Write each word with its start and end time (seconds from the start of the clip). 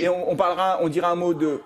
et 0.00 0.08
on, 0.08 0.36
parlera, 0.36 0.78
on 0.82 0.88
dira 0.88 1.10
un 1.10 1.14
mot 1.14 1.34
de 1.34 1.60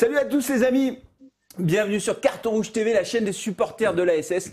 Salut 0.00 0.16
à 0.16 0.24
tous 0.24 0.48
les 0.48 0.64
amis, 0.64 0.98
bienvenue 1.58 2.00
sur 2.00 2.22
Carton 2.22 2.52
Rouge 2.52 2.72
TV, 2.72 2.94
la 2.94 3.04
chaîne 3.04 3.26
des 3.26 3.34
supporters 3.34 3.92
de 3.92 4.02
l'ASS. 4.02 4.50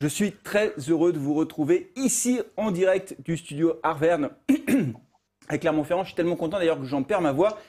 Je 0.00 0.08
suis 0.08 0.32
très 0.32 0.74
heureux 0.88 1.12
de 1.12 1.20
vous 1.20 1.34
retrouver 1.34 1.92
ici 1.94 2.40
en 2.56 2.72
direct 2.72 3.14
du 3.24 3.36
studio 3.36 3.74
Arverne 3.84 4.30
avec 5.48 5.60
Clermont-Ferrand. 5.60 6.02
Je 6.02 6.08
suis 6.08 6.16
tellement 6.16 6.34
content 6.34 6.58
d'ailleurs 6.58 6.80
que 6.80 6.84
j'en 6.84 7.04
perds 7.04 7.20
ma 7.20 7.30
voix. 7.30 7.60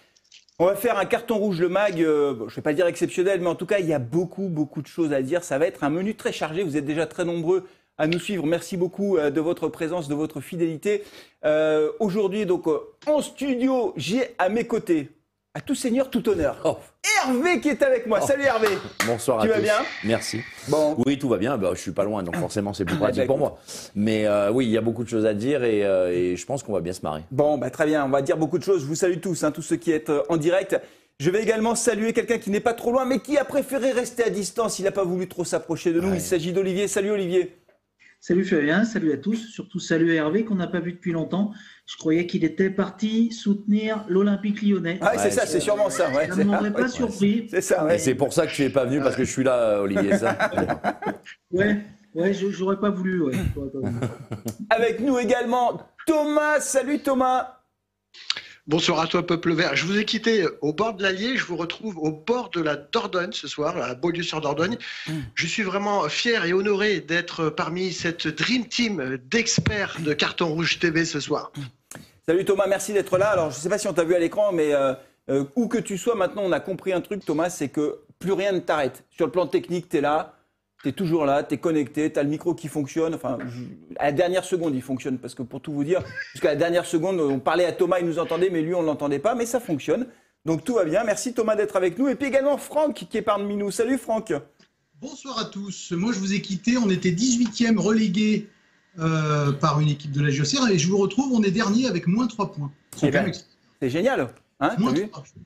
On 0.57 0.66
va 0.66 0.75
faire 0.75 0.97
un 0.97 1.06
carton 1.06 1.38
rouge 1.38 1.62
le 1.62 1.69
mag, 1.69 2.01
euh, 2.01 2.34
je 2.35 2.44
ne 2.45 2.50
vais 2.50 2.62
pas 2.63 2.73
dire 2.73 2.88
exceptionnel, 2.88 3.41
mais 3.41 3.50
en 3.50 3.53
tout 3.53 3.68
cas, 3.68 3.78
il 3.78 3.85
y 3.85 3.94
a 3.94 4.00
beaucoup, 4.00 4.50
beaucoup 4.50 4.81
de 4.81 4.88
choses 4.88 5.13
à 5.13 5.22
dire. 5.22 5.44
Ça 5.44 5.59
va 5.59 5.68
être 5.68 5.84
un 5.84 5.91
menu 5.91 6.16
très 6.16 6.31
chargé. 6.31 6.63
Vous 6.63 6.78
êtes 6.78 6.85
déjà 6.85 7.06
très 7.06 7.25
nombreux 7.25 7.68
à 8.00 8.07
nous 8.07 8.18
suivre. 8.18 8.47
Merci 8.47 8.75
beaucoup 8.75 9.18
euh, 9.18 9.29
de 9.29 9.39
votre 9.39 9.68
présence, 9.68 10.07
de 10.07 10.16
votre 10.16 10.41
fidélité. 10.41 11.03
Euh, 11.45 11.91
aujourd'hui, 12.00 12.47
donc, 12.47 12.66
en 13.06 13.22
studio, 13.22 13.94
j'ai 13.97 14.34
à 14.39 14.50
mes 14.50 14.66
côtés 14.66 15.12
à 15.55 15.61
tout 15.61 15.75
seigneur, 15.75 16.09
tout 16.09 16.27
honneur. 16.29 16.57
Oh. 16.63 16.77
Hervé 17.25 17.59
qui 17.59 17.69
est 17.69 17.81
avec 17.81 18.05
moi. 18.05 18.19
Oh. 18.21 18.25
Salut 18.25 18.43
Hervé. 18.43 18.67
Bonsoir 19.07 19.39
à 19.39 19.41
tous. 19.41 19.47
Tu 19.47 19.53
vas 19.55 19.61
bien 19.61 19.85
Merci. 20.03 20.41
Bon. 20.67 20.95
Oui, 21.05 21.17
tout 21.17 21.27
va 21.27 21.37
bien. 21.37 21.57
Bah, 21.57 21.71
je 21.73 21.79
suis 21.79 21.91
pas 21.91 22.03
loin, 22.03 22.21
donc 22.21 22.35
forcément 22.39 22.73
c'est 22.73 22.85
plus 22.85 22.95
ah, 22.97 23.03
pratique 23.03 23.25
pour 23.25 23.39
moi. 23.39 23.57
Mais 23.95 24.27
euh, 24.27 24.51
oui, 24.51 24.65
il 24.65 24.71
y 24.71 24.77
a 24.77 24.81
beaucoup 24.81 25.03
de 25.03 25.09
choses 25.09 25.25
à 25.25 25.33
dire 25.33 25.62
euh, 25.63 26.12
et, 26.12 26.35
je 26.35 26.45
pense 26.45 26.62
qu'on 26.62 26.74
va 26.74 26.81
bien 26.81 26.94
se 26.94 27.01
marrer. 27.01 27.24
Bon, 27.31 27.57
bah, 27.57 27.69
très 27.71 27.88
bien. 27.88 28.06
On 28.06 28.09
va 28.09 28.21
dire 28.21 28.38
beaucoup 28.38 28.59
de 28.59 28.63
choses. 28.63 28.81
Je 28.81 28.85
vous 28.85 28.95
salue 28.95 29.19
tous, 29.19 29.44
hein, 29.44 29.51
tous 29.51 29.63
ceux 29.63 29.77
qui 29.77 29.91
êtes 29.91 30.09
euh, 30.09 30.21
en 30.29 30.38
direct. 30.38 30.79
Je 31.19 31.31
vais 31.31 31.41
également 31.41 31.75
saluer 31.75 32.13
quelqu'un 32.13 32.38
qui 32.38 32.50
n'est 32.50 32.62
pas 32.62 32.74
trop 32.74 32.91
loin, 32.91 33.03
mais 33.03 33.19
qui 33.19 33.38
a 33.38 33.44
préféré 33.44 33.91
rester 33.91 34.24
à 34.24 34.29
distance. 34.29 34.79
Il 34.79 34.83
n'a 34.83 34.91
pas 34.91 35.03
voulu 35.03 35.27
trop 35.27 35.44
s'approcher 35.44 35.91
de 35.91 36.00
nous. 36.00 36.13
Il 36.13 36.21
s'agit 36.21 36.53
d'Olivier. 36.53 36.88
Salut 36.88 37.12
Olivier. 37.12 37.58
Salut 38.21 38.44
Fabien, 38.44 38.83
salut 38.83 39.13
à 39.13 39.18
tous, 39.18 39.38
surtout 39.38 39.80
salut 39.80 40.13
Hervé 40.13 40.44
qu'on 40.44 40.56
n'a 40.56 40.68
pas 40.68 40.81
vu 40.81 40.92
depuis 40.92 41.13
longtemps. 41.13 41.54
Je 41.86 41.95
croyais 41.95 42.27
qu'il 42.27 42.44
était 42.44 42.69
parti 42.69 43.31
soutenir 43.31 44.04
l'Olympique 44.10 44.62
lyonnais. 44.62 45.00
Ah, 45.01 45.18
c'est 45.18 45.31
ça, 45.31 45.45
c'est 45.45 45.62
sûrement 45.62 45.89
ça. 45.89 46.10
Ouais, 46.12 46.27
ça 46.27 46.36
ne 46.36 46.44
m'aurait 46.44 46.74
pas 46.74 46.89
surpris. 46.89 47.48
C'est 47.50 47.62
ça. 47.62 47.88
C'est 47.98 48.16
pour 48.16 48.33
ça 48.33 48.45
que 48.45 48.51
tu 48.51 48.63
n'es 48.63 48.69
pas 48.69 48.83
venu 48.83 49.00
parce 49.00 49.16
que 49.16 49.24
je 49.24 49.31
suis 49.31 49.44
là, 49.44 49.81
Olivier. 49.81 50.18
Ça. 50.18 50.38
ouais, 51.51 51.77
ouais, 52.13 52.33
j'aurais 52.33 52.77
pas 52.77 52.89
voulu. 52.89 53.24
Avec 54.69 55.00
nous 55.00 55.18
également 55.18 55.81
Thomas. 56.06 56.60
Salut 56.60 57.00
Thomas. 57.00 57.56
Bonsoir 58.69 59.00
à 59.00 59.07
toi, 59.07 59.25
peuple 59.25 59.54
vert. 59.54 59.75
Je 59.75 59.83
vous 59.83 59.98
ai 59.98 60.06
quitté 60.06 60.45
au 60.62 60.74
bord 60.74 60.94
de 60.94 61.01
l'Allier. 61.01 61.36
Je 61.36 61.44
vous 61.44 61.57
retrouve 61.57 61.98
au 61.98 62.12
bord 62.12 62.51
de 62.51 62.62
la 62.62 62.75
Dordogne 62.75 63.31
ce 63.31 63.48
soir, 63.48 63.75
la 63.75 63.95
Beaulieu-sur-Dordogne. 63.95 64.77
Je 65.33 65.48
suis 65.48 65.63
vraiment 65.63 66.07
fier 66.07 66.45
et 66.45 66.54
honoré 66.54 67.00
d'être 67.00 67.50
parmi 67.50 67.92
cette 67.92 68.27
Dream 68.27 68.68
Team 68.68 69.18
d'experts 69.31 69.98
de 70.01 70.13
Carton 70.13 70.50
Rouge 70.50 70.77
TV 70.77 71.04
ce 71.04 71.19
soir. 71.19 71.51
Salut 72.27 72.45
Thomas, 72.45 72.68
merci 72.68 72.94
d'être 72.94 73.18
là. 73.18 73.30
Alors, 73.30 73.50
je 73.50 73.57
ne 73.57 73.62
sais 73.62 73.69
pas 73.69 73.80
si 73.80 73.88
on 73.88 73.94
t'a 73.94 74.04
vu 74.04 74.13
à 74.13 74.19
l'écran, 74.19 74.51
mais 74.51 74.72
euh, 74.72 74.94
euh, 75.31 75.45
où 75.56 75.68
que 75.68 75.80
tu 75.80 75.98
sois, 75.98 76.13
maintenant, 76.13 76.44
on 76.45 76.51
a 76.51 76.60
compris 76.60 76.94
un 76.94 77.01
truc, 77.01 77.25
Thomas, 77.25 77.50
c'est 77.50 77.69
que 77.69 78.01
plus 78.19 78.33
rien 78.33 78.51
ne 78.51 78.60
t'arrête. 78.60 79.04
Sur 79.10 79.25
le 79.25 79.31
plan 79.31 79.48
technique, 79.48 79.89
tu 79.89 79.98
es 79.98 80.01
là. 80.01 80.36
Tu 80.81 80.89
es 80.89 80.91
toujours 80.93 81.25
là, 81.25 81.43
tu 81.43 81.55
es 81.55 81.57
connecté, 81.57 82.11
tu 82.11 82.19
as 82.19 82.23
le 82.23 82.29
micro 82.29 82.53
qui 82.53 82.69
fonctionne. 82.69 83.13
Enfin, 83.13 83.37
à 83.97 84.05
la 84.05 84.11
dernière 84.13 84.45
seconde, 84.45 84.75
il 84.75 84.81
fonctionne. 84.81 85.17
Parce 85.17 85.35
que 85.35 85.43
pour 85.43 85.59
tout 85.61 85.73
vous 85.73 85.83
dire, 85.83 86.01
jusqu'à 86.31 86.49
la 86.49 86.55
dernière 86.55 86.85
seconde, 86.85 87.19
on 87.19 87.39
parlait 87.39 87.65
à 87.65 87.73
Thomas, 87.73 87.99
il 87.99 88.05
nous 88.05 88.19
entendait, 88.19 88.49
mais 88.49 88.61
lui, 88.61 88.73
on 88.73 88.81
ne 88.81 88.87
l'entendait 88.87 89.19
pas. 89.19 89.35
Mais 89.35 89.45
ça 89.45 89.59
fonctionne. 89.59 90.07
Donc 90.45 90.63
tout 90.63 90.75
va 90.75 90.85
bien. 90.85 91.03
Merci 91.03 91.33
Thomas 91.33 91.55
d'être 91.55 91.75
avec 91.75 91.97
nous. 91.97 92.07
Et 92.07 92.15
puis 92.15 92.27
également 92.27 92.57
Franck 92.57 93.05
qui 93.09 93.17
est 93.17 93.21
parmi 93.21 93.57
nous. 93.57 93.71
Salut 93.71 93.97
Franck. 93.97 94.33
Bonsoir 95.01 95.37
à 95.39 95.45
tous. 95.45 95.91
Moi, 95.91 96.13
je 96.13 96.19
vous 96.19 96.33
ai 96.33 96.41
quitté. 96.41 96.77
On 96.77 96.89
était 96.89 97.11
18e 97.11 97.77
relégué 97.77 98.47
euh, 98.99 99.51
par 99.51 99.79
une 99.79 99.89
équipe 99.89 100.11
de 100.11 100.21
la 100.21 100.29
JOCR. 100.29 100.69
Et 100.69 100.79
je 100.79 100.87
vous 100.87 100.97
retrouve, 100.97 101.31
on 101.33 101.43
est 101.43 101.51
dernier 101.51 101.87
avec 101.87 102.07
moins 102.07 102.27
3 102.27 102.51
points. 102.51 102.71
Eh 103.03 103.11
ben, 103.11 103.31
c'est 103.81 103.89
génial. 103.89 104.29
Hein, 104.59 104.75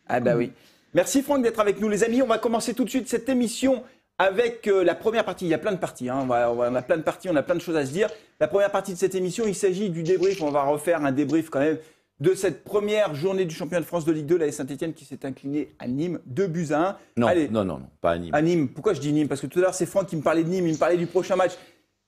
ah 0.07 0.19
bah 0.19 0.35
oui. 0.35 0.51
Merci 0.93 1.21
Franck 1.21 1.43
d'être 1.43 1.59
avec 1.59 1.79
nous 1.79 1.89
les 1.89 2.03
amis. 2.03 2.21
On 2.21 2.27
va 2.27 2.37
commencer 2.37 2.73
tout 2.73 2.83
de 2.83 2.89
suite 2.89 3.07
cette 3.07 3.29
émission 3.29 3.83
avec 4.17 4.67
euh, 4.67 4.83
la 4.83 4.95
première 4.95 5.25
partie. 5.25 5.45
Il 5.45 5.49
y 5.49 5.53
a 5.53 5.57
plein 5.57 5.71
de 5.71 5.77
parties. 5.77 6.09
Hein. 6.09 6.27
On, 6.29 6.75
a 6.75 6.81
plein 6.81 6.97
de 6.97 7.03
parties, 7.03 7.29
on 7.29 7.35
a 7.35 7.43
plein 7.43 7.55
de 7.55 7.61
choses 7.61 7.75
à 7.75 7.85
se 7.85 7.91
dire. 7.91 8.09
La 8.39 8.47
première 8.47 8.71
partie 8.71 8.93
de 8.93 8.97
cette 8.97 9.15
émission, 9.15 9.45
il 9.47 9.55
s'agit 9.55 9.89
du 9.89 10.03
débrief. 10.03 10.41
On 10.41 10.51
va 10.51 10.63
refaire 10.63 11.03
un 11.03 11.11
débrief 11.11 11.49
quand 11.49 11.59
même 11.59 11.77
de 12.19 12.33
cette 12.35 12.63
première 12.63 13.15
journée 13.15 13.43
du 13.43 13.53
championnat 13.53 13.81
de 13.81 13.85
France 13.85 14.05
de 14.05 14.11
Ligue 14.11 14.27
2, 14.27 14.37
la 14.37 14.51
Saint-Etienne 14.51 14.93
qui 14.93 15.03
s'est 15.03 15.25
incliné 15.25 15.73
à 15.79 15.87
Nîmes, 15.87 16.19
2 16.27 16.47
buts 16.47 16.67
à 16.71 16.89
1. 16.89 16.97
Non, 17.17 17.29
non, 17.51 17.65
non, 17.65 17.81
pas 18.01 18.11
à 18.11 18.17
Nîmes. 18.17 18.33
À 18.33 18.41
Nîmes. 18.41 18.69
Pourquoi 18.69 18.93
je 18.93 19.01
dis 19.01 19.11
Nîmes? 19.11 19.27
Parce 19.27 19.41
que 19.41 19.47
tout 19.47 19.59
à 19.59 19.63
l'heure, 19.63 19.73
c'est 19.73 19.85
Franck 19.85 20.07
qui 20.07 20.15
me 20.15 20.21
parlait 20.21 20.43
de 20.43 20.49
Nîmes, 20.49 20.67
il 20.67 20.73
me 20.73 20.77
parlait 20.77 20.97
du 20.97 21.07
prochain 21.07 21.35
match. 21.35 21.53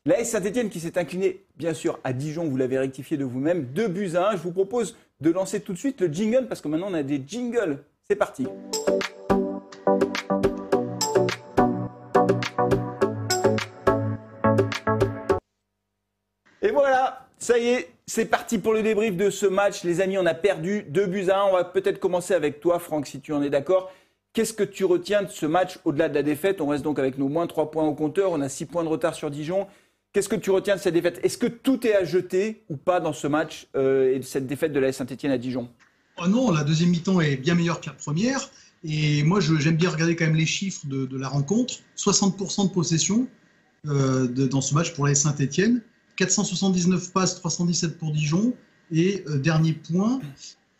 La 0.06 0.24
Saint-Etienne 0.24 0.70
qui 0.70 0.80
s'est 0.80 0.98
incliné, 1.00 1.44
bien 1.58 1.74
sûr, 1.74 2.00
à 2.04 2.14
Dijon, 2.14 2.46
vous 2.46 2.56
l'avez 2.56 2.78
rectifié 2.78 3.18
de 3.18 3.26
vous-même, 3.26 3.66
2 3.74 3.88
buts 3.88 4.12
à 4.16 4.30
1. 4.30 4.32
Je 4.38 4.42
vous 4.44 4.52
propose 4.52 4.96
de 5.20 5.32
lancer 5.32 5.60
tout 5.60 5.74
de 5.74 5.78
suite 5.78 6.00
le 6.00 6.08
jingle 6.08 6.48
parce 6.48 6.62
que 6.62 6.68
maintenant 6.68 6.88
on 6.92 6.94
a 6.94 7.04
des 7.04 7.22
jingles. 7.26 7.80
C'est 8.08 8.16
parti. 8.16 8.46
Et 16.66 16.72
voilà, 16.72 17.28
ça 17.38 17.60
y 17.60 17.68
est, 17.68 17.92
c'est 18.08 18.26
parti 18.26 18.58
pour 18.58 18.74
le 18.74 18.82
débrief 18.82 19.16
de 19.16 19.30
ce 19.30 19.46
match. 19.46 19.84
Les 19.84 20.02
amis, 20.02 20.18
on 20.18 20.26
a 20.26 20.34
perdu 20.34 20.84
2 20.90 21.06
buts 21.06 21.30
à 21.30 21.42
1. 21.42 21.44
On 21.44 21.54
va 21.54 21.64
peut-être 21.64 22.00
commencer 22.00 22.34
avec 22.34 22.60
toi, 22.60 22.80
Franck, 22.80 23.06
si 23.06 23.22
tu 23.22 23.34
en 23.34 23.44
es 23.44 23.52
d'accord. 23.52 23.92
Qu'est-ce 24.34 24.54
que 24.54 24.64
tu 24.64 24.84
retiens 24.84 25.22
de 25.22 25.30
ce 25.30 25.46
match 25.46 25.78
au-delà 25.86 26.10
de 26.10 26.16
la 26.16 26.24
défaite? 26.24 26.62
On 26.62 26.66
reste 26.66 26.84
donc 26.84 26.98
avec 26.98 27.20
nos 27.20 27.30
moins 27.30 27.46
3 27.46 27.70
points 27.70 27.84
au 27.84 27.94
compteur. 27.94 28.32
On 28.32 28.42
a 28.42 28.50
6 28.50 28.66
points 28.66 28.84
de 28.84 28.90
retard 28.90 29.14
sur 29.14 29.30
Dijon. 29.30 29.68
Qu'est-ce 30.12 30.28
que 30.28 30.36
tu 30.36 30.50
retiens 30.50 30.76
de 30.76 30.82
cette 30.82 30.96
défaite? 30.96 31.20
Est-ce 31.22 31.38
que 31.38 31.46
tout 31.46 31.86
est 31.86 31.94
à 31.94 32.04
jeter 32.04 32.64
ou 32.70 32.78
pas 32.78 33.00
dans 33.00 33.14
ce 33.14 33.28
match 33.28 33.68
euh, 33.76 34.16
et 34.16 34.24
cette 34.24 34.48
défaite 34.48 34.74
de 34.74 34.80
la 34.80 34.92
Saint-Etienne 34.92 35.34
à 35.34 35.38
Dijon? 35.38 35.70
Oh 36.18 36.28
Non, 36.28 36.50
la 36.50 36.64
deuxième 36.64 36.90
mi-temps 36.90 37.22
est 37.22 37.36
bien 37.36 37.54
meilleure 37.54 37.80
que 37.80 37.86
la 37.86 37.94
première. 37.94 38.50
Et 38.84 39.22
moi, 39.22 39.40
j'aime 39.40 39.76
bien 39.76 39.92
regarder 39.92 40.16
quand 40.16 40.26
même 40.26 40.36
les 40.36 40.48
chiffres 40.48 40.88
de, 40.88 41.16
la 41.16 41.28
rencontre. 41.28 41.76
60% 41.96 42.70
de 42.70 42.74
possession 42.74 43.28
euh, 43.88 44.26
dans 44.28 44.62
ce 44.62 44.74
match 44.74 44.96
pour 44.96 45.06
la 45.06 45.14
Saint-Etienne. 45.14 45.84
479 46.18 47.12
passes, 47.12 47.36
317 47.36 47.98
pour 47.98 48.12
Dijon. 48.12 48.54
Et 48.92 49.24
euh, 49.28 49.38
dernier 49.40 49.74
point, 49.74 50.20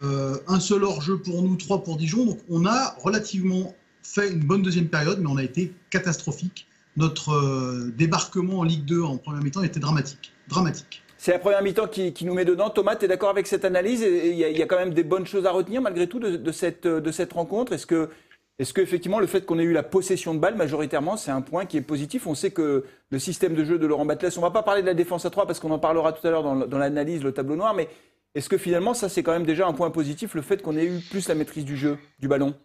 euh, 0.04 0.38
un 0.48 0.60
seul 0.60 0.84
hors-jeu 0.84 1.18
pour 1.18 1.42
nous, 1.42 1.56
trois 1.56 1.84
pour 1.84 1.98
Dijon. 1.98 2.26
Donc 2.26 2.40
on 2.50 2.66
a 2.66 2.96
relativement 3.04 3.74
fait 4.04 4.32
une 4.32 4.42
bonne 4.42 4.62
deuxième 4.62 4.88
période, 4.88 5.20
mais 5.20 5.28
on 5.28 5.38
a 5.38 5.44
été 5.44 5.74
catastrophique. 5.90 6.68
Notre 6.98 7.32
euh, 7.32 7.92
débarquement 7.98 8.60
en 8.60 8.64
Ligue 8.64 8.86
2 8.86 9.02
en 9.02 9.18
première 9.18 9.42
mi-temps 9.42 9.64
était 9.64 9.80
dramatique. 9.80 10.32
dramatique. 10.48 11.02
C'est 11.18 11.32
la 11.32 11.40
première 11.40 11.64
mi-temps 11.64 11.88
qui, 11.88 12.14
nous 12.24 12.36
met 12.36 12.46
dedans. 12.46 12.70
Thomas, 12.70 12.96
tu 12.96 13.06
es 13.06 13.08
d'accord 13.08 13.30
avec 13.30 13.48
cette 13.48 13.66
analyse? 13.66 14.02
Il 14.02 14.36
y, 14.36 14.62
a 14.62 14.66
quand 14.68 14.78
même 14.78 14.94
des 14.94 15.04
bonnes 15.04 15.26
choses 15.26 15.48
à 15.48 15.52
retenir 15.52 15.82
malgré 15.82 16.08
tout 16.08 16.20
de, 16.20 16.52
cette, 16.52 16.86
de 16.86 17.12
cette 17.12 17.34
rencontre? 17.34 17.74
Est-ce 17.74 17.88
que 17.88 18.10
est-ce 18.58 18.74
qu'effectivement, 18.74 19.20
le 19.20 19.28
fait 19.28 19.46
qu'on 19.46 19.60
ait 19.60 19.64
eu 19.64 19.74
la 19.74 19.84
possession 19.84 20.34
de 20.34 20.40
balle 20.40 20.56
majoritairement, 20.56 21.18
c'est 21.18 21.32
un 21.32 21.42
point 21.42 21.66
qui 21.66 21.76
est 21.76 21.82
positif? 21.82 22.26
On 22.26 22.36
sait 22.36 22.52
que 22.52 22.86
le 23.10 23.20
système 23.20 23.54
de 23.54 23.66
jeu 23.66 23.78
de 23.78 23.86
Laurent 23.86 24.06
Batles, 24.06 24.32
on 24.38 24.40
ne 24.40 24.46
va 24.46 24.52
pas 24.52 24.64
parler 24.64 24.82
de 24.82 24.88
la 24.88 24.94
défense 24.94 25.26
à 25.26 25.30
3 25.30 25.46
parce 25.46 25.60
qu'on 25.60 25.72
en 25.72 25.80
parlera 25.80 26.14
tout 26.14 26.26
à 26.26 26.32
l'heure 26.32 26.44
dans, 26.44 26.78
l'analyse, 26.78 27.22
le 27.22 27.34
tableau 27.34 27.58
noir, 27.58 27.74
mais 27.74 27.90
est-ce 28.34 28.48
que 28.48 28.58
finalement, 28.58 28.94
ça, 28.94 29.10
c'est 29.10 29.24
quand 29.24 29.34
même 29.34 29.46
déjà 29.46 29.68
un 29.68 29.74
point 29.74 29.92
positif, 29.92 30.36
le 30.36 30.42
fait 30.42 30.62
qu'on 30.62 30.78
ait 30.78 30.86
eu 30.86 31.00
plus 31.00 31.28
la 31.28 31.36
maîtrise 31.36 31.66
du 31.66 31.76
jeu, 31.76 31.98
du 32.20 32.30
ballon? 32.30 32.56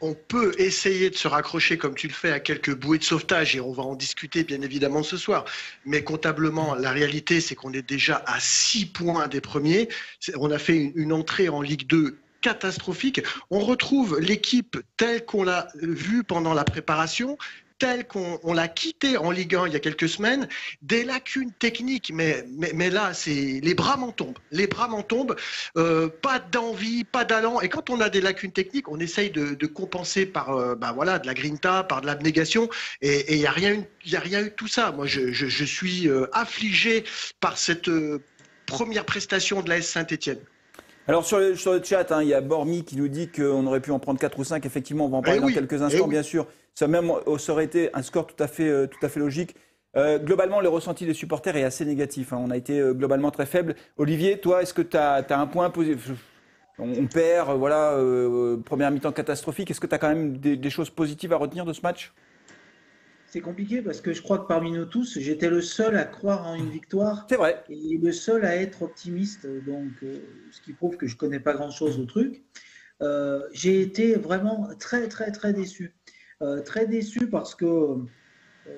On 0.00 0.14
peut 0.14 0.54
essayer 0.58 1.08
de 1.08 1.16
se 1.16 1.26
raccrocher 1.26 1.78
comme 1.78 1.94
tu 1.94 2.06
le 2.06 2.12
fais 2.12 2.30
à 2.30 2.38
quelques 2.38 2.74
bouées 2.74 2.98
de 2.98 3.04
sauvetage 3.04 3.56
et 3.56 3.60
on 3.60 3.72
va 3.72 3.82
en 3.82 3.96
discuter 3.96 4.44
bien 4.44 4.60
évidemment 4.60 5.02
ce 5.02 5.16
soir. 5.16 5.44
Mais 5.86 6.04
comptablement, 6.04 6.74
la 6.74 6.92
réalité 6.92 7.40
c'est 7.40 7.56
qu'on 7.56 7.72
est 7.72 7.82
déjà 7.82 8.22
à 8.26 8.38
6 8.38 8.86
points 8.86 9.26
des 9.26 9.40
premiers. 9.40 9.88
On 10.36 10.52
a 10.52 10.58
fait 10.58 10.92
une 10.94 11.12
entrée 11.12 11.48
en 11.48 11.62
Ligue 11.62 11.88
2 11.88 12.16
catastrophique. 12.40 13.22
On 13.50 13.60
retrouve 13.60 14.18
l'équipe 14.20 14.78
telle 14.96 15.24
qu'on 15.24 15.42
l'a 15.42 15.68
vue 15.74 16.24
pendant 16.24 16.54
la 16.54 16.64
préparation, 16.64 17.36
telle 17.78 18.06
qu'on 18.06 18.52
l'a 18.52 18.68
quitté 18.68 19.16
en 19.16 19.30
Ligue 19.30 19.54
1 19.54 19.68
il 19.68 19.72
y 19.72 19.76
a 19.76 19.80
quelques 19.80 20.08
semaines, 20.08 20.48
des 20.82 21.04
lacunes 21.04 21.52
techniques, 21.52 22.12
mais, 22.12 22.44
là, 22.90 23.14
c'est 23.14 23.60
les 23.62 23.74
bras 23.74 23.96
m'en 23.96 24.12
tombent. 24.12 24.38
Les 24.50 24.66
bras 24.66 24.88
m'en 24.88 25.02
tombent. 25.02 25.36
Euh, 25.76 26.08
pas 26.08 26.38
d'envie, 26.38 27.04
pas 27.04 27.24
d'allant. 27.24 27.60
Et 27.60 27.68
quand 27.68 27.90
on 27.90 28.00
a 28.00 28.08
des 28.08 28.20
lacunes 28.20 28.52
techniques, 28.52 28.88
on 28.88 28.98
essaye 28.98 29.30
de, 29.30 29.66
compenser 29.66 30.26
par 30.26 30.50
euh, 30.50 30.74
bah 30.74 30.92
voilà, 30.92 31.18
de 31.18 31.26
la 31.26 31.34
grinta, 31.34 31.84
par 31.84 32.00
de 32.00 32.06
l'abnégation. 32.06 32.68
Et 33.02 33.34
il 33.34 33.38
n'y 33.38 33.46
a, 33.46 33.52
rien, 33.52 33.84
y 34.06 34.16
a 34.16 34.20
rien 34.20 34.40
eu 34.40 34.44
de 34.44 34.48
tout 34.48 34.66
ça. 34.66 34.92
Moi, 34.92 35.06
je, 35.06 35.32
je, 35.32 35.64
suis 35.64 36.08
euh, 36.08 36.26
affligé 36.32 37.04
par 37.40 37.58
cette 37.58 37.90
première 38.66 39.04
prestation 39.04 39.62
de 39.62 39.68
la 39.68 39.78
S 39.78 39.90
Saint-Etienne. 39.90 40.40
Alors 41.08 41.24
sur 41.24 41.38
le, 41.38 41.56
sur 41.56 41.72
le 41.72 41.82
chat, 41.82 42.12
hein, 42.12 42.22
il 42.22 42.28
y 42.28 42.34
a 42.34 42.42
Bormi 42.42 42.84
qui 42.84 42.96
nous 42.96 43.08
dit 43.08 43.28
qu'on 43.28 43.66
aurait 43.66 43.80
pu 43.80 43.90
en 43.92 43.98
prendre 43.98 44.20
4 44.20 44.38
ou 44.38 44.44
5. 44.44 44.66
Effectivement, 44.66 45.06
on 45.06 45.08
va 45.08 45.16
en 45.16 45.22
parler 45.22 45.40
eh 45.42 45.46
dans 45.46 45.52
quelques 45.52 45.80
instants, 45.80 46.04
eh 46.06 46.10
bien 46.10 46.22
sûr. 46.22 46.46
Ça, 46.74 46.86
même, 46.86 47.10
euh, 47.26 47.38
ça 47.38 47.52
aurait 47.52 47.64
été 47.64 47.88
un 47.94 48.02
score 48.02 48.26
tout 48.26 48.40
à 48.42 48.46
fait, 48.46 48.68
euh, 48.68 48.86
tout 48.86 49.04
à 49.04 49.08
fait 49.08 49.18
logique. 49.18 49.56
Euh, 49.96 50.18
globalement, 50.18 50.60
le 50.60 50.68
ressenti 50.68 51.06
des 51.06 51.14
supporters 51.14 51.56
est 51.56 51.64
assez 51.64 51.86
négatif. 51.86 52.34
Hein. 52.34 52.40
On 52.44 52.50
a 52.50 52.58
été 52.58 52.78
globalement 52.92 53.30
très 53.30 53.46
faible. 53.46 53.74
Olivier, 53.96 54.38
toi, 54.38 54.62
est-ce 54.62 54.74
que 54.74 54.82
tu 54.82 54.98
as, 54.98 55.24
un 55.30 55.46
point 55.46 55.70
positif 55.70 56.12
on, 56.78 57.06
perd, 57.06 57.58
voilà, 57.58 57.98
première 58.64 58.92
mi-temps 58.92 59.10
catastrophique. 59.10 59.68
Est-ce 59.70 59.80
que 59.80 59.88
tu 59.88 59.94
as 59.96 59.98
quand 59.98 60.10
même 60.10 60.36
des, 60.36 60.70
choses 60.70 60.90
positives 60.90 61.32
à 61.32 61.36
retenir 61.36 61.64
de 61.64 61.72
ce 61.72 61.80
match? 61.82 62.12
C'est 63.28 63.40
compliqué 63.40 63.82
parce 63.82 64.00
que 64.00 64.12
je 64.12 64.22
crois 64.22 64.38
que 64.38 64.46
parmi 64.46 64.72
nous 64.72 64.86
tous, 64.86 65.18
j'étais 65.18 65.50
le 65.50 65.60
seul 65.60 65.96
à 65.96 66.04
croire 66.04 66.46
en 66.46 66.54
une 66.54 66.70
victoire. 66.70 67.26
C'est 67.28 67.36
vrai. 67.36 67.62
Et 67.68 67.98
le 67.98 68.12
seul 68.12 68.44
à 68.44 68.56
être 68.56 68.82
optimiste. 68.82 69.46
Donc, 69.66 69.92
ce 70.50 70.60
qui 70.60 70.72
prouve 70.72 70.96
que 70.96 71.06
je 71.06 71.16
connais 71.16 71.40
pas 71.40 71.52
grand-chose 71.52 71.98
au 71.98 72.06
truc. 72.06 72.42
j'ai 73.52 73.80
été 73.80 74.14
vraiment 74.16 74.68
très, 74.78 75.08
très, 75.08 75.30
très 75.30 75.52
déçu. 75.52 75.94
Euh, 76.40 76.62
très 76.62 76.86
déçu 76.86 77.28
parce 77.28 77.56
que 77.56 77.64
euh, 77.64 77.98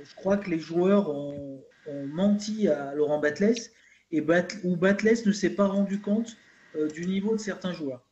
je 0.02 0.14
crois 0.14 0.38
que 0.38 0.48
les 0.48 0.58
joueurs 0.58 1.10
ont, 1.10 1.62
menti 2.06 2.68
à 2.68 2.94
Laurent 2.94 3.18
Batles 3.18 3.72
et 4.12 4.24
où 4.62 4.76
Batles 4.76 5.26
ne 5.26 5.32
s'est 5.32 5.50
pas 5.50 5.66
rendu 5.66 6.00
compte 6.00 6.36
euh, 6.76 6.86
du 6.86 7.04
niveau 7.04 7.34
de 7.34 7.40
certains 7.40 7.72
joueurs. 7.72 8.06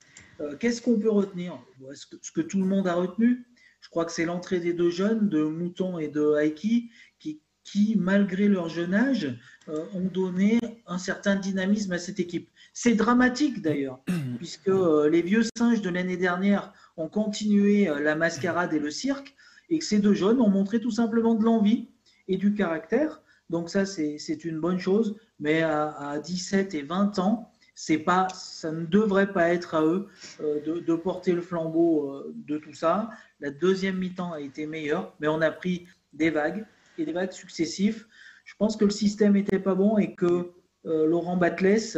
Qu'est-ce 0.58 0.82
qu'on 0.82 0.98
peut 0.98 1.10
retenir? 1.10 1.56
Ce 1.94 2.06
que, 2.06 2.16
ce 2.20 2.32
que, 2.32 2.40
tout 2.40 2.58
le 2.58 2.64
monde 2.64 2.88
a 2.88 2.94
retenu, 2.94 3.44
je 3.80 3.88
crois 3.88 4.04
que 4.04 4.12
c'est 4.12 4.24
l'entrée 4.24 4.60
des 4.60 4.72
deux 4.72 4.90
jeunes, 4.90 5.28
de 5.28 5.42
Mouton 5.42 5.98
et 5.98 6.08
de 6.08 6.34
Haïki, 6.34 6.90
qui, 7.18 7.40
qui, 7.64 7.96
malgré 7.96 8.48
leur 8.48 8.68
jeune 8.68 8.94
âge, 8.94 9.36
ont 9.66 10.08
donné 10.12 10.58
un 10.86 10.98
certain 10.98 11.36
dynamisme 11.36 11.92
à 11.92 11.98
cette 11.98 12.18
équipe. 12.18 12.48
C'est 12.72 12.94
dramatique 12.94 13.60
d'ailleurs, 13.60 14.00
puisque 14.38 14.70
les 15.10 15.22
vieux 15.22 15.42
singes 15.56 15.82
de 15.82 15.90
l'année 15.90 16.16
dernière 16.16 16.72
ont 16.96 17.08
continué 17.08 17.90
la 18.00 18.14
mascarade 18.14 18.72
et 18.72 18.78
le 18.78 18.90
cirque, 18.90 19.34
et 19.70 19.78
que 19.78 19.84
ces 19.84 19.98
deux 19.98 20.14
jeunes 20.14 20.40
ont 20.40 20.48
montré 20.48 20.80
tout 20.80 20.90
simplement 20.90 21.34
de 21.34 21.44
l'envie 21.44 21.88
et 22.26 22.36
du 22.36 22.54
caractère. 22.54 23.22
Donc 23.50 23.70
ça, 23.70 23.86
c'est 23.86 24.44
une 24.44 24.60
bonne 24.60 24.78
chose. 24.78 25.16
Mais 25.40 25.62
à, 25.62 26.20
17 26.22 26.74
et 26.74 26.82
20 26.82 27.18
ans, 27.18 27.50
c'est 27.80 27.98
pas, 27.98 28.26
ça 28.34 28.72
ne 28.72 28.84
devrait 28.84 29.32
pas 29.32 29.50
être 29.50 29.76
à 29.76 29.84
eux 29.84 30.08
euh, 30.40 30.80
de, 30.80 30.94
porter 30.96 31.30
le 31.30 31.40
flambeau 31.40 32.10
euh, 32.10 32.34
de 32.34 32.58
tout 32.58 32.72
ça. 32.72 33.08
La 33.38 33.52
deuxième 33.52 33.98
mi-temps 33.98 34.32
a 34.32 34.40
été 34.40 34.66
meilleure, 34.66 35.14
mais 35.20 35.28
on 35.28 35.40
a 35.40 35.52
pris 35.52 35.86
des 36.12 36.30
vagues 36.30 36.66
et 36.98 37.04
des 37.04 37.12
vagues 37.12 37.30
successives. 37.30 38.06
Je 38.44 38.54
pense 38.58 38.76
que 38.76 38.84
le 38.84 38.90
système 38.90 39.34
n'était 39.34 39.60
pas 39.60 39.76
bon 39.76 39.96
et 39.96 40.16
que 40.16 40.50
euh, 40.86 41.06
Laurent 41.06 41.36
Batles 41.36 41.96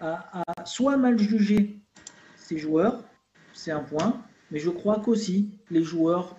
a, 0.00 0.42
soit 0.64 0.96
mal 0.96 1.18
jugé 1.18 1.78
ses 2.36 2.56
joueurs, 2.56 3.04
c'est 3.52 3.70
un 3.70 3.82
point, 3.82 4.24
mais 4.50 4.60
je 4.60 4.70
crois 4.70 4.98
qu'aussi 4.98 5.50
les 5.68 5.82
joueurs 5.82 6.38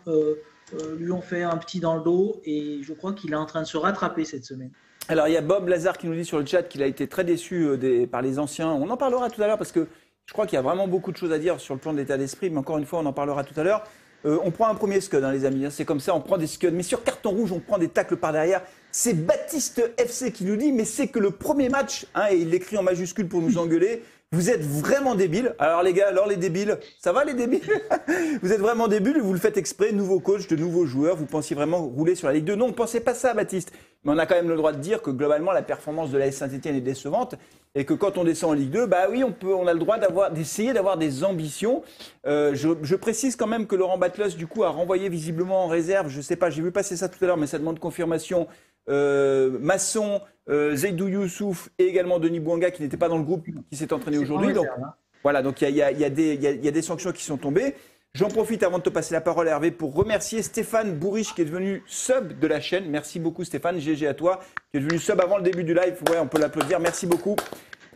lui 0.98 1.12
ont 1.12 1.22
fait 1.22 1.44
un 1.44 1.58
petit 1.58 1.80
dans 1.80 1.96
le 1.96 2.04
dos 2.04 2.42
et 2.44 2.80
je 2.82 2.94
crois 2.94 3.14
qu'il 3.14 3.34
est 3.34 3.36
en 3.36 3.46
train 3.46 3.62
de 3.62 3.68
se 3.68 3.78
rattraper 3.78 4.26
cette 4.26 4.46
semaine. 4.46 4.72
Alors 5.10 5.28
il 5.28 5.34
y 5.34 5.38
a 5.38 5.42
Bob 5.42 5.68
Lazare 5.68 5.98
qui 5.98 6.08
nous 6.08 6.16
dit 6.16 6.24
sur 6.24 6.40
le 6.40 6.46
chat 6.46 6.64
qu'il 6.64 6.82
a 6.82 6.88
été 6.88 7.08
très 7.08 7.26
déçu 7.26 7.66
euh, 7.66 8.08
par 8.08 8.22
les 8.22 8.40
anciens. 8.40 8.72
On 8.72 8.90
en 8.90 8.98
parlera 8.98 9.30
tout 9.30 9.42
à 9.42 9.48
l'heure 9.48 9.58
parce 9.58 9.72
que 9.72 9.88
Je 10.26 10.34
crois 10.34 10.46
qu'il 10.48 10.56
y 10.56 10.60
a 10.60 10.62
vraiment 10.62 10.88
beaucoup 10.88 11.12
de 11.12 11.18
choses 11.18 11.34
à 11.34 11.40
dire 11.40 11.60
sur 11.60 11.74
le 11.74 11.80
plan 11.80 11.92
de 11.92 11.98
l'état 11.98 12.18
d'esprit, 12.18 12.50
mais 12.50 12.58
encore 12.58 12.78
une 12.78 12.86
fois, 12.86 13.00
on 13.00 13.06
en 13.06 13.14
parlera 13.14 13.44
tout 13.44 13.60
à 13.60 13.64
l'heure. 13.64 13.84
Euh, 14.26 14.40
on 14.44 14.52
prend 14.52 14.70
un 14.70 14.76
premier 14.76 15.02
scud, 15.02 15.22
hein, 15.22 15.34
les 15.34 15.44
amis. 15.44 15.66
Hein, 15.66 15.70
c'est 15.70 15.84
comme 15.84 16.00
ça, 16.00 16.16
on 16.16 16.22
prend 16.22 16.38
des 16.38 16.48
scuds. 16.48 16.72
Mais 16.72 16.84
sur 16.84 17.04
carton 17.04 17.32
rouge, 17.32 17.52
on 17.52 17.60
prend 17.60 17.78
des 17.78 17.90
tacles 17.90 18.16
par 18.16 18.32
derrière. 18.32 18.62
C'est 18.90 19.14
Baptiste 19.14 19.92
FC 19.98 20.32
qui 20.32 20.46
nous 20.46 20.56
dit, 20.56 20.72
mais 20.72 20.86
c'est 20.86 21.08
que 21.08 21.20
le 21.20 21.32
premier 21.32 21.68
match, 21.68 22.06
hein, 22.16 22.28
et 22.32 22.38
il 22.38 22.50
l'écrit 22.52 22.78
en 22.78 22.84
majuscule 22.84 23.28
pour 23.28 23.42
nous 23.42 23.58
engueuler, 23.58 24.02
vous 24.34 24.50
êtes 24.50 24.64
vraiment 24.64 25.14
débiles. 25.14 25.56
Alors 25.60 25.84
les 25.84 25.94
gars, 25.94 26.08
alors 26.08 26.28
les 26.28 26.38
débiles, 26.38 26.80
ça 27.00 27.14
va 27.14 27.24
les 27.24 27.36
débiles? 27.36 27.62
Vous 28.42 28.52
êtes 28.52 28.60
vraiment 28.60 28.88
débiles, 28.88 29.22
vous 29.22 29.32
le 29.32 29.40
faites 29.40 29.58
exprès, 29.58 29.92
nouveau 29.92 30.20
coach, 30.20 30.48
de 30.48 30.56
nouveaux 30.56 30.86
joueurs, 30.86 31.16
vous 31.16 31.26
pensiez 31.26 31.56
vraiment 31.56 31.84
rouler 31.84 32.16
sur 32.16 32.28
la 32.28 32.34
Ligue 32.34 32.46
2. 32.46 32.56
Non, 32.56 32.66
on 32.66 32.70
ne 32.70 32.74
pensait 32.74 33.00
pas 33.00 33.14
ça, 33.14 33.34
Baptiste. 33.34 33.72
Mais 34.04 34.12
on 34.12 34.18
a 34.18 34.26
quand 34.26 34.36
même 34.36 34.50
le 34.50 34.56
droit 34.56 34.74
de 34.74 34.80
dire 34.80 35.02
que 35.02 35.12
globalement, 35.12 35.52
la 35.52 35.62
performance 35.62 36.12
de 36.12 36.18
la 36.18 36.32
Saint-Etienne 36.32 36.76
est 36.76 36.82
décevante 36.82 37.36
et 37.76 37.86
que 37.86 37.94
quand 37.94 38.18
on 38.18 38.24
descend 38.24 38.52
en 38.52 38.54
Ligue 38.54 38.72
2, 38.72 38.86
bah 38.86 39.08
oui, 39.10 39.24
on, 39.24 39.32
peut, 39.32 39.54
on 39.54 39.68
a 39.68 39.74
le 39.74 39.80
droit 39.80 39.98
d'essayer 40.32 40.74
d'avoir 40.74 40.98
des 40.98 41.24
ambitions. 41.24 41.84
Euh, 42.26 42.54
je, 42.54 42.96
précise 42.96 43.36
quand 43.36 43.48
même 43.48 43.66
que 43.66 43.76
Laurent 43.76 43.98
Batlos, 43.98 44.36
du 44.36 44.48
coup, 44.48 44.64
a 44.64 44.70
renvoyé 44.70 45.10
visiblement 45.10 45.66
en 45.66 45.68
réserve, 45.68 46.10
je 46.10 46.22
sais 46.22 46.36
pas, 46.36 46.50
j'ai 46.50 46.62
vu 46.62 46.72
passer 46.72 46.98
ça 46.98 47.08
tout 47.08 47.24
à 47.24 47.28
l'heure, 47.28 47.38
mais 47.38 47.48
ça 47.48 47.60
demande 47.60 47.80
confirmation, 47.80 48.48
euh, 48.90 49.58
Masson, 49.60 50.22
euh, 50.50 50.76
Youssouf 50.76 51.70
et 51.80 51.86
également 51.86 52.20
Denis 52.20 52.40
Bouanga 52.40 52.72
qui 52.72 52.82
n'était 52.82 52.98
pas 52.98 53.10
dans 53.10 53.18
le 53.18 53.24
groupe 53.24 53.46
qui 53.70 53.78
s'est 53.78 53.94
entraîné 53.94 54.18
aujourd'hui. 54.18 54.54
Donc 54.54 54.68
hein. 54.78 54.94
voilà, 55.24 55.42
donc 55.42 55.62
il 55.62 55.70
y, 55.70 55.72
y, 55.72 55.76
y, 55.76 55.82
y 55.82 56.68
a, 56.68 56.72
des 56.72 56.82
sanctions 56.82 57.12
qui 57.12 57.24
sont 57.24 57.38
tombées. 57.38 57.76
J'en 58.16 58.28
profite 58.28 58.62
avant 58.62 58.78
de 58.78 58.84
te 58.84 58.92
passer 58.92 59.16
la 59.16 59.22
parole, 59.22 59.48
Hervé, 59.48 59.72
pour 59.72 59.96
remercier 59.96 60.44
Stéphane 60.44 60.94
Bourriche 60.94 61.34
qui 61.34 61.42
est 61.42 61.46
devenu 61.46 61.82
sub 61.88 62.38
de 62.40 62.46
la 62.46 62.62
chaîne. 62.62 62.86
Merci 62.88 63.20
beaucoup, 63.20 63.44
Stéphane. 63.44 63.80
GG 63.80 64.06
à 64.06 64.14
toi, 64.14 64.40
qui 64.72 64.78
est 64.78 64.82
devenu 64.82 65.00
sub 65.00 65.20
avant 65.20 65.38
le 65.38 65.44
début 65.44 65.64
du 65.64 65.74
live. 65.74 65.98
Ouais, 66.12 66.20
on 66.20 66.28
peut 66.28 66.40
l'applaudir. 66.40 66.80
Merci 66.80 67.08
beaucoup 67.08 67.36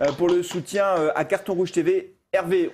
euh, 0.01 0.12
pour 0.13 0.27
le 0.27 0.41
soutien 0.41 0.88
euh, 0.98 1.12
à 1.13 1.24
Carton 1.24 1.53
Rouge 1.53 1.72
TV. 1.72 2.15
Hervé, 2.34 2.72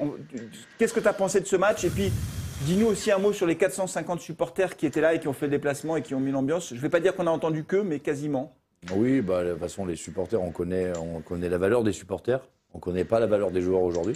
qu'est-ce 0.77 0.93
que 0.93 1.01
tu 1.01 1.07
as 1.07 1.13
pensé 1.13 1.41
de 1.41 1.45
ce 1.45 1.57
match? 1.57 1.83
Et 1.83 1.89
puis, 1.89 2.13
Dis-nous 2.61 2.87
aussi 2.87 3.11
un 3.11 3.17
mot 3.17 3.33
sur 3.33 3.45
les 3.45 3.57
450 3.57 4.21
supporters 4.21 4.77
qui 4.77 4.85
étaient 4.85 5.01
là 5.01 5.13
et 5.13 5.19
qui 5.19 5.27
ont 5.27 5.33
fait 5.33 5.47
le 5.47 5.51
déplacement 5.51 5.97
et 5.97 6.01
qui 6.01 6.15
ont 6.15 6.19
mis 6.19 6.31
l'ambiance. 6.31 6.69
Je 6.69 6.75
ne 6.75 6.79
vais 6.79 6.89
pas 6.89 7.01
dire 7.01 7.15
qu'on 7.15 7.27
a 7.27 7.31
entendu 7.31 7.65
que, 7.65 7.75
mais 7.75 7.99
quasiment. 7.99 8.55
Oui, 8.95 9.21
bah, 9.21 9.43
de 9.43 9.51
toute 9.51 9.59
façon, 9.59 9.85
les 9.85 9.95
supporters, 9.95 10.41
on 10.41 10.51
connaît, 10.51 10.93
on 10.97 11.21
connaît 11.21 11.49
la 11.49 11.57
valeur 11.57 11.83
des 11.83 11.91
supporters. 11.91 12.39
On 12.73 12.77
ne 12.77 12.81
connaît 12.81 13.03
pas 13.03 13.19
la 13.19 13.27
valeur 13.27 13.51
des 13.51 13.61
joueurs 13.61 13.81
aujourd'hui. 13.81 14.15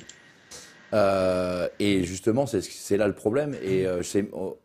Euh, 0.94 1.68
et 1.80 2.04
justement, 2.04 2.46
c'est 2.46 2.98
là 2.98 3.08
le 3.08 3.14
problème. 3.14 3.56
Et 3.62 3.86
euh, 3.86 4.02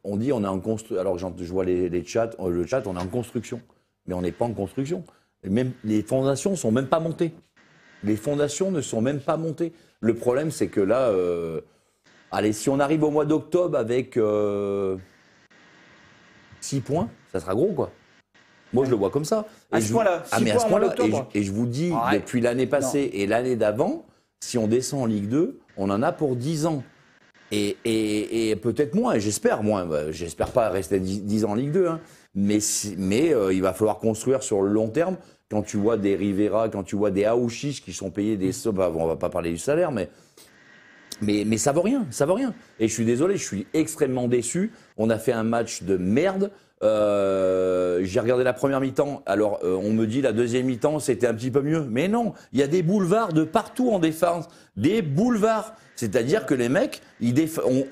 on 0.05 0.17
dit 0.17 0.33
on 0.33 0.45
est 0.45 0.49
en 0.49 0.61
construction. 0.61 1.00
Alors, 1.00 1.19
je 1.19 1.52
vois 1.52 1.64
les, 1.64 2.05
chats, 2.05 2.31
euh, 2.38 2.50
le 2.50 2.67
chat, 2.67 2.87
on 2.87 2.97
est 2.97 3.00
en 3.00 3.09
construction. 3.09 3.61
Mais 4.07 4.14
on 4.14 4.23
n'est 4.23 4.33
pas 4.33 4.45
en 4.45 4.52
construction. 4.52 5.05
les 5.43 6.02
fondations 6.02 6.52
ne 6.52 6.57
sont 6.57 6.73
même 6.73 6.87
pas 6.87 7.00
montées. 7.00 7.33
Les 8.05 8.17
fondations 8.17 8.71
ne 8.71 8.81
sont 8.81 9.00
même 9.00 9.21
pas 9.21 9.37
montées. 9.37 9.73
Le 10.00 10.14
problème, 10.14 10.50
c'est 10.50 10.69
que 10.69 10.81
là, 10.81 11.12
Allez, 12.33 12.55
si 12.55 12.71
on 12.71 12.81
arrive 12.81 13.05
au 13.05 13.11
mois 13.11 13.27
d'octobre 13.27 13.77
avec 13.77 14.15
6 14.15 14.19
euh, 14.21 14.97
points, 16.83 17.11
ça 17.31 17.41
sera 17.41 17.55
gros, 17.55 17.73
quoi. 17.73 17.91
Moi, 18.73 18.87
je 18.87 18.91
le 18.91 18.97
vois 18.97 19.11
comme 19.11 19.27
ça. 19.27 19.47
à 19.71 19.83
ce 19.83 19.93
point-là 19.93 20.23
ah, 20.33 20.41
mais 20.41 20.51
à 20.51 20.59
ce 20.59 20.67
point-là. 20.67 20.95
Et, 21.35 21.43
je 21.43 21.53
vous 21.53 21.67
dis, 21.67 21.93
depuis 22.12 22.41
l'année 22.41 22.67
passée 22.67 23.11
et 23.12 23.27
l'année 23.27 23.55
d'avant, 23.55 24.07
si 24.41 24.57
on 24.57 24.67
descend 24.67 25.03
en 25.03 25.07
Ligue 25.07 25.29
2, 25.29 25.61
on 25.77 25.91
en 25.91 26.03
a 26.03 26.11
pour 26.11 26.37
10 26.37 26.65
ans. 26.67 26.83
Et, 27.51 28.57
peut-être 28.62 28.95
moins, 28.95 29.19
j'espère 29.19 29.62
moins. 29.62 29.85
Bah, 29.85 30.11
j'espère 30.11 30.53
pas 30.53 30.71
rester 30.71 31.01
10, 31.01 31.45
ans 31.45 31.51
en 31.51 31.55
Ligue 31.55 31.73
2. 31.73 31.87
Hein. 31.87 32.01
Mais, 32.35 32.61
mais 32.97 33.35
euh, 33.35 33.53
il 33.53 33.61
va 33.61 33.75
falloir 33.75 33.99
construire 33.99 34.43
sur 34.43 34.62
le 34.62 34.71
long 34.71 34.89
terme. 34.89 35.19
Quand 35.51 35.61
tu 35.61 35.77
vois 35.77 35.99
des 35.99 36.17
Rivera, 36.17 36.71
quand 36.71 36.83
tu 36.83 36.97
vois 36.97 37.11
des 37.11 37.27
Aouchiches 37.27 37.83
qui 37.85 37.93
sont 37.93 38.11
payés 38.11 38.39
des 38.39 38.53
sommes, 38.53 38.77
bah, 38.77 38.91
on 38.95 39.07
va 39.07 39.17
pas 39.17 39.29
parler 39.29 39.51
du 39.51 39.59
salaire, 39.59 39.93
mais 39.93 40.09
mais, 41.21 41.45
mais 41.47 41.59
ça 41.59 41.73
vaut 41.73 41.83
rien, 41.83 42.07
ça 42.11 42.26
vaut 42.26 42.35
rien. 42.35 42.54
Et 42.81 42.88
je 42.88 42.92
suis 42.92 43.04
désolé, 43.04 43.37
je 43.37 43.45
suis 43.45 43.66
extrêmement 43.75 44.28
déçu. 44.28 44.73
On 44.97 45.11
a 45.11 45.19
fait 45.19 45.33
un 45.33 45.45
match 45.45 45.83
de 45.83 45.97
merde. 45.97 46.50
Euh, 46.83 48.00
j'ai 48.02 48.19
regardé 48.19 48.42
la 48.45 48.52
première 48.52 48.81
mi-temps. 48.81 49.23
Alors, 49.26 49.61
euh, 49.62 49.75
on 49.75 49.92
me 49.92 50.07
dit 50.07 50.21
la 50.21 50.33
deuxième 50.33 50.66
mi-temps, 50.66 50.99
c'était 50.99 51.26
un 51.26 51.35
petit 51.35 51.50
peu 51.50 51.62
mieux. 51.62 51.85
Mais 51.88 52.09
non, 52.09 52.33
il 52.52 52.59
y 52.59 52.62
a 52.62 52.66
des 52.66 52.83
boulevards 52.83 53.33
de 53.33 53.45
partout 53.45 53.90
en 53.90 53.99
défense. 53.99 54.47
Des 54.76 55.02
boulevards. 55.02 55.75
C'est-à-dire 55.95 56.47
que 56.47 56.54
les 56.54 56.69
mecs, 56.69 57.02
ils 57.21 57.35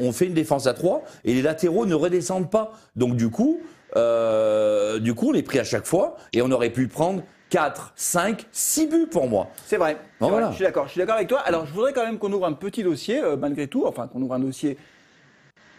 on, 0.01 0.13
fait 0.13 0.27
une 0.27 0.35
défense 0.35 0.67
à 0.67 0.75
trois 0.75 1.05
et 1.25 1.35
les 1.35 1.43
latéraux 1.43 1.87
ne 1.87 1.95
redescendent 1.95 2.51
pas. 2.51 2.73
Donc, 2.97 3.15
du 3.15 3.31
coup, 3.31 3.61
euh, 3.97 4.99
du 4.99 5.15
coup, 5.15 5.31
on 5.31 5.35
est 5.35 5.43
pris 5.43 5.61
à 5.61 5.65
chaque 5.65 5.87
fois 5.87 6.17
et 6.33 6.43
on 6.43 6.51
aurait 6.51 6.71
pu 6.71 6.89
prendre 6.89 7.23
4, 7.51 7.93
5, 7.97 8.47
6 8.53 8.87
buts 8.87 9.07
pour 9.11 9.29
moi. 9.29 9.49
C'est 9.67 9.77
vrai. 9.77 9.99
Je 10.21 10.55
suis 10.55 10.65
d'accord. 10.65 10.87
Je 10.87 10.93
suis 10.93 10.99
d'accord 10.99 11.17
avec 11.17 11.29
toi. 11.29 11.41
Alors, 11.41 11.67
je 11.67 11.73
voudrais 11.73 11.93
quand 11.93 12.05
même 12.05 12.19
qu'on 12.19 12.33
ouvre 12.33 12.47
un 12.47 12.53
petit 12.53 12.83
dossier, 12.83 13.21
euh, 13.21 13.37
malgré 13.37 13.67
tout. 13.67 13.85
Enfin, 13.87 14.07
qu'on 14.07 14.23
ouvre 14.23 14.35
un 14.35 14.41
dossier. 14.41 14.79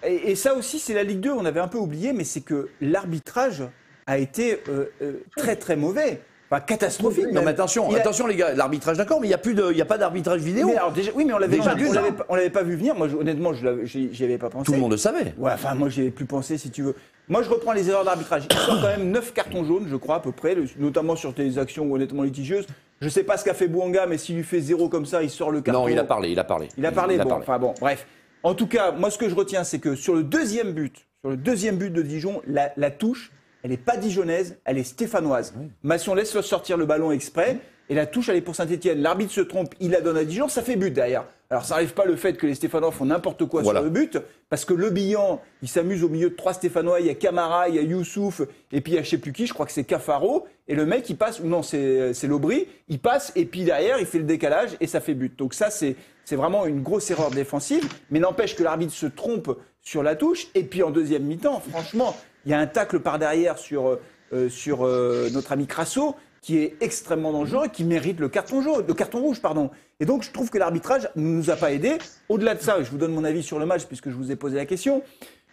Et, 0.03 0.35
ça 0.35 0.53
aussi, 0.55 0.79
c'est 0.79 0.93
la 0.93 1.03
Ligue 1.03 1.21
2. 1.21 1.31
On 1.31 1.45
avait 1.45 1.59
un 1.59 1.67
peu 1.67 1.77
oublié, 1.77 2.11
mais 2.11 2.25
c'est 2.25 2.41
que 2.41 2.69
l'arbitrage 2.81 3.63
a 4.05 4.17
été 4.17 4.61
euh, 4.67 4.91
euh, 5.01 5.23
très 5.37 5.55
très 5.55 5.75
mauvais. 5.75 6.21
Pas 6.51 6.59
catastrophique. 6.59 7.31
Non, 7.31 7.43
mais 7.43 7.51
attention, 7.51 7.89
attention 7.95 8.27
les 8.27 8.35
gars, 8.35 8.53
l'arbitrage 8.53 8.97
d'accord, 8.97 9.21
mais 9.21 9.27
il 9.27 9.29
n'y 9.29 9.33
a 9.33 9.37
plus 9.37 9.53
de, 9.53 9.71
il 9.71 9.77
y 9.77 9.81
a 9.81 9.85
pas 9.85 9.97
d'arbitrage 9.97 10.41
vidéo. 10.41 10.69
oui, 11.15 11.23
mais 11.25 11.33
on 11.33 11.37
l'avait 11.37 11.57
pas 11.57 11.73
vu, 11.75 11.87
on 12.27 12.35
l'avait 12.35 12.49
pas 12.49 12.63
vu 12.63 12.75
venir. 12.75 12.93
Moi, 12.93 13.07
honnêtement, 13.17 13.53
je 13.53 13.85
j'y 13.85 14.23
avais 14.25 14.37
pas 14.37 14.49
pensé. 14.49 14.65
Tout 14.65 14.73
le 14.73 14.79
monde 14.79 14.91
le 14.91 14.97
savait. 14.97 15.33
Ouais, 15.37 15.51
enfin, 15.53 15.75
moi, 15.75 15.87
j'y 15.87 16.01
avais 16.01 16.11
plus 16.11 16.25
pensé, 16.25 16.57
si 16.57 16.69
tu 16.69 16.81
veux. 16.83 16.93
Moi, 17.29 17.41
je 17.41 17.49
reprends 17.49 17.71
les 17.71 17.89
erreurs 17.89 18.03
d'arbitrage. 18.03 18.43
Il 18.49 18.57
sort 18.57 18.81
quand 18.81 18.87
même 18.87 19.11
9 19.11 19.33
cartons 19.33 19.63
jaunes, 19.63 19.87
je 19.89 19.95
crois, 19.95 20.15
à 20.15 20.19
peu 20.19 20.33
près, 20.33 20.57
notamment 20.77 21.15
sur 21.15 21.31
des 21.31 21.57
actions 21.57 21.89
honnêtement 21.89 22.23
litigieuses. 22.23 22.67
Je 22.99 23.05
ne 23.05 23.09
sais 23.09 23.23
pas 23.23 23.37
ce 23.37 23.45
qu'a 23.45 23.53
fait 23.53 23.69
Bouanga, 23.69 24.05
mais 24.05 24.17
s'il 24.17 24.35
lui 24.35 24.43
fait 24.43 24.59
zéro 24.59 24.89
comme 24.89 25.05
ça, 25.05 25.23
il 25.23 25.29
sort 25.29 25.51
le 25.51 25.61
carton. 25.61 25.83
Non, 25.83 25.87
il 25.87 25.97
a 25.97 26.03
parlé, 26.03 26.31
il 26.31 26.39
a 26.39 26.43
parlé. 26.43 26.67
Il 26.77 26.85
a 26.85 26.91
parlé, 26.91 27.17
bon, 27.17 27.31
enfin 27.31 27.59
bon, 27.59 27.73
bref. 27.79 28.05
En 28.43 28.55
tout 28.55 28.67
cas, 28.67 28.91
moi, 28.91 29.09
ce 29.09 29.17
que 29.17 29.29
je 29.29 29.35
retiens, 29.35 29.63
c'est 29.63 29.79
que 29.79 29.95
sur 29.95 30.13
le 30.13 30.23
deuxième 30.23 30.73
but, 30.73 31.07
sur 31.21 31.29
le 31.29 31.37
deuxième 31.37 31.77
but 31.77 31.91
de 31.91 32.01
Dijon, 32.01 32.41
la, 32.45 32.91
touche, 32.91 33.31
elle 33.63 33.71
n'est 33.71 33.77
pas 33.77 33.97
dijonnaise, 33.97 34.57
elle 34.65 34.77
est 34.77 34.83
stéphanoise. 34.83 35.53
Massion 35.83 36.15
laisse 36.15 36.39
sortir 36.41 36.77
le 36.77 36.85
ballon 36.85 37.11
exprès, 37.11 37.57
et 37.89 37.95
la 37.95 38.05
touche, 38.05 38.29
elle 38.29 38.37
est 38.37 38.41
pour 38.41 38.55
Saint-Etienne. 38.55 39.01
L'arbitre 39.01 39.33
se 39.33 39.41
trompe, 39.41 39.75
il 39.81 39.91
la 39.91 39.99
donne 39.99 40.15
à 40.15 40.23
Dijon, 40.23 40.47
ça 40.47 40.61
fait 40.61 40.77
but 40.77 40.91
derrière. 40.91 41.25
Alors 41.49 41.65
ça 41.65 41.73
n'arrive 41.75 41.93
pas 41.93 42.05
le 42.05 42.15
fait 42.15 42.37
que 42.37 42.47
les 42.47 42.55
Stéphanois 42.55 42.93
font 42.93 43.03
n'importe 43.03 43.45
quoi 43.45 43.61
sur 43.61 43.73
le 43.73 43.89
but, 43.89 44.17
parce 44.49 44.63
que 44.63 44.73
le 44.73 44.89
Bihan, 44.89 45.41
il 45.61 45.67
s'amuse 45.67 46.01
au 46.01 46.07
milieu 46.07 46.29
de 46.29 46.35
trois 46.35 46.53
Stéphanois, 46.53 47.01
il 47.01 47.07
y 47.07 47.09
a 47.09 47.13
Camara, 47.15 47.67
il 47.67 47.75
y 47.75 47.79
a 47.79 47.81
Youssouf, 47.81 48.41
et 48.71 48.79
puis 48.79 48.93
il 48.93 48.95
y 48.95 48.97
a 48.97 49.03
je 49.03 49.09
sais 49.09 49.17
plus 49.17 49.33
qui, 49.33 49.45
je 49.45 49.53
crois 49.53 49.65
que 49.65 49.73
c'est 49.73 49.83
Cafaro, 49.83 50.47
et 50.69 50.75
le 50.75 50.85
mec 50.85 51.09
il 51.09 51.17
passe, 51.17 51.41
ou 51.41 51.47
non 51.47 51.61
c'est 51.61 52.23
Lobry, 52.23 52.69
il 52.87 52.99
passe, 52.99 53.33
et 53.35 53.43
puis 53.43 53.65
derrière 53.65 53.99
il 53.99 54.05
fait 54.05 54.19
le 54.19 54.23
décalage, 54.23 54.69
et 54.79 54.87
ça 54.87 55.01
fait 55.01 55.13
but. 55.13 55.37
Donc 55.37 55.53
ça 55.53 55.69
c'est 55.69 55.97
vraiment 56.31 56.65
une 56.65 56.81
grosse 56.81 57.11
erreur 57.11 57.31
défensive, 57.31 57.85
mais 58.09 58.19
n'empêche 58.19 58.55
que 58.55 58.63
l'arbitre 58.63 58.93
se 58.93 59.07
trompe 59.07 59.51
sur 59.81 60.03
la 60.03 60.15
touche, 60.15 60.47
et 60.55 60.63
puis 60.63 60.83
en 60.83 60.91
deuxième 60.91 61.23
mi-temps, 61.23 61.61
franchement, 61.69 62.15
il 62.45 62.51
y 62.51 62.53
a 62.53 62.59
un 62.59 62.67
tacle 62.67 62.99
par 62.99 63.19
derrière 63.19 63.57
sur, 63.57 63.99
euh, 64.33 64.49
sur 64.49 64.85
euh, 64.85 65.29
notre 65.31 65.51
ami 65.51 65.67
Crasso, 65.67 66.15
qui 66.41 66.57
est 66.57 66.75
extrêmement 66.81 67.31
dangereux, 67.31 67.67
qui 67.67 67.83
mérite 67.83 68.19
le 68.19 68.29
carton 68.29 68.61
jaune, 68.61 68.85
le 68.87 68.93
carton 68.93 69.19
rouge, 69.19 69.41
pardon. 69.41 69.69
Et 69.99 70.05
donc, 70.05 70.23
je 70.23 70.31
trouve 70.31 70.49
que 70.49 70.57
l'arbitrage 70.57 71.09
ne 71.15 71.21
nous 71.21 71.49
a 71.51 71.55
pas 71.55 71.71
aidés. 71.71 71.97
Au-delà 72.29 72.55
de 72.55 72.61
ça, 72.61 72.81
je 72.81 72.89
vous 72.89 72.97
donne 72.97 73.13
mon 73.13 73.23
avis 73.23 73.43
sur 73.43 73.59
le 73.59 73.65
match 73.65 73.85
puisque 73.85 74.09
je 74.09 74.15
vous 74.15 74.31
ai 74.31 74.35
posé 74.35 74.55
la 74.55 74.65
question. 74.65 75.03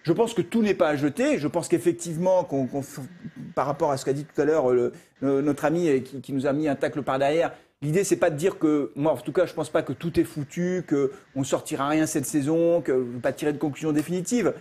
Je 0.03 0.13
pense 0.13 0.33
que 0.33 0.41
tout 0.41 0.63
n'est 0.63 0.75
pas 0.75 0.89
à 0.89 0.97
jeter. 0.97 1.39
Je 1.39 1.49
pense 1.49 1.69
qu'effectivement, 1.69 2.49
par 3.55 3.67
rapport 3.67 3.91
à 3.91 3.99
ce 3.99 4.07
qu'a 4.07 4.15
dit 4.15 4.25
tout 4.25 4.41
à 4.41 4.45
l'heure 4.47 4.73
notre 5.21 5.65
ami 5.67 6.03
qui, 6.03 6.33
nous 6.33 6.47
a 6.47 6.53
mis 6.55 6.69
un 6.69 6.77
tacle 6.77 7.03
par 7.03 7.19
derrière, 7.19 7.53
l'idée 7.83 8.05
c'est 8.05 8.17
pas 8.17 8.31
de 8.31 8.37
dire 8.37 8.59
que 8.59 8.93
moi, 8.97 9.13
en 9.13 9.17
tout 9.17 9.33
cas, 9.33 9.45
je 9.45 9.53
pense 9.53 9.69
pas 9.69 9.83
que 9.83 9.93
tout 9.93 10.19
est 10.19 10.25
foutu, 10.25 10.85
que 10.87 11.13
on 11.35 11.45
sortira 11.45 11.89
rien 11.89 12.07
cette 12.07 12.25
saison, 12.25 12.81
que 12.81 13.05
pas 13.19 13.33
tirer 13.33 13.53
de 13.53 13.59
conclusion 13.59 13.93
définitive. 13.93 14.55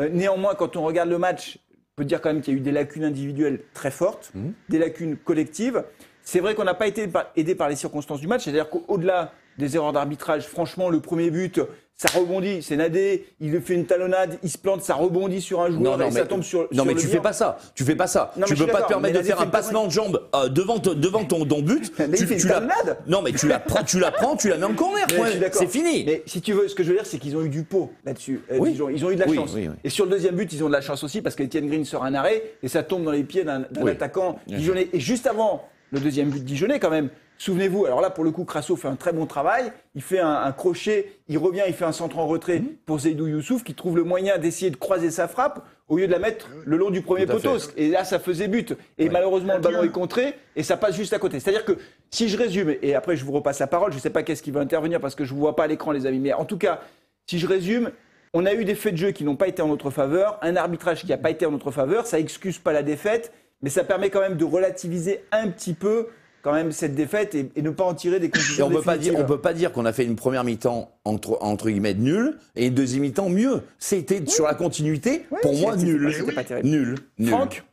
Euh, 0.00 0.08
néanmoins, 0.08 0.54
quand 0.54 0.76
on 0.76 0.82
regarde 0.82 1.08
le 1.08 1.18
match, 1.18 1.58
on 1.96 2.02
peut 2.02 2.04
dire 2.04 2.20
quand 2.20 2.32
même 2.32 2.42
qu'il 2.42 2.54
y 2.54 2.56
a 2.56 2.58
eu 2.58 2.62
des 2.62 2.72
lacunes 2.72 3.04
individuelles 3.04 3.60
très 3.72 3.92
fortes, 3.92 4.32
mmh. 4.34 4.48
des 4.68 4.78
lacunes 4.78 5.16
collectives. 5.16 5.84
C'est 6.22 6.40
vrai 6.40 6.56
qu'on 6.56 6.64
n'a 6.64 6.74
pas 6.74 6.88
été 6.88 7.08
aidé 7.36 7.54
par 7.54 7.68
les 7.68 7.76
circonstances 7.76 8.20
du 8.20 8.26
match, 8.26 8.44
c'est-à-dire 8.44 8.68
qu'au-delà 8.68 9.32
des 9.58 9.76
erreurs 9.76 9.92
d'arbitrage, 9.92 10.48
franchement, 10.48 10.90
le 10.90 10.98
premier 10.98 11.30
but, 11.30 11.60
ça 11.96 12.08
rebondit, 12.18 12.60
c'est 12.60 12.74
Nadé, 12.76 13.24
il 13.40 13.60
fait 13.60 13.74
une 13.74 13.86
talonnade, 13.86 14.38
il 14.42 14.50
se 14.50 14.58
plante, 14.58 14.82
ça 14.82 14.94
rebondit 14.94 15.40
sur 15.40 15.60
un 15.60 15.70
joueur 15.70 16.02
et 16.02 16.10
ça 16.10 16.26
tombe 16.26 16.42
sur. 16.42 16.68
Non, 16.72 16.84
mais 16.84 16.94
tu 16.94 17.06
fais 17.06 17.20
pas 17.20 17.32
ça. 17.32 17.58
Tu 17.74 17.84
fais 17.84 17.94
pas 17.94 18.08
ça. 18.08 18.32
tu 18.46 18.56
peux 18.56 18.66
pas 18.66 18.82
te 18.82 18.88
permettre 18.88 19.18
de 19.18 19.24
faire 19.24 19.40
un 19.40 19.46
passement 19.46 19.86
de 19.86 19.92
jambe 19.92 20.28
euh, 20.34 20.48
devant, 20.48 20.78
devant 20.78 21.24
ton, 21.24 21.44
ton 21.44 21.62
but. 21.62 21.92
mais 21.98 22.16
tu, 22.16 22.24
il 22.24 22.26
fait 22.26 22.42
une 22.42 22.48
talonnade. 22.48 22.98
Non, 23.06 23.22
mais 23.22 23.32
tu 23.32 23.46
la 23.46 23.60
prends, 23.60 23.84
tu 23.84 24.00
la 24.00 24.10
prends, 24.10 24.36
tu 24.36 24.48
la 24.48 24.56
mets 24.58 24.64
en 24.64 24.74
corner. 24.74 25.06
C'est 25.52 25.68
fini. 25.68 26.04
Mais 26.04 26.22
si 26.26 26.40
tu 26.40 26.52
veux, 26.52 26.68
ce 26.68 26.74
que 26.74 26.82
je 26.82 26.88
veux 26.88 26.96
dire, 26.96 27.06
c'est 27.06 27.18
qu'ils 27.18 27.36
ont 27.36 27.42
eu 27.42 27.48
du 27.48 27.62
pot 27.62 27.92
là-dessus. 28.04 28.42
Euh, 28.50 28.58
ils, 28.66 28.82
ont, 28.82 28.88
ils, 28.88 29.04
ont, 29.04 29.10
eu 29.10 29.16
de 29.16 29.20
la 29.20 29.32
chance. 29.32 29.54
et 29.84 29.88
sur 29.88 30.04
le 30.04 30.10
deuxième 30.10 30.34
but, 30.34 30.52
ils 30.52 30.64
ont 30.64 30.68
de 30.68 30.72
la 30.72 30.80
chance 30.80 31.04
aussi 31.04 31.22
parce 31.22 31.36
qu'Etienne 31.36 31.68
Green 31.68 31.84
sort 31.84 32.04
un 32.04 32.14
arrêt 32.14 32.42
et 32.62 32.68
ça 32.68 32.82
tombe 32.82 33.04
dans 33.04 33.12
les 33.12 33.24
pieds 33.24 33.44
d'un 33.44 33.66
attaquant 33.86 34.38
dijonnais. 34.48 34.88
Et 34.92 35.00
juste 35.00 35.26
avant 35.26 35.68
le 35.92 36.00
deuxième 36.00 36.30
but 36.30 36.44
dijonnais, 36.44 36.80
quand 36.80 36.90
même. 36.90 37.08
Souvenez-vous, 37.38 37.84
alors 37.84 38.00
là, 38.00 38.10
pour 38.10 38.24
le 38.24 38.30
coup, 38.30 38.44
Crasso 38.44 38.76
fait 38.76 38.88
un 38.88 38.96
très 38.96 39.12
bon 39.12 39.26
travail. 39.26 39.72
Il 39.94 40.02
fait 40.02 40.20
un, 40.20 40.50
crochet, 40.52 41.12
il 41.28 41.38
revient, 41.38 41.62
il 41.66 41.74
fait 41.74 41.84
un 41.84 41.92
centre 41.92 42.18
en 42.18 42.26
retrait 42.26 42.60
mhm. 42.60 42.68
pour 42.86 43.00
Zeidou 43.00 43.26
Youssouf, 43.26 43.64
qui 43.64 43.74
trouve 43.74 43.96
le 43.96 44.04
moyen 44.04 44.38
d'essayer 44.38 44.70
de 44.70 44.76
croiser 44.76 45.10
sa 45.10 45.28
frappe. 45.28 45.64
au 45.88 45.98
lieu 45.98 46.06
de 46.06 46.12
la 46.12 46.18
mettre 46.18 46.48
le 46.64 46.76
long 46.76 46.90
du 46.90 47.02
premier 47.02 47.26
poteau. 47.26 47.56
Et 47.76 47.88
là, 47.88 48.04
ça 48.04 48.18
faisait 48.18 48.48
but. 48.48 48.74
Et 48.98 49.08
malheureusement, 49.08 49.54
le 49.54 49.60
ballon 49.60 49.82
est 49.82 49.90
contré 49.90 50.34
et 50.56 50.62
ça 50.62 50.76
passe 50.76 50.96
juste 50.96 51.12
à 51.12 51.18
côté. 51.18 51.40
C'est-à-dire 51.40 51.64
que 51.64 51.76
si 52.10 52.28
je 52.28 52.38
résume, 52.38 52.74
et 52.80 52.94
après 52.94 53.16
je 53.16 53.24
vous 53.24 53.32
repasse 53.32 53.58
la 53.58 53.66
parole, 53.66 53.90
je 53.90 53.96
ne 53.96 54.00
sais 54.00 54.10
pas 54.10 54.22
qu'est-ce 54.22 54.42
qui 54.42 54.50
va 54.50 54.60
intervenir 54.60 55.00
parce 55.00 55.14
que 55.14 55.24
je 55.24 55.32
ne 55.32 55.34
vous 55.34 55.40
vois 55.40 55.56
pas 55.56 55.64
à 55.64 55.66
l'écran, 55.66 55.92
les 55.92 56.06
amis, 56.06 56.20
mais 56.20 56.32
en 56.32 56.44
tout 56.44 56.58
cas, 56.58 56.80
si 57.26 57.38
je 57.38 57.46
résume, 57.46 57.90
on 58.32 58.46
a 58.46 58.54
eu 58.54 58.64
des 58.64 58.74
faits 58.74 58.94
de 58.94 58.98
jeu 58.98 59.10
qui 59.10 59.24
n'ont 59.24 59.36
pas 59.36 59.48
été 59.48 59.62
en 59.62 59.68
notre 59.68 59.90
faveur, 59.90 60.38
un 60.42 60.56
arbitrage 60.56 61.02
qui 61.02 61.08
n'a 61.08 61.18
pas 61.18 61.30
été 61.30 61.46
en 61.46 61.50
notre 61.50 61.70
faveur, 61.70 62.06
ça 62.06 62.18
excuse 62.18 62.58
pas 62.58 62.72
la 62.72 62.82
défaite, 62.82 63.32
mais 63.62 63.70
ça 63.70 63.84
permet 63.84 64.10
quand 64.10 64.20
même 64.20 64.36
de 64.36 64.44
relativiser 64.44 65.24
un 65.32 65.48
petit 65.48 65.74
peu 65.74 66.08
quand 66.44 66.52
même 66.52 66.70
cette 66.72 66.94
défaite 66.94 67.34
et, 67.34 67.50
et 67.56 67.62
ne 67.62 67.70
pas 67.70 67.84
en 67.84 67.94
tirer 67.94 68.20
des 68.20 68.26
Et 68.26 68.30
conclusions 68.30 68.66
on 68.66 68.70
peut 68.70 68.82
pas 68.82 68.98
dire, 68.98 69.12
définitives. 69.12 69.24
on 69.24 69.26
peut 69.36 69.40
pas 69.40 69.54
dire 69.54 69.72
qu'on 69.72 69.86
a 69.86 69.92
fait 69.94 70.04
une 70.04 70.14
première 70.14 70.44
mi-temps 70.44 70.92
entre, 71.04 71.38
entre 71.40 71.70
guillemets 71.70 71.94
nulle 71.94 72.36
et 72.54 72.66
une 72.66 72.74
deuxième 72.74 73.02
mi-temps 73.02 73.30
mieux. 73.30 73.62
C'était 73.78 74.22
sur 74.26 74.44
la 74.44 74.54
continuité, 74.54 75.24
Oui, 75.30 75.38
pour 75.42 75.56
moi 75.58 75.74
nul. 75.76 76.14
pas 76.34 76.44
terrible. 76.44 76.68
Nul. 76.68 76.94
nul. 77.18 77.28
Franck? 77.30 77.64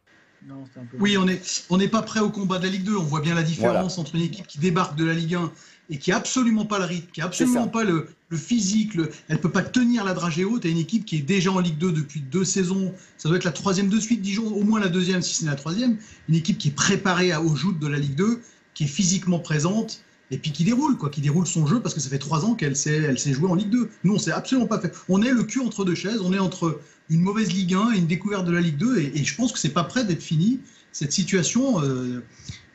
Non, 0.47 0.63
c'est 0.73 0.79
un 0.79 0.85
peu- 0.85 0.97
Oui, 0.99 1.17
on 1.17 1.25
n'est 1.25 1.39
on 1.69 1.77
n'est 1.77 1.87
pas 1.89 2.01
prêt 2.01 2.19
au 2.21 2.29
combat 2.31 2.57
de 2.57 2.63
la 2.63 2.69
Ligue 2.71 2.83
2. 2.85 2.95
On 2.97 3.03
voit 3.03 3.21
bien 3.21 3.35
la 3.35 3.43
différence 3.43 3.99
entre 3.99 4.15
une 4.15 4.21
équipe 4.23 4.47
qui 4.47 4.57
débarque 4.57 4.97
de 4.97 5.05
la 5.05 5.13
Ligue 5.13 5.35
1 5.35 5.51
et 5.91 5.97
qui 5.97 6.11
a 6.11 6.17
absolument 6.17 6.65
pas 6.65 6.79
le 6.79 6.85
rythme, 6.85 7.07
qui 7.13 7.21
a 7.21 7.25
absolument 7.25 7.67
pas 7.67 7.83
le, 7.83 8.07
le 8.29 8.37
physique, 8.37 8.95
le, 8.95 9.11
elle 9.27 9.39
peut 9.39 9.51
pas 9.51 9.61
tenir 9.61 10.03
la 10.05 10.13
dragée 10.13 10.43
haute. 10.45 10.65
Et 10.65 10.71
une 10.71 10.77
équipe 10.79 11.05
qui 11.05 11.17
est 11.17 11.21
déjà 11.21 11.51
en 11.51 11.59
Ligue 11.59 11.77
2 11.77 11.91
depuis 11.91 12.21
deux 12.21 12.45
saisons, 12.45 12.91
ça 13.17 13.27
doit 13.27 13.37
être 13.37 13.43
la 13.43 13.51
troisième 13.51 13.89
de 13.89 13.99
suite, 13.99 14.21
Dijon, 14.21 14.47
au 14.47 14.63
moins 14.63 14.79
la 14.79 14.87
deuxième 14.87 15.21
si 15.21 15.35
c'est 15.35 15.45
la 15.45 15.55
troisième. 15.55 15.97
Une 16.29 16.35
équipe 16.35 16.57
qui 16.57 16.69
est 16.69 16.75
préparée 16.75 17.31
à- 17.33 17.41
aux 17.41 17.55
joutes 17.55 17.77
de 17.79 17.87
la 17.87 17.99
Ligue 17.99 18.15
2, 18.15 18.39
qui 18.81 18.85
est 18.85 18.87
physiquement 18.87 19.37
présente 19.37 20.03
et 20.31 20.39
puis 20.39 20.51
qui 20.51 20.63
déroule, 20.63 20.97
quoi, 20.97 21.11
qui 21.11 21.21
déroule 21.21 21.45
son 21.45 21.67
jeu 21.67 21.81
parce 21.81 21.93
que 21.93 21.99
ça 21.99 22.09
fait 22.09 22.17
trois 22.17 22.45
ans 22.45 22.55
qu'elle 22.55 22.75
s'est, 22.75 22.97
elle 22.97 23.19
s'est 23.19 23.31
jouée 23.33 23.47
en 23.47 23.53
Ligue 23.53 23.69
2. 23.69 23.91
Nous, 24.03 24.15
on 24.15 24.17
s'est 24.17 24.31
absolument 24.31 24.65
pas 24.65 24.79
fait. 24.79 24.91
On 25.07 25.21
est 25.21 25.29
le 25.29 25.43
cul 25.43 25.59
entre 25.59 25.85
deux 25.85 25.93
chaises. 25.93 26.19
On 26.21 26.33
est 26.33 26.39
entre 26.39 26.81
une 27.11 27.21
mauvaise 27.21 27.51
Ligue 27.51 27.75
1 27.75 27.91
et 27.91 27.97
une 27.99 28.07
découverte 28.07 28.45
de 28.45 28.51
la 28.51 28.59
Ligue 28.59 28.77
2. 28.77 28.97
Et, 28.97 29.19
et 29.19 29.23
je 29.23 29.35
pense 29.35 29.51
que 29.51 29.59
c'est 29.59 29.73
pas 29.73 29.83
prêt 29.83 30.03
d'être 30.03 30.23
fini 30.23 30.61
cette 30.93 31.11
situation 31.11 31.83
euh, 31.83 32.23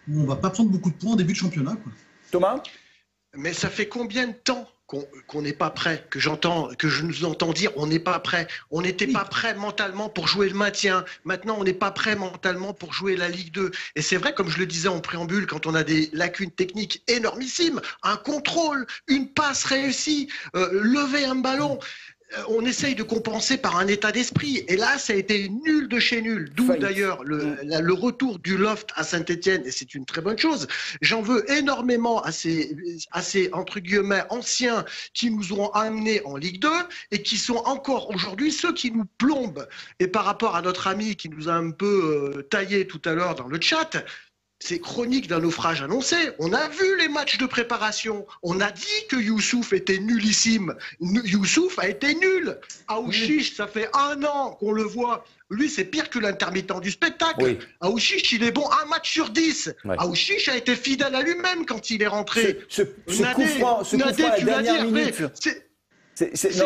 où 0.09 0.21
on 0.21 0.27
va 0.27 0.37
pas 0.37 0.51
prendre 0.51 0.71
beaucoup 0.71 0.91
de 0.91 0.95
points 0.95 1.15
en 1.15 1.17
début 1.17 1.33
de 1.33 1.39
championnat. 1.39 1.75
Quoi. 1.83 1.93
Thomas? 2.31 2.63
Mais 3.35 3.53
ça 3.53 3.69
fait 3.69 3.89
combien 3.89 4.29
de 4.29 4.33
temps 4.33 4.69
qu'on 4.87 5.43
n'est 5.43 5.52
pas 5.52 5.71
prêt 5.71 6.07
Que 6.11 6.21
j'entends, 6.21 6.69
que 6.78 6.88
je 6.88 7.02
nous 7.02 7.25
entends 7.25 7.52
dire, 7.52 7.73
on 7.76 7.87
n'est 7.87 7.99
pas 7.99 8.19
prêt. 8.21 8.47
On 8.71 8.83
n'était 8.83 9.07
Oui. 9.07 9.12
pas 9.12 9.25
prêt 9.25 9.55
mentalement 9.55 10.09
pour 10.09 10.28
jouer 10.28 10.49
le 10.49 10.55
maintien. 10.55 11.05
Maintenant, 11.25 11.57
on 11.59 11.64
n'est 11.64 11.73
pas 11.75 11.90
prêt 11.90 12.14
mentalement 12.14 12.73
pour 12.73 12.93
jouer 12.93 13.16
la 13.16 13.28
Ligue 13.28 13.52
2. 13.52 13.71
Et 13.97 14.02
c'est 14.02 14.16
vrai, 14.16 14.33
comme 14.35 14.49
je 14.49 14.59
le 14.59 14.66
disais 14.66 14.88
en 14.88 15.00
préambule, 15.00 15.47
quand 15.47 15.66
on 15.66 15.75
a 15.75 15.83
des 15.83 16.09
lacunes 16.12 16.50
techniques 16.52 17.02
énormissimes, 17.09 17.81
un 18.02 18.16
contrôle, 18.16 18.87
une 19.09 19.28
passe 19.28 19.64
réussie, 19.64 20.28
euh, 20.55 20.69
lever 20.83 21.25
un 21.25 21.35
ballon. 21.37 21.78
On 22.49 22.64
essaye 22.64 22.95
de 22.95 23.02
compenser 23.02 23.57
par 23.57 23.76
un 23.76 23.87
état 23.87 24.12
d'esprit. 24.12 24.64
Et 24.69 24.76
là, 24.76 24.99
ça 24.99 25.12
a 25.12 25.16
été 25.16 25.49
nul 25.49 25.88
de 25.88 25.99
chez 25.99 26.23
nul. 26.23 26.50
D'où 26.55 26.64
d'ailleurs 26.76 27.25
le, 27.25 27.57
la- 27.64 27.81
le 27.81 27.93
retour 27.93 28.38
du 28.38 28.57
loft 28.57 28.90
à 28.95 29.05
Saint-Etienne. 29.05 29.62
Et 29.64 29.71
c'est 29.71 29.95
une 29.95 30.05
très 30.05 30.21
bonne 30.21 30.38
chose. 30.38 30.66
J'en 31.00 31.23
veux 31.23 31.50
énormément 31.50 32.21
à 32.23 32.33
ces, 32.33 32.76
à 33.12 33.23
ces, 33.23 33.50
entre 33.52 33.81
guillemets, 33.81 34.23
anciens 34.31 34.85
qui 35.14 35.31
nous 35.31 35.52
ont 35.52 35.71
amenés 35.71 36.21
en 36.25 36.37
Ligue 36.37 36.61
2 36.61 36.69
et 37.11 37.23
qui 37.23 37.37
sont 37.38 37.57
encore 37.64 38.11
aujourd'hui 38.11 38.52
ceux 38.52 38.73
qui 38.75 38.90
nous 38.90 39.05
plombent. 39.19 39.66
Et 40.00 40.07
par 40.09 40.25
rapport 40.25 40.57
à 40.57 40.62
notre 40.62 40.87
ami 40.88 41.16
qui 41.16 41.28
nous 41.28 41.49
a 41.49 41.55
un 41.55 41.71
peu 41.71 42.33
euh, 42.37 42.43
taillé 42.43 42.87
tout 42.87 43.00
à 43.05 43.12
l'heure 43.14 43.35
dans 43.35 43.49
le 43.49 43.61
chat, 43.61 43.90
c'est 44.66 44.80
chronique 44.80 45.28
d'un 45.28 45.38
naufrage 45.40 45.80
annoncé. 45.82 46.16
On 46.40 46.52
a 46.52 46.68
vu 46.68 46.99
les 46.99 47.08
matchs 47.08 47.38
de 47.38 47.46
préparation. 47.46 48.26
On 48.42 48.61
a 48.61 48.73
dit 48.73 49.06
que 49.08 49.16
Youssouf 49.16 49.73
était 49.73 49.99
nullissime. 49.99 50.75
Nu- 51.00 51.23
Youssouf 51.25 51.78
a 51.78 51.88
été 51.88 52.14
nul. 52.16 52.58
Aouchiche, 52.88 53.54
ça 53.54 53.68
fait 53.68 53.88
un 53.94 54.23
an 54.25 54.50
qu'on 54.58 54.73
le 54.73 54.82
voit. 54.82 55.25
Lui, 55.50 55.70
c'est 55.70 55.85
pire 55.85 56.11
que 56.11 56.18
l'intermittent 56.18 56.80
du 56.80 56.90
spectacle. 56.90 57.37
Oui. 57.44 57.58
Aouchiche, 57.80 58.32
il 58.32 58.42
est 58.42 58.50
bon 58.50 58.68
un 58.82 58.87
match 58.87 59.12
sur 59.12 59.30
dix. 59.30 59.73
Ouais. 59.85 59.94
Aouchiche 59.99 60.49
a 60.49 60.56
été 60.56 60.75
fidèle 60.75 61.14
à 61.14 61.23
lui-même 61.23 61.64
quand 61.64 61.88
il 61.90 62.02
est 62.02 62.08
rentré. 62.08 62.58
Ce, 62.68 62.82
ce 63.06 63.23
Nadé, 63.23 63.35
coup 63.35 63.46
franc, 63.61 63.85
ce 63.85 63.96
coup 63.96 64.02
Nadé, 64.02 64.23
franc 64.25 64.32
à 64.32 64.35
la 64.35 64.38
tu 64.40 64.44
l'as 64.46 64.62
dernière 64.62 64.73
dit, 64.75 64.78
Hervé, 64.99 65.00
minute. 65.12 65.32
c'est- 65.37 65.62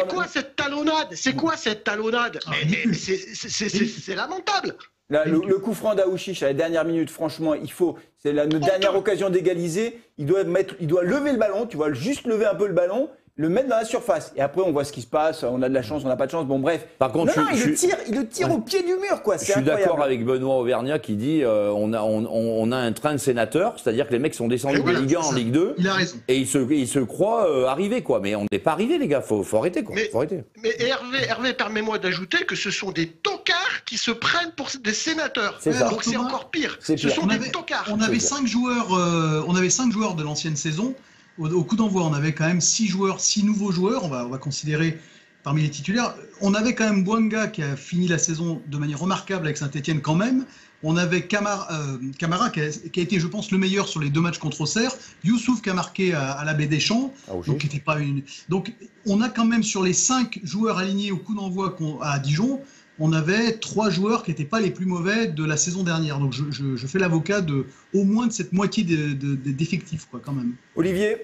quoi 0.09 0.27
cette 0.27 0.57
talonnade? 0.57 1.09
C'est 1.15 1.35
quoi 1.35 1.57
cette 1.59 1.85
talonnade? 1.85 2.41
Ah, 2.47 2.53
c'est 2.95 4.15
lamentable. 4.15 4.77
Là, 5.11 5.25
le, 5.25 5.41
le 5.45 5.59
coup 5.59 5.75
franc 5.75 5.97
d'Aouchiche 5.97 6.43
à 6.45 6.47
la 6.47 6.55
dernière 6.55 6.85
minute, 6.85 7.11
franchement, 7.11 7.55
il 7.55 7.71
faut. 7.71 7.99
C'est 8.19 8.33
la 8.33 8.47
notre 8.47 8.65
dernière 8.65 8.95
occasion 8.97 9.29
d'égaliser. 9.29 9.99
Il 10.19 10.27
doit 10.27 10.45
mettre, 10.45 10.75
il 10.81 10.87
doit 10.87 11.03
lever 11.03 11.33
le 11.33 11.39
ballon. 11.39 11.67
Tu 11.67 11.77
vois, 11.77 11.93
juste 11.93 12.27
lever 12.27 12.47
un 12.47 12.55
peu 12.55 12.69
le 12.69 12.75
ballon, 12.75 13.09
le 13.37 13.49
mettre 13.49 13.69
dans 13.71 13.77
la 13.77 13.85
surface. 13.87 14.33
Et 14.37 14.41
après, 14.43 14.61
on 14.61 14.71
voit 14.71 14.85
ce 14.85 14.93
qui 14.93 15.01
se 15.01 15.07
passe. 15.07 15.45
On 15.45 15.63
a 15.63 15.69
de 15.71 15.75
la 15.75 15.81
chance, 15.83 16.03
on 16.05 16.09
n'a 16.09 16.17
pas 16.17 16.27
de 16.27 16.31
chance. 16.31 16.45
Bon, 16.47 16.59
bref. 16.59 16.87
Par 16.99 17.11
contre, 17.11 17.35
non, 17.39 17.45
non, 17.45 17.49
je- 17.53 17.57
il 17.57 17.61
je- 17.63 17.69
le 17.69 17.75
tire, 17.75 17.97
il 18.09 18.15
le 18.17 18.27
tire 18.29 18.49
Ouais. 18.49 18.55
au 18.55 18.59
pied 18.59 18.83
du 18.83 18.95
mur, 18.97 19.23
quoi. 19.23 19.39
Je 19.39 19.45
suis 19.51 19.63
d'accord 19.63 20.03
avec 20.03 20.25
Benoît 20.27 20.57
Auvergnat 20.57 20.99
qui 20.99 21.15
dit 21.17 21.43
euh, 21.43 21.71
on, 21.75 21.93
a, 21.95 22.03
on, 22.03 22.71
a 22.73 22.77
un 22.77 22.93
train 22.93 23.13
de 23.13 23.19
sénateurs, 23.19 23.77
c'est-à-dire 23.79 24.07
que 24.09 24.13
les 24.13 24.19
mecs 24.19 24.35
sont 24.35 24.47
descendus 24.49 24.81
Et 24.81 24.83
de 24.83 24.91
Ligue 24.91 25.17
1 25.17 25.23
c'est 25.23 25.29
en. 25.29 25.33
Ligue 25.33 25.53
2 25.53 25.75
Il 25.79 25.89
a 25.89 25.95
raison. 25.95 26.17
et 26.29 26.37
ils 26.37 26.47
se, 26.47 26.59
ils 26.71 26.87
se 26.89 26.99
croient 26.99 27.49
euh, 27.49 27.65
arrivés, 27.67 28.03
quoi. 28.03 28.21
Mais 28.21 28.35
on 28.35 28.45
n'est 28.53 28.59
pas 28.59 28.73
arrivés, 28.73 28.99
les 28.99 29.09
gars, 29.09 29.23
faut, 29.23 29.43
faut 29.43 29.57
arrêter, 29.57 29.83
quoi. 29.85 29.95
Mais- 29.95 30.11
Faut 30.11 30.19
arrêter. 30.19 30.45
Mais 30.63 30.75
Hervé, 30.79 31.19
Hervé 31.27 31.55
permets-moi 31.55 31.99
d'ajouter 31.99 32.45
que 32.45 32.57
ce 32.57 32.71
sont 32.71 32.91
des 32.91 33.07
tocards 33.07 33.85
qui 33.87 33.97
se 33.97 34.11
prennent 34.11 34.53
pour 34.57 34.69
des 34.83 34.93
sénateurs. 34.93 35.57
C'est 35.61 35.73
ça. 35.73 35.89
Donc 35.89 36.03
c'est 36.05 36.17
encore 36.17 36.51
pire. 36.51 36.77
c'est 36.81 36.99
Ce 36.99 37.07
pire. 37.07 37.17
sont 37.17 37.23
On 37.25 37.27
des 37.29 37.37
avait- 37.37 37.51
tocards. 37.51 37.89
On 37.91 38.01
avait 38.03 38.19
cinq 38.21 38.47
joueurs, 38.47 38.93
euh, 38.95 39.43
on 39.49 39.55
avait 39.57 39.71
cinq 39.71 39.93
joueurs 39.93 40.15
de 40.15 40.23
l'ancienne 40.23 40.57
saison. 40.57 40.95
Au, 41.41 41.49
au 41.49 41.65
coup 41.65 41.75
d'envoi, 41.77 42.05
on 42.05 42.13
avait 42.13 42.33
quand 42.35 42.47
même 42.47 42.61
six 42.61 42.87
joueurs, 42.87 43.21
six 43.21 43.43
nouveaux 43.43 43.73
joueurs. 43.73 44.05
On 44.05 44.09
va, 44.09 44.27
on 44.27 44.29
va 44.29 44.39
considérer 44.39 44.99
parmi 45.43 45.63
les 45.63 45.71
titulaires. 45.71 46.15
On 46.43 46.53
avait 46.55 46.75
quand 46.75 46.85
même 46.85 47.03
Bouanga 47.03 47.49
qui 47.49 47.63
a 47.63 47.75
fini 47.77 48.07
la 48.09 48.19
saison 48.19 48.61
de 48.67 48.77
manière 48.77 48.99
remarquable 49.01 49.47
avec 49.47 49.57
Saint-Etienne 49.57 50.01
quand 50.03 50.15
même. 50.15 50.45
On 50.83 50.97
avait 50.97 51.27
Camara, 51.27 51.69
euh, 51.73 51.99
Camara 52.19 52.49
qui, 52.51 52.61
a, 52.61 52.69
qui 52.71 53.01
a 53.01 53.03
été, 53.03 53.19
je 53.21 53.27
pense, 53.27 53.51
le 53.51 53.59
meilleur 53.59 53.89
sur 53.89 54.01
les 54.01 54.09
deux 54.11 54.21
matchs 54.21 54.39
contre 54.39 54.61
Auxerre. 54.63 54.93
Youssouf 55.25 55.61
qui 55.63 55.71
a 55.71 55.75
marqué 55.75 56.13
à, 56.15 56.31
à 56.33 56.45
la 56.45 56.55
baie 56.55 56.67
des 56.67 56.81
Champs. 56.81 57.13
Ah, 57.29 57.33
Donc, 57.53 57.65
était 57.65 57.81
pas 57.81 57.99
une... 58.01 58.23
Donc, 58.49 58.73
on 59.07 59.21
a 59.23 59.29
quand 59.31 59.45
même 59.47 59.63
sur 59.63 59.83
les 59.83 59.93
cinq 59.95 60.41
joueurs 60.43 60.79
alignés 60.79 61.11
au 61.13 61.19
coup 61.19 61.35
d'envoi 61.35 61.71
qu'on- 61.71 62.01
à 62.01 62.19
Dijon, 62.19 62.61
on 62.99 63.13
avait 63.15 63.53
trois 63.59 63.89
joueurs 63.91 64.23
qui 64.25 64.31
n'étaient 64.31 64.45
pas 64.45 64.61
les 64.61 64.71
plus 64.71 64.85
mauvais 64.87 65.27
de 65.27 65.45
la 65.45 65.57
saison 65.59 65.83
dernière. 65.83 66.19
Donc, 66.19 66.33
je, 66.35 66.45
je- 66.51 66.77
je 66.77 66.87
fais 66.87 66.99
l'avocat 66.99 67.41
de 67.43 67.67
au 67.95 68.05
moins 68.05 68.27
de 68.27 68.33
cette 68.33 68.53
moitié 68.55 68.83
de- 68.85 69.13
de- 69.15 69.35
de- 69.37 69.53
d'effectifs, 69.53 70.07
quoi, 70.11 70.21
quand 70.23 70.33
même. 70.33 70.53
Olivier, 70.77 71.17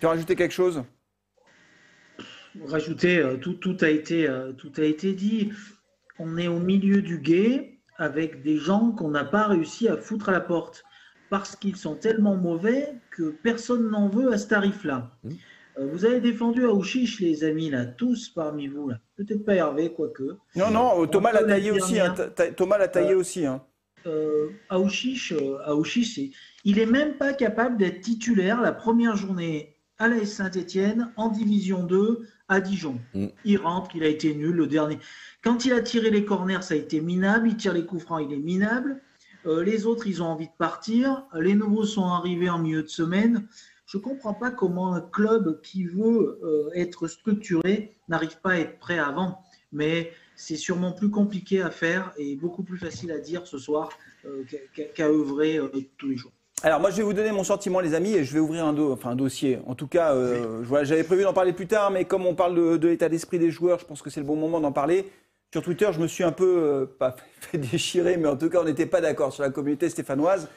tu 0.00 0.06
as 0.06 0.08
rajouté 0.10 0.34
quelque 0.34 0.52
chose? 0.54 0.82
Rajouter, 2.66 3.18
euh, 3.18 3.36
tout, 3.36 3.54
tout, 3.54 3.76
a 3.80 3.88
été, 3.88 4.28
euh, 4.28 4.52
tout 4.52 4.72
a 4.78 4.82
été 4.82 5.12
dit. 5.12 5.52
On 6.18 6.36
est 6.36 6.48
au 6.48 6.58
milieu 6.58 7.00
du 7.00 7.18
guet 7.18 7.78
avec 7.96 8.42
des 8.42 8.56
gens 8.56 8.90
qu'on 8.92 9.10
n'a 9.10 9.24
pas 9.24 9.46
réussi 9.46 9.88
à 9.88 9.96
foutre 9.96 10.28
à 10.28 10.32
la 10.32 10.40
porte 10.40 10.84
parce 11.30 11.54
qu'ils 11.54 11.76
sont 11.76 11.94
tellement 11.94 12.36
mauvais 12.36 12.94
que 13.10 13.30
personne 13.42 13.88
n'en 13.90 14.08
veut 14.08 14.32
à 14.32 14.38
ce 14.38 14.48
tarif-là. 14.48 15.16
Mmh. 15.22 15.30
Euh, 15.78 15.86
vous 15.92 16.04
avez 16.04 16.20
défendu 16.20 16.64
Aouchiche, 16.64 17.20
les 17.20 17.44
amis, 17.44 17.70
là, 17.70 17.86
tous 17.86 18.28
parmi 18.30 18.66
vous. 18.66 18.88
là. 18.88 18.98
Peut-être 19.16 19.44
pas 19.44 19.54
Hervé, 19.54 19.92
quoique. 19.92 20.36
Non, 20.56 20.70
non, 20.70 21.06
Thomas 21.06 21.32
l'a 21.32 21.44
taillé 21.44 21.70
aussi. 21.70 22.00
hein. 22.00 22.14
Thomas 22.56 22.78
l'a 22.78 22.88
taillé 22.88 23.12
Euh, 23.12 23.18
aussi. 23.18 23.46
hein. 23.46 23.62
euh, 24.06 24.48
Aouchiche, 24.70 25.32
Aouchiche, 25.66 26.14
c'est- 26.16 26.30
il 26.64 26.78
est 26.80 26.86
même 26.86 27.14
pas 27.16 27.32
capable 27.32 27.76
d'être 27.78 28.00
titulaire 28.00 28.60
la 28.60 28.72
première 28.72 29.16
journée 29.16 29.76
à 30.00 30.08
la 30.08 30.24
Saint-Etienne 30.24 31.12
en 31.16 31.28
Division 31.28 31.84
2 31.84 32.26
à 32.48 32.60
Dijon. 32.60 32.98
Mm. 33.14 33.26
Il 33.44 33.58
rentre, 33.58 33.94
il 33.94 34.02
a 34.02 34.08
été 34.08 34.34
nul 34.34 34.56
le 34.56 34.66
dernier. 34.66 34.98
Quand 35.44 35.64
il 35.66 35.72
a 35.74 35.80
tiré 35.82 36.10
les 36.10 36.24
corners, 36.24 36.62
ça 36.62 36.74
a 36.74 36.78
été 36.78 37.00
minable. 37.00 37.48
Il 37.48 37.56
tire 37.56 37.74
les 37.74 37.84
coups 37.84 38.02
francs, 38.02 38.26
il 38.26 38.34
est 38.34 38.40
minable. 38.40 39.02
Euh, 39.46 39.62
les 39.62 39.86
autres, 39.86 40.06
ils 40.06 40.22
ont 40.22 40.26
envie 40.26 40.46
de 40.46 40.56
partir. 40.58 41.24
Les 41.38 41.54
nouveaux 41.54 41.84
sont 41.84 42.06
arrivés 42.06 42.48
en 42.50 42.58
milieu 42.58 42.82
de 42.82 42.88
semaine. 42.88 43.46
Je 43.86 43.98
ne 43.98 44.02
comprends 44.02 44.34
pas 44.34 44.50
comment 44.50 44.94
un 44.94 45.02
club 45.02 45.60
qui 45.62 45.84
veut 45.84 46.40
euh, 46.42 46.70
être 46.74 47.06
structuré 47.06 47.94
n'arrive 48.08 48.40
pas 48.40 48.52
à 48.52 48.58
être 48.58 48.78
prêt 48.78 48.98
avant. 48.98 49.42
Mais 49.72 50.12
c'est 50.34 50.56
sûrement 50.56 50.92
plus 50.92 51.10
compliqué 51.10 51.60
à 51.60 51.70
faire 51.70 52.12
et 52.16 52.36
beaucoup 52.36 52.62
plus 52.62 52.78
facile 52.78 53.12
à 53.12 53.18
dire 53.18 53.46
ce 53.46 53.58
soir 53.58 53.90
euh, 54.24 54.44
qu'à- 54.94 55.08
œuvrer 55.08 55.60
tous 55.98 56.08
les 56.08 56.16
jours. 56.16 56.32
Alors 56.62 56.78
moi 56.80 56.90
je 56.90 56.96
vais 56.96 57.02
vous 57.02 57.14
donner 57.14 57.32
mon 57.32 57.44
sentiment 57.44 57.80
les 57.80 57.94
amis 57.94 58.12
et 58.12 58.24
je 58.24 58.32
vais 58.34 58.38
ouvrir 58.40 58.66
un, 58.66 58.72
do- 58.74 58.92
enfin, 58.92 59.10
un 59.10 59.16
dossier. 59.16 59.58
En 59.66 59.74
tout 59.74 59.86
cas, 59.86 60.12
euh, 60.14 60.62
j'avais 60.82 61.04
prévu 61.04 61.22
d'en 61.22 61.32
parler 61.32 61.52
plus 61.54 61.66
tard, 61.66 61.90
mais 61.90 62.04
comme 62.04 62.26
on 62.26 62.34
parle 62.34 62.54
de, 62.54 62.76
de 62.76 62.88
l'état 62.88 63.08
d'esprit 63.08 63.38
des 63.38 63.50
joueurs, 63.50 63.78
je 63.78 63.86
pense 63.86 64.02
que 64.02 64.10
c'est 64.10 64.20
le 64.20 64.26
bon 64.26 64.36
moment 64.36 64.60
d'en 64.60 64.72
parler. 64.72 65.06
Sur 65.52 65.62
Twitter, 65.62 65.88
je 65.92 65.98
me 66.00 66.06
suis 66.06 66.22
un 66.22 66.32
peu, 66.32 66.44
euh, 66.58 66.86
pas 66.98 67.16
fait 67.40 67.56
déchirer, 67.58 68.18
mais 68.18 68.28
en 68.28 68.36
tout 68.36 68.50
cas 68.50 68.60
on 68.60 68.64
n'était 68.64 68.86
pas 68.86 69.00
d'accord 69.00 69.32
sur 69.32 69.42
la 69.42 69.50
communauté 69.50 69.88
stéphanoise. 69.88 70.48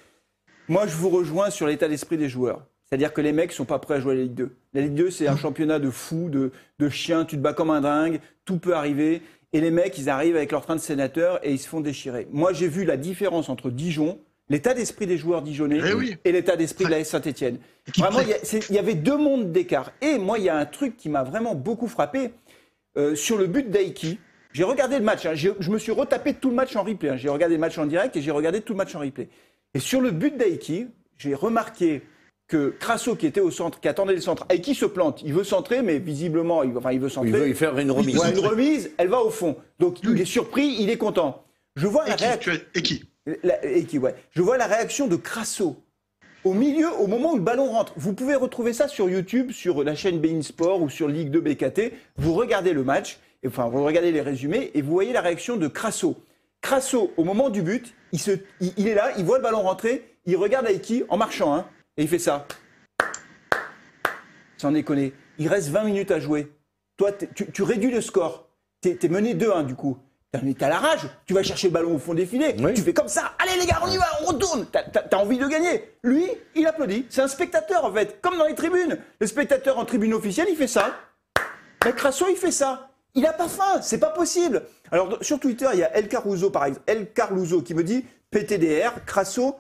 Moi 0.68 0.88
je 0.88 0.96
vous 0.96 1.10
rejoins 1.10 1.50
sur 1.50 1.68
l'état 1.68 1.88
d'esprit 1.88 2.18
des 2.18 2.28
joueurs. 2.30 2.62
C'est-à-dire 2.86 3.14
que 3.14 3.22
les 3.22 3.32
mecs 3.32 3.54
sont 3.54 3.66
pas 3.66 3.80
prêts 3.80 3.96
à 3.96 4.00
jouer 4.02 4.12
à 4.12 4.16
la 4.18 4.22
Ligue 4.24 4.34
2. 4.36 4.56
La 4.74 4.82
Ligue 4.82 4.94
2 4.96 5.10
c'est 5.10 5.28
un 5.28 5.38
championnat 5.38 5.80
de 5.80 5.90
fous, 5.90 6.30
de, 6.30 6.52
de 6.80 6.90
chiens, 6.90 7.24
tu 7.24 7.38
te 7.38 7.42
bats 7.42 7.54
comme 7.54 7.70
un 7.72 7.82
dingue, 7.82 8.20
tout 8.46 8.60
peut 8.60 8.76
arriver. 8.76 9.22
Et 9.56 9.62
les 9.62 9.70
mecs, 9.72 9.98
ils 10.00 10.10
arrivent 10.10 10.36
avec 10.36 10.52
leur 10.52 10.62
train 10.64 10.76
de 10.76 10.82
sénateur 10.82 11.40
et 11.46 11.52
ils 11.52 11.60
se 11.60 11.68
font 11.68 11.80
déchirer. 11.80 12.28
Moi 12.32 12.52
j'ai 12.54 12.68
vu 12.68 12.84
la 12.86 12.98
différence 12.98 13.50
entre 13.50 13.70
Dijon, 13.72 14.20
l'état 14.54 14.74
d'esprit 14.76 15.08
des 15.08 15.18
joueurs 15.18 15.42
dijonnais 15.42 15.80
Eh 15.84 15.94
oui. 15.94 16.16
et 16.24 16.32
l'état 16.32 16.56
d'esprit 16.56 16.86
de 16.86 16.92
la 16.92 17.04
Saint-Etienne. 17.04 17.58
Qui 17.92 18.02
Vraiment, 18.02 18.20
il 18.22 18.30
y, 18.30 18.62
il 18.70 18.76
y 18.76 18.80
avait 18.80 18.94
deux 18.94 19.18
mondes 19.18 19.52
d'écart. 19.52 19.92
Et 20.02 20.20
moi, 20.20 20.38
il 20.38 20.46
y 20.46 20.50
a 20.50 20.56
un 20.56 20.66
truc 20.66 20.96
qui 20.96 21.10
m'a 21.10 21.24
vraiment 21.24 21.56
beaucoup 21.56 21.88
frappé. 21.88 22.32
Euh, 22.96 23.16
sur 23.16 23.38
le 23.38 23.48
but 23.48 23.72
d'Aiki, 23.72 24.20
J'ai 24.54 24.64
regardé 24.64 25.00
le 25.00 25.04
match. 25.04 25.26
Hein. 25.26 25.34
Je 25.34 25.72
me 25.72 25.80
suis 25.80 25.92
retapé 25.92 26.36
tout 26.36 26.50
le 26.50 26.56
match 26.56 26.76
en 26.76 26.84
replay. 26.84 27.10
Hein. 27.10 27.18
J'ai 27.18 27.30
regardé 27.30 27.56
le 27.56 27.60
match 27.60 27.78
en 27.80 27.88
direct 27.88 28.16
et 28.16 28.22
j'ai 28.22 28.30
regardé 28.30 28.62
tout 28.62 28.74
le 28.74 28.78
match 28.78 28.94
en 28.94 29.00
replay. 29.00 29.28
Et 29.74 29.80
sur 29.80 30.00
le 30.00 30.12
but 30.12 30.38
d'Aiki, 30.38 30.86
j'ai 31.18 31.34
remarqué 31.34 32.04
que 32.48 32.76
Crasso, 32.80 33.16
qui 33.16 33.26
était 33.26 33.42
au 33.42 33.50
centre, 33.50 33.80
qui 33.80 33.88
attendait 33.88 34.14
le 34.14 34.22
centre, 34.22 34.46
Aiki 34.50 34.76
se 34.76 34.86
plante. 34.86 35.24
Il 35.26 35.34
veut 35.34 35.44
centrer, 35.44 35.82
mais 35.82 35.98
visiblement, 35.98 36.62
il, 36.62 36.78
enfin, 36.78 36.92
il 36.92 37.00
veut 37.00 37.10
centrer. 37.10 37.30
Il 37.30 37.36
veut 37.36 37.54
faire 37.56 37.76
une 37.80 37.90
remise. 37.90 38.22
une 38.24 38.46
remise, 38.46 38.92
elle 38.98 39.08
va 39.08 39.22
au 39.22 39.32
fond. 39.32 39.56
Donc 39.80 40.04
il 40.04 40.22
est 40.22 40.26
surpris, 40.26 40.76
il 40.80 40.92
est 40.92 40.98
content. 40.98 41.44
Je 41.76 41.88
vois 41.88 42.08
la 42.08 42.16
réaction. 42.16 42.54
Eki. 43.64 44.00
ouais. 44.00 44.16
Je 44.32 44.42
vois 44.42 44.58
la 44.58 44.68
réaction 44.68 45.08
de 45.08 45.16
Crasso 45.16 45.78
au 46.44 46.54
milieu, 46.54 46.92
au 47.00 47.08
moment 47.08 47.34
où 47.34 47.36
le 47.38 47.42
ballon 47.42 47.72
rentre. 47.72 47.94
Vous 47.96 48.14
pouvez 48.14 48.36
retrouver 48.36 48.74
ça 48.74 48.88
sur 48.88 49.10
YouTube, 49.10 49.52
sur 49.52 49.84
la 49.84 49.96
chaîne 49.96 50.20
Bein 50.20 50.42
Sport 50.42 50.82
ou 50.82 50.90
sur 50.90 51.08
Ligue 51.08 51.32
2 51.32 51.40
BKT. 51.40 51.94
Vous 52.18 52.34
regardez 52.34 52.74
le 52.74 52.84
match, 52.84 53.20
enfin, 53.48 53.70
vous 53.70 53.84
regardez 53.84 54.12
les 54.12 54.22
résumés 54.22 54.72
et 54.74 54.82
vous 54.82 54.92
voyez 54.92 55.14
la 55.14 55.22
réaction 55.22 55.56
de 55.56 55.68
Crasso. 55.68 56.18
Crasso, 56.62 57.12
au 57.18 57.24
moment 57.24 57.50
du 57.50 57.62
but, 57.62 57.94
il, 58.12 58.20
se, 58.20 58.32
il, 58.60 58.88
est 58.88 58.94
là, 58.94 59.12
il 59.18 59.26
voit 59.26 59.38
le 59.38 59.44
ballon 59.44 59.62
rentrer, 59.62 60.16
il 60.26 60.38
regarde 60.38 60.68
Aiki 60.68 61.04
en 61.10 61.18
marchant, 61.18 61.54
hein, 61.54 61.68
et 61.98 62.04
il 62.04 62.08
fait 62.08 62.20
ça. 62.20 62.48
Sans 64.58 64.72
déconner. 64.72 65.14
Il 65.40 65.48
reste 65.48 65.70
20 65.70 65.84
minutes 65.84 66.12
à 66.12 66.20
jouer. 66.20 66.52
Toi, 66.98 67.12
tu, 67.12 67.64
réduis 67.64 67.92
le 67.92 68.02
score. 68.02 68.48
Tu 68.82 68.98
es, 69.02 69.10
mené 69.10 69.34
2-1 69.34 69.66
du 69.66 69.76
coup. 69.76 69.98
T'as 70.58 70.70
la 70.70 70.80
rage, 70.80 71.08
tu 71.28 71.36
vas 71.36 71.44
chercher 71.44 71.68
le 71.68 71.74
ballon 71.74 71.96
au 71.96 72.00
fond 72.00 72.16
des 72.16 72.26
filets, 72.26 72.56
tu 72.74 72.82
fais 72.82 72.94
comme 72.94 73.08
ça, 73.08 73.34
allez 73.38 73.60
les 73.60 73.68
gars, 73.68 73.80
on 73.84 73.88
y 73.88 73.98
va, 73.98 74.08
on 74.24 74.26
retourne, 74.26 74.66
t'as 74.72 74.82
as, 75.12 75.18
envie 75.18 75.38
de 75.38 75.48
gagner. 75.48 75.84
Lui, 76.04 76.26
il 76.56 76.66
applaudit, 76.66 77.06
c'est 77.12 77.22
un 77.22 77.28
spectateur 77.28 77.86
en 77.86 77.94
fait, 77.94 78.20
comme 78.20 78.40
dans 78.40 78.48
les 78.48 78.56
tribunes. 78.56 78.98
Le 79.20 79.28
spectateur 79.28 79.78
en 79.78 79.86
tribune 79.86 80.12
officielle, 80.12 80.48
il 80.50 80.56
fait 80.56 80.66
ça. 80.66 80.96
Mais 81.86 81.94
Crasso, 81.94 82.26
il 82.32 82.36
fait 82.36 82.52
ça. 82.52 82.90
Il 83.14 83.22
n'a 83.22 83.34
pas 83.34 83.48
faim, 83.48 83.80
c'est 83.84 84.00
pas 84.00 84.10
possible. 84.10 84.64
Alors 84.92 85.20
sur 85.22 85.40
Twitter, 85.40 85.68
il 85.74 85.80
y 85.80 85.84
a 85.84 85.96
El 85.96 86.08
Caruso 86.08 86.50
par 86.50 86.66
exemple, 86.66 86.86
El 86.88 87.12
Carluso 87.12 87.62
qui 87.62 87.76
me 87.76 87.84
dit 87.84 88.04
PTDR, 88.32 89.06
Crasso 89.06 89.58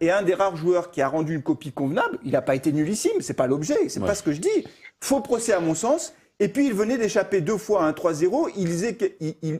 est 0.00 0.08
un 0.08 0.22
des 0.22 0.32
rares 0.32 0.56
joueurs 0.56 0.90
qui 0.90 1.02
a 1.02 1.08
rendu 1.08 1.34
une 1.34 1.42
copie 1.42 1.72
convenable. 1.72 2.18
Il 2.24 2.32
n'a 2.32 2.40
pas 2.40 2.54
été 2.54 2.72
nullissime, 2.72 3.20
c'est 3.20 3.34
pas 3.34 3.46
l'objet, 3.46 3.90
c'est 3.90 4.00
pas 4.00 4.14
ce 4.14 4.22
que 4.22 4.32
je 4.32 4.40
dis. 4.40 4.66
Faux 5.02 5.20
procès 5.20 5.52
à 5.52 5.60
mon 5.60 5.74
sens. 5.74 6.14
Et 6.40 6.48
puis 6.48 6.66
il 6.66 6.74
venait 6.74 6.98
d'échapper 6.98 7.40
deux 7.40 7.56
fois 7.56 7.82
à 7.82 7.86
un 7.86 7.92
3-0. 7.92 8.52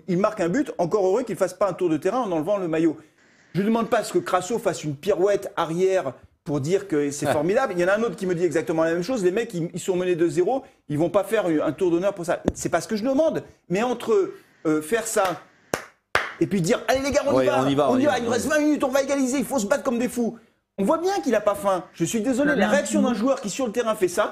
Il, 0.08 0.18
marque 0.18 0.40
un 0.40 0.48
but. 0.48 0.72
Encore 0.78 1.06
heureux 1.06 1.22
qu'il 1.22 1.34
ne 1.34 1.38
fasse 1.38 1.54
pas 1.54 1.68
un 1.68 1.72
tour 1.72 1.88
de 1.88 1.96
terrain 1.96 2.20
en 2.20 2.30
enlevant 2.30 2.56
le 2.56 2.68
maillot. 2.68 2.96
Je 3.54 3.62
ne 3.62 3.66
demande 3.66 3.88
pas 3.88 3.98
à 3.98 4.04
ce 4.04 4.12
que 4.12 4.18
Crasso 4.18 4.58
fasse 4.58 4.84
une 4.84 4.94
pirouette 4.94 5.52
arrière 5.56 6.14
pour 6.44 6.60
dire 6.60 6.86
que 6.86 7.10
c'est 7.10 7.26
formidable. 7.26 7.74
Il 7.76 7.80
y 7.80 7.84
en 7.84 7.88
a 7.88 7.94
un 7.94 8.02
autre 8.02 8.16
qui 8.16 8.26
me 8.26 8.34
dit 8.34 8.44
exactement 8.44 8.84
la 8.84 8.92
même 8.92 9.02
chose. 9.02 9.24
Les 9.24 9.32
mecs, 9.32 9.52
ils, 9.54 9.80
sont 9.80 9.96
menés 9.96 10.14
de 10.16 10.28
0 10.28 10.64
Ils 10.88 10.98
vont 10.98 11.10
pas 11.10 11.24
faire 11.24 11.46
un 11.46 11.72
tour 11.72 11.90
d'honneur 11.90 12.14
pour 12.14 12.24
ça. 12.24 12.42
C'est 12.54 12.68
pas 12.68 12.80
ce 12.80 12.88
que 12.88 12.96
je 12.96 13.04
demande. 13.04 13.42
Mais 13.68 13.82
entre 13.82 14.32
euh, 14.66 14.80
faire 14.80 15.06
ça 15.06 15.42
et 16.40 16.46
puis 16.46 16.60
dire 16.60 16.80
allez 16.88 17.00
les 17.00 17.10
gars, 17.10 17.22
on, 17.26 17.40
y, 17.40 17.46
va, 17.46 17.62
on 17.62 17.68
y 17.68 17.74
va, 17.74 17.90
on 17.90 17.98
y 17.98 18.04
va, 18.04 18.18
il 18.18 18.24
nous 18.24 18.30
reste 18.30 18.46
20 18.46 18.58
minutes, 18.60 18.84
on 18.84 18.88
va 18.88 19.02
égaliser, 19.02 19.38
il 19.38 19.44
faut 19.44 19.58
se 19.58 19.66
battre 19.66 19.82
comme 19.82 19.98
des 19.98 20.08
fous. 20.08 20.38
On 20.78 20.84
voit 20.84 20.98
bien 20.98 21.20
qu'il 21.20 21.32
n'a 21.32 21.40
pas 21.40 21.56
faim. 21.56 21.84
Je 21.92 22.04
suis 22.04 22.20
désolé, 22.20 22.54
la 22.54 22.68
réaction 22.68 23.02
d'un 23.02 23.14
joueur 23.14 23.40
qui 23.40 23.50
sur 23.50 23.66
le 23.66 23.72
terrain 23.72 23.94
fait 23.96 24.08
ça, 24.08 24.30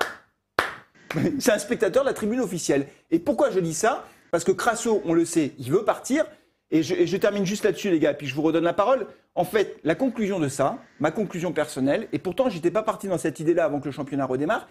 c'est 1.38 1.52
un 1.52 1.58
spectateur 1.58 2.02
de 2.02 2.08
la 2.08 2.14
tribune 2.14 2.40
officielle. 2.40 2.86
Et 3.10 3.18
pourquoi 3.18 3.50
je 3.50 3.60
dis 3.60 3.74
ça? 3.74 4.04
Parce 4.30 4.44
que 4.44 4.52
Crasso, 4.52 5.02
on 5.04 5.12
le 5.12 5.24
sait, 5.24 5.52
il 5.58 5.70
veut 5.70 5.84
partir. 5.84 6.24
Et 6.72 6.82
je, 6.82 7.16
termine 7.16 7.46
juste 7.46 7.64
là-dessus, 7.64 7.90
les 7.90 8.00
gars, 8.00 8.12
puis 8.12 8.26
je 8.26 8.34
vous 8.34 8.42
redonne 8.42 8.64
la 8.64 8.72
parole. 8.72 9.06
En 9.36 9.44
fait, 9.44 9.78
la 9.84 9.94
conclusion 9.94 10.40
de 10.40 10.48
ça, 10.48 10.78
ma 10.98 11.12
conclusion 11.12 11.52
personnelle, 11.52 12.08
et 12.12 12.18
pourtant, 12.18 12.50
j'étais 12.50 12.72
pas 12.72 12.82
parti 12.82 13.06
dans 13.06 13.18
cette 13.18 13.38
idée-là 13.38 13.64
avant 13.64 13.78
que 13.78 13.84
le 13.84 13.92
championnat 13.92 14.26
redémarre, 14.26 14.68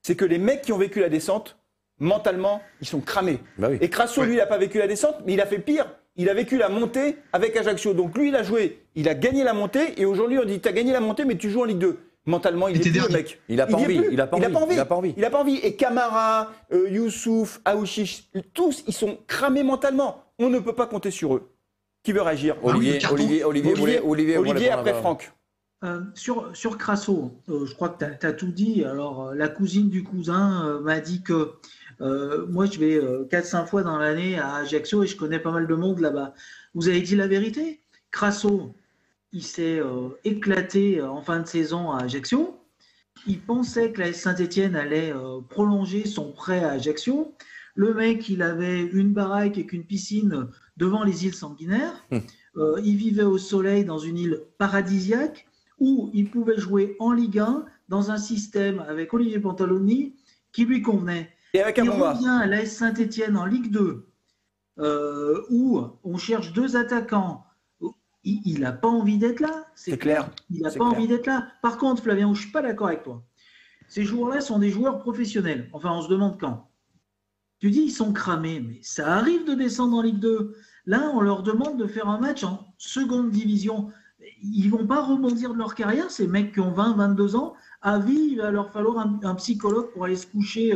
c'est 0.00 0.16
que 0.16 0.24
les 0.24 0.38
mecs 0.38 0.62
qui 0.62 0.72
ont 0.72 0.78
vécu 0.78 1.00
la 1.00 1.10
descente, 1.10 1.58
mentalement, 1.98 2.62
ils 2.80 2.86
sont 2.86 3.00
cramés. 3.00 3.40
Bah 3.58 3.68
et 3.78 3.90
Crasso, 3.90 4.22
lui, 4.22 4.34
il 4.34 4.38
n'a 4.38 4.46
pas 4.46 4.56
vécu 4.56 4.78
la 4.78 4.86
descente, 4.86 5.16
mais 5.26 5.34
il 5.34 5.40
a 5.40 5.46
fait 5.46 5.58
pire. 5.58 5.86
Il 6.16 6.30
a 6.30 6.34
vécu 6.34 6.56
la 6.56 6.68
montée 6.68 7.18
avec 7.32 7.56
Ajaccio. 7.56 7.92
Donc 7.92 8.16
lui, 8.16 8.28
il 8.28 8.36
a 8.36 8.42
joué, 8.42 8.80
il 8.94 9.08
a 9.08 9.14
gagné 9.14 9.44
la 9.44 9.52
montée, 9.52 10.00
et 10.00 10.06
aujourd'hui, 10.06 10.38
on 10.38 10.44
dit, 10.44 10.60
tu 10.60 10.68
as 10.68 10.72
gagné 10.72 10.92
la 10.92 11.00
montée, 11.00 11.24
mais 11.24 11.36
tu 11.36 11.50
joues 11.50 11.62
en 11.62 11.64
Ligue 11.64 11.78
2. 11.78 11.98
Mentalement, 12.26 12.68
il, 12.68 12.76
est 12.76 12.80
plus 12.80 13.00
le 13.00 13.08
mec. 13.08 13.40
Il 13.48 13.60
a 13.60 13.66
pas 13.66 13.76
envie. 13.76 14.00
Il 14.10 14.20
a 14.20 14.26
pas 14.26 14.36
envie. 14.36 14.46
Il 14.46 14.80
a 14.80 14.84
pas 14.86 14.94
envie. 14.96 15.14
Il 15.16 15.24
a 15.24 15.30
pas 15.30 15.40
envie. 15.40 15.56
Et 15.56 15.76
Kamara, 15.76 16.52
euh, 16.72 16.88
Youssouf, 16.88 17.60
Aouchiche, 17.66 18.30
tous, 18.54 18.82
ils 18.86 18.94
sont 18.94 19.18
cramés 19.26 19.62
mentalement. 19.62 20.24
On 20.38 20.48
ne 20.48 20.58
peut 20.58 20.72
pas 20.72 20.86
compter 20.86 21.10
sur 21.10 21.34
eux. 21.34 21.50
Qui 22.02 22.12
veut 22.12 22.22
réagir? 22.22 22.56
Olivier, 22.62 22.98
Olivier, 23.10 23.44
Olivier, 23.44 24.00
Olivier, 24.02 24.38
Olivier, 24.38 24.70
après 24.70 24.94
Franck. 24.94 25.32
Euh, 25.84 26.00
sur, 26.14 26.56
sur 26.56 26.78
Crasso, 26.78 27.32
euh, 27.50 27.66
je 27.66 27.74
crois 27.74 27.90
que 27.90 28.04
tu 28.04 28.26
as, 28.26 28.32
tout 28.32 28.50
dit. 28.50 28.84
Alors, 28.84 29.34
la 29.34 29.48
cousine 29.48 29.90
du 29.90 30.02
cousin 30.02 30.80
m'a 30.82 31.00
dit 31.00 31.22
que 31.22 31.52
moi, 32.00 32.64
je 32.64 32.78
vais 32.78 32.98
4-5 33.28 33.66
fois 33.66 33.82
dans 33.82 33.98
l'année 33.98 34.38
à 34.38 34.56
Ajaccio 34.56 35.02
et 35.02 35.06
je 35.06 35.16
connais 35.16 35.38
pas 35.38 35.50
mal 35.50 35.66
de 35.66 35.74
monde 35.74 36.00
là-bas. 36.00 36.32
Vous 36.74 36.88
avez 36.88 37.02
dit 37.02 37.16
la 37.16 37.26
vérité? 37.26 37.80
Crasso, 38.10 38.74
il 39.34 39.42
s'est 39.42 39.80
euh, 39.80 40.10
éclaté 40.24 41.00
euh, 41.00 41.10
en 41.10 41.20
fin 41.20 41.40
de 41.40 41.46
saison 41.46 41.90
à 41.90 42.04
Ajaccio. 42.04 42.56
Il 43.26 43.40
pensait 43.40 43.92
que 43.92 44.00
la 44.00 44.12
Saint-Etienne 44.12 44.76
allait 44.76 45.12
euh, 45.12 45.40
prolonger 45.48 46.06
son 46.06 46.32
prêt 46.32 46.62
à 46.64 46.70
Ajaccio. 46.70 47.34
Le 47.74 47.92
mec, 47.92 48.28
il 48.28 48.42
avait 48.42 48.82
une 48.82 49.12
baraque 49.12 49.58
et 49.58 49.66
qu'une 49.66 49.84
piscine 49.84 50.48
devant 50.76 51.02
les 51.02 51.26
îles 51.26 51.34
sanguinaires. 51.34 52.06
Hum. 52.12 52.22
il 52.84 52.96
vivait 52.96 53.24
au 53.24 53.36
soleil 53.36 53.84
dans 53.84 53.98
une 53.98 54.16
île 54.16 54.40
paradisiaque 54.58 55.48
où 55.80 56.08
il 56.14 56.30
pouvait 56.30 56.56
jouer 56.56 56.94
en 57.00 57.10
Ligue 57.10 57.40
1 57.40 57.64
dans 57.88 58.12
un 58.12 58.16
système 58.16 58.78
avec 58.88 59.12
Olivier 59.12 59.40
Pantaloni 59.40 60.14
qui 60.52 60.64
lui 60.64 60.80
convenait. 60.80 61.30
Et 61.52 61.60
avec 61.60 61.78
il 61.78 61.90
revient 61.90 62.38
à 62.42 62.46
la 62.46 62.64
Saint-Etienne 62.64 63.36
en 63.36 63.44
Ligue 63.44 63.72
2 63.72 64.06
où 65.50 65.82
on 66.04 66.16
cherche 66.16 66.52
deux 66.52 66.76
attaquants 66.76 67.44
il 68.24 68.60
n'a 68.60 68.72
pas 68.72 68.88
envie 68.88 69.18
d'être 69.18 69.40
là. 69.40 69.66
C'est 69.74 69.98
clair. 69.98 70.30
Il 70.50 70.62
n'a 70.62 70.70
pas 70.70 70.84
envie 70.84 71.06
d'être 71.06 71.26
là. 71.26 71.48
Par 71.62 71.78
contre, 71.78 72.02
Flavien, 72.02 72.26
je 72.26 72.38
ne 72.38 72.42
suis 72.42 72.50
pas 72.50 72.62
d'accord 72.62 72.88
avec 72.88 73.02
toi. 73.02 73.22
Ces 73.88 74.04
joueurs-là 74.04 74.40
sont 74.40 74.58
des 74.58 74.70
joueurs 74.70 74.98
professionnels. 74.98 75.68
Enfin, 75.72 75.92
on 75.92 76.02
se 76.02 76.08
demande 76.08 76.38
quand. 76.40 76.68
Tu 77.60 77.70
dis 77.70 77.82
ils 77.82 77.90
sont 77.90 78.12
cramés, 78.12 78.60
mais 78.60 78.78
ça 78.82 79.14
arrive 79.14 79.44
de 79.46 79.54
descendre 79.54 79.96
en 79.96 80.02
Ligue 80.02 80.18
2. 80.18 80.56
Là, 80.86 81.10
on 81.14 81.20
leur 81.20 81.42
demande 81.42 81.78
de 81.78 81.86
faire 81.86 82.08
un 82.08 82.18
match 82.18 82.44
en 82.44 82.66
seconde 82.78 83.30
division. 83.30 83.90
Ils 84.42 84.68
vont 84.68 84.86
pas 84.86 85.02
rebondir 85.02 85.52
de 85.52 85.58
leur 85.58 85.74
carrière, 85.74 86.10
ces 86.10 86.26
mecs 86.26 86.52
qui 86.52 86.60
ont 86.60 86.72
20, 86.72 86.96
22 86.96 87.36
ans. 87.36 87.54
À 87.82 87.98
vie, 87.98 88.28
il 88.32 88.38
va 88.38 88.50
leur 88.50 88.70
falloir 88.70 88.98
un, 88.98 89.34
psychologue 89.36 89.92
pour 89.92 90.04
aller 90.04 90.16
se 90.16 90.26
coucher. 90.26 90.74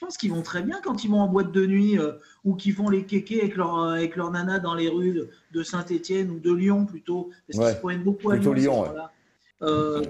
Je 0.00 0.06
pense 0.06 0.16
qu'ils 0.16 0.30
vont 0.30 0.40
très 0.40 0.62
bien 0.62 0.80
quand 0.82 1.04
ils 1.04 1.10
vont 1.10 1.20
en 1.20 1.28
boîte 1.28 1.52
de 1.52 1.66
nuit 1.66 1.98
euh, 1.98 2.12
ou 2.42 2.54
qu'ils 2.54 2.72
font 2.72 2.88
les 2.88 3.04
kékés 3.04 3.42
avec 3.42 3.56
leur, 3.56 3.78
euh, 3.78 3.92
avec 3.92 4.16
leur 4.16 4.30
nana 4.30 4.58
dans 4.58 4.74
les 4.74 4.88
rues 4.88 5.28
de, 5.52 5.62
Saint-Etienne 5.62 6.30
ou 6.30 6.38
de 6.38 6.50
Lyon 6.50 6.86
plutôt, 6.86 7.30
parce 7.46 7.58
qu'ils 7.58 7.76
se 7.76 7.82
prennent 7.82 8.02
beaucoup 8.02 8.30
à 8.30 8.36
Lyon. 8.36 8.94
Euh, 9.60 10.02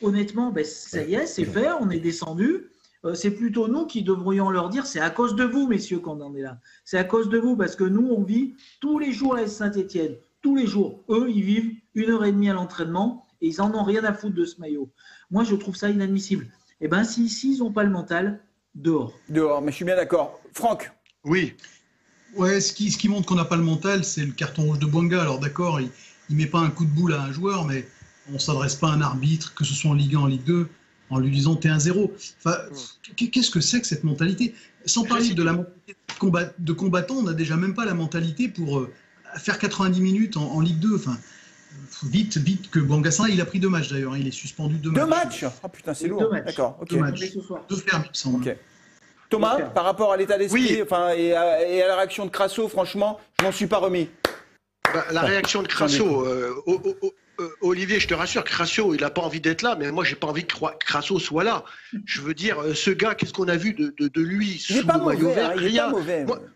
honnêtement, 0.00 0.50
ben, 0.50 0.64
ça 0.64 1.04
y 1.04 1.14
est, 1.14 1.26
c'est 1.26 1.44
fait, 1.44 1.68
on 1.78 1.90
est 1.90 2.00
descendu. 2.00 2.70
c'est 3.14 3.30
plutôt 3.30 3.68
nous 3.68 3.86
qui 3.86 4.02
devrions 4.02 4.50
leur 4.50 4.68
dire 4.68 4.84
c'est 4.84 4.98
à 4.98 5.10
cause 5.10 5.36
de 5.36 5.44
vous, 5.44 5.68
messieurs, 5.68 6.00
qu'on 6.00 6.20
en 6.20 6.34
est 6.34 6.42
là. 6.42 6.58
C'est 6.84 6.98
à 6.98 7.04
cause 7.04 7.28
de 7.28 7.38
vous, 7.38 7.56
parce 7.56 7.76
que 7.76 7.84
nous, 7.84 8.08
on 8.08 8.24
vit 8.24 8.56
tous 8.80 8.98
les 8.98 9.12
jours 9.12 9.36
à 9.36 9.46
Saint-Etienne. 9.46 10.16
Tous 10.40 10.56
les 10.56 10.66
jours. 10.66 11.04
Eux, 11.08 11.30
ils 11.30 11.44
vivent 11.44 11.76
une 11.94 12.10
heure 12.10 12.24
et 12.24 12.32
demie 12.32 12.50
à 12.50 12.54
l'entraînement 12.54 13.28
et 13.42 13.46
ils 13.46 13.60
en 13.60 13.72
ont 13.76 13.84
rien 13.84 14.02
à 14.02 14.12
foutre 14.12 14.34
de 14.34 14.44
ce 14.44 14.60
maillot. 14.60 14.90
Moi, 15.30 15.44
je 15.44 15.54
trouve 15.54 15.76
ça 15.76 15.88
inadmissible. 15.88 16.48
Eh 16.80 16.88
bien, 16.88 17.04
si 17.04 17.22
ici, 17.22 17.54
ils 17.54 17.58
n'ont 17.60 17.70
pas 17.70 17.84
le 17.84 17.90
mental, 17.90 18.40
dehors. 18.74 19.12
Dehors, 19.28 19.62
mais 19.62 19.70
je 19.70 19.76
suis 19.76 19.84
bien 19.84 19.96
d'accord. 19.96 20.40
Franck 20.54 20.92
Oui. 21.24 21.54
Ouais, 22.36 22.60
ce 22.60 22.72
qui, 22.72 22.90
ce 22.90 22.96
qui 22.96 23.08
montre 23.08 23.26
qu'on 23.26 23.34
n'a 23.34 23.44
pas 23.44 23.56
le 23.56 23.62
mental, 23.62 24.04
c'est 24.04 24.24
le 24.24 24.32
carton 24.32 24.62
rouge 24.64 24.78
de 24.78 24.86
Bonga. 24.86 25.20
Alors 25.20 25.38
d'accord, 25.38 25.80
il 25.80 25.90
ne 26.30 26.36
met 26.36 26.46
pas 26.46 26.60
un 26.60 26.70
coup 26.70 26.84
de 26.84 26.90
boule 26.90 27.12
à 27.12 27.22
un 27.22 27.32
joueur, 27.32 27.66
mais 27.66 27.86
on 28.28 28.32
ne 28.32 28.38
s'adresse 28.38 28.74
pas 28.74 28.88
à 28.88 28.92
un 28.92 29.02
arbitre, 29.02 29.54
que 29.54 29.64
ce 29.64 29.74
soit 29.74 29.90
en 29.90 29.94
Ligue 29.94 30.14
1, 30.14 30.20
en 30.20 30.26
Ligue 30.26 30.44
2, 30.44 30.68
en 31.10 31.18
lui 31.18 31.30
disant 31.30 31.56
t'es 31.56 31.68
un 31.68 31.78
zéro. 31.78 32.12
Enfin, 32.38 32.56
qu'est-ce 33.16 33.50
que 33.50 33.60
c'est 33.60 33.80
que 33.80 33.86
cette 33.86 34.04
mentalité? 34.04 34.54
Sans 34.86 35.04
parler 35.04 35.34
de 35.34 35.42
la 35.42 35.52
mentalité 35.52 35.96
de 36.58 36.72
combattant, 36.72 37.16
on 37.16 37.22
n'a 37.22 37.34
déjà 37.34 37.56
même 37.56 37.74
pas 37.74 37.84
la 37.84 37.94
mentalité 37.94 38.48
pour 38.48 38.78
euh, 38.78 38.92
faire 39.36 39.58
90 39.58 40.00
minutes 40.00 40.36
en, 40.36 40.60
Ligue 40.60 40.78
2. 40.78 40.96
Enfin, 40.96 41.18
vite, 42.04 42.36
vite 42.38 42.70
que 42.70 42.78
Bangassin, 42.78 43.28
il 43.28 43.40
a 43.40 43.44
pris 43.44 43.60
deux 43.60 43.68
matchs 43.68 43.90
d'ailleurs, 43.90 44.12
hein. 44.12 44.18
il 44.18 44.26
est 44.26 44.32
suspendu 44.32 44.76
deux, 44.76 44.90
deux 44.90 45.06
matchs. 45.06 45.44
Ah 45.62 45.68
putain, 45.68 45.94
c'est 45.94 46.08
lourd. 46.08 46.30
D'accord, 46.30 46.78
ok. 46.80 46.88
Deux 46.88 46.98
matchs. 46.98 47.32
Deux 47.68 47.76
fermes, 47.76 48.04
Thomas, 49.28 49.60
par 49.60 49.84
rapport 49.84 50.12
à 50.12 50.16
l'état 50.18 50.36
d'esprit 50.36 50.82
enfin, 50.82 51.10
et, 51.16 51.32
à, 51.32 51.86
la 51.86 51.96
réaction 51.96 52.26
de 52.26 52.30
Crasso, 52.30 52.68
franchement, 52.68 53.18
je 53.40 53.46
m'en 53.46 53.52
suis 53.52 53.66
pas 53.66 53.78
remis. 53.78 54.10
Bah, 54.92 55.04
la 55.10 55.22
réaction 55.22 55.62
de 55.62 55.68
Crasso, 55.68 56.26
euh, 56.26 56.54
Olivier, 57.60 58.00
je 58.00 58.08
te 58.08 58.14
rassure, 58.14 58.44
Crasso, 58.44 58.94
il 58.94 59.00
n'a 59.00 59.10
pas 59.10 59.22
envie 59.22 59.40
d'être 59.40 59.62
là, 59.62 59.76
mais 59.78 59.90
moi, 59.90 60.04
j'ai 60.04 60.16
pas 60.16 60.26
envie 60.26 60.44
que 60.44 60.54
Crasso 60.80 61.18
soit 61.18 61.44
là. 61.44 61.64
Je 62.04 62.20
veux 62.20 62.34
dire, 62.34 62.60
euh, 62.60 62.74
ce 62.74 62.90
gars, 62.90 63.14
qu'est-ce 63.14 63.32
qu'on 63.32 63.48
a 63.48 63.56
vu 63.56 63.72
de, 63.74 63.94
de, 63.98 64.20
lui 64.20 64.58
sous 64.58 64.74
le 64.74 65.04
maillot 65.04 65.30
vert? 65.30 65.52
Rien. 65.56 65.92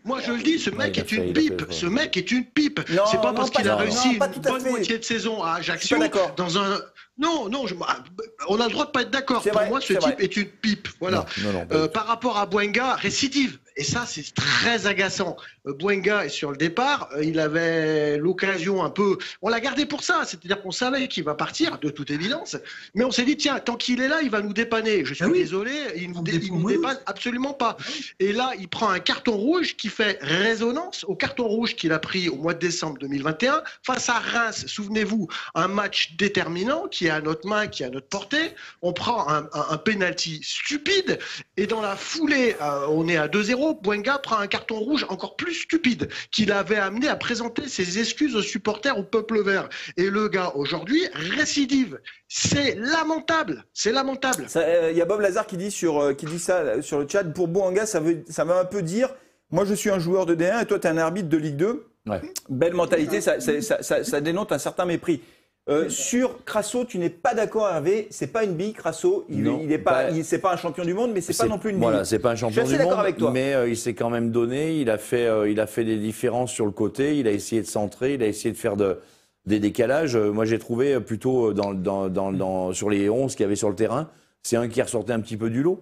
Moi, 0.05 0.21
je 0.25 0.33
le 0.33 0.43
dis, 0.43 0.59
ce 0.59 0.71
mec 0.71 0.99
est 0.99 1.13
une 1.13 1.33
pipe. 1.33 1.63
Ce 1.71 1.87
mec 1.87 2.17
est 2.17 2.31
une 2.31 2.45
pipe. 2.45 2.81
C'est 3.11 3.21
pas 3.21 3.33
parce 3.33 3.51
qu'il 3.51 3.69
a 3.69 3.77
réussi 3.77 4.15
une 4.15 4.43
bonne 4.43 4.69
moitié 4.69 4.99
de 4.99 5.05
saison 5.05 5.43
à 5.43 5.55
Ajaccio 5.55 5.99
dans 6.37 6.59
un. 6.59 6.79
Non, 7.19 7.49
non, 7.49 7.65
ah, 7.89 8.05
on 8.49 8.61
a 8.61 8.67
le 8.67 8.73
droit 8.73 8.85
de 8.85 8.91
pas 8.91 9.01
être 9.01 9.11
d'accord. 9.11 9.43
Pour 9.43 9.63
moi, 9.69 9.81
ce 9.81 9.95
type 9.95 10.21
est 10.21 10.37
une 10.37 10.49
pipe. 10.49 10.89
Voilà. 11.01 11.25
Euh, 11.73 11.89
par 11.89 12.07
rapport 12.07 12.37
à 12.37 12.45
Boenga, 12.45 12.95
récidive 12.95 13.59
Et 13.79 13.85
ça, 13.85 14.05
c'est 14.07 14.35
très 14.35 14.87
agaçant. 14.87 15.37
Euh, 15.67 15.75
Bouenga 15.75 16.25
est 16.25 16.31
sur 16.31 16.51
le 16.51 16.57
départ. 16.57 17.11
Euh, 17.15 17.23
il 17.25 17.39
avait 17.39 18.17
l'occasion 18.17 18.83
un 18.83 18.89
peu. 18.89 19.19
On 19.43 19.49
l'a 19.51 19.61
gardé 19.61 19.85
pour 19.85 20.03
ça. 20.03 20.23
C'est-à-dire 20.25 20.63
qu'on 20.63 20.71
savait 20.71 21.09
qu'il 21.09 21.25
va 21.25 21.35
partir, 21.35 21.79
de 21.79 21.91
toute 21.91 22.11
évidence. 22.11 22.57
Mais 22.95 23.05
on 23.05 23.11
s'est 23.11 23.25
dit, 23.25 23.37
tiens, 23.37 23.59
tant 23.61 23.77
qu'il 23.77 24.01
est 24.01 24.09
là, 24.09 24.23
il 24.23 24.31
va 24.31 24.41
nous 24.41 24.55
dépanner. 24.55 25.05
Je 25.05 25.13
suis 25.13 25.25
Ah 25.25 25.29
oui. 25.29 25.41
désolé, 25.41 25.73
il 25.97 26.11
nous, 26.13 26.23
dé- 26.23 26.41
il 26.43 26.53
nous 26.55 26.67
dépanne 26.69 26.99
absolument 27.05 27.53
pas. 27.53 27.77
Et 28.19 28.33
là, 28.33 28.53
il 28.59 28.69
prend 28.69 28.89
un 28.89 28.99
carton 28.99 29.37
rouge 29.37 29.77
qui 29.77 29.89
fait 29.89 30.19
résonance 30.23 31.05
au 31.05 31.15
carton 31.15 31.47
rouge 31.47 31.75
qu'il 31.77 31.93
a 31.93 31.99
pris 31.99 32.31
au 32.31 32.37
mois 32.37 32.55
de 32.55 32.59
décembre 32.61 32.97
2021 33.01 33.63
face 33.83 34.09
à 34.09 34.19
Reims. 34.21 34.65
Souvenez-vous, 34.67 35.29
un 35.55 35.69
match 35.69 36.17
déterminant 36.17 36.87
qui 36.89 37.09
est 37.09 37.11
à 37.11 37.21
notre 37.21 37.47
main, 37.47 37.67
qui 37.67 37.83
est 37.83 37.87
à 37.87 37.91
notre 37.91 38.09
portée. 38.09 38.53
On 38.81 38.95
prend 38.95 39.29
un, 39.29 39.49
un, 39.53 39.67
un 39.71 39.77
penalty 39.77 40.41
stupide 40.43 41.19
et 41.59 41.67
dans 41.67 41.83
la 41.83 41.95
foulée, 41.97 42.57
euh, 42.63 42.87
on 42.89 43.07
est 43.09 43.17
à 43.19 43.29
2-0. 43.29 43.66
Bouenga 43.75 44.19
prend 44.19 44.39
un 44.39 44.47
carton 44.47 44.79
rouge 44.79 45.07
encore 45.09 45.37
plus 45.37 45.55
stupide 45.55 46.09
qui 46.31 46.45
l'avait 46.47 46.77
amené 46.77 47.09
à 47.09 47.17
présenter 47.17 47.69
ses 47.69 47.99
excuses 47.99 48.35
aux 48.37 48.43
supporters 48.43 48.99
au 48.99 49.03
peuple 49.03 49.43
vert. 49.43 49.69
Et 49.97 50.09
le 50.11 50.29
gars 50.29 50.53
aujourd'hui 50.55 51.03
récidive. 51.13 51.99
C'est 52.29 52.75
lamentable. 52.77 53.65
C'est 53.73 53.93
lamentable. 53.93 54.45
Ça, 54.49 54.61
euh, 54.61 54.89
Il 54.93 54.97
y 54.99 55.03
a 55.03 55.05
Bob 55.05 55.21
Lazare 55.21 55.47
qui 55.47 55.57
dit, 55.57 55.71
sur, 55.71 56.01
euh, 56.01 56.13
qui 56.15 56.27
dit 56.27 56.39
ça 56.39 56.59
euh, 56.59 56.83
sur 56.83 56.99
le 56.99 57.07
chat. 57.09 57.25
Pour 57.25 57.49
Bouanga, 57.49 57.87
ça 57.87 58.01
veut, 58.01 58.25
ça 58.29 58.45
veut 58.45 58.55
un 58.55 58.65
peu 58.65 58.83
dire 58.83 59.11
moi, 59.53 59.65
je 59.65 59.75
suis 59.75 59.91
un 59.91 60.01
joueur 60.01 60.27
de 60.27 60.35
D1 60.35 60.63
et 60.63 60.67
toi, 60.67 60.79
tu 60.81 60.89
es 60.89 60.91
un 60.91 60.99
arbitre 60.99 61.29
de 61.29 61.37
Ligue 61.37 61.57
2. 61.57 61.87
Ouais. 62.07 62.21
Belle 62.49 62.75
mentalité, 62.75 63.21
ça, 63.21 63.39
ça, 63.41 63.61
ça, 63.63 63.83
ça- 63.83 64.03
ça 64.05 64.21
dénote 64.21 64.51
un 64.53 64.59
certain 64.59 64.85
mépris. 64.85 65.23
Euh, 65.69 65.89
sur 65.89 66.45
Crasso, 66.45 66.85
tu 66.85 66.99
n'es 66.99 67.11
pas 67.11 67.35
d'accord, 67.35 67.69
Hervé. 67.69 68.07
C'est 68.11 68.29
pas 68.29 68.45
une 68.45 68.55
bille, 68.55 68.73
Crasso. 68.73 69.25
Il, 69.29 69.43
Non, 69.43 69.61
il 69.65 69.73
est 69.73 69.79
pas, 69.79 70.05
bah, 70.05 70.11
il- 70.11 70.25
c'est 70.25 70.39
pas 70.39 70.53
un 70.53 70.57
champion 70.57 70.85
du 70.85 70.95
monde, 70.95 71.11
mais 71.13 71.21
c'est 71.21 71.37
pas 71.37 71.47
non 71.49 71.59
plus 71.59 71.71
une 71.71 71.79
Voilà, 71.79 71.99
bille. 71.99 72.07
c'est 72.07 72.21
pas 72.21 72.31
un 72.31 72.37
champion 72.37 72.63
assez 72.63 72.73
du 72.73 72.79
d'accord 72.79 72.93
monde, 72.93 73.01
avec 73.01 73.17
toi. 73.17 73.33
mais 73.33 73.53
euh, 73.53 73.69
il 73.69 73.77
s'est 73.77 73.95
quand 73.95 74.09
même 74.09 74.31
donné. 74.31 74.77
Il 74.77 74.89
a 74.91 74.97
fait, 74.99 75.27
euh, 75.27 75.51
il 75.51 75.59
a 75.59 75.67
fait 75.67 75.85
des 75.85 75.97
différences 75.97 76.53
sur 76.53 76.67
le 76.67 76.71
côté. 76.71 77.19
Il 77.19 77.27
a 77.27 77.33
essayé 77.33 77.63
de 77.63 77.67
centrer. 77.67 78.15
Il 78.15 78.23
a 78.23 78.27
essayé 78.29 78.53
de 78.53 78.57
faire 78.59 78.77
de, 78.77 79.01
des 79.45 79.59
décalages. 79.59 80.15
Euh, 80.15 80.31
moi, 80.31 80.45
j'ai 80.45 80.61
trouvé 80.61 80.95
euh, 80.95 81.01
plutôt 81.01 81.53
dans, 81.53 81.75
dans, 81.75 82.09
dans, 82.09 82.31
dans- 82.33 82.73
sur 82.73 82.89
les 82.89 83.11
11 83.11 83.35
qu'il 83.35 83.43
y 83.43 83.47
avait 83.47 83.57
sur 83.57 83.69
le 83.69 83.75
terrain, 83.75 84.09
c'est 84.45 84.57
un 84.57 84.69
qui 84.69 84.81
ressortait 84.81 85.15
un 85.15 85.21
petit 85.21 85.37
peu 85.37 85.51
du 85.51 85.65
lot. 85.65 85.81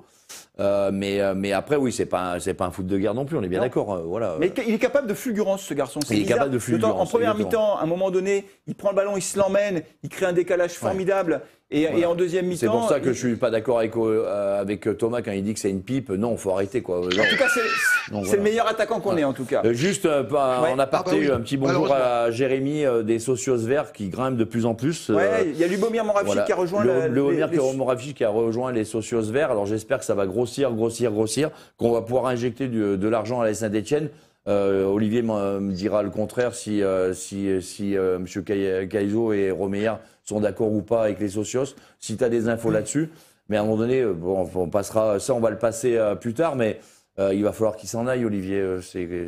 Euh, 0.60 0.90
mais, 0.92 1.20
euh, 1.20 1.34
mais 1.36 1.52
après, 1.52 1.76
oui, 1.76 1.92
c'est 1.92 2.06
pas, 2.06 2.38
c'est 2.38 2.54
pas 2.54 2.66
un 2.66 2.70
foot 2.70 2.86
de 2.86 2.96
guerre 2.98 3.14
non 3.14 3.24
plus. 3.24 3.36
On 3.36 3.42
est 3.42 3.48
bien 3.48 3.60
d'accord. 3.60 3.92
euh, 3.92 4.02
voilà. 4.02 4.36
Mais 4.38 4.52
il 4.66 4.74
est 4.74 4.78
capable 4.78 5.08
de 5.08 5.14
fulgurance, 5.14 5.62
ce 5.62 5.74
garçon. 5.74 6.00
C'est 6.06 6.16
Il 6.16 6.22
est 6.22 6.26
capable 6.26 6.52
de 6.52 6.58
fulgurance, 6.58 7.00
En 7.00 7.06
première 7.10 7.34
mi-temps, 7.36 7.76
à 7.78 7.82
un 7.82 7.86
moment 7.86 8.10
donné, 8.10 8.44
il 8.66 8.74
prend 8.74 8.90
le 8.90 8.96
ballon, 8.96 9.16
il 9.16 9.22
se 9.22 9.38
l'emmène, 9.38 9.82
il 10.02 10.08
crée 10.08 10.26
un 10.26 10.32
décalage 10.32 10.72
formidable. 10.72 11.42
Et, 11.70 11.86
Voilà. 11.86 11.98
et 11.98 12.04
en 12.04 12.14
deuxième 12.14 12.46
mi-temps. 12.46 12.60
C'est 12.60 12.66
pour 12.68 12.88
ça 12.88 13.00
que 13.00 13.08
il- 13.08 13.14
je 13.14 13.18
suis 13.18 13.36
pas 13.36 13.50
d'accord 13.50 13.78
avec, 13.78 13.96
euh, 13.96 14.60
avec 14.60 14.86
Thomas 14.98 15.22
quand 15.22 15.32
il 15.32 15.42
dit 15.42 15.54
que 15.54 15.60
c'est 15.60 15.70
une 15.70 15.82
pipe. 15.82 16.10
Non, 16.10 16.36
faut 16.36 16.50
arrêter 16.50 16.82
quoi. 16.82 16.98
En 16.98 17.02
tout 17.08 17.08
cas, 17.16 17.48
c'est 17.52 18.12
voilà. 18.12 18.36
le 18.36 18.42
meilleur 18.42 18.68
attaquant 18.68 19.00
qu'on 19.00 19.16
ait, 19.16 19.24
en 19.24 19.32
tout 19.32 19.46
cas. 19.46 19.62
Euh, 19.64 19.72
juste 19.72 20.04
euh, 20.04 20.22
pas- 20.22 20.62
Ouais. 20.62 20.70
en 20.72 20.78
aparté, 20.78 21.10
Ah 21.12 21.14
bah 21.14 21.20
oui, 21.20 21.30
un 21.32 21.40
petit 21.40 21.56
bonjour 21.56 21.90
à 21.92 22.30
Jérémy 22.30 22.84
euh, 22.84 23.02
des 23.02 23.18
Socios 23.18 23.56
Verts 23.56 23.92
qui 23.92 24.08
grimpent 24.08 24.36
de 24.36 24.44
plus 24.44 24.66
en 24.66 24.74
plus. 24.74 25.08
euh, 25.10 25.14
Ouais, 25.14 25.46
il 25.48 25.56
y 25.58 25.64
a 25.64 25.66
Lubomir 25.66 26.04
Moravchik 26.04 26.26
Voilà. 26.26 26.42
qui 26.42 26.52
a 26.52 26.56
rejoint 26.56 26.84
le, 26.84 26.90
la- 26.92 27.08
le 27.08 27.30
les- 27.30 27.46
les- 27.46 27.76
Moravchik 27.76 28.18
qui 28.18 28.24
a 28.24 28.28
rejoint 28.28 28.70
les 28.70 28.84
socios 28.84 29.22
verts. 29.22 29.50
Alors 29.50 29.64
j'espère 29.66 29.98
que 29.98 30.04
ça 30.04 30.14
va 30.14 30.26
grossir, 30.26 30.70
grossir, 30.70 31.10
grossir, 31.12 31.50
qu'on 31.78 31.92
va 31.92 32.02
pouvoir 32.02 32.26
injecter 32.26 32.68
du- 32.68 32.98
de 32.98 33.08
l'argent 33.08 33.40
à 33.40 33.46
la 33.46 33.54
Saint-Etienne. 33.54 34.10
Olivier 34.46 35.22
me 35.22 35.72
dira 35.72 36.02
le 36.02 36.10
contraire 36.10 36.54
si, 36.54 36.82
euh, 36.82 37.14
si, 37.14 37.48
si 37.62 37.96
euh, 37.96 38.16
M. 38.16 38.26
Cai- 38.44 38.86
Caïzo 38.90 39.32
et 39.32 39.50
Romeyer 39.50 39.92
sont 40.24 40.40
d'accord 40.40 40.72
ou 40.72 40.82
pas 40.82 41.04
avec 41.04 41.20
les 41.20 41.28
socios. 41.28 41.74
Si 42.00 42.16
tu 42.16 42.24
as 42.24 42.28
des 42.28 42.48
infos 42.48 42.70
là-dessus. 42.70 43.10
Mais 43.50 43.58
à 43.58 43.60
un 43.60 43.64
moment 43.64 43.76
donné, 43.76 44.00
euh, 44.00 44.14
bon, 44.14 44.48
on 44.54 44.68
passera, 44.68 45.20
ça 45.20 45.34
on 45.34 45.40
va 45.40 45.50
le 45.50 45.58
passer 45.58 45.96
euh, 45.98 46.14
plus 46.14 46.32
tard, 46.32 46.56
mais 46.56 46.80
euh, 47.18 47.34
il 47.34 47.44
va 47.44 47.52
falloir 47.52 47.76
qu'il 47.76 47.88
s'en 47.90 48.06
aille, 48.06 48.24
Olivier. 48.24 48.64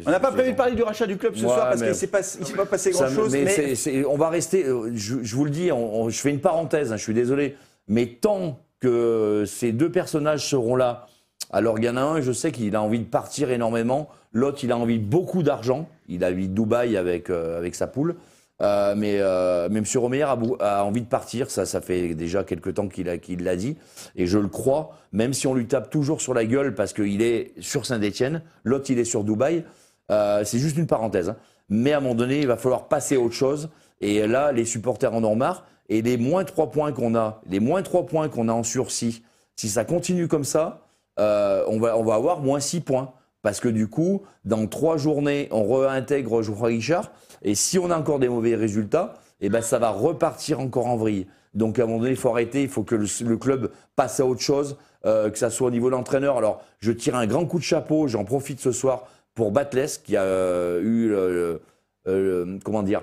On 0.07 0.11
n'a 0.11 0.21
pas 0.21 0.33
prévu 0.33 0.53
de 0.53 0.57
parler 0.57 0.75
du 0.75 0.83
rachat 0.83 1.07
du 1.07 1.19
club 1.19 1.35
ce 1.37 1.43
Ouais, 1.43 1.49
soir 1.49 1.69
parce 1.69 1.81
qu'il 1.81 1.89
ne 1.91 1.93
s'est 1.93 2.07
pas, 2.07 2.23
passé 2.65 2.91
grand-chose. 2.93 3.33
mais 3.33 4.05
on 4.07 4.17
va 4.17 4.31
rester. 4.31 4.65
Je, 4.95 5.17
je 5.23 5.37
vous 5.37 5.45
le 5.45 5.51
dis, 5.51 5.71
on- 5.71 6.03
on- 6.05 6.09
je 6.09 6.19
fais 6.19 6.31
une 6.31 6.41
parenthèse. 6.41 6.93
hein, 6.93 6.97
je 6.97 7.03
suis 7.03 7.13
désolé, 7.15 7.57
mais 7.89 8.07
tant 8.07 8.59
que 8.81 9.45
ces 9.47 9.73
deux 9.73 9.91
personnages 9.91 10.49
seront 10.49 10.77
là, 10.77 11.07
alors 11.51 11.79
il 11.79 11.85
y 11.85 11.89
en 11.89 11.97
a 11.97 12.01
un, 12.03 12.21
je 12.23 12.33
sais 12.33 12.53
qu'il 12.53 12.75
a 12.75 12.83
envie 12.83 12.99
de 13.01 13.05
partir 13.05 13.51
énormément. 13.51 14.09
L'autre, 14.33 14.61
il 14.65 14.73
a 14.73 14.77
envie 14.79 14.99
de 14.99 15.05
beaucoup 15.05 15.43
d'argent. 15.43 15.89
Il 16.09 16.25
a 16.25 16.29
envie 16.31 16.49
de 16.49 16.55
Dubaï 16.55 16.97
avec 16.97 17.29
euh, 17.31 17.59
avec 17.59 17.75
sa 17.75 17.87
poule. 17.87 18.17
Euh, 18.63 18.95
mais 18.97 19.19
euh, 19.21 19.69
mais 19.71 19.81
M. 19.81 19.85
Romeyer 19.97 20.23
a, 20.61 20.85
envie 20.85 21.03
de 21.03 21.07
partir. 21.07 21.51
Ça, 21.51 21.67
ça 21.67 21.81
fait 21.81 22.15
déjà 22.15 22.43
quelques 22.43 22.75
temps 22.75 22.89
qu'il 22.89 23.21
qu'il 23.21 23.45
l'a 23.45 23.57
dit, 23.57 23.77
et 24.17 24.27
je 24.27 24.39
le 24.39 24.49
crois. 24.49 24.97
Même 25.13 25.35
si 25.35 25.47
on 25.47 25.55
lui 25.55 25.67
tape 25.67 25.91
toujours 25.91 26.21
sur 26.21 26.33
la 26.35 26.45
gueule 26.45 26.75
parce 26.75 26.93
qu'il 26.93 27.21
est 27.23 27.53
sur 27.61 27.85
Saint-Étienne, 27.85 28.43
l'autre 28.65 28.91
il 28.91 28.99
est 28.99 29.05
sur 29.05 29.25
Dubaï. 29.25 29.65
Euh, 30.11 30.45
c'est 30.45 30.59
juste 30.59 30.77
une 30.79 30.87
parenthèse. 30.87 31.31
hein. 31.31 31.37
Mais 31.69 31.93
à 31.93 31.99
un 31.99 32.01
moment 32.01 32.15
donné, 32.15 32.41
il 32.41 32.47
va 32.47 32.57
falloir 32.57 32.89
passer 32.89 33.17
à 33.17 33.21
autre 33.21 33.35
chose. 33.35 33.71
Et 34.01 34.27
là, 34.27 34.53
les 34.53 34.65
supporters 34.65 35.13
en 35.13 35.25
ont 35.25 35.37
marre. 35.37 35.67
Et 35.89 36.03
les 36.03 36.17
moins 36.17 36.45
trois 36.45 36.71
points 36.71 36.93
qu'on 36.93 37.15
a, 37.15 37.41
les 37.49 37.61
moins 37.61 37.83
trois 37.83 38.07
points 38.07 38.29
qu'on 38.29 38.49
a 38.49 38.53
en 38.53 38.63
sursis, 38.63 39.23
si 39.55 39.69
ça 39.69 39.85
continue 39.85 40.27
comme 40.29 40.45
ça, 40.45 40.87
euh, 41.19 41.65
on, 41.69 41.79
va, 41.79 41.97
on 41.97 42.05
va 42.05 42.15
avoir 42.15 42.41
moins 42.41 42.61
six 42.61 42.81
points. 42.81 43.13
Parce 43.47 43.61
que 43.61 43.69
du 43.69 43.87
coup, 43.87 44.23
dans 44.45 44.67
trois 44.67 44.97
journées, 44.97 45.47
on 45.53 45.73
réintègre 45.73 46.43
Geoffroy 46.43 46.67
Richard. 46.67 47.13
Et 47.43 47.55
si 47.55 47.79
on 47.79 47.93
a 47.93 47.97
encore 47.97 48.19
des 48.19 48.29
mauvais 48.29 48.57
résultats, 48.57 49.15
eh 49.41 49.51
ben, 49.51 49.61
ça 49.61 49.79
va 49.79 49.91
repartir 49.91 50.59
encore 50.59 50.89
en 50.89 50.97
vrille. 50.97 51.29
Donc 51.55 51.79
à 51.79 51.85
un 51.85 51.87
moment 51.87 52.01
donné, 52.01 52.11
il 52.11 52.17
faut 52.17 52.31
arrêter. 52.31 52.63
Il 52.63 52.69
faut 52.69 52.83
que 52.83 52.97
le, 52.97 53.37
club 53.37 53.71
passe 53.95 54.19
à 54.19 54.27
autre 54.27 54.41
chose, 54.41 54.77
euh, 55.05 55.31
que 55.31 55.39
ça 55.39 55.51
soit 55.51 55.69
au 55.69 55.71
niveau 55.71 55.87
de 55.87 55.93
l'entraîneur. 55.93 56.39
Alors, 56.39 56.61
je 56.81 56.91
tire 56.91 57.15
un 57.15 57.29
grand 57.29 57.47
coup 57.47 57.59
de 57.59 57.63
chapeau. 57.63 58.09
J'en 58.09 58.25
profite 58.25 58.59
ce 58.59 58.73
soir 58.73 59.07
pour 59.37 59.53
Batles, 59.53 60.01
qui 60.03 60.17
a 60.17 60.23
euh, 60.23 60.81
eu, 60.83 61.15
euh, 61.15 62.59
comment 62.65 62.83
dire, 62.83 63.03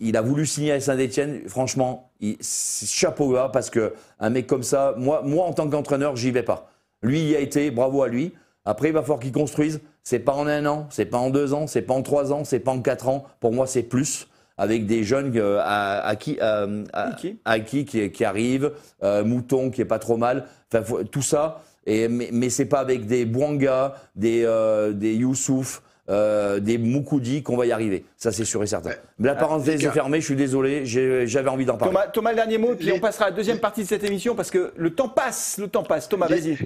il, 0.00 0.16
a 0.16 0.22
voulu 0.22 0.44
signer 0.44 0.72
à 0.72 0.80
Saint-Etienne. 0.80 1.42
Franchement, 1.46 2.10
chapeau 2.42 3.30
bas 3.30 3.48
parce 3.52 3.70
que 3.70 3.94
un 4.18 4.30
mec 4.30 4.48
comme 4.48 4.64
ça, 4.64 4.96
moi, 4.98 5.22
moi 5.24 5.46
en 5.46 5.52
tant 5.52 5.70
qu'entraîneur, 5.70 6.16
j'y 6.16 6.32
vais 6.32 6.42
pas. 6.42 6.68
Lui, 7.00 7.20
il 7.20 7.28
y 7.28 7.36
a 7.36 7.40
été, 7.40 7.70
bravo 7.70 8.02
à 8.02 8.08
lui. 8.08 8.32
Après, 8.64 8.88
il 8.88 8.94
va 8.94 9.02
falloir 9.02 9.18
qu'il 9.20 9.32
construise. 9.32 9.80
C'est 10.04 10.18
pas 10.20 10.32
en 10.34 10.46
un 10.46 10.66
an, 10.66 10.86
c'est 10.90 11.04
pas 11.06 11.18
en 11.18 11.30
deux 11.30 11.52
ans, 11.54 11.66
c'est 11.66 11.82
pas 11.82 11.94
en 11.94 12.02
trois 12.02 12.32
ans, 12.32 12.44
c'est 12.44 12.60
pas 12.60 12.72
en 12.72 12.80
quatre 12.80 13.08
ans. 13.08 13.24
Pour 13.40 13.52
moi, 13.52 13.66
c'est 13.66 13.82
plus 13.82 14.28
avec 14.58 14.86
des 14.86 15.02
jeunes 15.02 15.32
euh, 15.36 15.58
à, 15.62 16.00
à 16.06 16.14
qui, 16.16 16.38
euh, 16.40 16.84
à, 16.92 17.12
Qui? 17.12 17.38
à 17.44 17.58
qui 17.60 17.84
qui, 17.84 18.10
qui 18.10 18.24
arrivent, 18.24 18.72
euh, 19.02 19.24
Mouton 19.24 19.70
qui 19.70 19.80
est 19.80 19.84
pas 19.86 19.98
trop 19.98 20.16
mal, 20.16 20.46
enfin 20.72 20.84
faut- 20.84 21.02
tout 21.04 21.22
ça. 21.22 21.62
Et 21.86 22.06
mais, 22.06 22.28
mais 22.32 22.50
c'est 22.50 22.66
pas 22.66 22.78
avec 22.80 23.06
des 23.06 23.24
Bouanga, 23.24 23.94
des 24.14 24.44
euh, 24.44 24.92
des 24.92 25.14
Youssouf, 25.14 25.82
euh, 26.10 26.60
des 26.60 26.78
Moukoudi 26.78 27.42
qu'on 27.42 27.56
va 27.56 27.66
y 27.66 27.72
arriver. 27.72 28.04
Ça 28.16 28.30
c'est 28.30 28.44
sûr 28.44 28.62
et 28.62 28.66
certain. 28.68 28.90
Mais 29.18 29.26
la 29.28 29.34
parenthèse 29.34 29.80
les 29.80 29.86
est 29.88 29.90
fermée. 29.90 30.20
Je 30.20 30.26
suis 30.26 30.36
désolé, 30.36 30.84
j'avais 30.84 31.48
envie 31.48 31.64
d'en 31.64 31.76
parler. 31.78 31.94
Thomas, 31.94 32.06
Thomas, 32.08 32.30
le 32.30 32.36
dernier 32.36 32.58
mot, 32.58 32.74
puis 32.76 32.86
Les- 32.86 32.92
on 32.92 33.00
passera 33.00 33.24
à 33.26 33.30
la 33.30 33.36
deuxième 33.36 33.58
partie 33.58 33.82
de 33.82 33.88
cette 33.88 34.04
émission 34.04 34.36
parce 34.36 34.50
que 34.50 34.72
le 34.76 34.94
temps 34.94 35.08
passe, 35.08 35.58
le 35.58 35.66
temps 35.68 35.82
passe. 35.82 36.08
Thomas, 36.08 36.28
Les- 36.28 36.36
vas-y. 36.40 36.58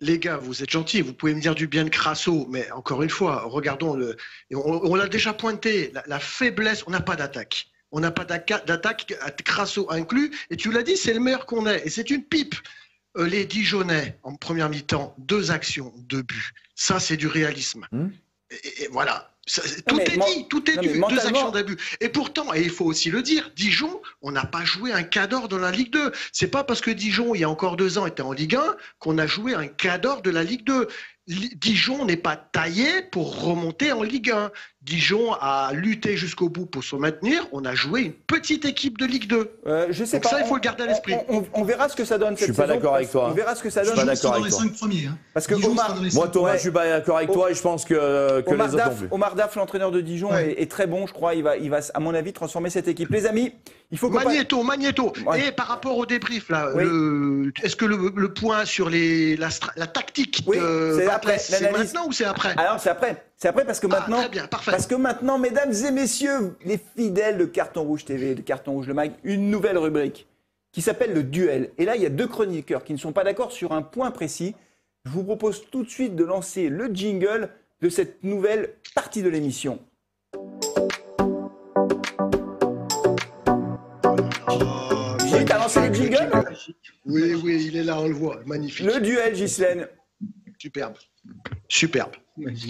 Les 0.00 0.18
gars, 0.18 0.38
vous 0.38 0.62
êtes 0.62 0.70
gentils, 0.70 1.02
vous 1.02 1.12
pouvez 1.12 1.34
me 1.34 1.40
dire 1.40 1.54
du 1.54 1.66
bien 1.66 1.84
de 1.84 1.90
Crasso, 1.90 2.46
mais 2.48 2.70
encore 2.72 3.02
une 3.02 3.10
fois, 3.10 3.42
regardons 3.42 3.94
le. 3.94 4.16
On, 4.52 4.80
on 4.82 4.94
l'a 4.94 5.08
déjà 5.08 5.32
pointé, 5.34 5.90
la, 5.92 6.02
la 6.06 6.18
faiblesse, 6.18 6.84
on 6.86 6.90
n'a 6.90 7.00
pas 7.02 7.16
d'attaque. 7.16 7.66
On 7.92 8.00
n'a 8.00 8.10
pas 8.10 8.24
d'attaque, 8.24 9.14
Crasso 9.44 9.90
inclus, 9.90 10.30
et 10.48 10.56
tu 10.56 10.70
l'as 10.72 10.82
dit, 10.82 10.96
c'est 10.96 11.12
le 11.12 11.20
meilleur 11.20 11.44
qu'on 11.44 11.66
ait, 11.66 11.82
et 11.84 11.90
c'est 11.90 12.08
une 12.10 12.22
pipe. 12.24 12.54
Euh, 13.16 13.26
les 13.26 13.44
Dijonais, 13.44 14.18
en 14.22 14.36
première 14.36 14.70
mi-temps, 14.70 15.14
deux 15.18 15.50
actions, 15.50 15.92
deux 15.98 16.22
buts. 16.22 16.52
Ça, 16.76 17.00
c'est 17.00 17.16
du 17.16 17.26
réalisme. 17.26 17.86
Et, 18.50 18.84
et 18.84 18.88
voilà. 18.88 19.34
Ça, 19.52 19.62
tout 19.84 19.96
mais 19.96 20.04
est 20.04 20.16
dit, 20.16 20.46
tout 20.48 20.70
est 20.70 20.76
non, 20.76 20.82
dit. 20.82 20.88
Deux 21.10 21.26
actions 21.26 21.50
d'abus. 21.50 21.76
Et 22.00 22.08
pourtant, 22.08 22.54
et 22.54 22.62
il 22.62 22.70
faut 22.70 22.84
aussi 22.84 23.10
le 23.10 23.20
dire, 23.20 23.50
Dijon, 23.56 24.00
on 24.22 24.30
n'a 24.30 24.44
pas 24.44 24.64
joué 24.64 24.92
un 24.92 25.02
cadre 25.02 25.48
dans 25.48 25.58
la 25.58 25.72
Ligue 25.72 25.90
2. 25.90 26.12
C'est 26.30 26.46
pas 26.52 26.62
parce 26.62 26.80
que 26.80 26.92
Dijon, 26.92 27.34
il 27.34 27.40
y 27.40 27.44
a 27.44 27.50
encore 27.50 27.76
deux 27.76 27.98
ans, 27.98 28.06
était 28.06 28.22
en 28.22 28.30
Ligue 28.32 28.54
1 28.54 28.76
qu'on 29.00 29.18
a 29.18 29.26
joué 29.26 29.54
un 29.54 29.66
cadre 29.66 30.22
de 30.22 30.30
la 30.30 30.44
Ligue 30.44 30.62
2. 30.64 30.86
Li- 31.26 31.52
Dijon 31.56 32.04
n'est 32.04 32.16
pas 32.16 32.36
taillé 32.36 33.02
pour 33.10 33.42
remonter 33.42 33.90
en 33.90 34.04
Ligue 34.04 34.30
1. 34.30 34.52
Dijon 34.82 35.34
a 35.34 35.72
lutté 35.74 36.16
jusqu'au 36.16 36.48
bout 36.48 36.64
pour 36.64 36.82
se 36.82 36.96
maintenir. 36.96 37.46
On 37.52 37.66
a 37.66 37.74
joué 37.74 38.00
une 38.00 38.12
petite 38.12 38.64
équipe 38.64 38.96
de 38.96 39.04
Ligue 39.04 39.26
2. 39.28 39.50
Euh, 39.66 39.86
je 39.90 40.04
sais 40.04 40.16
Donc 40.16 40.22
pas. 40.22 40.30
ça, 40.30 40.40
il 40.40 40.46
faut 40.46 40.52
on- 40.52 40.54
le 40.54 40.60
garder 40.62 40.84
à 40.84 40.86
l'esprit. 40.86 41.14
On, 41.28 41.40
on- 41.40 41.46
on 41.52 41.64
verra 41.64 41.90
ce 41.90 41.94
que 41.96 42.06
ça 42.06 42.16
donne 42.16 42.32
Je 42.32 42.38
suis 42.38 42.46
cette 42.46 42.56
pas 42.56 42.62
saison, 42.62 42.74
d'accord 42.76 42.94
avec 42.94 43.10
toi. 43.10 43.28
On 43.30 43.34
verra 43.34 43.54
ce 43.54 43.62
que 43.62 43.68
ça 43.68 43.82
Je 43.82 43.88
suis 43.88 43.96
donne. 43.96 44.06
pas 44.06 44.14
d'accord 44.14 44.32
avec 44.32 44.44
les 44.46 44.50
toi. 44.50 44.60
cinq 44.60 44.72
premiers. 44.72 45.06
hein. 45.06 45.18
Parce 45.34 45.46
que 45.46 45.54
Dijon 45.54 45.72
Omar- 45.72 45.96
Moi, 46.14 46.28
Thomas, 46.28 46.54
je 46.56 46.60
suis 46.62 46.70
pas 46.70 46.88
d'accord 46.88 47.18
avec 47.18 47.30
toi 47.30 47.50
et 47.50 47.54
je 47.54 47.60
pense 47.60 47.84
que, 47.84 48.40
que 48.40 48.50
Omar 48.50 48.68
les 48.68 48.74
autres 48.74 48.84
Daf. 48.86 49.02
Omar 49.10 49.34
Daf, 49.34 49.54
l'entraîneur 49.56 49.90
de 49.90 50.00
Dijon, 50.00 50.30
Ouais. 50.30 50.52
est, 50.52 50.62
est 50.62 50.70
très 50.70 50.86
bon, 50.86 51.06
je 51.06 51.12
crois. 51.12 51.34
Il 51.34 51.42
va, 51.42 51.58
il 51.58 51.68
va, 51.68 51.80
à 51.92 52.00
mon 52.00 52.14
avis, 52.14 52.32
transformer 52.32 52.70
cette 52.70 52.88
équipe. 52.88 53.10
Les 53.10 53.26
amis, 53.26 53.52
il 53.92 53.98
faut 53.98 54.08
Magnéto, 54.08 54.62
Magnéto. 54.62 55.12
Ouais. 55.26 55.48
Et 55.48 55.52
par 55.52 55.66
rapport 55.66 55.98
au 55.98 56.06
débrief, 56.06 56.48
là, 56.48 56.70
Oui. 56.74 56.84
le- 56.84 57.52
est-ce 57.62 57.76
que 57.76 57.84
le, 57.84 58.12
le 58.16 58.32
point 58.32 58.64
sur 58.64 58.88
les, 58.88 59.36
la, 59.36 59.50
la 59.76 59.86
tactique 59.86 60.42
Oui, 60.46 60.56
de 60.58 60.94
c'est 61.00 61.06
après, 61.06 61.36
maintenant 61.70 62.06
ou 62.06 62.12
c'est 62.12 62.24
après? 62.24 62.54
Alors, 62.56 62.80
c'est 62.80 62.88
après. 62.88 63.26
C'est 63.40 63.48
après 63.48 63.64
parce 63.64 63.80
que 63.80 63.86
Ah. 63.90 64.04
Très 64.06 64.28
bien. 64.28 64.46
Parce 64.46 64.86
que 64.86 64.94
maintenant, 64.94 65.38
mesdames 65.38 65.72
et 65.72 65.90
messieurs, 65.90 66.56
les 66.62 66.78
fidèles 66.96 67.38
de 67.38 67.46
Carton 67.46 67.84
Rouge 67.84 68.04
TV, 68.04 68.34
de 68.34 68.42
Carton 68.42 68.72
Rouge 68.72 68.86
Le 68.86 68.92
Mag, 68.92 69.12
une 69.24 69.50
nouvelle 69.50 69.78
rubrique 69.78 70.28
qui 70.72 70.82
s'appelle 70.82 71.14
le 71.14 71.22
duel. 71.22 71.70
Et 71.78 71.86
là, 71.86 71.96
il 71.96 72.02
y 72.02 72.06
a 72.06 72.10
deux 72.10 72.26
chroniqueurs 72.26 72.84
qui 72.84 72.92
ne 72.92 72.98
sont 72.98 73.12
pas 73.12 73.24
d'accord 73.24 73.50
sur 73.50 73.72
un 73.72 73.80
point 73.80 74.10
précis. 74.10 74.54
Je 75.06 75.10
vous 75.10 75.24
propose 75.24 75.64
tout 75.70 75.84
de 75.84 75.88
suite 75.88 76.16
de 76.16 76.24
lancer 76.24 76.68
le 76.68 76.88
jingle 76.92 77.48
de 77.80 77.88
cette 77.88 78.22
nouvelle 78.22 78.74
partie 78.94 79.22
de 79.22 79.30
l'émission. 79.30 79.78
J'ai 85.30 85.44
t'as 85.46 85.58
lancé 85.58 85.88
le 85.88 85.94
jingle 85.94 86.30
Oui, 87.06 87.34
oui, 87.42 87.64
il 87.68 87.76
est 87.78 87.84
là, 87.84 87.98
on 87.98 88.08
le 88.08 88.14
voit. 88.14 88.40
Magnifique. 88.44 88.84
Le 88.84 89.00
duel, 89.00 89.32
Ghislaine. 89.32 89.88
Superbe. 90.60 90.92
Superbe. 91.68 92.12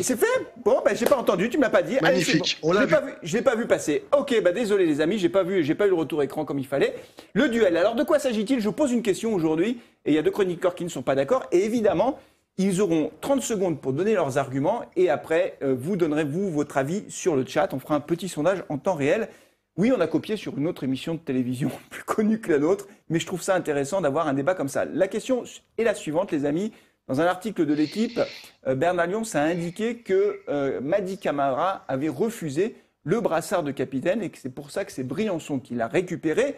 C'est 0.00 0.16
fait 0.16 0.26
Bon, 0.64 0.80
ben 0.84 0.96
j'ai 0.96 1.06
pas 1.06 1.16
entendu, 1.16 1.50
tu 1.50 1.58
m'as 1.58 1.70
pas 1.70 1.82
dit. 1.82 1.96
Magnifique. 2.00 2.56
On 2.62 2.70
l'a 2.70 2.86
Pas 2.86 3.00
vu, 3.00 3.12
je 3.24 3.36
l'ai 3.36 3.42
pas 3.42 3.56
vu 3.56 3.66
passer. 3.66 4.04
Ok, 4.16 4.40
bah 4.44 4.52
désolé 4.52 4.86
les 4.86 5.00
amis, 5.00 5.18
j'ai 5.18 5.28
pas 5.28 5.42
vu, 5.42 5.64
j'ai 5.64 5.74
pas 5.74 5.86
eu 5.86 5.88
le 5.88 5.96
retour 5.96 6.22
écran 6.22 6.44
comme 6.44 6.60
il 6.60 6.66
fallait. 6.66 6.94
Le 7.32 7.48
duel. 7.48 7.76
Alors 7.76 7.96
de 7.96 8.04
quoi 8.04 8.20
s'agit-il? 8.20 8.60
Je 8.60 8.64
vous 8.68 8.72
pose 8.72 8.92
une 8.92 9.02
question 9.02 9.34
aujourd'hui 9.34 9.80
et 10.04 10.12
il 10.12 10.14
y 10.14 10.18
a 10.18 10.22
deux 10.22 10.30
chroniqueurs 10.30 10.76
qui 10.76 10.84
ne 10.84 10.88
sont 10.88 11.02
pas 11.02 11.16
d'accord 11.16 11.46
et 11.50 11.64
évidemment. 11.64 12.20
Ils 12.58 12.80
auront 12.80 13.10
30 13.22 13.42
secondes 13.42 13.80
pour 13.80 13.92
donner 13.92 14.14
leurs 14.14 14.38
arguments 14.38 14.82
et 14.94 15.08
après, 15.08 15.56
euh, 15.62 15.74
vous 15.76 15.96
donnerez, 15.96 16.24
vous, 16.24 16.50
votre 16.50 16.76
avis 16.76 17.04
sur 17.08 17.34
le 17.34 17.44
chat. 17.44 17.72
On 17.72 17.80
fera 17.80 17.96
un 17.96 18.00
petit 18.00 18.28
sondage 18.28 18.62
en 18.68 18.78
temps 18.78 18.94
réel. 18.94 19.30
Oui, 19.76 19.92
on 19.96 20.00
a 20.00 20.06
copié 20.06 20.36
sur 20.36 20.58
une 20.58 20.68
autre 20.68 20.84
émission 20.84 21.14
de 21.14 21.20
télévision 21.20 21.70
plus 21.90 22.04
connue 22.04 22.38
que 22.38 22.52
la 22.52 22.58
nôtre, 22.58 22.86
mais 23.08 23.18
je 23.18 23.26
trouve 23.26 23.42
ça 23.42 23.56
intéressant 23.56 24.00
d'avoir 24.00 24.28
un 24.28 24.34
débat 24.34 24.54
comme 24.54 24.68
ça. 24.68 24.84
La 24.84 25.08
question 25.08 25.42
est 25.78 25.84
la 25.84 25.94
suivante, 25.94 26.30
les 26.30 26.44
amis. 26.44 26.72
Dans 27.08 27.20
un 27.20 27.26
article 27.26 27.66
de 27.66 27.74
l'équipe, 27.74 28.20
euh, 28.66 28.74
Bernard 28.74 29.08
Lyons 29.08 29.34
a 29.34 29.40
indiqué 29.40 29.98
que 29.98 30.40
euh, 30.48 30.80
Madi 30.80 31.18
Camara 31.18 31.84
avait 31.88 32.08
refusé 32.08 32.76
le 33.02 33.20
brassard 33.20 33.62
de 33.62 33.72
capitaine 33.72 34.22
et 34.22 34.30
que 34.30 34.38
c'est 34.38 34.54
pour 34.54 34.70
ça 34.70 34.84
que 34.84 34.92
c'est 34.92 35.02
Briançon 35.02 35.58
qui 35.58 35.74
l'a 35.74 35.88
récupéré. 35.88 36.56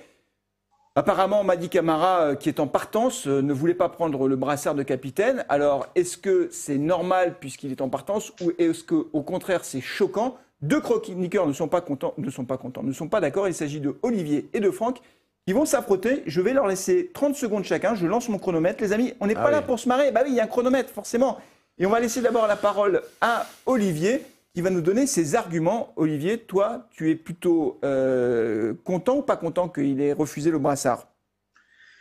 Apparemment, 0.95 1.43
Madi 1.43 1.71
Camara, 1.71 2.21
euh, 2.21 2.35
qui 2.35 2.51
est 2.51 2.61
en 2.61 2.67
partance, 2.67 3.27
ne 3.27 3.53
voulait 3.53 3.73
pas 3.75 3.89
prendre 3.89 4.29
le 4.29 4.37
brassard 4.37 4.75
de 4.75 4.83
capitaine. 4.83 5.47
Alors, 5.49 5.87
est-ce 5.95 6.19
que 6.19 6.49
c'est 6.53 6.77
normal 6.77 7.37
puisqu'il 7.41 7.71
est 7.71 7.81
en 7.81 7.89
partance 7.89 8.33
ou 8.43 8.53
est-ce 8.59 8.85
qu'au 8.85 9.23
contraire 9.23 9.65
c'est 9.65 9.81
choquant? 9.81 10.37
Deux 10.61 10.81
chroniqueurs 10.81 11.47
ne 11.47 11.53
sont 11.53 11.67
pas 11.67 11.81
contents, 11.81 12.15
ne 12.19 12.31
sont 12.31 12.45
pas 12.45 12.57
contents, 12.57 12.83
ne 12.83 12.93
sont 12.93 13.09
pas 13.09 13.21
d'accord. 13.21 13.49
Il 13.49 13.55
s'agit 13.55 13.81
de 13.81 13.97
Olivier 14.03 14.49
et 14.53 14.61
de 14.61 14.71
Franck. 14.71 15.01
Ils 15.49 15.55
vont 15.55 15.65
s'affronter. 15.65 16.23
Je 16.27 16.41
vais 16.41 16.53
leur 16.53 16.69
laisser 16.69 17.11
30 17.13 17.35
secondes 17.35 17.65
chacun. 17.65 17.95
Je 17.95 18.07
lance 18.07 18.29
mon 18.29 18.39
chronomètre. 18.39 18.83
Les 18.83 18.93
amis, 18.93 19.15
on 19.21 19.27
n'est 19.27 19.37
ah 19.37 19.43
pas 19.43 19.51
là 19.51 19.63
pour 19.63 19.79
se 19.79 19.89
marrer. 19.89 20.13
Bah 20.13 20.23
oui, 20.25 20.31
il 20.31 20.37
y 20.37 20.41
a 20.41 20.45
un 20.45 20.49
chronomètre, 20.49 20.91
forcément. 20.91 21.39
Et 21.79 21.87
on 21.87 21.91
va 21.91 21.99
laisser 21.99 22.21
d'abord 22.21 22.47
la 22.47 22.57
parole 22.57 23.03
à 23.21 23.47
Olivier, 23.67 24.23
qui 24.55 24.61
va 24.61 24.71
nous 24.71 24.83
donner 24.83 25.07
ses 25.07 25.35
arguments. 25.35 25.93
Olivier, 25.97 26.39
toi, 26.39 26.87
tu 26.93 27.11
es 27.11 27.17
plutôt 27.17 27.81
euh, 27.85 28.75
content 28.85 29.17
ou 29.17 29.23
pas 29.23 29.37
content 29.37 29.69
qu'il 29.69 30.01
ait 30.01 30.13
refusé 30.13 30.51
le 30.51 30.59
brassard? 30.59 31.09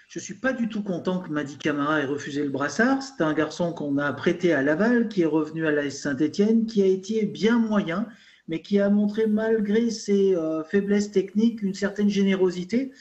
Je 0.08 0.20
ne 0.20 0.24
suis 0.24 0.36
pas 0.36 0.54
du 0.54 0.68
tout 0.68 0.84
content 0.84 1.22
que 1.22 1.30
Madi 1.30 1.58
Camara 1.58 2.02
ait 2.02 2.06
refusé 2.06 2.44
le 2.44 2.50
brassard. 2.50 3.02
C'est 3.02 3.24
un 3.24 3.34
garçon 3.34 3.74
qu'on 3.74 3.98
a 3.98 4.12
prêté 4.14 4.54
à 4.54 4.62
Laval, 4.62 5.08
qui 5.08 5.22
est 5.22 5.26
revenu 5.26 5.66
à 5.66 5.72
la 5.72 5.90
Saint-Etienne, 5.90 6.66
qui 6.66 6.84
a 6.84 6.86
été 6.86 7.26
bien 7.26 7.58
moyen, 7.58 8.08
mais 8.50 8.62
qui 8.62 8.80
a 8.80 8.90
montré, 8.90 9.26
malgré 9.26 9.90
ses 9.90 10.36
euh, 10.36 10.64
faiblesses 10.66 11.12
techniques, 11.12 11.64
une 11.64 11.74
certaine 11.74 12.10
générosité 12.10 12.92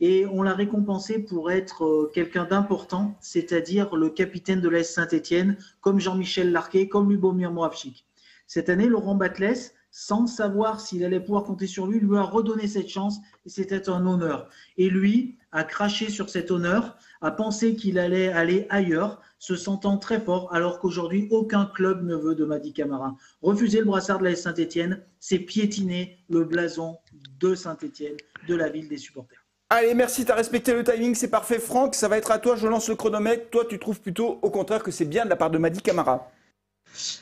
et 0.00 0.26
on 0.26 0.42
l'a 0.42 0.54
récompensé 0.54 1.18
pour 1.18 1.50
être 1.50 1.84
euh, 1.84 2.10
quelqu'un 2.12 2.44
d'important, 2.44 3.16
c'est-à-dire 3.20 3.94
le 3.94 4.08
capitaine 4.10 4.60
de 4.60 4.68
l'AS 4.68 4.84
Saint-Etienne, 4.84 5.56
comme 5.80 6.00
Jean-Michel 6.00 6.52
Larquet, 6.52 6.88
comme 6.88 7.10
Lubomir 7.10 7.52
Moravchik. 7.52 8.06
Cette 8.46 8.68
année, 8.68 8.86
Laurent 8.86 9.14
Batles, 9.14 9.72
sans 9.90 10.26
savoir 10.26 10.80
s'il 10.80 11.04
allait 11.04 11.20
pouvoir 11.20 11.44
compter 11.44 11.66
sur 11.66 11.86
lui, 11.86 12.00
lui 12.00 12.16
a 12.16 12.22
redonné 12.22 12.66
cette 12.66 12.88
chance 12.88 13.18
et 13.44 13.48
c'était 13.48 13.88
un 13.88 14.06
honneur. 14.06 14.48
Et 14.76 14.88
lui 14.88 15.36
a 15.52 15.64
craché 15.64 16.10
sur 16.10 16.30
cet 16.30 16.50
honneur, 16.50 16.96
a 17.20 17.30
pensé 17.30 17.74
qu'il 17.74 17.98
allait 17.98 18.28
aller 18.28 18.66
ailleurs, 18.70 19.20
se 19.38 19.56
sentant 19.56 19.98
très 19.98 20.20
fort, 20.20 20.52
alors 20.54 20.78
qu'aujourd'hui, 20.78 21.26
aucun 21.30 21.66
club 21.66 22.04
ne 22.04 22.14
veut 22.14 22.34
de 22.34 22.44
Madi 22.44 22.72
Camara. 22.72 23.16
Refuser 23.42 23.80
le 23.80 23.86
brassard 23.86 24.18
de 24.18 24.24
l'AS 24.24 24.42
Saint-Etienne, 24.42 25.02
c'est 25.18 25.38
piétiner 25.38 26.18
le 26.28 26.44
blason 26.44 26.98
de 27.40 27.54
Saint-Etienne, 27.54 28.16
de 28.46 28.54
la 28.54 28.68
ville 28.68 28.88
des 28.88 28.98
supporters. 28.98 29.39
Allez, 29.72 29.94
merci, 29.94 30.24
tu 30.24 30.32
as 30.32 30.34
respecté 30.34 30.72
le 30.72 30.82
timing, 30.82 31.14
c'est 31.14 31.28
parfait. 31.28 31.60
Franck, 31.60 31.94
ça 31.94 32.08
va 32.08 32.18
être 32.18 32.32
à 32.32 32.40
toi, 32.40 32.56
je 32.56 32.66
lance 32.66 32.88
le 32.88 32.96
chronomètre. 32.96 33.50
Toi, 33.50 33.64
tu 33.70 33.78
trouves 33.78 34.00
plutôt 34.00 34.40
au 34.42 34.50
contraire 34.50 34.82
que 34.82 34.90
c'est 34.90 35.04
bien 35.04 35.24
de 35.24 35.30
la 35.30 35.36
part 35.36 35.48
de 35.48 35.58
Madi 35.58 35.80
Camara 35.80 36.32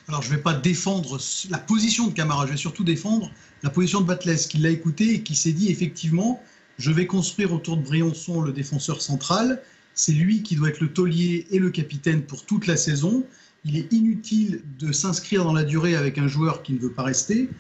Alors, 0.09 0.23
je 0.23 0.31
ne 0.31 0.37
vais 0.37 0.43
pas 0.43 0.55
défendre 0.55 1.19
la 1.51 1.59
position 1.59 2.07
de 2.07 2.15
Camara, 2.15 2.47
je 2.47 2.53
vais 2.53 2.57
surtout 2.57 2.85
défendre 2.85 3.31
la 3.63 3.69
position 3.69 4.01
de 4.01 4.07
Batles, 4.07 4.49
qui 4.49 4.57
l'a 4.57 4.71
écouté 4.71 5.17
et 5.17 5.23
qui 5.23 5.37
s'est 5.37 5.53
dit 5.53 5.71
effectivement, 5.71 6.43
je 6.79 6.91
vais 6.91 7.07
construire 7.07 7.53
autour 7.53 7.77
de 7.77 7.83
Briançon 7.83 8.41
le 8.41 8.53
défenseur 8.53 9.03
central. 9.03 9.61
C'est 9.93 10.13
lui 10.13 10.43
qui 10.43 10.57
doit 10.57 10.71
être 10.71 10.81
le 10.81 10.91
taulier 10.91 11.47
et 11.51 11.59
le 11.59 11.69
capitaine 11.69 12.23
pour 12.23 12.47
toute 12.47 12.67
la 12.67 12.79
saison. 12.79 13.27
Il 13.67 13.77
est 13.77 13.93
inutile 13.93 14.63
de 14.79 14.91
s'inscrire 14.91 15.45
dans 15.45 15.53
la 15.53 15.65
durée 15.65 15.97
avec 15.97 16.17
un 16.17 16.29
joueur 16.29 16.63
qui 16.63 16.73
ne 16.73 16.79
veut 16.79 16.95
pas 16.95 17.03
rester. 17.03 17.51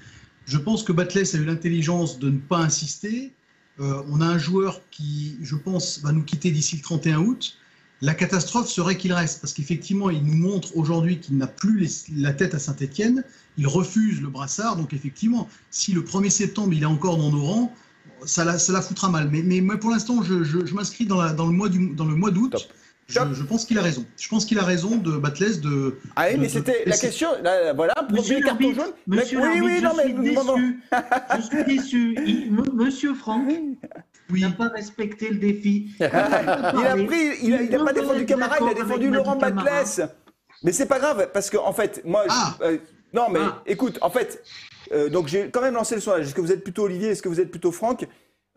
Je 0.46 0.56
pense 0.56 0.82
que 0.82 0.92
Batles 0.92 1.26
a 1.34 1.36
eu 1.36 1.44
l'intelligence 1.44 2.18
de 2.18 2.30
ne 2.30 2.38
pas 2.38 2.60
insister 2.60 3.34
euh, 3.80 4.02
on 4.10 4.20
a 4.20 4.26
un 4.26 4.38
joueur 4.38 4.80
qui, 4.90 5.36
je 5.42 5.54
pense, 5.56 6.00
va 6.00 6.12
nous 6.12 6.22
quitter 6.22 6.50
d'ici 6.50 6.76
le 6.76 6.82
31 6.82 7.18
août. 7.20 7.56
La 8.00 8.14
catastrophe 8.14 8.68
serait 8.68 8.96
qu'il 8.96 9.12
reste, 9.12 9.40
parce 9.40 9.52
qu'effectivement, 9.52 10.10
il 10.10 10.22
nous 10.22 10.36
montre 10.36 10.76
aujourd'hui 10.76 11.18
qu'il 11.18 11.36
n'a 11.36 11.48
plus 11.48 12.06
la 12.14 12.32
tête 12.32 12.54
à 12.54 12.58
Saint-Etienne. 12.58 13.24
Il 13.56 13.66
refuse 13.66 14.20
le 14.20 14.28
brassard, 14.28 14.76
donc 14.76 14.92
effectivement, 14.92 15.48
si 15.70 15.92
le 15.92 16.02
1er 16.02 16.30
septembre 16.30 16.72
il 16.72 16.82
est 16.82 16.86
encore 16.86 17.16
dans 17.16 17.32
nos 17.32 17.42
rangs, 17.42 17.74
ça 18.24 18.44
la, 18.44 18.82
foutra 18.82 19.08
mal. 19.10 19.28
Mais, 19.30 19.42
mais, 19.42 19.76
pour 19.76 19.90
l'instant, 19.90 20.22
je, 20.22 20.74
m'inscris 20.74 21.06
dans, 21.06 21.22
le 21.22 21.52
mois 21.52 22.30
d'août. 22.30 22.68
Je, 23.08 23.42
pense 23.42 23.64
qu'il 23.64 23.78
a 23.78 23.82
raison. 23.82 24.04
Je 24.18 24.28
pense 24.28 24.44
qu'il 24.44 24.58
a 24.58 24.64
raison 24.64 24.96
de 24.96 25.12
Batles 25.12 25.60
de. 25.60 25.98
Ah 26.14 26.26
oui, 26.30 26.36
mais 26.38 26.48
c'était 26.50 26.82
la 26.84 26.96
question. 26.96 27.28
voilà, 27.74 27.94
Monsieur 28.10 28.40
carton 28.40 28.74
jaune. 28.74 28.92
Monsieur 29.06 29.40
oui, 29.40 29.60
oui, 29.62 29.80
non, 29.80 29.92
mais 29.96 30.14
je 30.14 30.20
suis 30.20 30.34
déçu. 30.34 30.82
je 31.36 31.40
suis 31.40 31.64
déçu. 31.64 32.50
Monsieur 32.74 33.14
Franck 33.14 33.48
oui. 34.30 34.42
n'a 34.42 34.50
pas 34.50 34.68
respecté 34.68 35.30
le 35.30 35.38
défi. 35.38 35.90
il 36.00 36.04
a 36.04 36.96
pris, 37.06 37.38
il 37.42 37.70
n'a 37.70 37.84
pas 37.84 37.92
défendu 37.94 38.26
Camara, 38.26 38.56
il 38.60 38.68
a 38.68 38.74
défendu 38.74 39.10
Laurent 39.10 39.36
Batles. 39.36 40.10
Mais 40.62 40.72
c'est 40.72 40.86
pas 40.86 40.98
grave 40.98 41.30
parce 41.32 41.48
qu'en 41.50 41.66
en 41.66 41.72
fait, 41.72 42.02
moi, 42.04 42.24
ah. 42.28 42.56
euh, 42.62 42.78
non, 43.14 43.28
mais 43.30 43.40
ah. 43.40 43.62
écoute, 43.64 43.98
en 44.02 44.10
fait, 44.10 44.42
euh, 44.92 45.08
donc 45.08 45.28
j'ai 45.28 45.50
quand 45.50 45.62
même 45.62 45.74
lancé 45.74 45.94
le 45.94 46.00
sondage. 46.00 46.26
Est-ce 46.26 46.34
que 46.34 46.40
vous 46.40 46.52
êtes 46.52 46.64
plutôt 46.64 46.82
Olivier 46.84 47.08
Est-ce 47.08 47.22
que 47.22 47.28
vous 47.28 47.40
êtes 47.40 47.50
plutôt 47.50 47.72
Franck? 47.72 48.06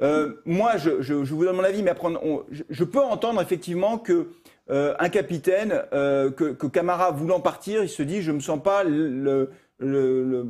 Euh, 0.02 0.34
moi, 0.46 0.78
je, 0.78 1.14
vous 1.14 1.46
donne 1.46 1.56
mon 1.56 1.64
avis, 1.64 1.84
mais 1.84 1.92
après, 1.92 2.10
je, 2.50 2.84
peux 2.84 3.00
entendre 3.00 3.42
effectivement 3.42 4.00
que 4.00 4.30
euh, 4.72 4.94
un 5.00 5.10
capitaine, 5.10 5.84
euh, 5.92 6.32
que, 6.32 6.66
Camara 6.68 7.12
voulant 7.12 7.42
partir, 7.42 7.84
il 7.84 7.90
se 7.90 8.04
dit, 8.04 8.22
je 8.22 8.32
me 8.32 8.40
sens 8.40 8.62
pas 8.62 8.84
le, 8.86 9.50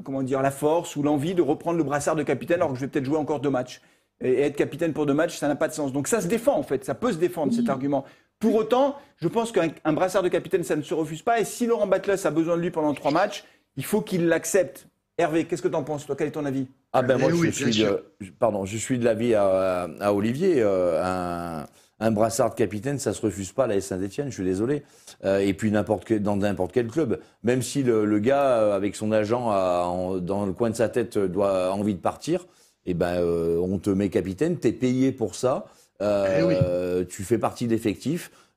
comment 0.03 0.21
dire, 0.21 0.41
la 0.41 0.51
force 0.51 0.95
ou 0.95 1.01
l'envie 1.01 1.33
de 1.33 1.41
reprendre 1.41 1.77
le 1.77 1.83
brassard 1.83 2.15
de 2.15 2.23
capitaine 2.23 2.57
alors 2.57 2.69
que 2.69 2.75
je 2.75 2.81
vais 2.81 2.87
peut-être 2.87 3.05
jouer 3.05 3.17
encore 3.17 3.39
deux 3.39 3.49
matchs. 3.49 3.81
Et, 4.23 4.41
être 4.41 4.55
capitaine 4.55 4.93
pour 4.93 5.07
deux 5.07 5.15
matchs, 5.15 5.37
ça 5.37 5.47
n'a 5.47 5.55
pas 5.55 5.67
de 5.67 5.73
sens. 5.73 5.91
Donc 5.91 6.07
ça 6.07 6.21
se 6.21 6.27
défend 6.27 6.55
en 6.55 6.63
fait, 6.63 6.85
ça 6.85 6.93
peut 6.93 7.11
se 7.11 7.17
défendre 7.17 7.51
cet 7.51 7.67
argument. 7.69 8.05
Pour 8.39 8.55
autant, 8.55 8.95
je 9.17 9.27
pense 9.27 9.51
qu'un 9.51 9.93
brassard 9.93 10.23
de 10.23 10.29
capitaine, 10.29 10.63
ça 10.63 10.75
ne 10.75 10.81
se 10.81 10.93
refuse 10.93 11.21
pas. 11.21 11.39
Et 11.39 11.45
si 11.45 11.65
Laurent 11.65 11.87
Batles 11.87 12.19
a 12.23 12.31
besoin 12.31 12.57
de 12.57 12.61
lui 12.61 12.71
pendant 12.71 12.93
trois 12.93 13.11
matchs, 13.11 13.43
il 13.75 13.85
faut 13.85 14.01
qu'il 14.01 14.27
l'accepte. 14.27 14.87
Hervé, 15.17 15.45
qu'est-ce 15.45 15.61
que 15.61 15.67
tu 15.67 15.75
en 15.75 15.83
penses 15.83 16.05
Toi, 16.05 16.15
quel 16.15 16.27
est 16.27 16.31
ton 16.31 16.45
avis? 16.45 16.67
Ah 16.93 17.01
ben 17.01 17.17
moi, 17.17 17.29
eh 17.31 17.37
je, 17.37 17.51
suis 17.51 17.83
de, 17.83 18.03
pardon, 18.39 18.65
je 18.65 18.77
suis 18.77 18.97
de 18.97 19.05
l'avis 19.05 19.35
à, 19.35 19.87
à, 19.99 20.13
Olivier. 20.13 20.55
Euh, 20.57 21.01
un, 21.03 21.67
un, 22.01 22.11
brassard 22.11 22.49
de 22.49 22.55
capitaine, 22.55 22.99
ça 22.99 23.13
se 23.13 23.21
refuse 23.21 23.51
pas 23.51 23.65
à 23.65 23.67
la 23.67 23.79
Saint-Etienne, 23.79 24.27
je 24.29 24.35
suis 24.35 24.43
désolé. 24.43 24.83
Euh, 25.23 25.39
et 25.39 25.53
puis 25.53 25.71
n'importe 25.71 26.11
dans 26.13 26.37
n'importe 26.37 26.71
quel 26.71 26.87
club. 26.87 27.19
Même 27.43 27.61
si 27.61 27.83
le, 27.83 28.19
gars, 28.19 28.59
euh, 28.59 28.75
avec 28.75 28.95
son 28.95 29.11
agent, 29.11 29.49
a, 29.49 30.19
dans 30.19 30.45
le 30.45 30.53
coin 30.53 30.69
de 30.69 30.75
sa 30.75 30.89
tête, 30.89 31.17
doit 31.17 31.67
a 31.67 31.71
envie 31.71 31.95
de 31.95 31.99
partir, 31.99 32.47
eh 32.85 32.93
ben, 32.93 33.23
on 33.23 33.77
te 33.77 33.89
met 33.89 34.09
capitaine, 34.09 34.59
tu 34.59 34.67
es 34.67 34.71
payé 34.73 35.11
pour 35.11 35.35
ça. 35.35 35.65
Eh 36.01 37.05
tu 37.09 37.23
fais 37.23 37.37
partie 37.37 37.67
de 37.67 37.77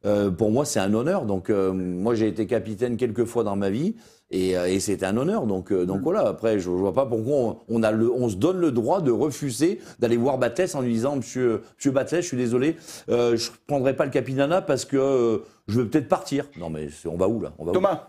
l'effectif. 0.04 0.36
pour 0.36 0.50
moi, 0.50 0.64
c'est 0.64 0.80
un 0.80 0.94
honneur. 0.94 1.24
Donc, 1.24 1.48
moi, 1.50 2.14
j'ai 2.14 2.28
été 2.28 2.46
capitaine 2.46 2.96
quelques 2.96 3.24
fois 3.24 3.44
dans 3.44 3.56
ma 3.56 3.70
vie. 3.70 3.94
Euh, 4.32 4.66
et, 4.66 4.80
c'est 4.80 5.02
un 5.02 5.16
honneur. 5.16 5.46
Donc, 5.46 5.70
euh, 5.70 5.84
donc 5.84 6.00
mm. 6.00 6.04
voilà, 6.04 6.20
après, 6.26 6.58
je 6.58 6.70
ne 6.70 6.76
vois 6.76 6.92
pas 6.92 7.06
pourquoi 7.06 7.64
on, 7.68 7.82
a 7.82 7.92
le, 7.92 8.10
on 8.10 8.28
se 8.28 8.36
donne 8.36 8.58
le 8.58 8.72
droit 8.72 9.00
de 9.00 9.10
refuser 9.10 9.80
d'aller 9.98 10.16
voir 10.16 10.38
Battès 10.38 10.74
en 10.74 10.80
lui 10.80 10.92
disant 10.92 11.16
Monsieur, 11.16 11.62
monsieur 11.76 11.90
Battès, 11.90 12.22
je 12.22 12.28
suis 12.28 12.36
désolé, 12.36 12.76
euh, 13.10 13.36
je 13.36 13.50
ne 13.50 13.56
prendrai 13.66 13.94
pas 13.94 14.04
le 14.04 14.10
Capinana 14.10 14.62
parce 14.62 14.84
que 14.84 15.42
je 15.68 15.80
veux 15.80 15.88
peut-être 15.88 16.08
partir. 16.08 16.46
Non, 16.58 16.70
mais 16.70 16.88
on 17.06 17.16
va 17.16 17.28
où 17.28 17.40
là? 17.40 17.52
On 17.58 17.64
va 17.64 17.72
Thomas 17.72 18.08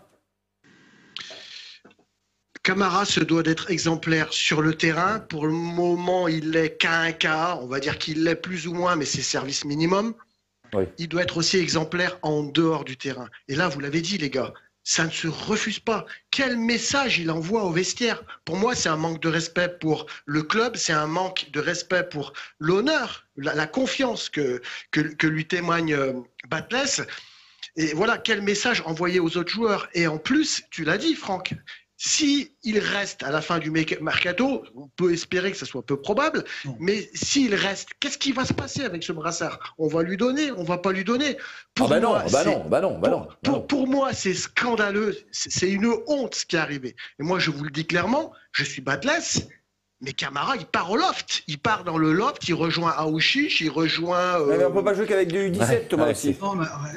Camara 2.62 3.04
se 3.04 3.20
doit 3.20 3.44
d'être 3.44 3.70
exemplaire 3.70 4.32
sur 4.32 4.60
le 4.60 4.74
terrain. 4.74 5.20
Pour 5.20 5.46
le 5.46 5.52
moment, 5.52 6.26
il 6.26 6.56
est 6.56 6.76
qu'à 6.76 6.98
un 6.98 7.12
cas. 7.12 7.60
On 7.62 7.66
va 7.66 7.78
dire 7.78 7.96
qu'il 7.96 8.24
l'est 8.24 8.34
plus 8.34 8.66
ou 8.66 8.74
moins, 8.74 8.96
mais 8.96 9.04
c'est 9.04 9.22
service 9.22 9.64
minimum. 9.64 10.14
Il 10.98 11.08
doit 11.08 11.22
être 11.22 11.36
aussi 11.36 11.58
exemplaire 11.58 12.18
en 12.22 12.42
dehors 12.42 12.84
du 12.84 12.96
terrain. 12.96 13.28
Et 13.48 13.54
là, 13.54 13.68
vous 13.68 13.80
l'avez 13.80 14.00
dit, 14.00 14.18
les 14.18 14.30
gars, 14.30 14.52
ça 14.86 15.04
ne 15.04 15.10
se 15.10 15.26
refuse 15.26 15.80
pas. 15.80 16.06
Quel 16.30 16.56
message 16.56 17.18
il 17.18 17.30
envoie 17.32 17.64
au 17.64 17.72
vestiaire? 17.72 18.22
Pour 18.44 18.56
moi, 18.56 18.76
c'est 18.76 18.88
un 18.88 18.96
manque 18.96 19.20
de 19.20 19.28
respect 19.28 19.68
pour 19.80 20.06
le 20.26 20.44
club, 20.44 20.76
c'est 20.76 20.92
un 20.92 21.08
manque 21.08 21.50
de 21.50 21.58
respect 21.58 22.04
pour 22.08 22.32
l'honneur, 22.60 23.26
la, 23.36 23.66
confiance 23.66 24.28
que, 24.28 24.62
que, 24.92 25.26
lui 25.26 25.44
témoigne 25.44 25.92
euh, 25.92 26.12
Batles. 26.48 27.04
Et 27.74 27.94
voilà 27.94 28.16
quel 28.16 28.42
message 28.42 28.80
envoyer 28.86 29.18
aux 29.18 29.36
autres 29.36 29.52
joueurs? 29.52 29.88
Et 29.92 30.06
en 30.06 30.18
plus, 30.18 30.62
tu 30.70 30.84
l'as 30.84 30.98
dit, 30.98 31.16
Franck, 31.16 31.52
si 31.96 32.52
il 32.62 32.78
reste 32.78 33.22
à 33.22 33.30
la 33.30 33.40
fin 33.40 33.58
du 33.58 33.70
mercato, 33.70 34.62
on 34.74 34.88
peut 34.96 35.12
espérer 35.12 35.50
que 35.50 35.56
ce 35.56 35.64
soit 35.64 35.84
peu 35.84 35.98
probable, 36.00 36.44
mais 36.78 37.08
s'il 37.14 37.54
reste, 37.54 37.90
qu'est-ce 38.00 38.18
qui 38.18 38.32
va 38.32 38.44
se 38.44 38.52
passer 38.52 38.84
avec 38.84 39.02
ce 39.02 39.12
brassard? 39.12 39.74
On 39.78 39.88
va 39.88 40.02
lui 40.02 40.16
donner 40.16 40.52
On 40.52 40.62
va 40.62 40.78
pas 40.78 40.92
lui 40.92 41.04
donner 41.04 41.38
pour 41.74 41.88
bah 41.88 42.00
moi, 42.00 42.22
non, 42.22 42.30
bah 42.30 42.44
non, 42.44 42.64
bah 42.68 42.80
non, 42.80 42.98
bah 42.98 43.08
non, 43.08 43.28
pour, 43.42 43.66
pour, 43.66 43.86
moi, 43.86 44.12
c'est 44.12 44.34
scandaleux. 44.34 45.16
C'est 45.30 45.70
une 45.70 45.90
honte 46.06 46.34
ce 46.34 46.46
qui 46.46 46.56
est 46.56 46.58
arrivé. 46.58 46.96
Et 47.18 47.22
moi, 47.22 47.38
je 47.38 47.50
vous 47.50 47.64
le 47.64 47.70
dis 47.70 47.86
clairement, 47.86 48.32
je 48.52 48.64
suis 48.64 48.82
batless. 48.82 49.48
Mais 50.02 50.12
Camara, 50.12 50.56
il 50.56 50.66
part 50.66 50.90
au 50.90 50.96
loft. 50.96 51.42
Il 51.46 51.58
part 51.58 51.84
dans 51.84 51.96
le 51.96 52.12
loft, 52.12 52.46
il 52.48 52.54
rejoint 52.54 52.90
Aouchiche, 52.90 53.62
il 53.62 53.70
rejoint. 53.70 54.40
Euh... 54.40 54.58
Mais 54.58 54.64
on 54.64 54.72
peut 54.72 54.84
pas 54.84 54.92
jouer 54.92 55.06
qu'avec 55.06 55.32
du 55.32 55.50
17, 55.50 55.88
Thomas 55.88 56.10
aussi. 56.10 56.36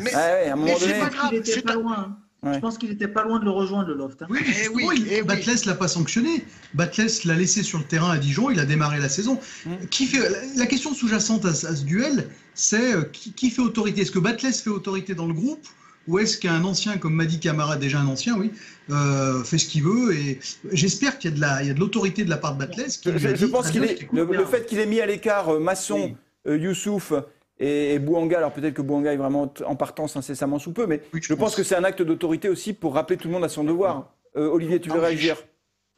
mais, 0.02 0.14
à 0.14 0.54
un 0.54 0.56
moment 0.58 0.78
donné, 0.78 0.94
c'est 0.94 1.00
pas 1.00 1.10
grave. 1.10 1.42
C'est 1.46 1.66
pas 1.66 1.76
loin. 1.76 2.18
Je 2.44 2.60
pense 2.60 2.78
qu'il 2.78 2.90
n'était 2.90 3.08
pas 3.08 3.24
loin 3.24 3.40
de 3.40 3.44
le 3.44 3.52
rejoindre, 3.52 3.90
le 3.90 3.96
loft. 3.96 4.22
Hein. 4.22 4.28
Oui, 4.30 4.40
eh 4.48 4.70
oui, 4.70 5.06
eh 5.12 5.22
Batles 5.24 5.66
l'a 5.66 5.76
pas 5.76 5.90
sanctionné. 5.90 6.46
Batles 6.74 7.10
l'a 7.26 7.36
laissé 7.36 7.64
sur 7.64 7.80
le 7.80 7.84
terrain 7.84 8.12
à 8.12 8.18
Dijon, 8.18 8.50
il 8.50 8.60
a 8.60 8.66
démarré 8.66 9.00
la 9.00 9.10
saison. 9.10 9.40
Mm. 9.66 9.72
Qui 9.90 10.06
fait, 10.06 10.20
la 10.56 10.66
question 10.66 10.94
sous-jacente 10.94 11.46
à, 11.46 11.54
ce 11.54 11.84
duel, 11.84 12.30
c'est 12.54 12.94
euh, 12.94 13.04
qui, 13.12 13.50
fait 13.50 13.62
autorité? 13.62 14.02
Est-ce 14.02 14.12
que 14.12 14.20
Batles 14.20 14.54
fait 14.54 14.70
autorité 14.70 15.16
dans 15.16 15.28
le 15.28 15.34
groupe 15.34 15.68
ou 16.08 16.18
est-ce 16.18 16.38
qu'un 16.40 16.64
ancien 16.64 16.98
comme 16.98 17.14
Madi 17.14 17.40
Camara, 17.40 17.76
déjà 17.76 18.00
un 18.00 18.08
ancien, 18.08 18.36
oui, 18.36 18.52
euh, 18.90 19.44
fait 19.44 19.60
ce 19.60 19.68
qu'il 19.68 19.84
veut 19.84 20.16
Et 20.16 20.40
j'espère 20.72 21.20
qu'il 21.20 21.38
y 21.38 21.44
a 21.44 21.74
de 21.74 21.80
l'autorité 21.80 22.24
de 22.24 22.32
la 22.32 22.38
part 22.38 22.56
de 22.56 22.60
Batles. 22.60 22.90
Je, 23.06 23.46
pense 23.46 23.70
qu'il 23.70 23.84
est 23.84 24.08
le, 24.12 24.46
fait 24.46 24.66
qu'il 24.66 24.80
ait 24.80 24.88
mis 24.88 25.02
à 25.02 25.06
l'écart 25.06 25.50
euh, 25.50 25.60
Masson, 25.60 26.16
Youssouf 26.48 27.14
et, 27.60 28.00
Bouanga, 28.00 28.38
alors 28.38 28.54
peut-être 28.54 28.74
que 28.74 28.82
Bouanga 28.82 29.14
est 29.14 29.18
vraiment 29.18 29.54
en 29.66 29.76
partance 29.76 30.16
incessamment 30.16 30.60
sous 30.60 30.72
peu, 30.72 30.88
mais 30.88 31.02
je, 31.14 31.34
pense. 31.34 31.56
que 31.56 31.64
c'est 31.64 31.76
un 31.76 31.84
acte 31.84 32.02
d'autorité 32.02 32.50
aussi 32.50 32.74
pour 32.74 32.94
rappeler 32.94 33.18
tout 33.18 33.28
le 33.28 33.34
monde 33.34 33.44
à 33.44 33.50
son 33.50 33.64
devoir. 33.64 34.14
Euh, 34.38 34.48
Olivier, 34.48 34.80
tu 34.80 34.90
veux 34.90 35.00
réagir? 35.00 35.36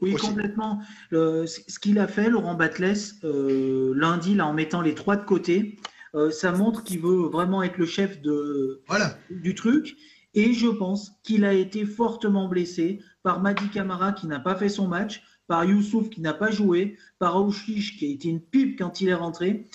oui, 0.02 0.16
complètement. 0.16 0.80
ce 1.12 1.80
qu'il 1.80 2.00
a 2.00 2.08
fait, 2.08 2.30
Laurent 2.30 2.56
Batles, 2.56 2.96
euh, 3.24 3.94
lundi, 3.96 4.34
là, 4.34 4.48
en 4.48 4.54
mettant 4.54 4.82
les 4.82 4.96
trois 4.96 5.16
de 5.16 5.26
côté, 5.26 5.78
euh, 6.16 6.32
ça 6.32 6.52
montre 6.52 6.84
qu'il 6.84 7.00
veut 7.00 7.28
vraiment 7.28 7.64
être 7.64 7.78
le 7.78 7.86
chef 7.86 8.22
de, 8.22 8.82
voilà. 8.88 9.18
du 9.30 9.56
truc. 9.56 9.96
Et 10.34 10.54
je 10.54 10.68
pense 10.68 11.12
qu'il 11.24 11.46
a 11.46 11.54
été 11.54 11.86
fortement 11.86 12.48
blessé 12.48 13.02
par 13.24 13.42
Madi 13.42 13.70
Camara 13.70 14.12
qui 14.14 14.28
n'a 14.28 14.40
pas 14.40 14.56
fait 14.56 14.70
son 14.70 14.88
match, 14.88 15.24
par 15.48 15.66
Youssouf 15.66 16.10
qui 16.10 16.22
n'a 16.22 16.34
pas 16.34 16.52
joué, 16.52 16.98
par 17.20 17.36
Aouchiche 17.36 17.98
qui 17.98 18.06
a 18.06 18.10
été 18.10 18.30
une 18.30 18.42
pipe 18.42 18.78
quand 18.78 19.02
il 19.02 19.10
est 19.10 19.14
rentré. 19.14 19.68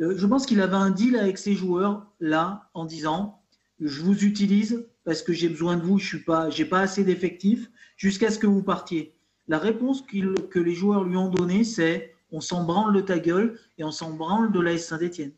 Euh, 0.00 0.14
je 0.16 0.26
pense 0.26 0.46
qu'il 0.46 0.60
avait 0.60 0.76
un 0.76 0.90
deal 0.90 1.16
avec 1.16 1.38
ses 1.38 1.54
joueurs 1.54 2.06
là 2.20 2.68
en 2.74 2.84
disant 2.84 3.42
je 3.80 4.02
vous 4.02 4.24
utilise 4.24 4.86
parce 5.04 5.22
que 5.22 5.32
j'ai 5.32 5.48
besoin 5.48 5.76
de 5.76 5.82
vous, 5.82 5.98
je 5.98 6.06
suis 6.06 6.24
pas, 6.24 6.50
j'ai 6.50 6.64
pas 6.64 6.80
assez 6.80 7.04
d'effectifs 7.04 7.70
jusqu'à 7.96 8.30
ce 8.30 8.38
que 8.38 8.46
vous 8.46 8.62
partiez. 8.62 9.14
La 9.48 9.58
réponse 9.58 10.02
que 10.02 10.58
les 10.58 10.74
joueurs 10.74 11.04
lui 11.04 11.16
ont 11.16 11.28
donnée, 11.28 11.64
c'est 11.64 12.14
on 12.30 12.40
s'en 12.40 12.64
branle 12.64 12.94
de 12.94 13.00
ta 13.00 13.18
gueule 13.18 13.58
et 13.78 13.84
on 13.84 13.90
s'en 13.90 14.12
branle 14.12 14.52
de 14.52 14.60
l'AS 14.60 14.78
Saint-Etienne. 14.78 15.32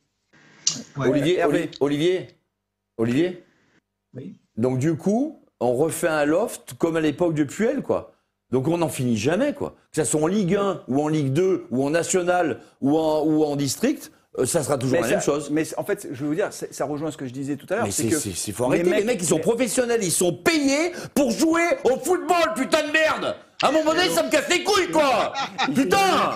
Olivier, 0.97 1.43
Olivier, 1.81 2.29
Olivier. 2.99 3.45
Oui. 4.15 4.37
Donc 4.57 4.79
du 4.79 4.97
coup, 4.97 5.41
on 5.61 5.75
refait 5.75 6.09
un 6.09 6.25
loft 6.25 6.75
comme 6.75 6.97
à 6.97 7.01
l'époque 7.01 7.35
de 7.35 7.45
Puel, 7.45 7.83
quoi. 7.83 8.15
Donc 8.51 8.69
on 8.69 8.79
n'en 8.79 8.89
finit 8.89 9.17
jamais, 9.17 9.55
quoi. 9.55 9.77
Que 9.93 10.05
ce 10.05 10.11
soit 10.11 10.21
en 10.21 10.27
Ligue 10.27 10.57
1 10.57 10.83
ou 10.89 11.01
en 11.01 11.09
Ligue 11.09 11.33
2 11.33 11.67
ou 11.71 11.85
en 11.85 11.91
National 11.91 12.61
ou 12.83 12.99
en, 12.99 13.25
ou 13.25 13.45
en 13.45 13.57
District, 13.57 14.13
ça 14.45 14.63
sera 14.63 14.79
toujours 14.79 15.01
la 15.01 15.09
même 15.09 15.21
chose. 15.21 15.51
Mais 15.51 15.65
en 15.77 15.85
fait, 15.85 16.09
je 16.11 16.23
veux 16.23 16.29
vous 16.29 16.35
dire, 16.35 16.49
ça 16.51 16.85
rejoint 16.85 17.11
ce 17.11 17.17
que 17.17 17.27
je 17.27 17.33
disais 17.33 17.57
tout 17.57 17.67
à 17.71 17.77
l'heure. 17.77 17.87
C'est 17.91 18.09
que 18.09 18.19
c'est 18.19 18.53
faut 18.53 18.65
arrêter. 18.65 18.85
Les 18.85 18.91
mecs, 18.91 18.99
les 19.01 19.05
mecs, 19.05 19.23
ils 19.23 19.29
sont 19.29 19.39
professionnels, 19.39 20.01
ils 20.03 20.11
sont 20.11 20.33
payés 20.33 20.93
pour 21.15 21.31
jouer 21.31 21.63
au 21.85 21.99
football, 21.99 22.55
putain 22.57 22.87
de 22.87 22.93
merde. 22.93 23.37
À 23.63 23.69
un 23.69 23.73
moment 23.73 23.93
donné, 23.93 24.09
ça 24.09 24.23
me 24.23 24.31
casse 24.31 24.49
les 24.49 24.65
couilles, 24.65 24.91
quoi 24.91 25.33
Putain 25.75 26.35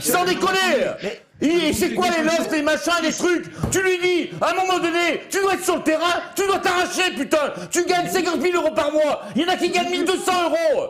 Sans 0.00 0.24
déconner 0.24 0.94
Et 1.40 1.72
c'est 1.72 1.94
quoi 1.94 2.06
les 2.16 2.24
lofts, 2.24 2.50
les 2.50 2.62
machins, 2.62 2.92
les 3.02 3.12
trucs? 3.12 3.44
Tu 3.70 3.82
lui 3.82 3.98
dis, 3.98 4.30
à 4.40 4.50
un 4.50 4.54
moment 4.54 4.78
donné, 4.78 5.20
tu 5.30 5.40
dois 5.40 5.54
être 5.54 5.64
sur 5.64 5.76
le 5.76 5.82
terrain, 5.82 6.22
tu 6.34 6.44
dois 6.46 6.58
t'arracher, 6.58 7.12
putain 7.16 7.52
Tu 7.70 7.84
gagnes 7.84 8.08
50 8.08 8.40
000 8.40 8.56
euros 8.56 8.74
par 8.74 8.90
mois 8.90 9.22
Il 9.36 9.42
y 9.42 9.44
en 9.44 9.48
a 9.48 9.56
qui 9.56 9.70
gagnent 9.70 9.90
1200 9.90 10.32
euros 10.44 10.88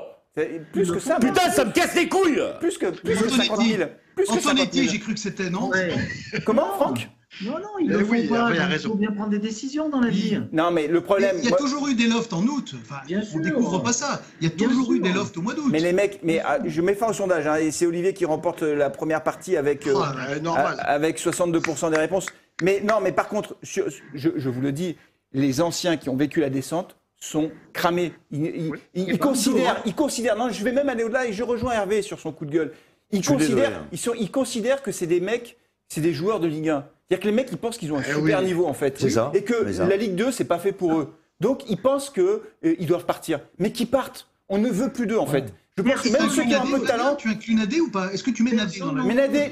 plus 0.72 0.92
que 0.92 0.98
ça. 0.98 1.16
Putain, 1.16 1.50
ça 1.50 1.64
me 1.64 1.72
casse 1.72 1.94
les 1.94 2.08
couilles 2.08 2.42
Plus 2.60 2.76
que, 2.76 2.86
plus 2.86 3.16
que 3.16 3.28
50 3.28 3.62
000. 3.62 3.88
Plus 4.16 4.26
que 4.26 4.82
j'ai 4.82 4.98
cru 4.98 5.14
que 5.14 5.20
c'était, 5.20 5.50
non 5.50 5.70
Comment, 6.44 6.72
Franck? 6.74 7.08
Non, 7.44 7.58
non, 7.58 7.68
il 7.80 7.88
ne 7.88 7.98
faut 7.98 8.34
pas. 8.34 8.50
Il 8.70 8.78
faut 8.78 8.94
bien 8.94 9.10
prendre 9.10 9.28
des 9.28 9.38
décisions 9.38 9.90
dans 9.90 10.00
la 10.00 10.08
vie. 10.08 10.40
Non, 10.52 10.70
mais 10.70 10.86
le 10.86 11.02
problème. 11.02 11.36
Il 11.42 11.50
y 11.50 11.52
a 11.52 11.56
toujours 11.56 11.86
eu 11.88 11.94
des 11.94 12.06
lofts 12.06 12.32
en 12.32 12.42
août. 12.46 12.74
Enfin, 12.80 13.02
bien 13.06 13.20
on 13.34 13.38
ne 13.38 13.44
découvre 13.44 13.82
pas 13.82 13.92
ça. 13.92 14.22
Il 14.40 14.48
y 14.48 14.50
a 14.50 14.56
toujours 14.56 14.92
eu 14.94 15.00
des 15.00 15.12
lofts 15.12 15.36
au 15.36 15.42
mois 15.42 15.52
d'août. 15.52 15.68
Mais 15.70 15.80
les 15.80 15.92
mecs, 15.92 16.20
mais 16.22 16.40
ah, 16.44 16.58
je 16.64 16.80
mets 16.80 16.94
fin 16.94 17.08
au 17.08 17.12
sondage. 17.12 17.46
Hein, 17.46 17.56
et 17.56 17.70
c'est 17.70 17.84
Olivier 17.84 18.14
qui 18.14 18.24
remporte 18.24 18.62
la 18.62 18.88
première 18.88 19.22
partie 19.22 19.56
avec, 19.56 19.86
euh, 19.86 19.94
oh, 19.96 20.54
avec 20.78 21.18
62% 21.18 21.90
des 21.90 21.98
réponses. 21.98 22.26
Mais 22.62 22.80
non, 22.80 23.00
mais 23.02 23.12
par 23.12 23.28
contre, 23.28 23.56
je, 23.62 23.82
je, 24.14 24.48
vous 24.48 24.60
le 24.62 24.72
dis, 24.72 24.96
les 25.34 25.60
anciens 25.60 25.98
qui 25.98 26.08
ont 26.08 26.16
vécu 26.16 26.40
la 26.40 26.48
descente 26.48 26.96
sont 27.20 27.50
cramés. 27.74 28.14
Ils, 28.30 29.18
considèrent, 29.18 29.82
ils 29.84 29.94
considèrent, 29.94 30.36
non, 30.36 30.48
je 30.50 30.64
vais 30.64 30.72
même 30.72 30.88
aller 30.88 31.04
au-delà 31.04 31.26
et 31.26 31.34
je 31.34 31.42
rejoins 31.42 31.72
Hervé 31.72 32.00
sur 32.00 32.18
son 32.18 32.32
coup 32.32 32.46
de 32.46 32.50
gueule. 32.50 32.72
Ils 33.12 33.24
considèrent, 33.24 33.78
hein. 33.78 33.88
ils, 33.92 33.98
sont, 33.98 34.14
ils 34.18 34.30
considèrent 34.30 34.82
que 34.82 34.92
c'est 34.92 35.06
des 35.06 35.20
mecs, 35.20 35.56
c'est 35.88 36.00
des 36.00 36.12
joueurs 36.12 36.40
de 36.40 36.46
Ligue 36.46 36.68
1. 36.68 36.84
C'est-à-dire 37.08 37.22
que 37.22 37.28
les 37.28 37.34
mecs, 37.34 37.48
ils 37.52 37.58
pensent 37.58 37.78
qu'ils 37.78 37.92
ont 37.92 37.98
un 37.98 38.02
eh 38.06 38.12
super 38.12 38.42
niveau 38.42 38.66
en 38.66 38.74
fait. 38.74 39.04
Et 39.34 39.42
que 39.42 39.54
la 39.88 39.96
Ligue 39.96 40.16
2, 40.16 40.32
c'est 40.32 40.44
pas 40.44 40.58
fait 40.58 40.72
pour 40.72 40.98
eux. 40.98 41.14
Donc 41.40 41.68
ils 41.68 41.76
pensent 41.76 42.10
qu'ils 42.10 42.24
euh, 42.24 42.40
ils 42.78 42.86
doivent 42.86 43.04
partir. 43.04 43.40
Mais 43.58 43.70
qu'ils 43.70 43.88
partent. 43.88 44.28
On 44.48 44.58
ne 44.58 44.68
veut 44.68 44.90
plus 44.90 45.06
d'eux 45.06 45.18
en 45.18 45.26
fait. 45.26 45.52
Je 45.76 45.82
pense 45.82 46.00
que 46.00 46.08
même 46.08 46.30
ceux 46.30 46.44
qui 46.44 46.56
ont 46.56 46.62
un 46.62 46.66
peu 46.66 46.80
de 46.80 46.86
talent. 46.86 47.16
Tu 47.16 47.28
inclus 47.28 47.54
Nadé 47.54 47.80
ou 47.80 47.90
pas? 47.90 48.12
Est-ce 48.12 48.22
que 48.22 48.30
tu 48.30 48.42
mets 48.42 48.52
Nadé 48.52 48.78
dans 48.78 48.92
la 48.92 49.02
Mais 49.02 49.14
Nadé, 49.14 49.50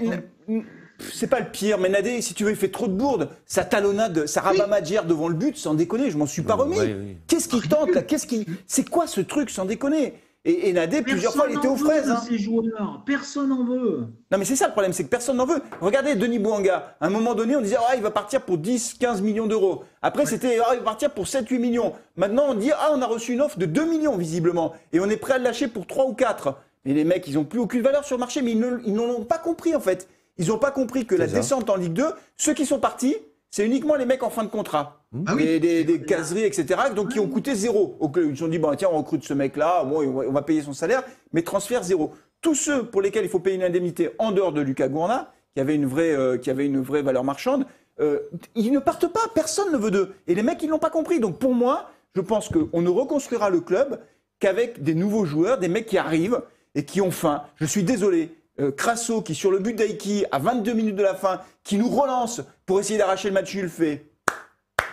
c'est 1.12 1.26
pas 1.26 1.40
le 1.40 1.50
pire, 1.50 1.78
mais 1.78 1.88
Nadé, 1.88 2.22
si 2.22 2.34
tu 2.34 2.44
veux, 2.44 2.50
il 2.50 2.56
fait 2.56 2.70
trop 2.70 2.86
de 2.86 2.94
bourdes. 2.94 3.28
Sa 3.46 3.64
talonnade, 3.64 4.26
sa 4.26 4.40
rabamagière 4.40 5.04
devant 5.04 5.28
le 5.28 5.34
but, 5.34 5.56
sans 5.56 5.74
déconner, 5.74 6.10
je 6.10 6.16
m'en 6.16 6.26
suis 6.26 6.42
pas 6.42 6.54
remis. 6.54 6.78
Qu'est-ce 7.26 7.48
qu'il 7.48 7.68
tente 7.68 7.94
là? 7.94 8.02
Qu'est-ce 8.02 8.26
qui, 8.26 8.46
c'est 8.66 8.88
quoi 8.88 9.06
ce 9.06 9.20
truc, 9.20 9.50
sans 9.50 9.64
déconner? 9.64 10.14
Et, 10.46 10.74
Nadé, 10.74 11.00
plusieurs 11.00 11.32
fois, 11.32 11.46
il 11.48 11.56
était 11.56 11.68
aux 11.68 11.76
fraises. 11.76 12.10
Hein. 12.10 12.20
Ces 12.28 12.38
joueurs. 12.38 13.02
Personne 13.06 13.48
n'en 13.48 13.64
veut. 13.64 14.06
Non, 14.30 14.38
mais 14.38 14.44
c'est 14.44 14.56
ça 14.56 14.66
le 14.66 14.72
problème, 14.72 14.92
c'est 14.92 15.04
que 15.04 15.08
personne 15.08 15.38
n'en 15.38 15.46
veut. 15.46 15.62
Regardez 15.80 16.16
Denis 16.16 16.38
Bouanga. 16.38 16.96
À 17.00 17.06
un 17.06 17.10
moment 17.10 17.34
donné, 17.34 17.56
on 17.56 17.62
disait, 17.62 17.76
ah, 17.88 17.96
il 17.96 18.02
va 18.02 18.10
partir 18.10 18.42
pour 18.42 18.58
10, 18.58 18.94
15 18.94 19.22
millions 19.22 19.46
d'euros. 19.46 19.84
Après, 20.02 20.26
c'était, 20.26 20.58
ah, 20.60 20.72
il 20.74 20.80
va 20.80 20.84
partir 20.84 21.10
pour 21.10 21.28
7, 21.28 21.48
8 21.48 21.58
millions. 21.58 21.94
Maintenant, 22.16 22.44
on 22.48 22.54
dit, 22.54 22.72
ah, 22.72 22.90
on 22.92 23.00
a 23.00 23.06
reçu 23.06 23.32
une 23.32 23.40
offre 23.40 23.58
de 23.58 23.64
2 23.64 23.86
millions, 23.86 24.16
visiblement. 24.18 24.74
Et 24.92 25.00
on 25.00 25.08
est 25.08 25.16
prêt 25.16 25.34
à 25.34 25.38
le 25.38 25.44
lâcher 25.44 25.66
pour 25.66 25.86
3 25.86 26.06
ou 26.06 26.12
4. 26.12 26.54
Mais 26.84 26.92
les 26.92 27.04
mecs, 27.04 27.26
ils 27.26 27.34
n'ont 27.34 27.44
plus 27.44 27.60
aucune 27.60 27.80
valeur 27.80 28.04
sur 28.04 28.16
le 28.16 28.20
marché, 28.20 28.42
mais 28.42 28.52
ils 28.52 28.94
n'en 28.94 29.04
ont 29.04 29.24
pas 29.24 29.38
compris, 29.38 29.74
en 29.74 29.80
fait. 29.80 30.08
Ils 30.36 30.48
n'ont 30.48 30.58
pas 30.58 30.72
compris 30.72 31.06
que 31.06 31.14
la 31.14 31.26
descente 31.26 31.70
en 31.70 31.76
Ligue 31.76 31.94
2, 31.94 32.04
ceux 32.36 32.52
qui 32.52 32.66
sont 32.66 32.80
partis, 32.80 33.16
c'est 33.54 33.64
uniquement 33.64 33.94
les 33.94 34.04
mecs 34.04 34.24
en 34.24 34.30
fin 34.30 34.42
de 34.42 34.48
contrat. 34.48 35.04
Ah 35.26 35.36
des, 35.36 35.60
des, 35.60 36.00
caseries, 36.00 36.42
etc. 36.42 36.66
Donc 36.92 37.10
qui 37.12 37.20
ont 37.20 37.28
coûté 37.28 37.54
zéro. 37.54 37.96
Ils 38.16 38.30
se 38.30 38.40
sont 38.40 38.48
dit, 38.48 38.58
bon, 38.58 38.74
tiens, 38.74 38.88
on 38.90 38.98
recrute 38.98 39.22
ce 39.22 39.32
mec-là, 39.32 39.84
bon, 39.84 40.24
on 40.26 40.32
va 40.32 40.42
payer 40.42 40.60
son 40.60 40.72
salaire, 40.72 41.04
mais 41.32 41.42
transfert 41.42 41.84
zéro. 41.84 42.10
Tous 42.40 42.56
ceux 42.56 42.84
pour 42.84 43.00
lesquels 43.00 43.24
il 43.24 43.30
faut 43.30 43.38
payer 43.38 43.54
une 43.54 43.62
indemnité 43.62 44.10
en 44.18 44.32
dehors 44.32 44.52
de 44.52 44.60
Lucas 44.60 44.88
Gourna, 44.88 45.32
qui 45.54 45.60
avait 45.60 45.76
une 45.76 45.86
vraie, 45.86 46.16
euh, 46.16 46.36
qui 46.36 46.50
avait 46.50 46.66
une 46.66 46.80
vraie 46.80 47.02
valeur 47.02 47.22
marchande, 47.22 47.64
euh, 48.00 48.18
ils 48.56 48.72
ne 48.72 48.80
partent 48.80 49.06
pas. 49.06 49.28
Personne 49.36 49.70
ne 49.70 49.78
veut 49.78 49.92
d'eux. 49.92 50.16
Et 50.26 50.34
les 50.34 50.42
mecs, 50.42 50.60
ils 50.60 50.68
l'ont 50.68 50.80
pas 50.80 50.90
compris. 50.90 51.20
Donc 51.20 51.38
pour 51.38 51.54
moi, 51.54 51.90
je 52.16 52.22
pense 52.22 52.48
qu'on 52.48 52.82
ne 52.82 52.90
reconstruira 52.90 53.50
le 53.50 53.60
club 53.60 54.00
qu'avec 54.40 54.82
des 54.82 54.96
nouveaux 54.96 55.26
joueurs, 55.26 55.58
des 55.58 55.68
mecs 55.68 55.86
qui 55.86 55.96
arrivent 55.96 56.40
et 56.74 56.84
qui 56.84 57.00
ont 57.00 57.12
faim. 57.12 57.44
Je 57.54 57.66
suis 57.66 57.84
désolé. 57.84 58.34
Euh, 58.60 58.70
Crasso 58.70 59.20
qui 59.20 59.34
sur 59.34 59.50
le 59.50 59.58
but 59.58 59.74
d'Aiki 59.74 60.24
à 60.30 60.38
22 60.38 60.74
minutes 60.74 60.96
de 60.96 61.02
la 61.02 61.14
fin, 61.14 61.40
qui 61.64 61.76
nous 61.76 61.88
relance 61.88 62.40
pour 62.66 62.78
essayer 62.78 62.98
d'arracher 62.98 63.28
le 63.28 63.34
match, 63.34 63.52
il 63.54 63.62
le 63.62 63.68
fait. 63.68 64.06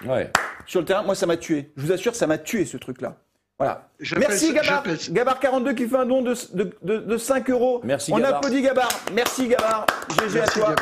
Ouais. 0.05 0.32
Sur 0.66 0.80
le 0.80 0.86
terrain, 0.86 1.03
moi 1.03 1.14
ça 1.14 1.28
m'a 1.28 1.38
tué. 1.38 1.72
Je 1.78 1.86
vous 1.86 1.91
assure, 1.91 2.16
ça 2.16 2.26
m'a 2.26 2.39
tué 2.39 2.66
ce 2.66 2.78
truc-là. 2.78 3.18
Voilà. 3.59 3.88
Merci 4.18 4.53
Gabar. 4.53 4.84
Gabar 5.12 5.39
42 5.39 5.74
qui 5.74 5.88
fait 5.88 5.97
un 5.97 6.05
don 6.07 6.24
de, 6.24 6.34
de, 6.82 7.18
5 7.18 7.47
euros. 7.51 7.82
Merci 7.84 8.12
On 8.12 8.24
applaudit 8.24 8.64
Gabar. 8.64 8.89
Merci 9.14 9.47
Gabar. 9.47 9.86
GG 10.20 10.39
à 10.39 10.47
toi. 10.47 10.76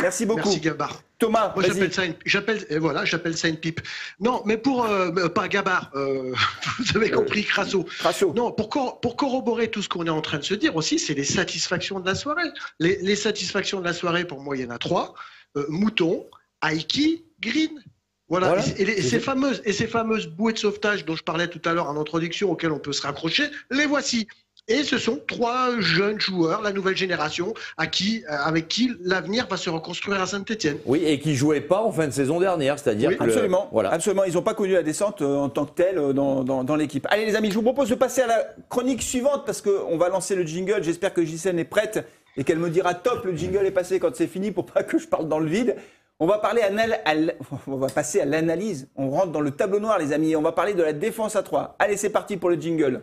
Merci 0.00 0.26
beaucoup. 0.26 0.48
Merci 0.48 0.60
Gabar. 0.60 1.02
Thomas, 1.18 1.52
moi 1.54 1.64
j'appelle 1.64 1.92
ça 1.92 2.04
une, 2.04 2.14
j'appelle, 2.26 2.66
voilà, 2.78 3.04
j'appelle 3.04 3.36
ça 3.36 3.48
une 3.48 3.56
pipe. 3.56 3.80
Non, 4.20 4.42
mais 4.44 4.58
pour 4.58 4.84
euh, 4.84 5.28
pas 5.28 5.48
Gabar, 5.48 5.90
euh, 5.94 6.34
vous 6.78 6.96
avez 6.96 7.10
compris, 7.10 7.44
Crasso. 7.44 7.84
Crasso. 7.84 8.34
Non, 8.34 8.52
pour, 8.52 9.00
pour 9.00 9.16
corroborer 9.16 9.70
tout 9.70 9.82
ce 9.82 9.88
qu'on 9.88 10.06
est 10.06 10.10
en 10.10 10.20
train 10.20 10.38
de 10.38 10.44
se 10.44 10.54
dire 10.54 10.76
aussi, 10.76 10.98
c'est 10.98 11.14
les 11.14 11.24
satisfactions 11.24 12.00
de 12.00 12.06
la 12.06 12.14
soirée. 12.14 12.50
Les, 12.80 13.16
satisfactions 13.16 13.80
de 13.80 13.86
la 13.86 13.94
soirée, 13.94 14.26
pour 14.26 14.40
moi, 14.40 14.56
il 14.56 14.64
y 14.64 14.66
en 14.66 14.70
a 14.70 14.78
trois 14.78 15.14
euh, 15.56 15.64
Mouton, 15.68 16.26
Aiki, 16.62 17.24
Green. 17.40 17.82
Voilà. 18.28 18.56
Et, 18.76 19.02
ces 19.02 19.20
fameuses 19.20 19.62
et 19.64 19.72
ces 19.72 19.86
fameuses 19.86 20.26
bouées 20.26 20.52
de 20.52 20.58
sauvetage 20.58 21.04
dont 21.04 21.14
je 21.14 21.22
parlais 21.22 21.48
tout 21.48 21.62
à 21.64 21.72
l'heure 21.72 21.88
en 21.88 21.98
introduction, 21.98 22.50
auxquelles 22.50 22.72
on 22.72 22.80
peut 22.80 22.92
se 22.92 23.02
raccrocher, 23.02 23.44
les 23.70 23.86
voici. 23.86 24.26
Et 24.68 24.82
ce 24.82 24.98
sont 24.98 25.20
trois 25.28 25.78
jeunes 25.78 26.18
joueurs, 26.18 26.60
la 26.60 26.72
nouvelle 26.72 26.96
génération, 26.96 27.54
à 27.76 27.86
qui, 27.86 28.24
euh, 28.28 28.36
avec 28.36 28.66
qui 28.66 28.90
l'avenir 29.00 29.46
va 29.48 29.56
se 29.56 29.70
reconstruire 29.70 30.20
à 30.20 30.26
Saint-Etienne. 30.26 30.78
Oui, 30.86 31.04
et 31.04 31.20
qui 31.20 31.36
jouaient 31.36 31.60
pas 31.60 31.82
en 31.82 31.92
fin 31.92 32.08
de 32.08 32.12
saison 32.12 32.40
dernière, 32.40 32.76
c'est-à-dire 32.76 33.12
absolument, 33.20 33.68
voilà. 33.70 33.92
absolument, 33.92 34.24
ils 34.24 34.34
n'ont 34.34 34.42
pas 34.42 34.54
connu 34.54 34.72
la 34.72 34.82
descente 34.82 35.22
euh, 35.22 35.36
en 35.36 35.48
tant 35.50 35.66
que 35.66 35.70
telle 35.70 35.98
euh, 35.98 36.12
dans, 36.12 36.42
dans, 36.42 36.76
l'équipe. 36.76 37.06
Allez 37.10 37.26
les 37.26 37.36
amis, 37.36 37.50
je 37.50 37.54
vous 37.54 37.62
propose 37.62 37.90
de 37.90 37.94
passer 37.94 38.22
à 38.22 38.26
la 38.26 38.44
chronique 38.68 39.02
suivante 39.02 39.44
parce 39.46 39.62
qu'on 39.62 39.96
va 39.98 40.08
lancer 40.08 40.34
le 40.34 40.44
jingle. 40.44 40.82
J'espère 40.82 41.14
que 41.14 41.24
Gisèle 41.24 41.60
est 41.60 41.64
prête 41.64 42.04
et 42.36 42.42
qu'elle 42.42 42.58
me 42.58 42.68
dira 42.68 42.94
top, 42.94 43.24
le 43.24 43.36
jingle 43.36 43.66
est 43.66 43.70
passé 43.70 44.00
quand 44.00 44.16
c'est 44.16 44.26
fini 44.26 44.50
pour 44.50 44.66
pas 44.66 44.82
que 44.82 44.98
je 44.98 45.06
parle 45.06 45.28
dans 45.28 45.38
le 45.38 45.48
vide. 45.48 45.76
On 46.18 46.26
va 46.26 46.38
parler 46.38 46.62
on 47.68 47.76
va 47.76 47.86
passer 47.86 48.20
à 48.20 48.24
l'analyse. 48.24 48.88
On 48.96 49.10
rentre 49.10 49.30
dans 49.30 49.40
le 49.40 49.52
tableau 49.52 49.78
noir, 49.78 49.98
les 50.00 50.12
amis. 50.12 50.34
On 50.34 50.42
va 50.42 50.50
parler 50.50 50.74
de 50.74 50.82
la 50.82 50.92
défense 50.92 51.36
à 51.36 51.44
3. 51.44 51.76
Allez, 51.78 51.96
c'est 51.96 52.10
parti 52.10 52.36
pour 52.36 52.50
le 52.50 52.56
jingle. 52.56 53.02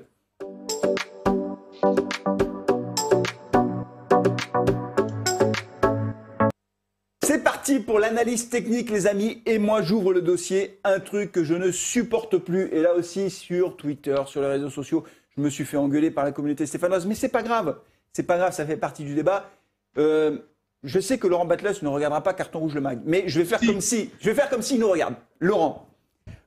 C'est 7.22 7.44
parti 7.44 7.80
pour 7.80 8.00
l'analyse 8.00 8.50
technique, 8.50 8.90
les 8.90 9.08
amis. 9.08 9.42
Et 9.46 9.58
moi, 9.58 9.82
j'ouvre 9.82 10.14
le 10.14 10.22
dossier. 10.22 10.80
Un 10.84 11.00
truc 11.00 11.32
que 11.32 11.44
je 11.44 11.54
ne 11.56 11.72
supporte 11.72 12.38
plus. 12.38 12.70
Et 12.72 12.82
là 12.82 12.94
aussi, 12.94 13.30
sur 13.30 13.76
Twitter, 13.76 14.16
sur 14.28 14.42
les 14.42 14.48
réseaux 14.48 14.70
sociaux, 14.70 15.04
je 15.36 15.42
me 15.42 15.50
suis 15.50 15.66
fait 15.66 15.78
engueuler 15.78 16.12
par 16.12 16.24
la 16.24 16.32
communauté 16.32 16.66
stéphanoise. 16.66 17.06
Mais 17.06 17.16
c'est 17.16 17.30
pas 17.30 17.44
grave. 17.44 17.78
C'est 18.14 18.24
pas 18.24 18.38
grave, 18.38 18.54
ça 18.54 18.66
fait 18.66 18.78
partie 18.78 19.04
du 19.04 19.16
débat. 19.16 19.50
Euh, 19.98 20.38
je 20.84 21.00
sais 21.00 21.18
que 21.18 21.28
Laurent 21.28 21.46
Batles 21.46 21.80
ne 21.82 21.88
regardera 21.88 22.22
pas 22.22 22.34
Carton 22.34 22.60
Rouge 22.60 22.76
le 22.76 22.82
mag, 22.82 23.02
mais 23.06 23.24
je 23.28 23.40
vais 23.40 23.46
faire 23.46 23.60
comme 23.60 23.82
si, 23.82 24.12
je 24.20 24.30
vais 24.30 24.36
faire 24.36 24.50
comme 24.50 24.62
s'il 24.62 24.80
nous 24.80 24.90
regarde. 24.90 25.16
Laurent, 25.40 25.88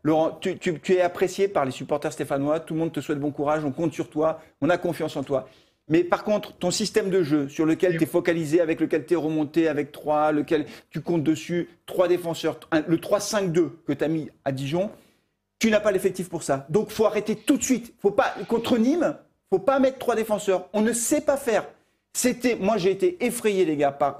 Laurent, 0.06 0.38
tu, 0.40 0.80
es 0.92 1.00
apprécié 1.00 1.48
par 1.48 1.64
les 1.64 1.72
supporters 1.72 2.12
stéphanois, 2.12 2.60
tout 2.60 2.74
le 2.74 2.80
monde 2.80 2.92
te 2.92 3.00
souhaite 3.00 3.18
bon 3.18 3.32
courage, 3.32 3.64
on 3.64 3.72
compte 3.72 3.92
sur 3.92 4.08
toi, 4.08 4.40
on 4.60 4.70
a 4.70 4.78
confiance 4.78 5.16
en 5.16 5.24
toi. 5.24 5.48
Mais 5.88 6.04
par 6.04 6.22
contre, 6.22 6.52
ton 6.52 6.70
système 6.70 7.10
de 7.10 7.24
jeu 7.24 7.48
sur 7.48 7.66
lequel 7.66 7.96
tu 7.96 8.04
es 8.04 8.06
focalisé, 8.06 8.60
avec 8.60 8.80
lequel 8.80 9.04
tu 9.04 9.14
es 9.14 9.16
remonté 9.16 9.66
avec 9.66 9.90
3, 9.90 10.30
lequel 10.30 10.66
tu 10.90 11.00
comptes 11.00 11.24
dessus, 11.24 11.68
trois 11.86 12.06
défenseurs, 12.06 12.60
le 12.86 12.98
3-5-2 12.98 13.70
que 13.84 13.92
tu 13.92 14.04
as 14.04 14.06
mis 14.06 14.30
à 14.44 14.52
Dijon, 14.52 14.92
tu 15.58 15.72
n'as 15.72 15.80
pas 15.80 15.90
l'effectif 15.90 16.28
pour 16.28 16.44
ça. 16.44 16.68
Donc 16.70 16.90
faut 16.90 17.06
arrêter 17.06 17.34
tout 17.34 17.56
de 17.56 17.64
suite. 17.64 17.92
Faut 18.00 18.12
pas 18.12 18.32
contre 18.46 18.78
Nîmes, 18.78 19.16
faut 19.50 19.58
pas 19.58 19.80
mettre 19.80 19.98
trois 19.98 20.14
défenseurs. 20.14 20.68
On 20.72 20.82
ne 20.82 20.92
sait 20.92 21.20
pas 21.20 21.36
faire. 21.36 21.66
C'était, 22.16 22.56
moi 22.58 22.78
j'ai 22.78 22.92
été 22.92 23.22
effrayé 23.22 23.66
les 23.66 23.76
gars. 23.76 23.92
Par, 23.92 24.18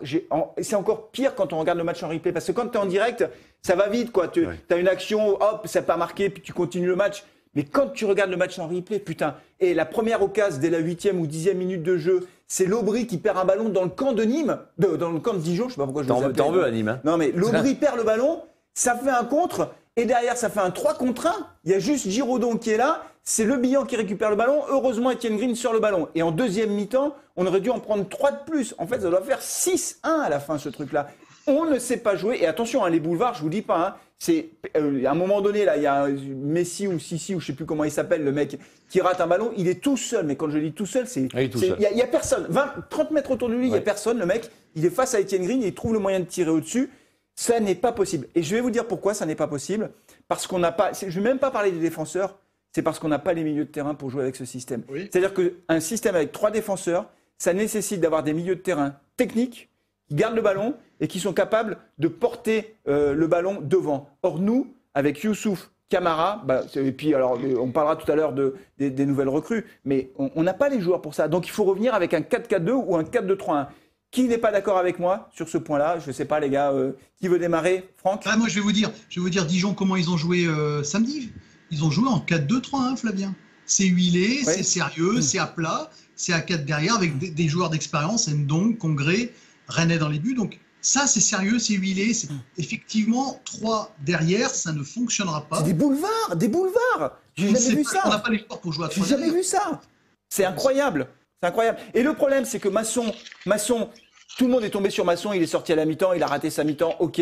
c'est 0.61 0.77
encore 0.77 1.09
pire 1.09 1.35
quand 1.35 1.55
on 1.55 1.59
regarde 1.59 1.79
le 1.79 1.85
match 1.85 2.03
en 2.03 2.09
replay 2.09 2.31
parce 2.31 2.45
que 2.45 2.53
quand 2.53 2.69
tu 2.69 2.77
es 2.77 2.77
en 2.77 2.85
direct, 2.85 3.25
ça 3.63 3.75
va 3.75 3.89
vite 3.89 4.13
quoi. 4.13 4.29
Tu 4.29 4.47
as 4.47 4.77
une 4.77 4.87
action, 4.87 5.41
hop, 5.41 5.63
ça 5.65 5.81
n'a 5.81 5.87
pas 5.87 5.97
marqué, 5.97 6.29
puis 6.29 6.43
tu 6.43 6.53
continues 6.53 6.89
le 6.89 6.95
match. 6.95 7.25
Mais 7.55 7.65
quand 7.65 7.89
tu 7.89 8.05
regardes 8.05 8.31
le 8.31 8.37
match 8.37 8.59
en 8.59 8.69
replay, 8.69 8.99
putain, 8.99 9.37
et 9.61 9.73
la 9.73 9.87
première 9.87 10.21
occasion 10.21 10.61
dès 10.61 10.69
la 10.69 10.81
huitième 10.81 11.19
ou 11.21 11.27
dixième 11.27 11.57
minute 11.57 11.83
de 11.83 11.97
jeu, 11.97 12.29
c'est 12.47 12.67
Lobry 12.67 13.07
qui 13.07 13.17
perd 13.17 13.39
un 13.39 13.47
ballon 13.47 13.71
dans 13.71 13.85
le 13.85 13.89
camp 13.89 14.13
de 14.13 14.25
Nîmes, 14.25 14.59
dans 14.77 15.11
le 15.11 15.21
camp 15.21 15.33
de 15.33 15.39
Dijon, 15.39 15.71
je 15.71 15.75
sais 15.75 15.79
pas 15.79 15.85
pourquoi 15.85 16.03
je 16.03 16.09
T'en, 16.09 16.31
t'en 16.33 16.53
veux 16.53 16.65
à 16.65 16.71
Nîmes. 16.71 16.89
Hein. 16.89 17.01
Non 17.03 17.17
mais 17.17 17.33
Lobry 17.35 17.77
perd 17.77 17.97
le 17.97 18.05
ballon, 18.05 18.43
ça 18.75 18.95
fait 18.95 19.09
un 19.09 19.25
contre, 19.25 19.71
et 19.97 20.05
derrière 20.05 20.37
ça 20.37 20.51
fait 20.51 20.61
un 20.61 20.71
3 20.71 20.97
contre 20.97 21.29
1. 21.29 21.33
Il 21.65 21.71
y 21.71 21.75
a 21.75 21.79
juste 21.79 22.07
Giraudon 22.11 22.59
qui 22.59 22.73
est 22.73 22.77
là, 22.77 23.05
c'est 23.29 23.45
Le 23.45 23.57
Bihan 23.57 23.85
qui 23.85 23.97
récupère 23.97 24.31
le 24.31 24.37
ballon. 24.37 24.62
Heureusement, 24.68 25.11
Etienne 25.11 25.37
Green 25.37 25.57
sur 25.57 25.72
le 25.72 25.81
ballon. 25.81 26.09
Et 26.14 26.22
en 26.22 26.31
deuxième 26.31 26.70
mi-temps, 26.70 27.16
on 27.35 27.45
aurait 27.45 27.61
dû 27.61 27.70
en 27.70 27.81
prendre 27.81 28.09
3 28.09 28.31
de 28.31 28.37
plus. 28.47 28.72
En 28.79 28.87
fait, 28.87 29.01
ça 29.01 29.11
doit 29.11 29.20
faire 29.20 29.41
6-1 29.41 29.97
à 30.05 30.29
la 30.29 30.39
fin, 30.39 30.59
ce 30.59 30.68
truc-là. 30.68 31.09
On 31.49 31.64
ne 31.64 31.81
sait 31.81 31.97
pas 31.97 32.14
jouer. 32.14 32.39
Et 32.41 32.47
attention, 32.47 32.85
hein, 32.85 32.89
les 32.89 33.01
boulevards, 33.01 33.35
je 33.35 33.43
vous 33.43 33.49
dis 33.49 33.62
pas, 33.62 33.85
hein, 33.85 33.95
c'est 34.16 34.51
euh, 34.77 35.05
à 35.05 35.11
un 35.11 35.14
moment 35.16 35.41
donné, 35.41 35.64
là, 35.64 35.77
il 35.77 35.83
y 35.83 35.87
a 35.87 36.07
Messi 36.07 36.87
ou 36.87 37.01
Sissi, 37.01 37.35
ou 37.35 37.41
je 37.41 37.49
sais 37.49 37.53
plus 37.53 37.66
comment 37.66 37.83
il 37.83 37.91
s'appelle, 37.91 38.22
le 38.22 38.31
mec 38.31 38.61
qui 38.89 39.01
rate 39.01 39.20
un 39.20 39.27
ballon. 39.27 39.53
Il 39.57 39.66
est 39.66 39.83
tout 39.83 39.97
seul. 39.97 40.24
Mais 40.24 40.37
quand 40.37 40.49
je 40.49 40.59
dis 40.59 40.72
tout 40.72 40.87
seul, 40.87 41.09
c'est. 41.09 41.22
Il 41.35 41.95
n'y 41.95 42.03
a, 42.03 42.07
personne. 42.07 42.47
20, 42.49 42.74
30 42.89 43.11
mètres 43.11 43.33
autour 43.33 43.49
de 43.49 43.55
lui, 43.55 43.66
il 43.66 43.72
n'y 43.72 43.77
a 43.77 43.81
personne. 43.81 44.20
Le 44.20 44.27
mec, 44.27 44.49
il 44.77 44.87
est 44.87 44.91
face 44.91 45.16
à 45.16 45.20
Etienne 45.20 45.45
Green 45.45 45.64
et 45.64 45.68
il 45.68 45.74
trouve 45.74 45.95
le 45.95 45.99
moyen 45.99 46.20
de 46.20 46.27
tirer 46.27 46.51
au-dessus. 46.51 46.91
Ça 47.35 47.59
n'est 47.59 47.74
pas 47.74 47.91
possible. 47.91 48.29
Et 48.37 48.45
je 48.45 48.55
vais 48.55 48.61
vous 48.61 48.70
dire 48.70 48.87
pourquoi 48.87 49.14
ça 49.14 49.27
n'est 49.27 49.35
pas 49.35 49.49
possible. 49.49 49.91
Parce 50.29 50.47
qu'on 50.47 50.61
n'a 50.61 50.70
pas. 50.70 50.93
Je 50.93 51.07
ne 51.07 51.11
vais 51.11 51.20
même 51.20 51.41
pas 51.41 51.51
parler 51.51 51.72
des 51.72 51.81
défenseurs 51.81 52.39
c'est 52.77 52.83
parce 52.83 52.99
qu'on 52.99 53.09
n'a 53.09 53.18
pas 53.18 53.33
les 53.33 53.43
milieux 53.43 53.64
de 53.64 53.70
terrain 53.70 53.95
pour 53.95 54.11
jouer 54.11 54.20
avec 54.20 54.37
ce 54.37 54.45
système. 54.45 54.83
C'est-à-dire 54.93 55.33
qu'un 55.33 55.81
système 55.81 56.14
avec 56.14 56.31
trois 56.31 56.51
défenseurs, 56.51 57.09
ça 57.39 57.55
nécessite 57.55 58.03
d'avoir 58.03 58.22
des 58.22 58.35
milieux 58.35 58.57
de 58.57 58.61
terrain 58.61 58.97
techniques 59.16 59.70
qui 60.07 60.14
gardent 60.14 60.37
le 60.37 60.43
ballon 60.43 60.74
et 61.01 61.09
qui 61.09 61.18
sont 61.18 61.33
capables 61.33 61.79
de 61.97 62.07
porter 62.07 62.77
euh, 62.87 63.14
le 63.14 63.27
ballon 63.29 63.62
devant. 63.62 64.11
Or, 64.22 64.39
nous, 64.41 64.74
avec 64.93 65.22
Youssouf, 65.22 65.70
Camara, 65.89 66.43
bah, 66.45 66.64
et 66.74 66.93
puis 66.93 67.14
alors 67.14 67.39
on 67.59 67.70
parlera 67.70 67.97
tout 67.97 68.12
à 68.12 68.14
l'heure 68.14 68.35
de, 68.35 68.57
des, 68.77 69.07
nouvelles 69.07 69.31
recrues, 69.31 69.64
mais 69.87 70.11
on 70.18 70.43
n'a 70.43 70.53
pas 70.53 70.68
les 70.68 70.83
joueurs 70.83 71.01
pour 71.01 71.14
ça. 71.14 71.29
Donc 71.29 71.47
il 71.47 71.53
faut 71.53 71.64
revenir 71.64 71.95
avec 71.95 72.12
un 72.12 72.20
4-4-2 72.20 72.72
ou 72.72 72.95
un 72.97 73.05
4-2-3-1. 73.05 73.68
Qui 74.11 74.24
n'est 74.24 74.37
pas 74.37 74.53
d'accord 74.53 74.77
avec 74.77 74.99
moi 74.99 75.31
sur 75.33 75.49
ce 75.49 75.57
point-là? 75.57 75.99
Je 75.99 76.09
ne 76.09 76.12
sais 76.12 76.27
pas, 76.27 76.41
les 76.41 76.51
gars. 76.51 76.72
Euh, 76.72 76.93
qui 77.18 77.29
veut 77.29 77.39
démarrer? 77.39 77.89
Franck? 77.97 78.24
Ah, 78.27 78.37
Moi, 78.37 78.49
je 78.49 78.57
vais 78.57 78.61
vous 78.61 78.72
dire, 78.72 78.91
je 79.09 79.18
vais 79.18 79.24
vous 79.24 79.31
dire 79.31 79.47
Dijon 79.47 79.72
comment 79.72 79.97
ils 79.97 80.11
ont 80.11 80.18
joué 80.18 80.45
euh, 80.45 80.83
samedi? 80.83 81.33
Ils 81.71 81.85
ont 81.85 81.91
joué 81.91 82.09
en 82.09 82.19
4-2-3-1, 82.19 82.77
hein, 82.77 82.97
Flavien. 82.97 83.35
C'est 83.67 83.87
huilé, 83.87 84.43
c'est 84.45 84.62
sérieux, 84.62 85.14
mm. 85.14 85.23
c'est 85.23 85.39
à 85.39 85.47
plat, 85.47 85.91
c'est 86.14 86.33
à 86.33 86.41
4 86.41 86.64
derrière 86.64 86.95
avec 86.95 87.19
des, 87.19 87.49
joueurs 87.49 87.69
d'expérience, 87.69 88.29
Ndong, 88.29 88.79
Congré, 88.79 89.35
René 89.69 89.99
dans 89.99 90.09
les 90.09 90.21
buts. 90.21 90.35
Donc 90.35 90.61
ça, 90.81 91.09
c'est 91.09 91.21
sérieux, 91.21 91.59
c'est 91.59 91.75
huilé. 91.75 92.14
C'est... 92.14 92.31
Mm. 92.31 92.41
Effectivement, 92.59 93.41
3 93.45 93.95
derrière, 94.05 94.51
ça 94.51 94.73
ne 94.73 94.85
fonctionnera 94.85 95.49
pas. 95.49 95.59
C'est 95.59 95.64
des 95.64 95.75
boulevards, 95.75 96.37
des 96.37 96.49
boulevards. 96.49 97.19
J'ai 97.35 97.49
jamais 97.55 97.77
vu 97.77 97.85
ça. 97.85 98.03
On 98.05 98.11
n'a 98.11 98.19
pas 98.19 98.31
les 98.31 98.39
pour 98.39 98.73
jouer 98.73 98.87
à 98.87 98.89
3 98.89 99.05
J'ai 99.05 99.11
jamais 99.11 99.31
vu 99.31 99.43
ça. 99.43 99.81
C'est 100.29 100.45
incroyable. 100.45 101.09
C'est 101.43 101.49
incroyable. 101.49 101.79
Et 101.93 102.03
le 102.03 102.14
problème, 102.14 102.45
c'est 102.45 102.61
que 102.61 102.69
Masson, 102.69 103.12
Masson, 103.45 103.91
tout 104.39 104.45
le 104.45 104.51
monde 104.51 104.64
est 104.64 104.71
tombé 104.71 104.91
sur 104.91 105.05
Masson, 105.05 105.33
il 105.33 105.43
est 105.43 105.47
sorti 105.47 105.73
à 105.73 105.77
la 105.77 105.85
mi-temps, 105.85 106.12
il 106.12 106.23
a 106.23 106.27
raté 106.27 106.51
sa 106.51 106.62
mi-temps, 106.62 106.97
ok. 107.01 107.21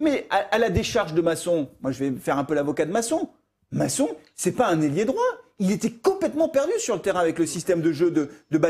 Mais 0.00 0.26
à, 0.30 0.36
à 0.36 0.58
la 0.58 0.70
décharge 0.70 1.14
de 1.14 1.20
Masson, 1.20 1.68
moi 1.80 1.92
je 1.92 1.98
vais 1.98 2.12
faire 2.20 2.38
un 2.38 2.44
peu 2.44 2.54
l'avocat 2.54 2.84
de 2.84 2.92
Masson. 2.92 3.30
Masson, 3.72 4.08
c'est 4.34 4.52
pas 4.52 4.68
un 4.68 4.80
ailier 4.80 5.04
droit. 5.04 5.24
Il 5.60 5.72
était 5.72 5.90
complètement 5.90 6.48
perdu 6.48 6.72
sur 6.78 6.94
le 6.94 7.00
terrain 7.00 7.20
avec 7.20 7.38
le 7.38 7.46
système 7.46 7.80
de 7.80 7.92
jeu 7.92 8.10
de, 8.10 8.30
de 8.50 8.60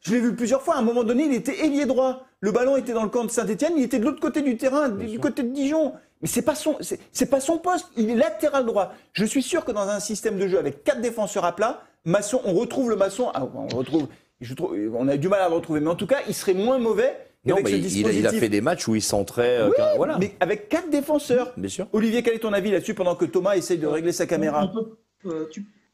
Je 0.00 0.12
l'ai 0.12 0.20
vu 0.20 0.34
plusieurs 0.34 0.62
fois. 0.62 0.74
À 0.74 0.78
un 0.78 0.82
moment 0.82 1.04
donné, 1.04 1.24
il 1.24 1.34
était 1.34 1.64
ailier 1.64 1.86
droit. 1.86 2.26
Le 2.40 2.50
ballon 2.50 2.76
était 2.76 2.92
dans 2.92 3.04
le 3.04 3.08
camp 3.08 3.24
de 3.24 3.30
Saint-Etienne, 3.30 3.74
il 3.76 3.84
était 3.84 4.00
de 4.00 4.04
l'autre 4.04 4.20
côté 4.20 4.42
du 4.42 4.56
terrain, 4.56 4.88
du 4.88 5.20
côté 5.20 5.44
de 5.44 5.50
Dijon. 5.50 5.92
Mais 6.20 6.28
c'est 6.28 6.42
pas 6.42 6.56
son, 6.56 6.76
c'est 6.80 7.30
pas 7.30 7.40
son 7.40 7.58
poste. 7.58 7.86
Il 7.96 8.10
est 8.10 8.16
latéral 8.16 8.66
droit. 8.66 8.92
Je 9.12 9.24
suis 9.24 9.42
sûr 9.42 9.64
que 9.64 9.70
dans 9.72 9.88
un 9.88 10.00
système 10.00 10.38
de 10.38 10.48
jeu 10.48 10.58
avec 10.58 10.82
quatre 10.82 11.00
défenseurs 11.00 11.44
à 11.44 11.54
plat, 11.54 11.82
Masson, 12.04 12.40
on 12.44 12.54
retrouve 12.54 12.90
le 12.90 12.96
Masson. 12.96 13.30
Ah, 13.34 13.46
on 13.54 13.68
retrouve. 13.76 14.08
Je 14.40 14.54
trouve, 14.54 14.76
on 14.96 15.06
a 15.06 15.16
du 15.16 15.28
mal 15.28 15.40
à 15.40 15.48
le 15.48 15.54
retrouver, 15.54 15.78
mais 15.78 15.90
en 15.90 15.94
tout 15.94 16.08
cas, 16.08 16.18
il 16.26 16.34
serait 16.34 16.54
moins 16.54 16.78
mauvais 16.78 17.16
non, 17.44 17.56
mais 17.62 17.72
il, 17.72 18.26
a 18.26 18.32
fait 18.32 18.48
des 18.48 18.60
matchs 18.60 18.86
où 18.86 18.94
il 18.94 19.02
centrait. 19.02 19.58
Euh, 19.58 19.70
voilà. 19.96 20.16
Mais 20.18 20.36
avec 20.38 20.68
quatre 20.68 20.90
défenseurs. 20.90 21.52
Bien 21.56 21.68
sûr. 21.68 21.88
Olivier, 21.92 22.22
quel 22.22 22.34
est 22.34 22.40
ton 22.40 22.52
avis 22.52 22.70
là-dessus 22.70 22.94
pendant 22.94 23.16
que 23.16 23.24
Thomas 23.24 23.56
essaye 23.56 23.78
de 23.78 23.86
régler 23.86 24.12
sa 24.12 24.26
caméra 24.26 24.72
euh, 25.26 25.46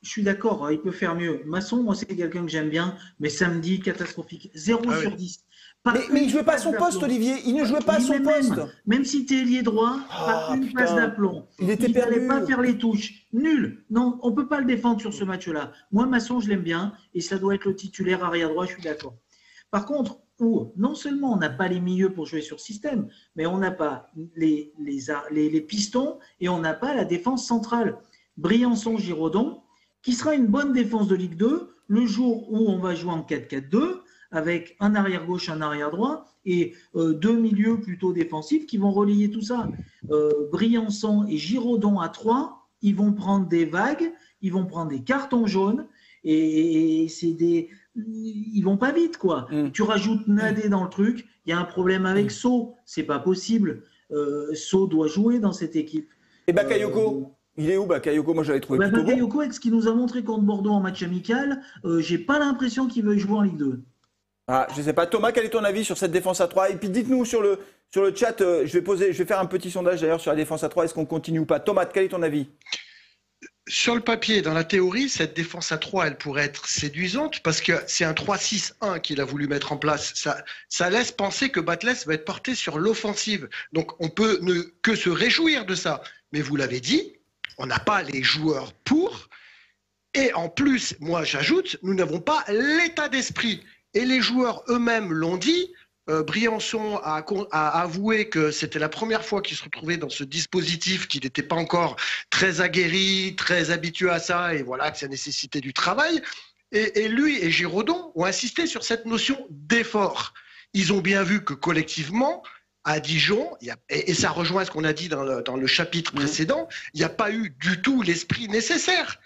Je 0.03 0.09
suis 0.09 0.23
d'accord, 0.23 0.67
hein, 0.67 0.73
il 0.73 0.81
peut 0.81 0.91
faire 0.91 1.15
mieux. 1.15 1.41
Masson, 1.47 1.83
moi, 1.83 1.95
c'est 1.95 2.05
quelqu'un 2.05 2.43
que 2.43 2.51
j'aime 2.51 2.69
bien, 2.69 2.97
mais 3.19 3.31
samedi, 3.31 3.81
catastrophique. 3.81 4.51
0 4.55 4.83
ah 4.91 5.01
sur 5.01 5.17
10. 5.17 5.45
mais, 5.87 6.21
il 6.21 6.27
ne 6.27 6.29
jouait 6.29 6.43
pas 6.43 6.57
à 6.57 6.59
son 6.59 6.73
poste, 6.73 7.03
Olivier. 7.03 7.37
Il 7.47 7.55
ne 7.55 7.65
jouait 7.65 7.81
pas 7.81 7.95
à 7.95 8.01
son 8.01 8.21
poste. 8.21 8.61
Même 8.87 9.07
si 9.07 9.25
tu 9.25 9.41
es 9.41 9.45
lié 9.45 9.63
droit, 9.63 10.01
pas 10.07 10.49
ah, 10.51 10.55
une 10.55 10.71
passe 10.75 10.95
d'aplomb. 10.95 11.47
Il 11.61 11.71
était 11.71 11.87
il 11.87 12.27
pas 12.29 12.45
faire 12.45 12.61
les 12.61 12.77
touches. 12.77 13.27
Nul. 13.33 13.87
Non, 13.89 14.19
on 14.23 14.31
ne 14.31 14.35
peut 14.35 14.49
pas 14.49 14.61
le 14.61 14.67
défendre 14.67 15.01
sur 15.01 15.15
ce 15.15 15.25
match-là. 15.25 15.73
Moi, 15.93 16.05
Masson, 16.05 16.41
je 16.41 16.51
l'aime 16.51 16.63
bien. 16.63 16.93
Et 17.15 17.23
ça 17.23 17.39
doit 17.39 17.55
être 17.55 17.65
le 17.65 17.75
titulaire 17.75 18.23
arrière 18.23 18.51
droit, 18.51 18.67
je 18.67 18.73
suis 18.73 18.83
d'accord. 18.83 19.15
Par 19.71 19.87
contre, 19.87 20.19
où 20.41 20.73
non 20.77 20.95
seulement 20.95 21.33
on 21.33 21.37
n'a 21.37 21.51
pas 21.51 21.69
les 21.69 21.81
milieux 21.81 22.13
pour 22.13 22.27
jouer 22.27 22.41
sur 22.41 22.61
système, 22.61 23.09
mais 23.37 23.47
on 23.47 23.59
n'a 23.59 23.71
pas 23.71 24.11
les, 24.37 24.73
les, 24.79 25.61
pistons 25.61 26.19
et 26.41 26.49
on 26.49 26.61
n'a 26.61 26.75
pas 26.75 26.95
la 26.95 27.05
défense 27.05 27.47
centrale. 27.47 27.99
Briançon-Giraudon, 28.37 29.61
qui 30.03 30.13
sera 30.13 30.35
une 30.35 30.47
bonne 30.47 30.73
défense 30.73 31.09
de 31.09 31.17
Ligue 31.17 31.37
2 31.37 31.69
le 31.89 32.07
jour 32.07 32.53
où 32.53 32.69
on 32.69 32.79
va 32.79 32.95
jouer 32.95 33.13
en 33.13 33.23
4-4-2 33.23 34.01
avec 34.31 34.77
un 34.81 34.95
arrière 34.95 35.27
gauche, 35.27 35.49
un 35.49 35.61
arrière 35.63 35.91
droit 35.91 36.27
et 36.45 36.75
euh, 36.95 37.15
deux 37.15 37.37
milieux 37.37 37.81
plutôt 37.81 38.13
défensifs 38.13 38.67
qui 38.67 38.77
vont 38.77 38.91
relayer 38.93 39.31
tout 39.31 39.41
ça. 39.41 39.71
Euh, 40.11 40.31
Briançon 40.53 41.27
et 41.29 41.39
Giraudon 41.39 41.99
à 41.99 42.09
3, 42.09 42.69
ils 42.83 42.95
vont 42.95 43.13
prendre 43.13 43.49
des 43.49 43.65
vagues, 43.65 44.13
ils 44.43 44.53
vont 44.53 44.67
prendre 44.67 44.91
des 44.91 45.03
cartons 45.03 45.47
jaunes 45.47 45.87
et 46.25 47.07
c'est 47.09 47.33
des, 47.33 47.71
ils 48.07 48.63
vont 48.63 48.77
pas 48.77 48.93
vite, 48.93 49.19
quoi. 49.19 49.47
Mm. 49.51 49.71
Tu 49.73 49.83
rajoutes 49.83 50.27
Nadé 50.29 50.69
dans 50.69 50.85
le 50.85 50.91
truc, 50.91 51.27
il 51.47 51.51
y 51.51 51.53
a 51.53 51.59
un 51.59 51.65
problème 51.65 52.07
avec 52.07 52.27
mm. 52.27 52.31
So, 52.31 52.75
c'est 52.85 53.03
pas 53.03 53.19
possible. 53.19 53.83
Euh, 54.11 54.55
so 54.55 54.87
doit 54.87 55.09
jouer 55.09 55.39
dans 55.39 55.53
cette 55.53 55.77
équipe. 55.77 56.09
Et 56.47 56.53
Bakayoko 56.53 57.01
euh, 57.01 57.35
il 57.59 57.71
est 57.71 57.77
où 57.77 57.87
Bakayoko 57.87 58.33
Moi 58.35 58.45
j'avais 58.45 58.61
trouvé 58.61 58.79
bah, 58.79 58.89
Bakayoko, 58.89 59.41
avec 59.41 59.53
ce 59.53 59.61
qu'il 59.61 59.73
nous 59.73 59.89
a 59.89 59.95
montré 59.95 60.23
contre 60.23 60.45
Bordeaux 60.45 60.71
en 60.71 60.81
match 60.81 61.03
amical, 61.03 61.61
euh, 61.85 62.01
j'ai 62.01 62.19
pas 62.19 62.39
l'impression 62.39 62.87
qu'il 62.87 63.05
veut 63.05 63.19
jouer 63.19 63.37
en 63.37 63.43
Ligue 63.43 63.59
2. 63.59 63.83
Ah, 64.47 64.67
je 64.75 64.81
sais 64.81 64.95
pas. 64.95 65.07
Thomas, 65.07 65.33
quel 65.33 65.45
est 65.45 65.51
ton 65.51 65.65
avis 65.65 65.85
sur 65.85 65.99
cette 65.99 66.11
défense 66.11 66.41
à 66.41 66.49
3 66.49 66.71
Et 66.71 66.77
puis 66.77 66.89
dites-nous 66.89 67.27
sur 67.27 67.43
le, 67.43 67.59
sur 67.91 68.03
le 68.03 68.15
chat, 68.15 68.37
je, 68.39 68.73
vais 68.73 68.81
poser, 68.81 69.13
je 69.13 69.19
vais 69.19 69.27
faire 69.27 69.41
un 69.41 69.47
petit 69.47 69.71
sondage 69.71 70.01
d'ailleurs 70.01 70.21
sur 70.21 70.31
la 70.31 70.37
défense 70.37 70.65
à 70.65 70.71
3, 70.71 70.85
est-ce 70.85 70.95
qu'on 70.95 71.05
continue 71.05 71.41
ou 71.41 71.45
pas? 71.45 71.61
Thomas, 71.61 71.85
quel 71.85 72.05
est 72.05 72.09
ton 72.09 72.23
avis? 72.23 72.49
Sur 73.69 73.95
le 73.95 74.01
papier, 74.01 74.43
dans 74.43 74.55
la 74.55 74.65
théorie, 74.65 75.09
cette 75.09 75.37
défense 75.37 75.73
à 75.73 75.79
3, 75.79 76.07
elle 76.07 76.19
pourrait 76.19 76.45
être 76.45 76.67
séduisante 76.67 77.41
parce 77.43 77.61
que 77.61 77.73
c'est 77.87 78.05
un 78.05 78.13
3-6-1 78.13 79.01
qu'il 79.01 79.21
a 79.21 79.25
voulu 79.25 79.47
mettre 79.47 79.73
en 79.73 79.77
place. 79.77 80.15
Ça, 80.69 80.91
laisse 80.91 81.13
penser 81.13 81.51
que 81.51 81.61
Batless 81.61 82.07
va 82.07 82.15
être 82.15 82.25
porté 82.25 82.55
sur 82.55 82.79
l'offensive. 82.79 83.49
Donc 83.73 83.93
on 84.01 84.09
peut 84.09 84.39
ne 84.43 84.63
que 84.83 84.95
se 84.95 85.11
réjouir 85.11 85.67
de 85.67 85.75
ça. 85.75 86.03
Mais 86.33 86.41
vous 86.41 86.57
l'avez 86.57 86.81
dit, 86.81 87.13
on 87.59 87.67
n'a 87.67 87.79
pas 87.79 88.03
les 88.03 88.23
joueurs 88.23 88.73
pour. 88.85 89.29
Et 90.15 90.33
en 90.33 90.49
plus, 90.49 90.97
moi 91.01 91.25
j'ajoute, 91.25 91.77
nous 91.83 91.95
n'avons 91.95 92.21
pas 92.21 92.45
l'état 92.49 93.09
d'esprit. 93.09 93.63
Et 93.95 94.05
les 94.05 94.21
joueurs 94.21 94.63
eux-mêmes 94.69 95.13
l'ont 95.13 95.37
dit, 95.37 95.73
euh, 96.09 96.23
Briançon 96.23 96.99
a, 97.03 97.23
avoué 97.81 98.29
que 98.29 98.51
c'était 98.51 98.79
la 98.79 98.89
première 98.89 99.25
fois 99.25 99.43
qu'il 99.43 99.57
se 99.57 99.65
retrouvait 99.65 99.99
dans 99.99 100.09
ce 100.09 100.25
dispositif, 100.25 101.07
qu'il 101.07 101.23
n'était 101.25 101.43
pas 101.43 101.57
encore 101.57 101.97
très 102.31 102.61
aguerri, 102.61 103.35
très 103.37 103.71
habitué 103.71 104.09
à 104.09 104.19
ça, 104.19 104.55
et 104.55 104.63
voilà 104.63 104.91
que 104.91 104.99
ça 104.99 105.09
nécessitait 105.09 105.61
du 105.61 105.75
travail. 105.75 106.23
Et, 106.73 107.09
lui 107.09 107.43
et 107.43 107.51
Giraudon 107.51 108.13
ont 108.15 108.25
insisté 108.25 108.67
sur 108.67 108.85
cette 108.85 109.07
notion 109.07 109.47
d'effort. 109.51 110.35
Ils 110.75 110.93
ont 110.93 111.01
bien 111.01 111.23
vu 111.23 111.43
que 111.45 111.55
collectivement, 111.55 112.43
à 112.85 113.01
Dijon, 113.01 113.57
et, 113.91 114.15
ça 114.15 114.31
rejoint 114.31 114.65
ce 114.65 114.71
qu'on 114.71 114.85
a 114.85 114.93
dit 114.93 115.09
dans 115.09 115.25
le, 115.25 115.67
chapitre 115.67 116.13
mmh. 116.15 116.19
précédent, 116.19 116.69
il 116.95 116.99
n'y 116.99 117.05
a 117.05 117.11
pas 117.11 117.31
eu 117.31 117.55
du 117.59 117.83
tout 117.83 118.03
l'esprit 118.03 118.49
nécessaire. 118.49 119.19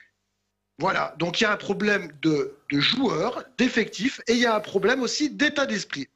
Voilà, 0.79 1.15
donc 1.19 1.41
il 1.41 1.45
y 1.45 1.47
a 1.47 1.53
un 1.53 1.57
problème 1.57 2.11
de, 2.23 2.57
de 2.73 2.81
joueurs, 2.81 3.45
d'effectifs, 3.57 4.21
et 4.27 4.33
il 4.33 4.39
y 4.39 4.47
a 4.47 4.57
un 4.57 4.61
problème 4.61 5.01
aussi 5.03 5.31
d'état 5.31 5.67
d'esprit. 5.67 6.09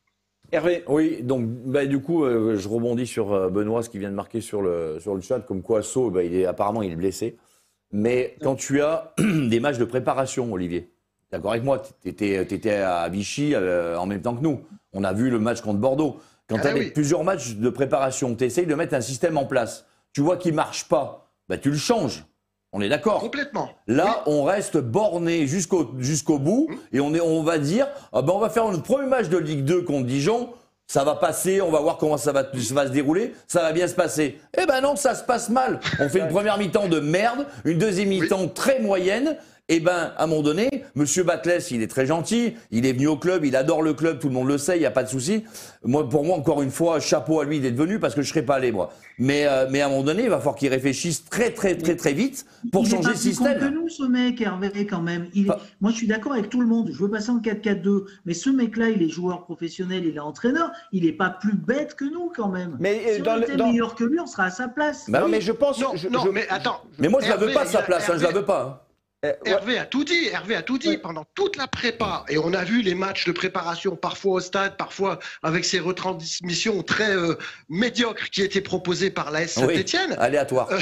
Hervé 0.56 0.84
Oui, 0.88 1.18
donc 1.22 1.44
bah, 1.46 1.84
du 1.84 2.00
coup, 2.00 2.24
euh, 2.24 2.56
je 2.56 2.66
rebondis 2.66 3.06
sur 3.06 3.34
euh, 3.34 3.50
Benoît, 3.50 3.82
ce 3.82 3.90
qui 3.90 3.98
vient 3.98 4.08
de 4.08 4.14
marquer 4.14 4.40
sur 4.40 4.62
le, 4.62 4.98
sur 5.00 5.14
le 5.14 5.20
chat, 5.20 5.40
comme 5.40 5.60
quoi 5.60 5.82
So, 5.82 6.10
bah, 6.10 6.22
il 6.24 6.34
est, 6.34 6.46
apparemment, 6.46 6.80
il 6.80 6.92
est 6.92 6.96
blessé. 6.96 7.36
Mais 7.92 8.36
quand 8.40 8.54
tu 8.54 8.80
as 8.80 9.12
des 9.18 9.60
matchs 9.60 9.76
de 9.76 9.84
préparation, 9.84 10.50
Olivier, 10.50 10.90
d'accord 11.30 11.50
avec 11.52 11.62
moi, 11.62 11.82
tu 12.02 12.08
étais, 12.08 12.78
à 12.78 13.06
Vichy 13.10 13.54
euh, 13.54 13.98
en 13.98 14.06
même 14.06 14.22
temps 14.22 14.34
que 14.34 14.42
nous. 14.42 14.62
On 14.94 15.04
a 15.04 15.12
vu 15.12 15.28
le 15.28 15.38
match 15.38 15.60
contre 15.60 15.78
Bordeaux. 15.78 16.20
Quand 16.48 16.58
tu 16.58 16.68
as 16.68 16.90
plusieurs 16.90 17.22
matchs 17.22 17.56
de 17.56 17.68
préparation, 17.68 18.34
tu 18.34 18.44
essayes 18.44 18.66
de 18.66 18.74
mettre 18.74 18.94
un 18.94 19.02
système 19.02 19.36
en 19.36 19.44
place. 19.44 19.84
Tu 20.14 20.22
vois 20.22 20.38
qu'il 20.38 20.54
marche 20.54 20.88
pas, 20.88 21.30
bah, 21.50 21.58
tu 21.58 21.70
le 21.70 21.76
changes. 21.76 22.24
On 22.76 22.82
est 22.82 22.90
d'accord 22.90 23.20
Complètement. 23.20 23.70
Là, 23.86 24.22
on 24.26 24.42
reste 24.44 24.76
borné 24.76 25.46
jusqu'au 25.46 25.94
jusqu'au 25.98 26.38
bout 26.38 26.66
hum. 26.68 26.76
et 26.92 27.00
on, 27.00 27.14
est, 27.14 27.20
on 27.20 27.42
va 27.42 27.56
dire 27.56 27.88
ah 28.12 28.20
ben 28.20 28.34
on 28.34 28.38
va 28.38 28.50
faire 28.50 28.66
notre 28.66 28.82
premier 28.82 29.06
match 29.06 29.30
de 29.30 29.38
Ligue 29.38 29.64
2 29.64 29.80
contre 29.80 30.06
Dijon. 30.06 30.50
Ça 30.86 31.02
va 31.02 31.14
passer, 31.14 31.62
on 31.62 31.70
va 31.70 31.80
voir 31.80 31.96
comment 31.96 32.18
ça 32.18 32.32
va, 32.32 32.44
ça 32.44 32.74
va 32.74 32.86
se 32.86 32.92
dérouler, 32.92 33.32
ça 33.48 33.62
va 33.62 33.72
bien 33.72 33.88
se 33.88 33.94
passer. 33.94 34.38
Eh 34.56 34.66
ben 34.66 34.82
non, 34.82 34.94
ça 34.94 35.14
se 35.14 35.24
passe 35.24 35.48
mal. 35.48 35.80
On 35.98 36.08
fait 36.10 36.18
une 36.18 36.28
première 36.28 36.58
mi-temps 36.58 36.88
de 36.88 37.00
merde, 37.00 37.46
une 37.64 37.78
deuxième 37.78 38.10
mi-temps 38.10 38.46
très 38.48 38.78
moyenne, 38.78 39.38
eh 39.68 39.80
ben, 39.80 40.12
à 40.16 40.24
un 40.24 40.26
moment 40.28 40.42
donné, 40.42 40.68
Monsieur 40.94 41.24
Batless, 41.24 41.72
il 41.72 41.82
est 41.82 41.88
très 41.88 42.06
gentil, 42.06 42.54
il 42.70 42.86
est 42.86 42.92
venu 42.92 43.08
au 43.08 43.16
club, 43.16 43.44
il 43.44 43.56
adore 43.56 43.82
le 43.82 43.94
club, 43.94 44.20
tout 44.20 44.28
le 44.28 44.34
monde 44.34 44.46
le 44.46 44.58
sait, 44.58 44.76
il 44.76 44.80
n'y 44.80 44.86
a 44.86 44.92
pas 44.92 45.02
de 45.02 45.08
souci. 45.08 45.42
Moi, 45.84 46.08
pour 46.08 46.24
moi, 46.24 46.36
encore 46.36 46.62
une 46.62 46.70
fois, 46.70 47.00
chapeau 47.00 47.40
à 47.40 47.44
lui 47.44 47.58
d'être 47.58 47.74
venu 47.74 47.98
parce 47.98 48.14
que 48.14 48.22
je 48.22 48.28
serais 48.28 48.44
pas 48.44 48.54
allé 48.54 48.70
moi. 48.70 48.92
Mais, 49.18 49.44
euh, 49.46 49.66
mais 49.68 49.80
à 49.80 49.86
un 49.86 49.88
moment 49.88 50.04
donné, 50.04 50.24
il 50.24 50.30
va 50.30 50.38
falloir 50.38 50.54
qu'il 50.54 50.68
réfléchisse 50.68 51.24
très, 51.24 51.50
très, 51.50 51.76
très, 51.76 51.96
très 51.96 52.12
vite 52.12 52.46
pour 52.70 52.86
changer 52.86 53.08
le 53.08 53.16
système. 53.16 53.58
que 53.58 53.64
nous, 53.64 53.88
ce 53.88 54.04
mec, 54.04 54.40
Hervé, 54.40 54.86
quand 54.86 55.02
même. 55.02 55.26
Il 55.34 55.46
Moi, 55.80 55.90
je 55.90 55.96
suis 55.96 56.06
d'accord 56.06 56.34
avec 56.34 56.48
tout 56.48 56.60
le 56.60 56.66
monde. 56.68 56.90
Je 56.92 56.98
veux 57.02 57.10
passer 57.10 57.30
en 57.30 57.40
4-4-2, 57.40 58.04
mais 58.24 58.34
ce 58.34 58.50
mec-là, 58.50 58.90
il 58.90 59.02
est 59.02 59.08
joueur 59.08 59.42
professionnel, 59.42 60.04
il 60.06 60.14
est 60.14 60.20
entraîneur. 60.20 60.70
Il 60.92 61.04
n'est 61.04 61.12
pas 61.12 61.30
plus 61.30 61.56
bête 61.56 61.96
que 61.96 62.04
nous, 62.04 62.30
quand 62.36 62.50
même. 62.50 62.76
Mais 62.78 63.02
euh, 63.08 63.14
si 63.16 63.28
on 63.28 63.42
était 63.42 63.56
meilleur 63.56 63.96
que 63.96 64.04
lui, 64.04 64.20
on 64.20 64.26
sera 64.26 64.44
à 64.44 64.50
sa 64.50 64.68
place. 64.68 65.06
Bah 65.08 65.20
non, 65.20 65.28
mais 65.28 65.40
je 65.40 65.50
pense. 65.50 65.80
Non, 65.80 65.92
non 66.08 66.26
mais 66.32 66.46
attends. 66.50 66.82
Mais 66.98 67.08
moi, 67.08 67.20
je 67.20 67.26
ne 67.26 67.30
la 67.32 67.36
veux 67.36 67.52
pas 67.52 67.66
sa 67.66 67.82
place. 67.82 68.08
Hein, 68.08 68.14
je 68.16 68.22
la 68.22 68.30
veux 68.30 68.44
pas. 68.44 68.85
Euh, 69.26 69.32
Hervé 69.44 69.78
a 69.78 69.86
tout 69.86 70.04
dit, 70.04 70.28
Hervé 70.28 70.54
a 70.54 70.62
tout 70.62 70.78
dit 70.78 70.96
pendant 70.98 71.24
toute 71.34 71.56
la 71.56 71.66
prépa. 71.66 72.24
Et 72.28 72.38
on 72.38 72.52
a 72.52 72.64
vu 72.64 72.82
les 72.82 72.94
matchs 72.94 73.24
de 73.26 73.32
préparation, 73.32 73.96
parfois 73.96 74.34
au 74.34 74.40
stade, 74.40 74.76
parfois 74.76 75.18
avec 75.42 75.64
ces 75.64 75.78
retransmissions 75.78 76.82
très 76.82 77.14
euh, 77.14 77.34
médiocres 77.68 78.30
qui 78.30 78.42
étaient 78.42 78.60
proposées 78.60 79.10
par 79.10 79.30
la 79.30 79.46
Saint-Etienne. 79.46 80.16
aléatoire. 80.18 80.68
Euh, 80.72 80.78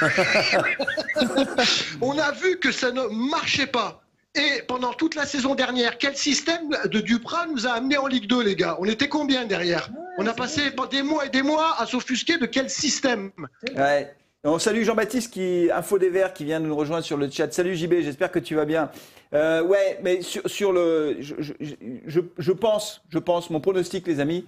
on 2.00 2.18
a 2.18 2.32
vu 2.32 2.58
que 2.58 2.72
ça 2.72 2.90
ne 2.92 3.02
marchait 3.30 3.66
pas. 3.66 4.02
Et 4.34 4.62
pendant 4.68 4.92
toute 4.92 5.14
la 5.14 5.24
saison 5.24 5.54
dernière, 5.54 5.96
quel 5.96 6.14
système 6.14 6.68
de 6.84 7.00
Duprat 7.00 7.46
nous 7.46 7.66
a 7.66 7.70
amené 7.70 7.96
en 7.96 8.06
Ligue 8.06 8.26
2, 8.26 8.42
les 8.42 8.54
gars? 8.54 8.76
On 8.80 8.84
était 8.84 9.08
combien 9.08 9.46
derrière? 9.46 9.88
On 10.18 10.26
a 10.26 10.34
passé 10.34 10.70
des 10.90 11.02
mois 11.02 11.24
et 11.24 11.30
des 11.30 11.42
mois 11.42 11.74
à 11.78 11.86
s'offusquer 11.86 12.36
de 12.36 12.44
quel 12.44 12.68
système? 12.68 13.30
Ouais. 13.74 14.14
On 14.44 14.58
salue 14.58 14.82
Jean-Baptiste 14.82 15.32
qui 15.32 15.70
info 15.72 15.98
des 15.98 16.10
Verts 16.10 16.32
qui 16.32 16.44
vient 16.44 16.60
de 16.60 16.66
nous 16.66 16.76
rejoindre 16.76 17.04
sur 17.04 17.16
le 17.16 17.28
chat. 17.28 17.52
Salut 17.52 17.74
JB, 17.74 17.94
j'espère 18.02 18.30
que 18.30 18.38
tu 18.38 18.54
vas 18.54 18.64
bien. 18.64 18.90
Euh, 19.34 19.62
ouais, 19.64 19.98
mais 20.04 20.20
sur, 20.22 20.72
le, 20.72 21.16
je, 21.20 22.52
pense, 22.52 23.02
je 23.08 23.18
pense, 23.18 23.50
mon 23.50 23.60
pronostic, 23.60 24.06
les 24.06 24.20
amis, 24.20 24.46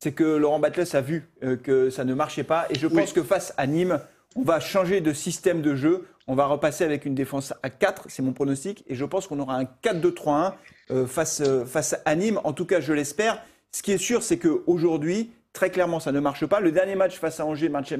c'est 0.00 0.12
que 0.12 0.24
Laurent 0.24 0.58
Batles 0.58 0.84
a 0.92 1.00
vu 1.00 1.28
euh, 1.42 1.56
que 1.56 1.88
ça 1.88 2.04
ne 2.04 2.12
marchait 2.12 2.44
pas, 2.44 2.66
et 2.68 2.78
je 2.78 2.86
pense 2.86 3.12
que 3.12 3.22
face 3.22 3.54
à 3.56 3.66
Nîmes, 3.66 4.00
on 4.36 4.42
va 4.42 4.60
changer 4.60 5.00
de 5.00 5.12
système 5.12 5.62
de 5.62 5.74
jeu. 5.74 6.06
On 6.26 6.34
va 6.34 6.44
repasser 6.44 6.84
avec 6.84 7.06
une 7.06 7.14
défense 7.14 7.54
à 7.62 7.70
4, 7.70 8.04
c'est 8.08 8.22
mon 8.22 8.32
pronostic, 8.32 8.84
et 8.86 8.94
je 8.94 9.04
pense 9.06 9.26
qu'on 9.26 9.40
aura 9.40 9.56
un 9.56 9.64
4-2-3-1 9.82 10.52
euh, 10.90 11.06
face 11.06 11.42
face 11.64 11.96
à 12.04 12.14
Nîmes. 12.14 12.38
En 12.44 12.52
tout 12.52 12.66
cas, 12.66 12.80
je 12.80 12.92
l'espère. 12.92 13.42
Ce 13.72 13.82
qui 13.82 13.92
est 13.92 13.98
sûr, 13.98 14.22
c'est 14.22 14.38
qu'aujourd'hui, 14.38 15.30
très 15.58 15.70
clairement, 15.70 15.98
ça 15.98 16.12
ne 16.12 16.20
marche 16.20 16.46
pas. 16.46 16.60
Le 16.60 16.70
dernier 16.70 16.94
match 16.94 17.18
face 17.18 17.40
à 17.40 17.44
Angers, 17.44 17.68
match, 17.68 17.92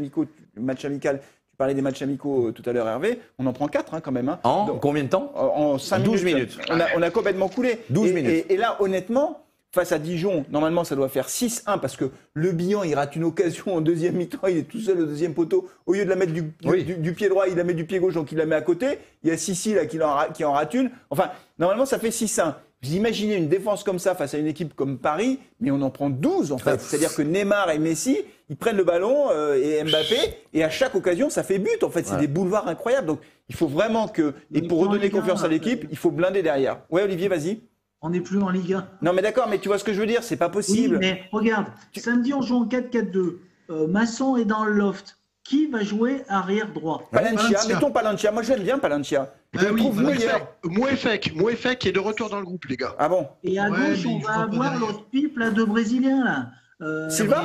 match 0.56 0.84
amical, 0.84 1.20
parlais 1.56 1.74
des 1.74 1.82
matchs 1.82 2.02
amicaux 2.02 2.46
euh, 2.46 2.52
tout 2.52 2.62
à 2.70 2.72
l'heure, 2.72 2.86
Hervé. 2.86 3.18
On 3.36 3.46
en 3.46 3.52
prend 3.52 3.66
4 3.66 3.94
hein, 3.94 4.00
quand 4.00 4.12
même. 4.12 4.28
Hein. 4.28 4.38
En 4.44 4.78
combien 4.78 5.02
de 5.02 5.08
temps 5.08 5.32
En 5.34 5.76
5 5.76 6.04
12 6.04 6.22
minutes. 6.22 6.56
On, 6.70 7.02
a, 7.02 7.10
complètement 7.10 7.48
coulé. 7.48 7.80
12 7.90 8.12
minutes. 8.12 8.46
Et, 8.48 8.56
là, 8.56 8.76
honnêtement, 8.78 9.42
face 9.72 9.90
à 9.90 9.98
Dijon, 9.98 10.44
normalement, 10.50 10.84
ça 10.84 10.94
doit 10.94 11.08
faire 11.08 11.26
6-1 11.26 11.80
parce 11.80 11.96
que 11.96 12.12
le 12.32 12.52
bilan, 12.52 12.84
il 12.84 12.94
rate 12.94 13.16
une 13.16 13.24
occasion 13.24 13.74
en 13.74 13.80
deuxième 13.80 14.14
mi-temps. 14.14 14.46
Il 14.46 14.58
est 14.58 14.62
tout 14.62 14.78
seul 14.78 15.00
au 15.00 15.06
deuxième 15.06 15.34
poteau. 15.34 15.68
Au 15.86 15.94
lieu 15.94 16.04
de 16.04 16.10
la 16.10 16.14
mettre 16.14 16.32
du, 16.32 16.42
du, 16.42 17.12
pied 17.12 17.28
droit, 17.28 17.48
il 17.48 17.56
la 17.56 17.64
met 17.64 17.74
du 17.74 17.86
pied 17.86 17.98
gauche, 17.98 18.14
donc 18.14 18.30
il 18.30 18.38
la 18.38 18.46
met 18.46 18.54
à 18.54 18.62
côté. 18.62 19.00
Il 19.24 19.30
y 19.30 19.32
a 19.32 19.36
Sissi 19.36 19.74
là 19.74 19.86
qui 19.86 20.00
en, 20.00 20.16
qui 20.32 20.44
en 20.44 20.52
rate 20.52 20.74
une. 20.74 20.92
Enfin, 21.10 21.32
normalement, 21.58 21.86
ça 21.86 21.98
fait 21.98 22.10
6-1. 22.10 22.54
Vous 22.82 22.94
imaginez 22.94 23.34
une 23.34 23.48
défense 23.48 23.82
comme 23.82 23.98
ça 23.98 24.14
face 24.14 24.34
à 24.34 24.38
une 24.38 24.46
équipe 24.46 24.74
comme 24.74 24.98
Paris, 24.98 25.40
mais 25.60 25.70
on 25.72 25.82
en 25.82 25.90
prend 25.90 26.10
12 26.10 26.52
en 26.52 26.58
fait. 26.58 26.80
C'est-à-dire 26.80 27.14
que 27.14 27.22
Neymar 27.22 27.70
et 27.70 27.78
Messi, 27.78 28.18
ils 28.48 28.56
prennent 28.56 28.76
le 28.76 28.84
ballon 28.84 29.30
euh, 29.30 29.56
et 29.56 29.82
Mbappé, 29.82 30.16
et 30.54 30.62
à 30.62 30.70
chaque 30.70 30.94
occasion, 30.94 31.28
ça 31.28 31.42
fait 31.42 31.58
but. 31.58 31.82
En 31.82 31.90
fait, 31.90 32.06
c'est 32.06 32.16
des 32.18 32.28
boulevards 32.28 32.68
incroyables. 32.68 33.06
Donc, 33.06 33.20
il 33.48 33.56
faut 33.56 33.66
vraiment 33.66 34.06
que, 34.06 34.34
et 34.54 34.62
pour 34.62 34.80
redonner 34.80 35.10
confiance 35.10 35.42
à 35.42 35.48
l'équipe, 35.48 35.86
il 35.90 35.96
faut 35.96 36.10
blinder 36.10 36.42
derrière. 36.42 36.80
Ouais, 36.90 37.02
Olivier, 37.02 37.28
vas-y. 37.28 37.60
On 38.00 38.10
n'est 38.10 38.20
plus 38.20 38.40
en 38.40 38.50
Ligue 38.50 38.74
1. 38.74 38.88
Non, 39.02 39.12
mais 39.12 39.22
d'accord, 39.22 39.48
mais 39.48 39.58
tu 39.58 39.66
vois 39.66 39.78
ce 39.78 39.82
que 39.82 39.92
je 39.92 40.00
veux 40.00 40.06
dire, 40.06 40.22
c'est 40.22 40.36
pas 40.36 40.48
possible. 40.48 40.98
Oui, 40.98 41.00
mais 41.00 41.22
regarde, 41.32 41.66
samedi, 41.96 42.32
on 42.32 42.42
joue 42.42 42.56
en 42.56 42.66
4-4-2. 42.66 43.38
Euh, 43.70 43.86
Masson 43.88 44.36
est 44.36 44.44
dans 44.44 44.64
le 44.64 44.72
loft. 44.72 45.17
Qui 45.48 45.66
va 45.66 45.82
jouer 45.82 46.24
arrière 46.28 46.70
droit 46.74 47.08
Palencia, 47.10 47.60
mettons 47.68 47.90
Palencia. 47.90 48.30
Moi, 48.30 48.42
j'aime 48.42 48.62
bien 48.62 48.78
Palencia. 48.78 49.32
Je 49.54 49.66
le 49.66 49.76
trouve 49.76 50.02
meilleur. 50.02 50.46
Mouefek, 50.62 51.34
Mouefek 51.34 51.86
est 51.86 51.92
de 51.92 51.98
retour 51.98 52.28
dans 52.28 52.38
le 52.38 52.44
groupe, 52.44 52.66
les 52.66 52.76
gars. 52.76 52.94
Ah 52.98 53.08
bon 53.08 53.26
Et 53.42 53.58
à 53.58 53.70
gauche, 53.70 54.04
on 54.06 54.18
va 54.18 54.42
avoir 54.42 54.78
l'autre 54.78 55.08
pipe 55.08 55.38
là, 55.38 55.50
de 55.50 55.64
Brésilien, 55.64 56.22
là. 56.22 56.50
Euh, 56.82 57.08
Silva 57.08 57.44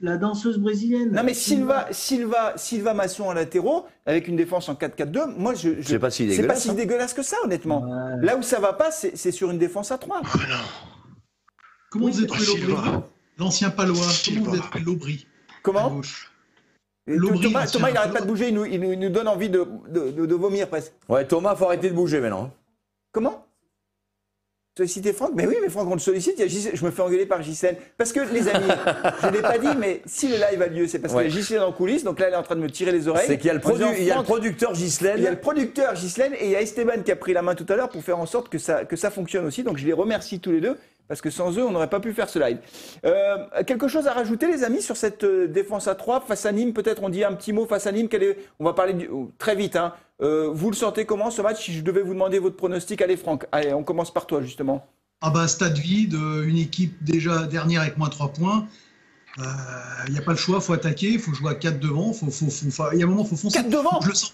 la, 0.00 0.18
danseuse 0.18 0.58
brésilienne. 0.58 1.10
Non 1.10 1.24
mais 1.24 1.34
Silva, 1.34 1.88
Silva, 1.90 2.52
Silva 2.56 2.94
Masson 2.94 3.24
en 3.24 3.32
latéraux 3.32 3.86
avec 4.06 4.28
une 4.28 4.36
défense 4.36 4.68
en 4.68 4.74
4-4-2. 4.74 5.34
Moi, 5.36 5.54
je, 5.54 5.80
je 5.80 5.88
c'est 5.88 5.98
pas 5.98 6.10
si 6.10 6.26
dégueulasse. 6.26 6.40
C'est 6.40 6.46
pas 6.46 6.54
si 6.54 6.70
hein. 6.70 6.74
dégueulasse 6.74 7.14
que 7.14 7.22
ça, 7.22 7.38
honnêtement. 7.42 7.84
Là 8.20 8.36
où 8.36 8.42
ça 8.42 8.60
va 8.60 8.74
pas, 8.74 8.90
c'est 8.90 9.32
sur 9.32 9.50
une 9.50 9.58
défense 9.58 9.90
à 9.90 9.98
3. 9.98 10.20
Oh, 10.22 10.38
non. 10.38 10.54
Comment 11.90 12.06
vous 12.10 12.22
êtes 12.22 12.28
trouvé 12.28 12.60
l'Aubry? 12.60 12.90
L'ancien 13.38 13.70
palois. 13.70 13.96
Comment 14.26 14.44
vous 14.44 14.56
êtes 14.56 14.62
trouvé 14.62 14.84
l'Aubry? 14.84 15.26
Comment? 15.62 16.02
Thomas, 17.18 17.66
Thomas 17.66 17.90
il 17.90 17.94
n'arrête 17.94 18.12
pas 18.12 18.20
de 18.20 18.26
bouger, 18.26 18.48
il 18.48 18.54
nous, 18.54 18.64
il 18.64 18.80
nous, 18.80 19.08
donne 19.08 19.28
envie 19.28 19.48
de, 19.48 19.66
de, 19.88 20.26
de, 20.26 20.34
vomir 20.34 20.68
presque. 20.68 20.92
Ouais, 21.08 21.24
Thomas, 21.24 21.54
faut 21.54 21.66
arrêter 21.66 21.88
de 21.88 21.94
bouger 21.94 22.20
maintenant. 22.20 22.44
Hein. 22.44 22.50
Comment? 23.12 23.46
Solliciter 24.76 25.12
Franck? 25.12 25.32
Mais 25.34 25.46
oui, 25.46 25.56
mais 25.60 25.68
Franck, 25.68 25.88
on 25.90 25.94
le 25.94 26.00
sollicite, 26.00 26.34
il 26.38 26.46
y 26.46 26.68
a 26.68 26.70
je 26.72 26.84
me 26.84 26.90
fais 26.90 27.02
engueuler 27.02 27.26
par 27.26 27.42
Gisèle. 27.42 27.76
Parce 27.98 28.12
que, 28.12 28.20
les 28.20 28.48
amis, 28.48 28.68
je 29.20 29.26
ne 29.26 29.32
l'ai 29.32 29.42
pas 29.42 29.58
dit, 29.58 29.76
mais 29.76 30.00
si 30.06 30.28
le 30.28 30.36
live 30.36 30.62
a 30.62 30.68
lieu, 30.68 30.86
c'est 30.86 31.00
parce 31.00 31.12
qu'il 31.12 31.24
y 31.24 31.26
a 31.26 31.28
Gisèle 31.28 31.60
en 31.60 31.72
coulisses, 31.72 32.04
donc 32.04 32.20
là, 32.20 32.28
elle 32.28 32.34
est 32.34 32.36
en 32.36 32.42
train 32.44 32.54
de 32.54 32.60
me 32.60 32.70
tirer 32.70 32.92
les 32.92 33.08
oreilles. 33.08 33.26
C'est 33.26 33.36
qu'il 33.36 33.48
y 33.48 33.50
a 33.50 33.54
le, 33.54 33.60
il 33.98 34.04
y 34.04 34.10
a 34.12 34.16
le 34.16 34.22
producteur 34.22 34.74
Gisèle. 34.74 35.18
Il 35.18 35.24
y 35.24 35.26
a 35.26 35.32
le 35.32 35.40
producteur 35.40 35.96
Gisèle, 35.96 36.34
et 36.38 36.46
il 36.46 36.50
y 36.52 36.56
a 36.56 36.60
Esteban 36.60 37.02
qui 37.04 37.10
a 37.10 37.16
pris 37.16 37.32
la 37.32 37.42
main 37.42 37.54
tout 37.56 37.66
à 37.68 37.74
l'heure 37.76 37.88
pour 37.88 38.02
faire 38.02 38.18
en 38.20 38.26
sorte 38.26 38.48
que 38.48 38.58
ça, 38.58 38.84
que 38.84 38.96
ça 38.96 39.10
fonctionne 39.10 39.44
aussi. 39.44 39.64
Donc 39.64 39.76
je 39.76 39.84
les 39.84 39.92
remercie 39.92 40.38
tous 40.38 40.52
les 40.52 40.60
deux 40.60 40.76
parce 41.10 41.20
que 41.20 41.30
sans 41.30 41.58
eux, 41.58 41.64
on 41.64 41.72
n'aurait 41.72 41.90
pas 41.90 41.98
pu 41.98 42.12
faire 42.12 42.28
ce 42.28 42.38
live. 42.38 42.58
Euh, 43.04 43.36
quelque 43.66 43.88
chose 43.88 44.06
à 44.06 44.12
rajouter, 44.12 44.46
les 44.46 44.62
amis, 44.62 44.80
sur 44.80 44.96
cette 44.96 45.24
euh, 45.24 45.48
défense 45.48 45.88
à 45.88 45.96
3 45.96 46.20
face 46.20 46.46
à 46.46 46.52
Nîmes 46.52 46.72
Peut-être 46.72 47.02
on 47.02 47.08
dit 47.08 47.24
un 47.24 47.32
petit 47.32 47.52
mot 47.52 47.66
face 47.66 47.88
à 47.88 47.92
Nîmes. 47.92 48.08
On 48.60 48.64
va 48.64 48.74
parler 48.74 49.08
oh, 49.12 49.32
très 49.36 49.56
vite. 49.56 49.74
Hein. 49.74 49.92
Euh, 50.22 50.50
vous 50.54 50.70
le 50.70 50.76
sentez 50.76 51.06
comment 51.06 51.32
ce 51.32 51.42
match 51.42 51.64
Si 51.64 51.72
je 51.72 51.82
devais 51.82 52.02
vous 52.02 52.14
demander 52.14 52.38
votre 52.38 52.54
pronostic, 52.54 53.02
allez 53.02 53.16
Franck, 53.16 53.44
allez, 53.50 53.74
on 53.74 53.82
commence 53.82 54.14
par 54.14 54.28
toi 54.28 54.40
justement. 54.40 54.86
Ah 55.20 55.30
bah 55.30 55.48
stade 55.48 55.78
vide, 55.78 56.14
une 56.14 56.58
équipe 56.58 57.02
déjà 57.02 57.42
dernière 57.42 57.80
avec 57.80 57.98
moins 57.98 58.08
3 58.08 58.32
points. 58.32 58.68
Il 59.36 60.12
n'y 60.12 60.18
a 60.18 60.22
pas 60.22 60.30
le 60.30 60.38
choix, 60.38 60.58
il 60.58 60.62
faut 60.62 60.74
attaquer, 60.74 61.08
il 61.08 61.18
faut 61.18 61.34
jouer 61.34 61.50
à 61.50 61.54
4 61.56 61.80
devant, 61.80 62.12
faut, 62.12 62.30
faut, 62.30 62.50
faut, 62.50 62.84
il 62.92 63.00
y 63.00 63.02
a 63.02 63.06
un 63.06 63.08
moment, 63.08 63.24
il 63.24 63.30
faut 63.30 63.36
foncer. 63.36 63.58
4 63.58 63.68
devant 63.68 64.00
Je 64.00 64.10
le 64.10 64.14
sens. 64.14 64.32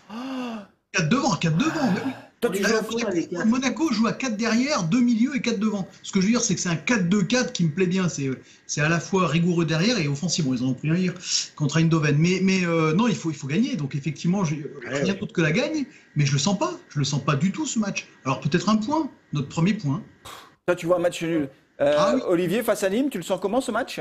4 0.92 1.08
devant, 1.08 1.36
4 1.36 1.56
devant. 1.56 1.90
Mais 1.94 2.00
oui. 2.04 2.12
Toi, 2.46 2.56
tu 2.56 2.62
On 2.62 2.66
est 2.66 2.68
joues 2.68 2.76
à- 2.76 2.80
d'accord 2.80 3.08
avec 3.08 3.28
ça. 3.32 3.44
Monaco 3.44 3.92
joue 3.92 4.06
à 4.06 4.12
4 4.12 4.36
derrière, 4.36 4.84
2 4.84 5.00
milieux 5.00 5.36
et 5.36 5.40
4 5.40 5.58
devant. 5.58 5.88
Ce 6.02 6.12
que 6.12 6.20
je 6.20 6.26
veux 6.26 6.32
dire, 6.32 6.40
c'est 6.40 6.54
que 6.54 6.60
c'est 6.60 6.68
un 6.68 6.76
4-2-4 6.76 7.52
qui 7.52 7.64
me 7.64 7.70
plaît 7.70 7.86
bien. 7.86 8.08
C'est 8.08 8.30
c'est 8.66 8.80
à 8.80 8.88
la 8.88 9.00
fois 9.00 9.26
rigoureux 9.28 9.64
derrière 9.64 9.98
et 9.98 10.08
offensif. 10.08 10.44
Bon, 10.44 10.54
ils 10.54 10.62
en 10.62 10.68
ont 10.68 10.74
pris 10.74 10.90
un 10.90 10.96
hier 10.96 11.12
contre 11.54 11.76
Eindhoven. 11.78 12.16
Mais, 12.18 12.40
mais 12.42 12.64
euh, 12.64 12.92
non, 12.94 13.06
il 13.08 13.14
faut, 13.16 13.30
il 13.30 13.36
faut 13.36 13.46
gagner. 13.46 13.76
Donc 13.76 13.94
effectivement, 13.94 14.44
j'ai 14.44 14.64
rien 14.86 15.14
d'autre 15.14 15.32
que 15.32 15.40
la 15.42 15.52
gagne. 15.52 15.84
Mais 16.16 16.26
je 16.26 16.32
le 16.32 16.38
sens 16.38 16.58
pas. 16.58 16.72
Je 16.88 16.98
le 16.98 17.04
sens 17.04 17.22
pas 17.24 17.36
du 17.36 17.52
tout 17.52 17.66
ce 17.66 17.78
match. 17.78 18.06
Alors 18.24 18.40
peut-être 18.40 18.68
un 18.68 18.76
point, 18.76 19.08
notre 19.32 19.48
premier 19.48 19.74
point. 19.74 20.02
Toi, 20.66 20.74
tu 20.76 20.86
vois 20.86 20.96
un 20.96 21.00
match 21.00 21.22
nul. 21.22 21.48
Euh, 21.80 21.94
Ah 21.98 22.12
oui. 22.14 22.22
Olivier, 22.26 22.62
face 22.62 22.82
à 22.82 22.90
Nîmes, 22.90 23.10
tu 23.10 23.18
le 23.18 23.24
sens 23.24 23.38
comment 23.40 23.60
ce 23.60 23.70
match? 23.70 24.00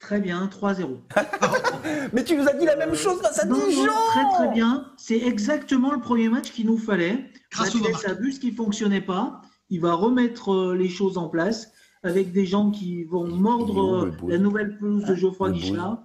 Très 0.00 0.20
bien, 0.20 0.46
3-0. 0.46 0.98
Mais 2.12 2.24
tu 2.24 2.36
nous 2.36 2.48
as 2.48 2.52
dit 2.52 2.64
la 2.64 2.76
même 2.76 2.94
chose 2.94 3.20
face 3.20 3.40
à 3.40 3.46
Non, 3.46 3.56
Dijon 3.66 3.86
non, 3.86 3.92
très 4.08 4.24
très 4.34 4.48
bien. 4.54 4.92
C'est 4.96 5.18
exactement 5.18 5.92
le 5.92 6.00
premier 6.00 6.28
match 6.28 6.50
qu'il 6.52 6.66
nous 6.66 6.78
fallait. 6.78 7.24
Grâce 7.50 7.74
a 8.06 8.14
vu 8.14 8.32
ce 8.32 8.40
qui 8.40 8.52
fonctionnait 8.52 9.00
pas. 9.00 9.42
Il 9.70 9.80
va 9.80 9.94
remettre 9.94 10.52
euh, 10.54 10.74
les 10.74 10.88
choses 10.88 11.18
en 11.18 11.28
place 11.28 11.72
avec 12.02 12.32
des 12.32 12.46
gens 12.46 12.70
qui 12.70 13.04
vont 13.04 13.26
mordre 13.26 14.04
euh, 14.04 14.12
la 14.28 14.38
nouvelle 14.38 14.78
pelouse 14.78 15.04
de 15.04 15.14
Geoffroy 15.14 15.48
Le 15.48 15.54
boule. 15.54 15.62
Guichard. 15.62 15.98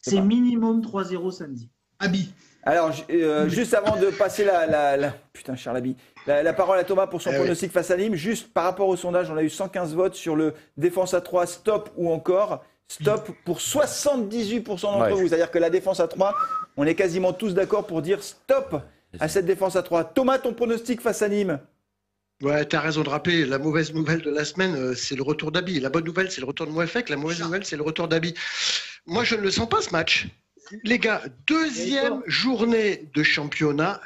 C'est 0.00 0.20
minimum 0.20 0.80
3-0 0.80 1.30
samedi. 1.32 1.70
Abi. 1.98 2.30
Alors, 2.62 2.92
euh, 3.10 3.48
juste 3.48 3.72
avant 3.74 3.96
de 3.98 4.06
passer 4.10 4.44
la, 4.44 4.66
la, 4.66 4.96
la- 4.96 5.14
putain, 5.32 5.56
Charles 5.56 5.82
la, 6.26 6.42
la 6.42 6.52
parole 6.52 6.78
à 6.78 6.84
Thomas 6.84 7.06
pour 7.06 7.22
son 7.22 7.30
Eh 7.32 7.36
pronostic 7.36 7.72
face 7.72 7.90
à 7.90 7.96
Nîmes, 7.96 8.14
juste 8.14 8.52
par 8.52 8.64
rapport 8.64 8.88
au 8.88 8.96
sondage, 8.96 9.30
on 9.30 9.36
a 9.36 9.42
eu 9.42 9.48
115 9.48 9.94
votes 9.94 10.14
sur 10.14 10.36
le 10.36 10.52
défense 10.76 11.14
à 11.14 11.20
3, 11.20 11.46
stop 11.46 11.90
ou 11.96 12.12
encore 12.12 12.62
stop 12.88 13.30
pour 13.44 13.60
78% 13.60 14.64
d'entre 14.82 14.98
Ouais. 15.04 15.12
vous. 15.12 15.28
C'est-à-dire 15.28 15.50
que 15.50 15.58
la 15.58 15.70
défense 15.70 16.00
à 16.00 16.08
3, 16.08 16.34
on 16.76 16.86
est 16.86 16.94
quasiment 16.94 17.32
tous 17.32 17.54
d'accord 17.54 17.86
pour 17.86 18.02
dire 18.02 18.22
stop 18.22 18.82
à 19.20 19.28
cette 19.28 19.46
défense 19.46 19.76
à 19.76 19.82
3. 19.82 20.04
Thomas, 20.04 20.38
ton 20.38 20.54
pronostic 20.54 21.00
face 21.00 21.22
à 21.22 21.28
Nîmes? 21.28 21.60
Ouais, 22.42 22.64
t'as 22.64 22.80
raison 22.80 23.02
de 23.02 23.08
rappeler. 23.08 23.44
La 23.44 23.58
mauvaise 23.58 23.92
nouvelle 23.92 24.22
de 24.22 24.30
la 24.30 24.44
semaine, 24.44 24.74
euh, 24.76 24.94
c'est 24.94 25.16
le 25.16 25.22
retour 25.22 25.50
d'Abi. 25.50 25.80
La 25.80 25.90
bonne 25.90 26.04
nouvelle, 26.04 26.30
c'est 26.30 26.40
le 26.40 26.46
retour 26.46 26.66
de 26.66 26.72
Mouefek. 26.72 27.08
La 27.08 27.16
mauvaise 27.16 27.40
nouvelle, 27.40 27.64
c'est 27.64 27.76
le 27.76 27.82
retour 27.82 28.06
d'Abi. 28.06 28.32
Moi, 29.06 29.24
je 29.24 29.34
ne 29.34 29.40
le 29.40 29.50
sens 29.50 29.68
pas 29.68 29.80
ce 29.82 29.90
match. 29.90 30.28
Les 30.84 30.98
gars, 30.98 31.22
deuxième 31.46 32.22
journée 32.26 33.08
de 33.14 33.22
championnat, 33.22 34.00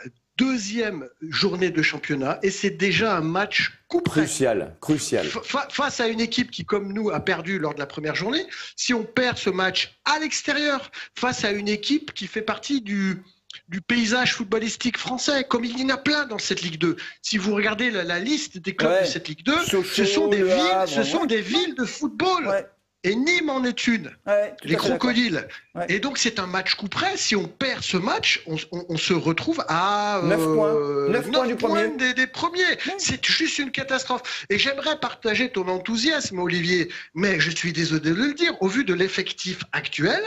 deuxième 0.46 1.08
journée 1.22 1.70
de 1.70 1.82
championnat, 1.82 2.38
et 2.42 2.50
c'est 2.50 2.70
déjà 2.70 3.16
un 3.16 3.20
match 3.20 3.72
coup 3.88 4.00
près. 4.00 4.22
Crucial, 4.22 4.76
crucial. 4.80 5.26
Fa- 5.26 5.68
face 5.70 6.00
à 6.00 6.08
une 6.08 6.20
équipe 6.20 6.50
qui, 6.50 6.64
comme 6.64 6.92
nous, 6.92 7.10
a 7.10 7.20
perdu 7.20 7.58
lors 7.58 7.74
de 7.74 7.78
la 7.78 7.86
première 7.86 8.14
journée, 8.16 8.44
si 8.76 8.92
on 8.92 9.04
perd 9.04 9.38
ce 9.38 9.50
match 9.50 9.98
à 10.04 10.18
l'extérieur, 10.18 10.90
face 11.16 11.44
à 11.44 11.50
une 11.52 11.68
équipe 11.68 12.12
qui 12.12 12.26
fait 12.26 12.42
partie 12.42 12.80
du, 12.80 13.22
du 13.68 13.80
paysage 13.80 14.34
footballistique 14.34 14.98
français, 14.98 15.44
comme 15.48 15.64
il 15.64 15.78
y 15.78 15.84
en 15.84 15.90
a 15.90 15.96
plein 15.96 16.26
dans 16.26 16.38
cette 16.38 16.62
Ligue 16.62 16.78
2. 16.78 16.96
Si 17.22 17.38
vous 17.38 17.54
regardez 17.54 17.90
la, 17.90 18.02
la 18.02 18.18
liste 18.18 18.58
des 18.58 18.74
clubs 18.74 18.90
Ouais. 18.92 19.02
de 19.02 19.06
cette 19.06 19.28
Ligue 19.28 19.44
2, 19.44 19.56
Sochaux, 19.64 19.84
ce 19.84 20.04
sont 20.04 20.26
des 20.28 20.38
Le 20.38 20.46
villes, 20.46 20.72
Havre, 20.72 20.88
ce 20.92 21.02
sont 21.04 21.20
ouais. 21.22 21.26
des 21.28 21.40
villes 21.40 21.74
de 21.76 21.84
football. 21.84 22.46
Ouais, 22.48 22.66
Et 23.04 23.16
Nîmes 23.16 23.50
en 23.50 23.64
est 23.64 23.86
une 23.88 24.12
ouais, 24.28 24.54
les 24.62 24.76
crocodiles. 24.76 25.48
Ouais. 25.74 25.86
Et 25.88 25.98
donc 25.98 26.18
c'est 26.18 26.38
un 26.38 26.46
match 26.46 26.74
coup 26.76 26.86
près. 26.88 27.16
Si 27.16 27.34
on 27.34 27.48
perd 27.48 27.82
ce 27.82 27.96
match, 27.96 28.42
on, 28.46 28.56
on- 28.70 28.84
on 28.90 28.96
se 28.96 29.12
retrouve 29.12 29.64
à 29.68 30.20
Neuf 30.22 30.40
euh, 30.40 30.54
points. 30.54 31.08
Neuf 31.08 31.30
points 31.30 31.46
du 31.48 31.56
premier. 31.56 31.88
des, 31.96 32.14
des 32.14 32.26
premiers. 32.28 32.62
C'est 32.98 33.24
juste 33.26 33.58
une 33.58 33.72
catastrophe. 33.72 34.44
Et 34.50 34.58
j'aimerais 34.58 35.00
partager 35.00 35.50
ton 35.50 35.66
enthousiasme, 35.68 36.38
Olivier, 36.38 36.90
mais 37.14 37.40
je 37.40 37.50
suis 37.50 37.72
désolé 37.72 38.00
de 38.10 38.14
le 38.14 38.34
dire. 38.34 38.54
Au 38.60 38.68
vu 38.68 38.84
de 38.84 38.94
l'effectif 38.94 39.62
actuel. 39.72 40.22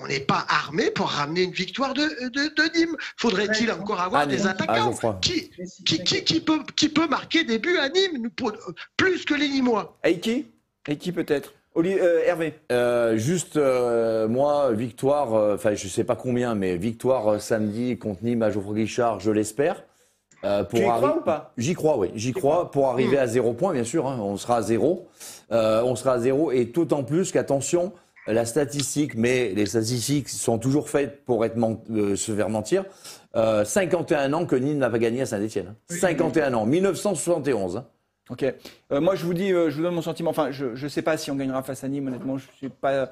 On 0.00 0.06
n'est 0.06 0.20
pas 0.20 0.46
armé 0.48 0.92
pour 0.92 1.08
ramener 1.08 1.42
une 1.42 1.50
victoire 1.50 1.92
de, 1.92 2.02
de, 2.28 2.54
de 2.54 2.78
Nîmes. 2.78 2.96
Faudrait-il 3.16 3.66
Ouais. 3.66 3.72
encore 3.72 4.00
avoir 4.00 4.22
Ah, 4.22 4.26
des. 4.26 4.46
Ah, 4.46 4.50
attaquants 4.50 4.92
qui, 5.20 5.50
qui, 5.84 6.04
qui, 6.04 6.22
qui 6.22 6.40
peut, 6.40 6.60
qui 6.76 6.88
peut 6.88 7.08
marquer 7.08 7.42
des 7.42 7.58
buts 7.58 7.78
à 7.78 7.88
Nîmes 7.88 8.28
plus 8.96 9.24
que 9.24 9.34
les 9.34 9.48
Nîmois? 9.48 9.98
Aiki? 10.04 10.46
Aiki 10.86 11.10
peut-être? 11.10 11.52
Euh, 11.84 12.20
Hervé 12.26 12.54
Euh, 12.72 13.16
juste, 13.16 13.56
euh, 13.56 14.28
moi, 14.28 14.72
victoire, 14.72 15.32
enfin, 15.54 15.74
je 15.74 15.88
sais 15.88 16.04
pas 16.04 16.16
combien, 16.16 16.54
mais 16.54 16.76
victoire 16.76 17.40
samedi 17.40 17.96
contre 17.98 18.24
Nîmes 18.24 18.42
à 18.42 18.50
Geoffroy 18.50 18.74
Guichard, 18.74 19.20
je 19.20 19.30
l'espère. 19.30 19.84
Euh, 20.44 20.64
Tu 20.72 20.76
y 20.76 20.82
crois 20.82 21.16
ou 21.18 21.20
pas? 21.20 21.52
J'y 21.56 21.74
crois, 21.74 21.96
oui. 21.98 22.10
J'y 22.14 22.32
crois 22.32 22.70
pour 22.70 22.88
arriver 22.88 23.18
à 23.18 23.26
zéro 23.26 23.52
point, 23.54 23.72
bien 23.72 23.84
sûr. 23.84 24.06
hein. 24.06 24.18
on 24.20 24.36
sera 24.36 24.58
à 24.58 24.62
zéro. 24.62 25.08
On 25.50 25.96
sera 25.96 26.14
à 26.14 26.18
zéro. 26.20 26.52
Et 26.52 26.70
tout 26.70 26.92
en 26.94 27.02
plus 27.02 27.32
qu'attention, 27.32 27.92
la 28.28 28.44
statistique, 28.44 29.14
mais 29.16 29.48
les 29.56 29.66
statistiques 29.66 30.28
sont 30.28 30.58
toujours 30.58 30.88
faites 30.90 31.24
pour 31.24 31.44
être 31.44 31.56
se 32.14 32.32
faire 32.32 32.50
mentir. 32.50 32.84
Euh, 33.36 33.64
51 33.64 34.32
ans 34.32 34.46
que 34.46 34.54
Nîmes 34.56 34.78
n'a 34.78 34.90
pas 34.90 34.98
gagné 34.98 35.22
à 35.22 35.26
Saint-Etienne. 35.26 35.74
51 35.88 36.54
ans, 36.54 36.66
1971. 36.66 37.76
hein. 37.78 37.86
Ok. 38.30 38.44
Euh, 38.92 39.00
moi, 39.00 39.14
je 39.14 39.24
vous 39.24 39.34
dis, 39.34 39.52
euh, 39.52 39.70
je 39.70 39.76
vous 39.76 39.82
donne 39.82 39.94
mon 39.94 40.02
sentiment. 40.02 40.30
Enfin, 40.30 40.50
je 40.50 40.66
ne 40.82 40.88
sais 40.88 41.02
pas 41.02 41.16
si 41.16 41.30
on 41.30 41.36
gagnera 41.36 41.62
face 41.62 41.82
à 41.84 41.88
Nîmes, 41.88 42.08
honnêtement. 42.08 42.36
Je 42.38 42.44
sais 42.60 42.68
pas. 42.68 43.08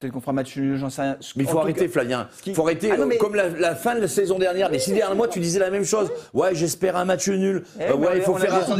Peut-être 0.00 0.12
qu'on 0.12 0.20
fera 0.20 0.32
match 0.32 0.56
nul, 0.56 0.76
j'en 0.76 0.90
sais 0.90 1.02
rien. 1.02 1.16
Mais 1.36 1.44
il 1.44 1.48
faut 1.48 1.58
arrêter, 1.60 1.86
cas- 1.86 1.92
Flavien. 1.92 2.28
qui- 2.42 2.50
Il 2.50 2.56
faut 2.56 2.62
arrêter. 2.62 2.90
Ah 2.92 2.96
non, 2.96 3.06
mais- 3.06 3.16
Comme 3.16 3.36
la, 3.36 3.48
la 3.48 3.74
fin 3.76 3.94
de 3.94 4.00
la 4.00 4.08
saison 4.08 4.38
dernière, 4.38 4.68
les 4.68 4.78
six 4.80 4.92
derniers 4.92 5.14
mois, 5.16 5.28
tu 5.28 5.38
disais 5.40 5.60
la 5.60 5.70
même 5.70 5.84
chose. 5.84 6.10
Ouais, 6.34 6.54
j'espère 6.54 6.96
un 6.96 7.04
match 7.04 7.28
nul. 7.28 7.64
Eh, 7.78 7.84
Euh, 7.84 7.96
mais 7.98 8.06
ouais, 8.08 8.16
il 8.18 8.22
faut 8.22 8.32
on 8.32 8.36
faire 8.36 8.54
un. 8.54 8.58
On 8.68 8.76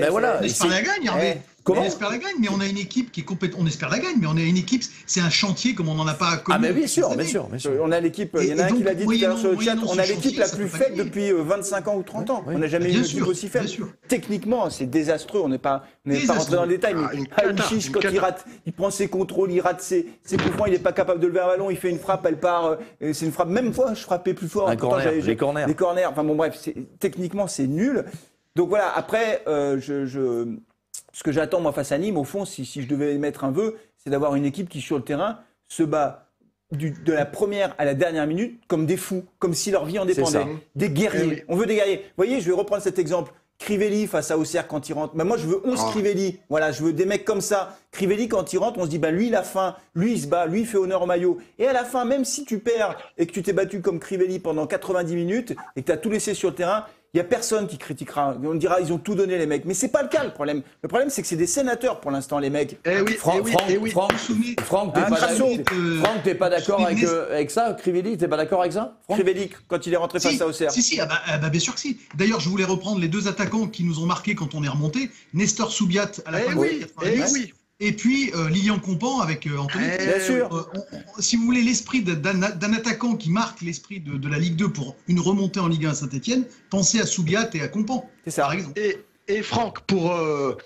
Ben 0.00 0.10
voilà. 0.10 0.36
On 0.36 0.40
c'est- 0.40 0.46
espère 0.46 0.70
la 0.70 0.82
gagne, 0.82 1.04
Hervé. 1.06 1.34
Eh, 1.36 1.53
comment 1.64 1.80
On 1.80 1.84
espère 1.84 2.10
la 2.10 2.18
gagne, 2.18 2.36
mais 2.40 2.48
on 2.54 2.60
a 2.60 2.66
une 2.66 2.78
équipe 2.78 3.10
qui 3.10 3.20
est 3.20 3.24
complète. 3.24 3.54
On 3.58 3.66
espère 3.66 3.88
la 3.88 3.98
gagne, 3.98 4.16
mais 4.20 4.26
on 4.28 4.36
a 4.36 4.40
une 4.42 4.56
équipe. 4.56 4.82
C'est 5.06 5.20
un 5.20 5.30
chantier 5.30 5.74
comme 5.74 5.88
on 5.88 5.94
n'en 5.94 6.06
a 6.06 6.14
pas 6.14 6.36
connu. 6.36 6.56
Ah, 6.56 6.58
mais 6.60 6.72
bien 6.72 6.86
sûr, 6.86 7.14
bien 7.16 7.24
sûr, 7.26 7.48
bien 7.48 7.58
sûr. 7.58 7.70
Euh, 7.72 7.78
On 7.82 7.90
a 7.90 7.98
l'équipe, 8.00 8.36
il 8.40 8.46
y 8.48 8.54
en 8.54 8.58
a 8.58 8.64
un 8.64 8.68
qui 8.68 8.82
l'a 8.82 8.94
dit 8.94 9.04
tout 9.04 9.10
à 9.10 9.16
l'heure 9.16 9.38
sur 9.38 9.50
le 9.52 9.60
chat, 9.60 9.74
on 9.86 9.98
a 9.98 10.06
l'équipe 10.06 10.38
la 10.38 10.48
plus 10.48 10.68
faible 10.68 10.96
depuis 10.96 11.32
euh, 11.32 11.42
25 11.42 11.88
ans 11.88 11.96
ou 11.96 12.02
30 12.02 12.30
ans. 12.30 12.44
On 12.46 12.58
n'a 12.58 12.66
jamais 12.68 12.92
eu 12.92 12.96
une 12.98 13.04
équipe 13.04 13.26
aussi 13.26 13.48
faible. 13.48 13.64
bien 13.64 13.74
sûr. 13.74 13.88
Techniquement, 14.08 14.70
c'est 14.70 14.86
désastreux. 14.86 15.40
On 15.42 15.48
n'est 15.48 15.58
pas, 15.58 15.84
on 16.06 16.10
n'est 16.10 16.20
pas 16.26 16.34
rentré 16.34 16.54
dans 16.56 16.62
le 16.62 16.68
détail. 16.68 16.94
Mais 16.94 17.02
Ah, 17.06 17.14
une 17.16 17.26
Ah, 17.58 17.64
quand 17.92 18.10
il 18.10 18.18
rate, 18.18 18.44
il 18.66 18.72
prend 18.72 18.90
ses 18.90 19.08
contrôles, 19.08 19.50
il 19.52 19.60
rate 19.60 19.80
ses, 19.80 20.06
ses 20.22 20.36
coups 20.36 20.52
francs, 20.52 20.66
il 20.68 20.72
n'est 20.72 20.78
pas 20.78 20.92
capable 20.92 21.20
de 21.20 21.26
lever 21.26 21.40
un 21.40 21.46
ballon, 21.46 21.70
il 21.70 21.76
fait 21.76 21.90
une 21.90 21.98
frappe, 21.98 22.24
elle 22.26 22.38
part. 22.38 22.66
euh, 22.66 22.76
et 23.00 23.12
c'est 23.14 23.26
une 23.26 23.32
frappe. 23.32 23.48
Même 23.48 23.72
fois, 23.72 23.94
je 23.94 24.02
frappais 24.02 24.34
plus 24.34 24.48
fort. 24.48 24.68
Les 24.70 24.76
corners. 24.76 25.66
Les 25.66 25.74
corners. 25.74 26.04
Enfin 26.06 26.24
bon, 26.24 26.34
bref, 26.34 26.58
c'est- 26.60 26.74
techniquement, 27.00 27.46
c'est 27.46 27.66
nul. 27.66 28.04
Donc 28.56 28.68
voilà. 28.68 28.92
Après, 28.94 29.42
euh, 29.48 29.78
je- 29.80 30.04
ce 31.14 31.22
que 31.22 31.32
j'attends 31.32 31.60
moi 31.60 31.72
face 31.72 31.92
à 31.92 31.96
Nîmes, 31.98 32.18
au 32.18 32.24
fond, 32.24 32.44
si, 32.44 32.66
si 32.66 32.82
je 32.82 32.88
devais 32.88 33.16
mettre 33.16 33.44
un 33.44 33.50
vœu, 33.50 33.78
c'est 33.96 34.10
d'avoir 34.10 34.34
une 34.34 34.44
équipe 34.44 34.68
qui 34.68 34.80
sur 34.82 34.96
le 34.98 35.02
terrain 35.04 35.38
se 35.68 35.82
bat 35.82 36.26
du- 36.72 36.90
de 36.90 37.12
la 37.12 37.24
première 37.24 37.74
à 37.78 37.84
la 37.84 37.94
dernière 37.94 38.26
minute 38.26 38.60
comme 38.68 38.84
des 38.84 38.96
fous, 38.96 39.24
comme 39.38 39.54
si 39.54 39.70
leur 39.70 39.84
vie 39.86 39.98
en 39.98 40.04
dépendait. 40.04 40.44
Des 40.74 40.90
guerriers. 40.90 41.24
Eh 41.24 41.34
oui. 41.36 41.42
On 41.48 41.56
veut 41.56 41.66
des 41.66 41.76
guerriers. 41.76 41.98
Vous 41.98 42.12
voyez, 42.24 42.40
je 42.40 42.46
vais 42.50 42.54
reprendre 42.56 42.82
cet 42.82 42.98
exemple. 42.98 43.32
Crivelli 43.56 44.08
face 44.08 44.32
à 44.32 44.36
Auxerre 44.36 44.66
quand 44.66 44.88
il 44.88 44.94
rentre. 44.94 45.14
Ben 45.14 45.22
moi, 45.22 45.36
je 45.36 45.46
veux 45.46 45.60
11 45.64 45.78
Ah. 45.80 45.90
Crivelli. 45.92 46.40
Voilà, 46.50 46.72
je 46.72 46.82
veux 46.82 46.92
des 46.92 47.06
mecs 47.06 47.24
comme 47.24 47.40
ça. 47.40 47.78
Crivelli, 47.92 48.26
quand 48.28 48.52
il 48.52 48.58
rentre, 48.58 48.80
on 48.80 48.84
se 48.84 48.90
dit, 48.90 48.98
bah, 48.98 49.12
lui, 49.12 49.28
il 49.28 49.36
a 49.36 49.44
faim. 49.44 49.76
Lui, 49.94 50.14
il 50.14 50.20
se 50.20 50.26
bat. 50.26 50.46
Lui, 50.46 50.62
il 50.62 50.66
fait 50.66 50.76
honneur 50.76 51.02
au 51.02 51.06
maillot. 51.06 51.38
Et 51.60 51.68
à 51.68 51.72
la 51.72 51.84
fin, 51.84 52.04
même 52.04 52.24
si 52.24 52.44
tu 52.44 52.58
perds 52.58 52.96
et 53.16 53.26
que 53.26 53.32
tu 53.32 53.44
t'es 53.44 53.52
battu 53.52 53.80
comme 53.80 54.00
Crivelli 54.00 54.40
pendant 54.40 54.66
90 54.66 55.14
minutes 55.14 55.54
et 55.76 55.82
que 55.82 55.86
tu 55.86 55.92
as 55.92 55.96
tout 55.96 56.10
laissé 56.10 56.34
sur 56.34 56.48
le 56.50 56.56
terrain, 56.56 56.84
il 57.14 57.18
y 57.18 57.20
a 57.20 57.24
personne 57.24 57.68
qui 57.68 57.78
critiquera. 57.78 58.36
On 58.44 58.54
dira, 58.56 58.80
ils 58.80 58.92
ont 58.92 58.98
tout 58.98 59.14
donné, 59.14 59.38
les 59.38 59.46
mecs. 59.46 59.64
Mais 59.64 59.74
c'est 59.74 59.88
pas 59.88 60.02
le 60.02 60.08
cas, 60.08 60.24
le 60.24 60.30
problème. 60.32 60.62
Le 60.82 60.88
problème, 60.88 61.10
c'est 61.10 61.22
que 61.22 61.28
c'est 61.28 61.36
des 61.36 61.46
sénateurs 61.46 62.00
pour 62.00 62.10
l'instant, 62.10 62.40
les 62.40 62.50
mecs. 62.50 62.76
Eh 62.84 63.00
oui, 63.02 63.12
Franck, 63.12 63.36
eh 63.68 63.78
oui, 63.78 63.90
Franck, 63.92 64.12
eh 64.28 64.32
oui. 64.32 64.56
Franck, 64.64 64.94
t'es 64.94 65.00
Ah, 65.06 65.10
pas 65.10 65.16
Crasso. 65.16 65.44
d'accord- 65.56 65.78
Euh, 65.78 65.98
Franck, 66.02 66.22
t'es 66.24 66.34
pas 66.34 66.50
d'accord 66.50 66.84
avec, 66.84 67.04
euh, 67.04 67.32
avec 67.32 67.50
ça 67.52 67.72
Crivelli, 67.74 68.18
t'es 68.18 68.26
pas 68.26 68.36
d'accord 68.36 68.60
avec 68.62 68.72
ça 68.72 68.96
Franck 69.04 69.18
Crivelli, 69.18 69.48
quand 69.68 69.86
il 69.86 69.92
est 69.94 69.96
rentré 69.96 70.18
face 70.18 70.32
Si, 70.34 70.42
à 70.42 70.46
Auxerre. 70.48 70.72
si, 70.72 70.82
si, 70.82 71.00
ah 71.00 71.06
bah, 71.06 71.20
ah 71.26 71.38
bah, 71.38 71.48
bien 71.50 71.60
sûr 71.60 71.74
que 71.74 71.80
si. 71.80 71.98
D'ailleurs, 72.16 72.40
je 72.40 72.48
voulais 72.48 72.64
reprendre 72.64 72.98
les 73.00 73.08
deux 73.08 73.28
attaquants 73.28 73.68
qui 73.68 73.84
nous 73.84 74.00
ont 74.02 74.06
marqué 74.06 74.34
quand 74.34 74.54
on 74.56 74.64
est 74.64 74.68
remonté. 74.68 75.08
Nestor 75.34 75.70
Soubiat 75.70 76.10
à 76.26 76.32
la 76.32 76.40
Eh 76.40 76.42
fin 76.44 76.54
de 76.54 76.58
oui, 76.58 76.84
la 77.84 77.86
90, 77.86 77.86
oui. 77.86 77.88
et 77.88 77.92
puis 77.92 78.30
euh, 78.34 78.48
Lilian 78.50 78.78
Compan 78.78 79.20
avec 79.20 79.46
euh, 79.46 79.56
Anthony. 79.58 79.84
Eh 80.00 80.04
Bien 80.06 80.20
sûr. 80.20 80.54
Euh, 80.54 80.62
on- 80.74 80.96
on- 81.18 81.22
si 81.22 81.36
vous 81.36 81.44
voulez 81.44 81.62
l'esprit 81.62 82.02
d'un 82.02 82.42
attaquant 82.42 83.16
qui 83.16 83.30
marque 83.30 83.60
l'esprit 83.62 84.00
de, 84.00 84.16
de 84.16 84.28
la 84.28 84.38
Ligue 84.38 84.56
2 84.56 84.68
pour 84.72 84.96
une 85.08 85.20
remontée 85.20 85.60
en 85.60 85.68
Ligue 85.68 85.86
1 85.86 85.90
à 85.90 85.94
Saint-Etienne, 85.94 86.44
pensez 86.70 87.00
à 87.00 87.06
Soubiat 87.06 87.48
et 87.54 87.60
à 87.62 87.68
Compan, 87.68 88.08
C'est 88.24 88.30
ça. 88.30 88.42
par 88.42 88.52
exemple. 88.52 88.78
Et, 88.78 88.98
et 89.28 89.42
Franck, 89.42 89.80
pour 89.86 90.12
euh, 90.12 90.56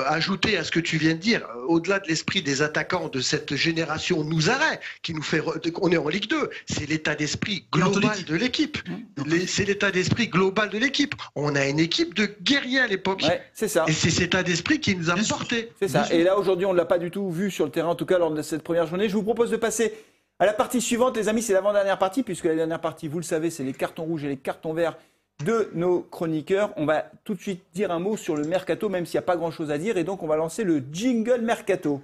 ajouter 0.00 0.56
à 0.56 0.64
ce 0.64 0.70
que 0.70 0.80
tu 0.80 0.96
viens 0.98 1.14
de 1.14 1.18
dire, 1.18 1.42
euh, 1.56 1.62
au-delà 1.68 1.98
de 2.00 2.08
l'esprit 2.08 2.42
des 2.42 2.62
attaquants 2.62 3.08
de 3.08 3.20
cette 3.20 3.54
génération 3.54 4.24
nous 4.24 4.50
arrête, 4.50 4.80
qui 5.02 5.14
nous 5.14 5.22
fait, 5.22 5.38
re- 5.40 5.60
on 5.80 5.90
est 5.92 5.96
en 5.96 6.08
Ligue 6.08 6.28
2, 6.28 6.50
c'est 6.66 6.88
l'état 6.88 7.14
d'esprit 7.14 7.66
global 7.72 8.24
de 8.24 8.34
l'équipe. 8.36 8.78
Les- 9.26 9.46
C'est 9.46 9.64
l'état 9.64 9.90
d'esprit 9.90 10.28
global 10.28 10.70
de 10.70 10.78
l'équipe. 10.78 11.14
On 11.34 11.54
a 11.54 11.66
une 11.66 11.78
équipe 11.80 12.14
de 12.14 12.28
guerriers 12.42 12.80
à 12.80 12.86
l'époque. 12.86 13.22
Ouais, 13.26 13.42
c'est 13.54 13.68
ça. 13.68 13.84
Et 13.88 13.92
c'est 13.92 14.10
cet 14.10 14.22
état 14.22 14.42
d'esprit 14.42 14.80
qui 14.80 14.96
nous 14.96 15.10
a 15.10 15.14
portés. 15.28 15.70
C'est 15.80 15.88
ça. 15.88 16.06
Et 16.10 16.22
là, 16.22 16.38
aujourd'hui, 16.38 16.66
on 16.66 16.72
ne 16.72 16.78
l'a 16.78 16.84
pas 16.84 16.98
du 16.98 17.10
tout 17.10 17.30
vu 17.30 17.50
sur 17.50 17.64
le 17.64 17.70
terrain, 17.70 17.88
en 17.88 17.94
tout 17.94 18.06
cas 18.06 18.18
lors 18.18 18.30
de 18.32 18.42
cette 18.42 18.62
première 18.62 18.86
journée. 18.86 19.08
Je 19.08 19.14
vous 19.14 19.22
propose 19.22 19.50
de 19.50 19.56
passer 19.56 19.92
à 20.38 20.46
la 20.46 20.52
partie 20.52 20.80
suivante, 20.80 21.16
les 21.16 21.28
amis. 21.28 21.42
C'est 21.42 21.52
l'avant-dernière 21.52 21.98
partie, 21.98 22.22
puisque 22.22 22.44
la 22.44 22.54
dernière 22.54 22.80
partie, 22.80 23.08
vous 23.08 23.18
le 23.18 23.24
savez, 23.24 23.50
c'est 23.50 23.62
les 23.62 23.72
cartons 23.72 24.04
rouges 24.04 24.24
et 24.24 24.28
les 24.28 24.36
cartons 24.36 24.72
verts 24.72 24.96
de 25.44 25.70
nos 25.74 26.00
chroniqueurs. 26.02 26.72
On 26.76 26.86
va 26.86 27.04
tout 27.24 27.34
de 27.34 27.40
suite 27.40 27.62
dire 27.74 27.90
un 27.90 27.98
mot 27.98 28.16
sur 28.16 28.36
le 28.36 28.44
mercato, 28.44 28.88
même 28.88 29.06
s'il 29.06 29.14
n'y 29.18 29.24
a 29.24 29.26
pas 29.26 29.36
grand-chose 29.36 29.70
à 29.70 29.78
dire. 29.78 29.96
Et 29.96 30.04
donc, 30.04 30.22
on 30.22 30.26
va 30.26 30.36
lancer 30.36 30.64
le 30.64 30.82
jingle 30.92 31.40
mercato. 31.42 32.00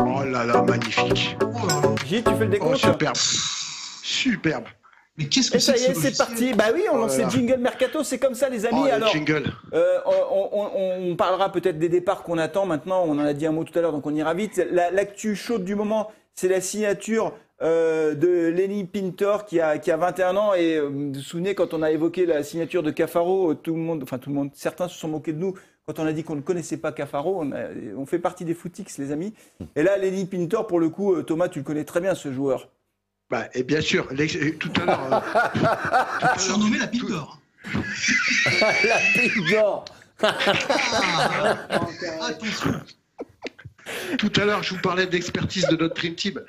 Oh 0.00 0.22
là 0.24 0.44
là, 0.44 0.62
magnifique. 0.62 1.36
Oh. 1.42 1.94
Gilles, 2.06 2.24
tu 2.24 2.30
fais 2.32 2.38
le 2.38 2.44
Oh, 2.46 2.48
décompte 2.50 2.76
superbe. 2.76 3.16
Superbe. 3.16 4.64
Mais 5.16 5.24
qu'est-ce 5.26 5.50
que 5.50 5.56
Et 5.56 5.60
c'est 5.60 5.76
ça 5.76 5.78
y 5.78 5.90
est, 5.90 5.94
ce 5.94 6.00
c'est 6.00 6.16
parti. 6.16 6.52
Bah 6.54 6.66
oui, 6.72 6.84
on 6.92 6.94
Oh 6.94 6.98
lance 6.98 7.16
les 7.16 7.24
là. 7.24 7.28
jingle 7.28 7.56
mercato, 7.58 8.04
c'est 8.04 8.18
comme 8.18 8.34
ça, 8.34 8.48
les 8.48 8.64
amis. 8.66 8.78
Oh, 8.80 8.86
le 8.86 8.92
Alors, 8.92 9.12
euh, 9.74 9.98
on, 10.06 10.48
on- 10.52 11.10
on 11.10 11.16
parlera 11.16 11.50
peut-être 11.50 11.78
des 11.78 11.88
départs 11.88 12.22
qu'on 12.22 12.38
attend 12.38 12.66
maintenant. 12.66 13.02
On 13.04 13.12
en 13.18 13.24
a 13.24 13.32
dit 13.32 13.46
un 13.46 13.50
mot 13.52 13.64
tout 13.64 13.76
à 13.76 13.82
l'heure, 13.82 13.90
donc 13.92 14.06
on 14.06 14.14
ira 14.14 14.32
vite. 14.34 14.62
La- 14.70 14.90
L'actu 14.92 15.34
chaude 15.34 15.64
du 15.64 15.74
moment, 15.74 16.12
c'est 16.36 16.48
la 16.48 16.60
signature 16.60 17.32
euh, 17.62 18.14
de 18.14 18.48
Lenny 18.48 18.84
Pintor 18.84 19.44
qui 19.46 19.60
a, 19.60 19.78
qui 19.78 19.90
a 19.90 19.96
21 19.96 20.36
ans. 20.36 20.54
Et 20.54 20.76
euh, 20.76 20.88
vous 20.88 21.12
vous 21.12 21.20
souvenez, 21.20 21.54
quand 21.54 21.74
on 21.74 21.82
a 21.82 21.90
évoqué 21.90 22.26
la 22.26 22.42
signature 22.42 22.82
de 22.82 22.90
Cafaro, 22.90 23.50
euh, 23.50 23.54
tout 23.54 23.74
le 23.74 23.80
monde, 23.80 24.02
enfin 24.02 24.18
tout 24.18 24.30
le 24.30 24.36
monde, 24.36 24.50
certains 24.54 24.88
se 24.88 24.98
sont 24.98 25.08
moqués 25.08 25.32
de 25.32 25.38
nous. 25.38 25.54
Quand 25.86 25.98
on 26.00 26.06
a 26.06 26.12
dit 26.12 26.22
qu'on 26.22 26.36
ne 26.36 26.42
connaissait 26.42 26.76
pas 26.76 26.92
Cafaro, 26.92 27.40
on, 27.42 27.52
a- 27.52 27.68
on 27.96 28.04
fait 28.06 28.18
partie 28.18 28.44
des 28.44 28.54
footix, 28.54 28.98
les 28.98 29.10
amis. 29.10 29.32
Et 29.74 29.82
là, 29.82 29.96
Lenny 29.96 30.26
Pintor, 30.26 30.66
pour 30.66 30.80
le 30.80 30.90
coup, 30.90 31.14
euh, 31.14 31.22
Thomas, 31.22 31.48
tu 31.48 31.60
le 31.60 31.64
connais 31.64 31.84
très 31.84 32.00
bien, 32.00 32.14
ce 32.14 32.30
joueur. 32.32 32.68
Bah, 33.30 33.44
et 33.54 33.62
bien 33.62 33.80
sûr, 33.80 34.08
tout 34.58 34.72
à 34.80 34.84
l'heure. 34.86 35.22
euh, 35.56 36.38
Surnommé 36.38 36.78
la 36.78 36.86
d'or. 36.86 37.40
la 38.84 38.98
pipe 39.14 39.50
d'or. 39.50 39.84
Attention. 42.20 42.72
Tout 44.18 44.32
à 44.36 44.44
l'heure, 44.44 44.62
je 44.62 44.74
vous 44.74 44.80
parlais 44.80 45.06
d'expertise 45.06 45.66
de 45.68 45.76
notre 45.76 45.94
Dream 45.94 46.14
Team. 46.14 46.40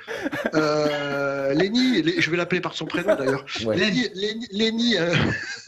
Euh, 0.53 1.53
Lenny, 1.53 2.03
je 2.19 2.29
vais 2.29 2.37
l'appeler 2.37 2.61
par 2.61 2.73
son 2.73 2.85
prénom 2.85 3.15
d'ailleurs. 3.15 3.45
Ouais. 3.65 3.75
Lenny, 3.77 4.07
Lenny, 4.15 4.47
Lenny, 4.51 4.97
euh, 4.97 5.13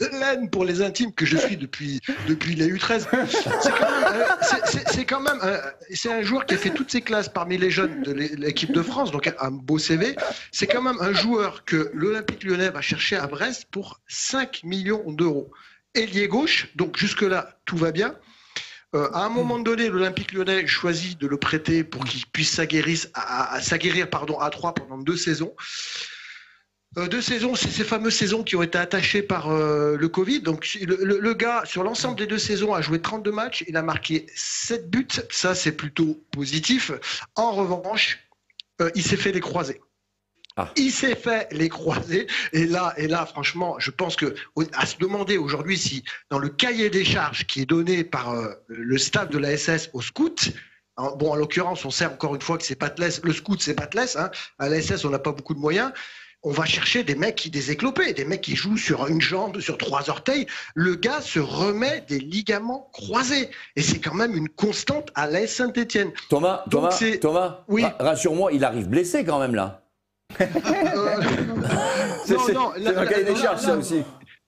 Len 0.00 0.50
pour 0.50 0.64
les 0.64 0.82
intimes 0.82 1.12
que 1.12 1.26
je 1.26 1.36
suis 1.36 1.56
depuis 1.56 2.00
depuis 2.28 2.54
les 2.54 2.68
U13. 2.72 3.06
C'est 3.30 5.04
quand 5.04 5.20
même, 5.20 5.38
euh, 5.42 5.46
c'est- 5.46 5.46
euh, 5.46 5.60
c'est 5.94 6.12
un 6.12 6.22
joueur 6.22 6.46
qui 6.46 6.54
a 6.54 6.58
fait 6.58 6.70
toutes 6.70 6.90
ses 6.90 7.00
classes 7.02 7.28
parmi 7.28 7.58
les 7.58 7.70
jeunes 7.70 8.02
de 8.02 8.12
l'é- 8.12 8.34
l'équipe 8.36 8.72
de 8.72 8.82
France, 8.82 9.10
donc 9.10 9.30
un 9.38 9.50
beau 9.50 9.78
CV. 9.78 10.16
C'est 10.50 10.66
quand 10.66 10.82
même 10.82 10.98
un 11.00 11.12
joueur 11.12 11.64
que 11.64 11.90
l'Olympique 11.94 12.44
Lyonnais 12.44 12.70
va 12.70 12.80
chercher 12.80 13.16
à 13.16 13.26
Brest 13.26 13.66
pour 13.70 14.00
5 14.08 14.62
millions 14.64 15.02
d'euros. 15.12 15.50
Ailier 15.94 16.26
gauche, 16.28 16.68
donc 16.76 16.96
jusque 16.96 17.22
là 17.22 17.56
tout 17.66 17.76
va 17.76 17.92
bien. 17.92 18.14
Euh, 18.94 19.08
à 19.12 19.24
un 19.24 19.28
moment 19.30 19.58
donné, 19.58 19.88
l'Olympique 19.88 20.32
lyonnais 20.32 20.66
choisit 20.66 21.18
de 21.18 21.26
le 21.26 21.38
prêter 21.38 21.82
pour 21.82 22.04
qu'il 22.04 22.26
puisse 22.26 22.50
s'aguerrir 22.52 22.98
à, 23.14 23.54
à- 23.54 23.54
à 23.56 23.60
s'aguerrir, 23.62 24.10
pardon, 24.10 24.38
à 24.38 24.50
3 24.50 24.74
pendant 24.74 24.98
deux 24.98 25.16
saisons. 25.16 25.54
Euh, 26.98 27.08
deux 27.08 27.22
saisons, 27.22 27.54
c'est 27.54 27.70
ces 27.70 27.84
fameuses 27.84 28.14
saisons 28.16 28.42
qui 28.42 28.54
ont 28.54 28.62
été 28.62 28.76
attachées 28.76 29.22
par 29.22 29.50
euh, 29.50 29.96
le 29.96 30.08
Covid. 30.08 30.40
Donc 30.42 30.68
le, 30.82 31.32
gars, 31.32 31.62
sur 31.64 31.84
l'ensemble 31.84 32.18
des 32.18 32.26
deux 32.26 32.36
saisons, 32.38 32.74
a 32.74 32.82
joué 32.82 33.00
32 33.00 33.32
matchs. 33.32 33.64
Il 33.66 33.78
a 33.78 33.82
marqué 33.82 34.26
7 34.36 34.90
buts. 34.90 35.08
Ça, 35.30 35.54
c'est 35.54 35.72
plutôt 35.72 36.22
positif. 36.30 36.92
En 37.34 37.52
revanche, 37.52 38.18
il 38.94 39.02
s'est 39.02 39.16
fait 39.16 39.32
les 39.32 39.40
croisés. 39.40 39.80
Ah. 40.56 40.70
Il 40.76 40.90
s'est 40.92 41.14
fait 41.14 41.48
les 41.52 41.68
croisés. 41.68 42.26
Et 42.52 42.66
là, 42.66 42.92
et 42.96 43.06
là, 43.08 43.24
franchement, 43.26 43.76
je 43.78 43.90
pense 43.90 44.16
que 44.16 44.34
à 44.74 44.86
se 44.86 44.96
demander 44.98 45.38
aujourd'hui 45.38 45.78
si 45.78 46.04
dans 46.30 46.38
le 46.38 46.48
cahier 46.48 46.90
des 46.90 47.04
charges 47.04 47.46
qui 47.46 47.62
est 47.62 47.66
donné 47.66 48.04
par 48.04 48.32
euh, 48.32 48.52
le 48.68 48.98
staff 48.98 49.28
de 49.30 49.38
la 49.38 49.56
SS 49.56 49.90
aux 49.94 50.02
scouts, 50.02 50.34
hein, 50.98 51.12
bon, 51.18 51.32
en 51.32 51.36
l'occurrence, 51.36 51.84
on 51.84 51.90
sait 51.90 52.06
encore 52.06 52.34
une 52.34 52.42
fois 52.42 52.58
que 52.58 52.64
c'est 52.64 52.74
Patles, 52.76 53.20
le 53.22 53.32
scout, 53.32 53.62
c'est 53.62 53.74
Patles. 53.74 54.16
Hein, 54.16 54.30
à 54.58 54.68
la 54.68 54.80
SS, 54.82 55.04
on 55.04 55.10
n'a 55.10 55.18
pas 55.18 55.32
beaucoup 55.32 55.54
de 55.54 55.60
moyens. 55.60 55.90
On 56.44 56.50
va 56.50 56.64
chercher 56.64 57.04
des 57.04 57.14
mecs 57.14 57.36
qui 57.36 57.50
des 57.50 57.70
éclopés, 57.70 58.14
des 58.14 58.24
mecs 58.24 58.40
qui 58.40 58.56
jouent 58.56 58.76
sur 58.76 59.06
une 59.06 59.20
jambe, 59.20 59.60
sur 59.60 59.78
trois 59.78 60.10
orteils. 60.10 60.48
Le 60.74 60.96
gars 60.96 61.20
se 61.20 61.38
remet 61.38 62.04
des 62.08 62.18
ligaments 62.18 62.90
croisés. 62.92 63.48
Et 63.76 63.82
c'est 63.82 64.00
quand 64.00 64.14
même 64.14 64.36
une 64.36 64.48
constante 64.48 65.10
à 65.14 65.28
l'AS 65.28 65.46
Saint-Etienne. 65.46 66.10
Thomas, 66.28 66.64
Donc 66.66 66.90
Thomas, 66.98 67.16
Thomas, 67.20 67.64
Oui. 67.68 67.84
ra- 67.84 67.94
rassure-moi, 68.00 68.50
il 68.52 68.64
arrive 68.64 68.88
blessé 68.88 69.24
quand 69.24 69.38
même 69.38 69.54
là. 69.54 69.81
C'est 72.24 72.36
cahier 73.06 73.24
des 73.24 73.36
charges, 73.36 73.60
ça 73.60 73.76
aussi. 73.76 74.02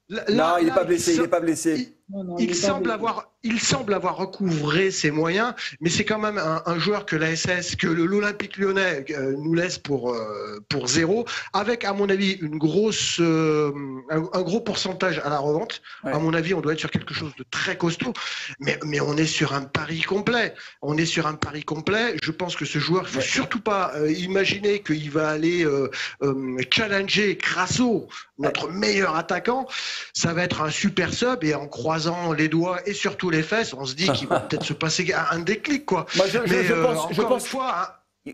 là- 0.08 0.24
Non, 0.28 0.36
là- 0.36 0.56
il 0.60 0.66
n'est 0.66 0.72
pas 0.72 0.84
blessé, 0.84 1.14
il 1.14 1.20
n'est 1.22 1.28
pas 1.28 1.40
blessé. 1.40 1.96
Non, 2.10 2.22
non, 2.22 2.36
Il 2.38 2.54
semble, 2.54 2.90
avoir, 2.90 3.30
il 3.42 3.58
semble 3.58 3.94
avoir 3.94 4.16
recouvré 4.16 4.90
ses 4.90 5.10
moyens, 5.10 5.54
mais 5.80 5.88
c'est 5.88 6.04
quand 6.04 6.18
même 6.18 6.36
un, 6.36 6.62
un 6.66 6.78
joueur 6.78 7.06
que 7.06 7.16
la 7.16 7.34
SS, 7.34 7.76
que 7.76 7.86
l'Olympique 7.86 8.58
lyonnais 8.58 9.06
euh, 9.10 9.34
nous 9.38 9.54
laisse 9.54 9.78
pour, 9.78 10.12
euh, 10.12 10.60
pour 10.68 10.86
zéro, 10.86 11.24
avec, 11.54 11.82
à 11.84 11.94
mon 11.94 12.10
avis, 12.10 12.32
une 12.42 12.58
grosse, 12.58 13.16
euh, 13.20 13.72
un, 14.10 14.18
un 14.34 14.42
gros 14.42 14.60
pourcentage 14.60 15.18
à 15.24 15.30
la 15.30 15.38
revente. 15.38 15.80
Ouais. 16.04 16.12
À 16.12 16.18
mon 16.18 16.34
avis, 16.34 16.52
on 16.52 16.60
doit 16.60 16.74
être 16.74 16.78
sur 16.80 16.90
quelque 16.90 17.14
chose 17.14 17.32
de 17.38 17.44
très 17.50 17.78
costaud, 17.78 18.12
mais, 18.60 18.78
mais 18.84 19.00
on 19.00 19.16
est 19.16 19.24
sur 19.24 19.54
un 19.54 19.62
pari 19.62 20.02
complet. 20.02 20.54
On 20.82 20.98
est 20.98 21.06
sur 21.06 21.26
un 21.26 21.34
pari 21.34 21.64
complet. 21.64 22.16
Je 22.22 22.32
pense 22.32 22.54
que 22.54 22.66
ce 22.66 22.78
joueur, 22.78 23.04
il 23.04 23.08
faut 23.08 23.18
Ouais. 23.20 23.24
surtout 23.24 23.60
pas 23.60 23.92
euh, 23.94 24.12
imaginer 24.12 24.82
qu'il 24.82 25.10
va 25.10 25.30
aller 25.30 25.64
euh, 25.64 25.88
euh, 26.22 26.58
challenger 26.70 27.38
Crasso, 27.38 28.08
notre 28.38 28.68
meilleur 28.68 29.16
attaquant. 29.16 29.66
Ça 30.12 30.34
va 30.34 30.42
être 30.44 30.60
un 30.60 30.70
super 30.70 31.14
sub 31.14 31.42
et 31.44 31.54
en 31.54 31.66
croisant 31.94 32.32
les 32.32 32.48
doigts 32.48 32.80
et 32.88 32.92
surtout 32.92 33.30
les 33.30 33.42
fesses, 33.42 33.72
on 33.72 33.84
se 33.84 33.94
dit 33.94 34.08
qu'il 34.10 34.26
va 34.26 34.40
peut-être 34.48 34.64
se 34.64 34.72
passer 34.72 35.12
un 35.30 35.38
déclic, 35.38 35.86
quoi. 35.86 36.06
Moi, 36.16 36.26
je, 36.26 36.38
je- 36.44 36.52
Mais 36.52 36.64
je 36.64 36.72
euh, 36.72 36.82
pense, 36.82 37.06
je 37.12 37.20
encore 37.20 37.30
pense 37.34 37.44
une 37.44 37.48
fois, 37.50 37.74
hein, 37.80 37.88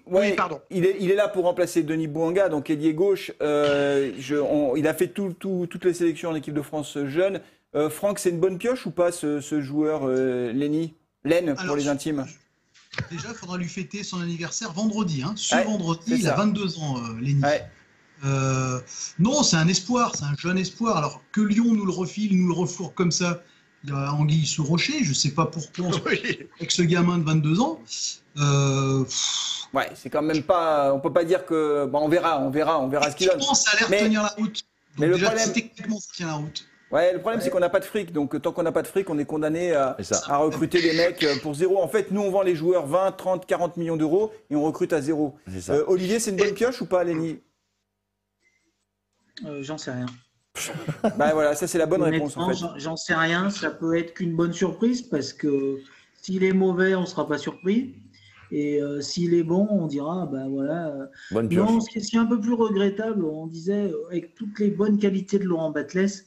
Ouais, 0.06 0.30
Oui, 0.30 0.32
pardon. 0.36 0.60
Il 0.70 0.86
est, 0.86 0.96
il 1.00 1.10
est 1.10 1.16
là 1.16 1.26
pour 1.28 1.44
remplacer 1.44 1.82
Denis 1.82 2.06
Bouanga, 2.06 2.48
donc 2.48 2.70
ailier 2.70 2.94
gauche. 2.94 3.32
Euh, 3.42 4.12
je, 4.18 4.36
on- 4.36 4.76
il 4.76 4.86
a 4.86 4.94
fait 4.94 5.08
tout, 5.08 5.34
tout- 5.38 5.66
toutes 5.68 5.84
les 5.84 5.92
sélections 5.94 6.30
en 6.30 6.34
équipe 6.36 6.54
de 6.54 6.62
France 6.62 6.96
jeune. 7.06 7.40
Euh, 7.74 7.90
Franck, 7.90 8.18
c'est 8.20 8.30
une 8.30 8.38
bonne 8.40 8.56
pioche 8.56 8.86
ou 8.86 8.92
pas 8.92 9.10
ce, 9.12 9.40
ce 9.40 9.60
joueur 9.60 10.02
euh, 10.04 10.52
Lenny? 10.52 10.94
Len 11.24 11.52
pour 11.54 11.60
Alors, 11.60 11.76
les 11.76 11.88
intimes 11.88 12.24
Déjà, 13.10 13.28
il 13.30 13.34
faudra 13.34 13.58
lui 13.58 13.68
fêter 13.68 14.02
son 14.04 14.20
anniversaire 14.22 14.72
vendredi. 14.72 15.22
Hein. 15.24 15.34
Ce 15.36 15.54
Ouais, 15.54 15.64
vendredi, 15.64 16.02
il 16.18 16.26
a 16.26 16.30
ça. 16.30 16.36
22 16.36 16.78
ans, 16.78 16.96
euh, 16.98 17.20
Lenny. 17.20 17.42
Ouais. 17.42 17.62
Euh, 18.24 18.78
non, 19.18 19.42
c'est 19.42 19.56
un 19.56 19.68
espoir, 19.68 20.12
c'est 20.16 20.24
un 20.24 20.34
jeune 20.38 20.58
espoir. 20.58 20.96
Alors 20.96 21.22
que 21.32 21.40
Lyon 21.40 21.72
nous 21.74 21.86
le 21.86 21.92
refile, 21.92 22.36
nous 22.40 22.48
le 22.48 22.54
refourgue 22.54 22.94
comme 22.94 23.10
ça, 23.12 23.42
il 23.84 23.90
y 23.90 23.92
a 23.92 24.12
Anguille 24.12 24.46
sous 24.46 24.64
rocher. 24.64 25.02
Je 25.04 25.10
ne 25.10 25.14
sais 25.14 25.30
pas 25.30 25.46
pourquoi, 25.46 25.86
on 25.86 25.92
se 25.92 25.98
Oui. 26.06 26.38
avec 26.58 26.70
ce 26.70 26.82
gamin 26.82 27.18
de 27.18 27.24
22 27.24 27.60
ans. 27.60 27.80
Euh, 28.38 29.04
Ouais, 29.72 29.88
c'est 29.94 30.10
quand 30.10 30.22
même 30.22 30.42
pas. 30.42 30.92
On 30.92 30.98
peut 30.98 31.12
pas 31.12 31.22
dire 31.24 31.46
que. 31.46 31.86
Bon, 31.86 32.00
on 32.00 32.08
verra, 32.08 32.40
on 32.40 32.50
verra, 32.50 32.80
on 32.80 32.88
verra 32.88 33.08
ce 33.10 33.16
qu'il 33.16 33.28
donne. 33.28 33.40
ça 33.40 33.70
a 33.72 33.78
l'air 33.78 33.88
de 34.00 34.04
tenir 34.06 34.22
la 34.22 34.28
route. 34.30 34.64
Donc 34.96 34.98
mais 34.98 35.06
le 35.06 35.16
problème- 35.16 35.52
techniquement, 35.52 36.00
ça 36.00 36.08
tient 36.12 36.26
la 36.26 36.32
route. 36.34 36.66
Ouais, 36.90 37.12
le 37.12 37.20
problème 37.20 37.40
c'est 37.40 37.50
qu'on 37.50 37.60
n'a 37.60 37.68
pas 37.68 37.78
de 37.78 37.84
fric, 37.84 38.12
donc 38.12 38.42
tant 38.42 38.50
qu'on 38.50 38.64
n'a 38.64 38.72
pas 38.72 38.82
de 38.82 38.88
fric, 38.88 39.08
on 39.08 39.16
est 39.20 39.24
condamné 39.24 39.72
à, 39.72 39.96
recruter 40.38 40.82
des 40.82 40.92
mecs 40.92 41.22
euh, 41.22 41.36
pour 41.40 41.54
zéro. 41.54 41.80
En 41.80 41.86
fait, 41.86 42.10
nous 42.10 42.20
on 42.20 42.32
vend 42.32 42.42
les 42.42 42.56
joueurs 42.56 42.88
20, 42.88 43.12
30, 43.12 43.46
40 43.46 43.76
millions 43.76 43.96
d'euros 43.96 44.32
et 44.50 44.56
on 44.56 44.64
recrute 44.64 44.92
à 44.92 45.00
zéro. 45.00 45.36
Euh, 45.68 45.84
Olivier, 45.86 46.18
c'est 46.18 46.32
une 46.32 46.36
bonne 46.36 46.48
Et- 46.48 46.52
pioche 46.52 46.82
ou 46.82 46.86
pas, 46.86 47.04
Lenny? 47.04 47.38
Euh, 49.46 49.62
j'en 49.62 49.78
sais 49.78 49.92
rien. 49.92 50.06
bah 51.16 51.30
voilà, 51.32 51.54
ça 51.54 51.66
c'est 51.66 51.78
la 51.78 51.86
bonne 51.86 52.02
réponse. 52.02 52.36
En 52.36 52.50
fait. 52.50 52.64
J'en 52.76 52.96
sais 52.96 53.14
rien, 53.14 53.50
ça 53.50 53.70
peut 53.70 53.96
être 53.96 54.14
qu'une 54.14 54.34
bonne 54.34 54.52
surprise 54.52 55.02
parce 55.02 55.32
que 55.32 55.78
s'il 56.20 56.44
est 56.44 56.52
mauvais, 56.52 56.94
on 56.94 57.02
ne 57.02 57.06
sera 57.06 57.26
pas 57.26 57.38
surpris. 57.38 57.94
Et 58.52 58.82
euh, 58.82 59.00
s'il 59.00 59.34
est 59.34 59.44
bon, 59.44 59.66
on 59.70 59.86
dira, 59.86 60.22
ah 60.22 60.26
bah 60.26 60.48
voilà. 60.48 61.08
Bonne 61.30 61.48
pioche. 61.48 61.70
non, 61.70 61.80
ce 61.80 61.90
qui 61.90 62.16
est 62.16 62.18
un 62.18 62.26
peu 62.26 62.40
plus 62.40 62.54
regrettable, 62.54 63.24
on 63.24 63.46
disait, 63.46 63.92
euh, 63.92 64.08
avec 64.08 64.34
toutes 64.34 64.58
les 64.58 64.70
bonnes 64.70 64.98
qualités 64.98 65.38
de 65.38 65.44
Laurent 65.44 65.70
Batles, 65.70 66.24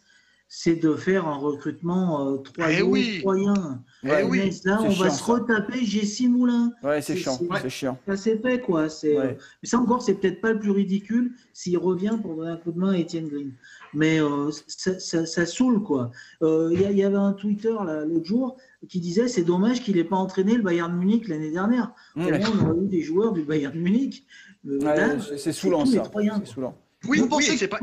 c'est 0.47 0.75
de 0.75 0.95
faire 0.95 1.27
un 1.27 1.35
recrutement 1.35 2.33
euh, 2.33 2.37
3 2.37 2.71
eh 2.71 2.81
oui. 2.81 3.21
3-1. 3.23 3.79
Eh 4.05 4.23
oui, 4.23 4.41
mais 4.43 4.69
là, 4.69 4.81
on 4.81 4.89
va 4.89 5.09
se 5.09 5.23
retaper 5.23 5.85
Jessie 5.85 6.27
Moulin. 6.27 6.71
Ouais, 6.83 7.01
c'est 7.01 7.15
chiant, 7.15 7.39
c'est 7.61 7.69
chiant. 7.69 7.97
C'est 8.15 8.31
épais, 8.31 8.59
quoi. 8.59 8.87
Euh, 9.03 9.33
mais 9.61 9.69
ça 9.69 9.79
encore, 9.79 10.01
c'est 10.01 10.15
peut-être 10.15 10.41
pas 10.41 10.51
le 10.51 10.59
plus 10.59 10.71
ridicule 10.71 11.33
s'il 11.53 11.77
revient 11.77 12.17
pour 12.21 12.35
donner 12.35 12.51
un 12.51 12.57
coup 12.57 12.71
de 12.71 12.79
main 12.79 12.93
à 12.93 12.97
Étienne 12.97 13.27
Green. 13.27 13.53
Mais 13.93 14.19
euh, 14.19 14.51
ça, 14.51 15.45
saoule, 15.45 15.81
quoi. 15.83 16.11
Euh, 16.41 16.69
il 16.73 16.97
y, 16.97 17.03
avait 17.03 17.15
un 17.15 17.33
Twitter 17.33 17.75
l'autre 18.07 18.25
jour 18.25 18.57
qui 18.89 18.99
disait 18.99 19.27
c'est 19.27 19.43
dommage 19.43 19.81
qu'il 19.81 19.95
n'ait 19.95 20.03
pas 20.03 20.17
entraîné 20.17 20.55
le 20.55 20.63
Bayern 20.63 20.93
Munich 20.93 21.27
l'année 21.27 21.51
dernière. 21.51 21.93
Mmh, 22.15 22.25
on 22.25 22.69
aurait 22.69 22.83
eu 22.83 22.87
des 22.87 23.01
joueurs 23.01 23.31
du 23.31 23.43
Bayern 23.43 23.77
Munich. 23.77 24.25
C'est 25.37 25.53
saoulant, 25.53 25.85
ça. 25.85 26.03
C'est 26.13 26.47
saoulant. 26.47 26.75
Oui, 27.07 27.19
vous, 27.19 27.27
pensez 27.27 27.51
oui, 27.51 27.57
que... 27.57 27.65
pas 27.65 27.79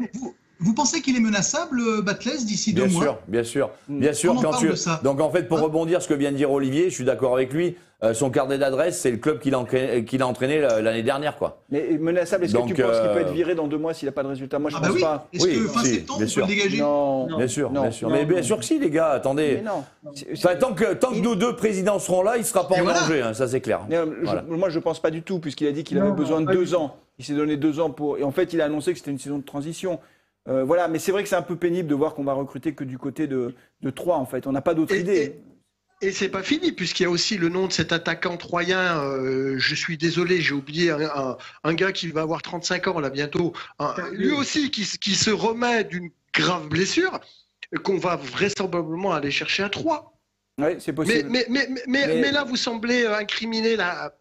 vous 0.60 0.74
pensez 0.74 1.00
qu'il 1.02 1.16
est 1.16 1.20
menaçable, 1.20 1.80
euh, 1.80 2.02
Batles, 2.02 2.44
d'ici 2.44 2.72
deux 2.74 2.84
Bien 2.84 2.92
mois 2.92 3.02
sûr, 3.02 3.18
bien 3.28 3.44
sûr, 3.44 3.70
bien 3.88 4.12
sûr. 4.12 4.28
Comment 4.30 4.40
on 4.40 4.44
Quand 4.44 4.50
parle 4.50 4.62
tu... 4.62 4.70
de 4.70 4.74
ça 4.76 5.00
Donc 5.02 5.20
en 5.20 5.30
fait, 5.30 5.44
pour 5.48 5.58
Hein 5.58 5.62
rebondir 5.62 6.00
ce 6.02 6.08
que 6.08 6.14
vient 6.14 6.30
de 6.32 6.36
dire 6.36 6.50
Olivier, 6.52 6.90
je 6.90 6.94
suis 6.94 7.04
d'accord 7.04 7.34
avec 7.34 7.52
lui. 7.52 7.76
euh, 8.02 8.14
son 8.14 8.30
carnet 8.30 8.56
d'adresse, 8.56 8.98
c'est 8.98 9.10
le 9.10 9.18
club 9.18 9.40
qu'il 9.40 9.52
a, 9.54 9.58
entraîné- 9.58 10.60
l'année 10.82 11.02
dernière, 11.02 11.36
quoi. 11.36 11.60
Mais 11.70 11.98
menaçable, 11.98 12.44
est-ce 12.44 12.54
que 12.54 12.58
tu 12.58 12.74
penses 12.74 12.96
qu'il 12.98 13.10
peut 13.10 13.18
euh, 13.18 13.20
être 13.20 13.32
viré 13.32 13.54
dans 13.54 13.66
deux 13.66 13.76
mois 13.76 13.92
s'il 13.92 14.06
n'a 14.06 14.12
pas 14.12 14.22
de 14.22 14.28
résultat? 14.28 14.58
Moi, 14.58 14.70
je 14.70 14.76
Ah 14.76 14.80
pense 14.80 14.88
bah 14.88 14.94
oui. 14.94 15.00
pas. 15.02 15.28
Est-ce 15.34 15.44
Oui, 15.46 15.54
que 15.58 15.68
fin 15.68 15.80
si, 15.84 15.94
septembre, 15.96 16.18
bien 16.18 16.24
on 16.26 16.26
peut 16.26 16.26
sûr. 16.32 16.46
le 16.46 16.48
dégager 16.48 16.78
Non, 16.80 17.26
Non. 17.28 17.36
Bien 17.36 17.48
sûr, 17.48 17.70
non, 17.70 17.82
bien 17.82 17.90
sûr. 17.90 18.08
non, 18.08 18.14
mais 18.14 18.24
bien 18.24 18.36
non. 18.38 18.42
sûr 18.42 18.58
que 18.58 18.64
si, 18.64 18.78
les 18.78 18.88
gars, 18.88 19.10
attendez. 19.10 19.60
mais 19.62 19.70
non. 19.70 19.84
Enfin, 20.32 20.56
tant 20.56 20.72
que, 20.72 20.94
tant 20.94 21.10
que 21.10 21.18
nos 21.18 21.34
deux 21.34 21.54
présidents 21.56 21.98
seront 21.98 22.22
là, 22.22 22.36
il 22.36 22.40
ne 22.40 22.44
sera 22.44 22.66
pas 22.66 22.76
Et 22.76 22.80
en 22.80 22.84
voilà. 22.84 23.00
danger, 23.00 23.20
hein, 23.20 23.34
ça 23.34 23.46
c'est 23.48 23.60
clair. 23.60 23.80
Mais, 23.90 23.96
euh, 23.96 24.06
je- 24.20 24.24
Voilà. 24.24 24.44
moi, 24.48 24.70
je 24.70 24.78
pense 24.78 24.98
pas 25.00 25.10
du 25.10 25.20
tout, 25.22 25.38
puisqu'il 25.38 25.66
a 25.66 25.72
dit 25.72 25.84
qu'il 25.84 25.98
avait 25.98 26.10
besoin 26.12 26.40
de 26.40 26.50
deux 26.50 26.74
ans. 26.74 26.96
Il 27.18 27.24
s'est 27.26 27.34
donné 27.34 27.58
deux 27.58 27.80
ans 27.80 27.90
pour. 27.90 28.16
Et 28.16 28.22
en 28.24 28.30
fait, 28.30 28.54
il 28.54 28.62
a 28.62 28.64
annoncé 28.64 28.92
que 28.92 28.98
c'était 28.98 29.10
une 29.10 29.18
saison 29.18 29.36
de 29.36 29.44
transition. 29.44 30.00
Euh, 30.50 30.64
voilà, 30.64 30.88
mais 30.88 30.98
c'est 30.98 31.12
vrai 31.12 31.22
que 31.22 31.28
c'est 31.28 31.36
un 31.36 31.42
peu 31.42 31.56
pénible 31.56 31.88
de 31.88 31.94
voir 31.94 32.14
qu'on 32.14 32.24
va 32.24 32.32
recruter 32.32 32.74
que 32.74 32.84
du 32.84 32.98
côté 32.98 33.26
de, 33.26 33.54
de 33.82 33.90
Troyes, 33.90 34.16
en 34.16 34.26
fait. 34.26 34.46
On 34.46 34.52
n'a 34.52 34.62
pas 34.62 34.74
d'autre 34.74 34.94
idée. 34.94 35.40
Et 36.02 36.12
c'est 36.12 36.30
pas 36.30 36.42
fini, 36.42 36.72
puisqu'il 36.72 37.02
y 37.02 37.06
a 37.06 37.10
aussi 37.10 37.36
le 37.36 37.50
nom 37.50 37.66
de 37.66 37.72
cet 37.72 37.92
attaquant 37.92 38.36
troyen. 38.38 39.02
Euh, 39.02 39.56
je 39.58 39.74
suis 39.74 39.98
désolé, 39.98 40.40
j'ai 40.40 40.54
oublié 40.54 40.90
un, 40.90 41.74
gars 41.74 41.92
qui 41.92 42.08
va 42.08 42.22
avoir 42.22 42.40
35 42.40 42.88
ans 42.88 43.00
là 43.00 43.10
bientôt. 43.10 43.52
lui 44.12 44.32
aussi 44.32 44.70
qui, 44.70 44.86
qui 44.98 45.14
se 45.14 45.30
remet 45.30 45.84
d'une 45.84 46.10
grave 46.32 46.68
blessure, 46.68 47.20
qu'on 47.84 47.98
va 47.98 48.16
vraisemblablement 48.16 49.12
aller 49.12 49.30
chercher 49.30 49.62
à 49.62 49.68
3. 49.68 50.18
Oui, 50.58 50.76
c'est 50.78 50.92
possible. 50.92 51.28
Mais, 51.30 51.46
mais, 51.48 51.68
mais, 51.86 52.06
mais, 52.06 52.32
là, 52.32 52.44
vous 52.44 52.56
semblez 52.56 53.04
euh, 53.04 53.16
incriminer 53.16 53.76
la, 53.76 54.14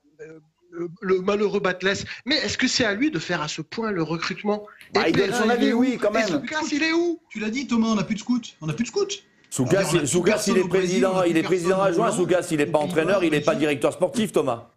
le 0.71 1.21
malheureux 1.21 1.59
Batless. 1.59 2.05
Mais 2.25 2.35
est-ce 2.35 2.57
que 2.57 2.67
c'est 2.67 2.85
à 2.85 2.93
lui 2.93 3.11
de 3.11 3.19
faire 3.19 3.41
à 3.41 3.47
ce 3.47 3.61
point 3.61 3.91
le 3.91 4.03
recrutement 4.03 4.65
bah, 4.93 5.07
Il 5.07 5.15
donne 5.15 5.33
son 5.33 5.49
avis, 5.49 5.73
oui, 5.73 5.97
quand 6.01 6.11
même. 6.11 6.27
Et 6.27 6.75
il 6.75 6.83
est 6.83 6.93
où 6.93 7.19
Tu 7.29 7.39
l'as 7.39 7.49
dit, 7.49 7.67
Thomas, 7.67 7.87
on 7.87 7.95
n'a 7.95 8.03
plus 8.03 8.15
de 8.15 8.19
scout. 8.19 8.55
On 8.61 8.67
n'a 8.67 8.73
plus 8.73 8.83
de 8.83 8.89
scout. 8.89 9.23
Sougas, 9.49 10.45
il 10.47 10.57
est 10.57 10.67
président, 10.67 11.23
il 11.23 11.37
est 11.37 11.43
président 11.43 11.81
adjoint. 11.81 12.11
Sougas, 12.11 12.47
il 12.51 12.57
n'est 12.57 12.65
pas 12.65 12.79
entraîneur, 12.79 13.23
il 13.23 13.31
n'est 13.31 13.41
pas 13.41 13.55
directeur 13.55 13.93
sportif, 13.93 14.31
Thomas. 14.31 14.69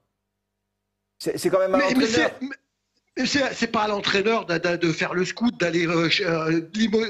C'est 1.18 1.50
quand 1.50 1.58
même 1.58 1.74
un 1.74 1.78
entraîneur. 1.78 2.30
C'est 3.26 3.70
pas 3.70 3.82
à 3.82 3.88
l'entraîneur 3.88 4.46
de, 4.46 4.92
faire 4.92 5.12
le 5.12 5.26
scout, 5.26 5.54
d'aller 5.60 5.86
euh, 5.86 6.08
euh, 6.22 6.60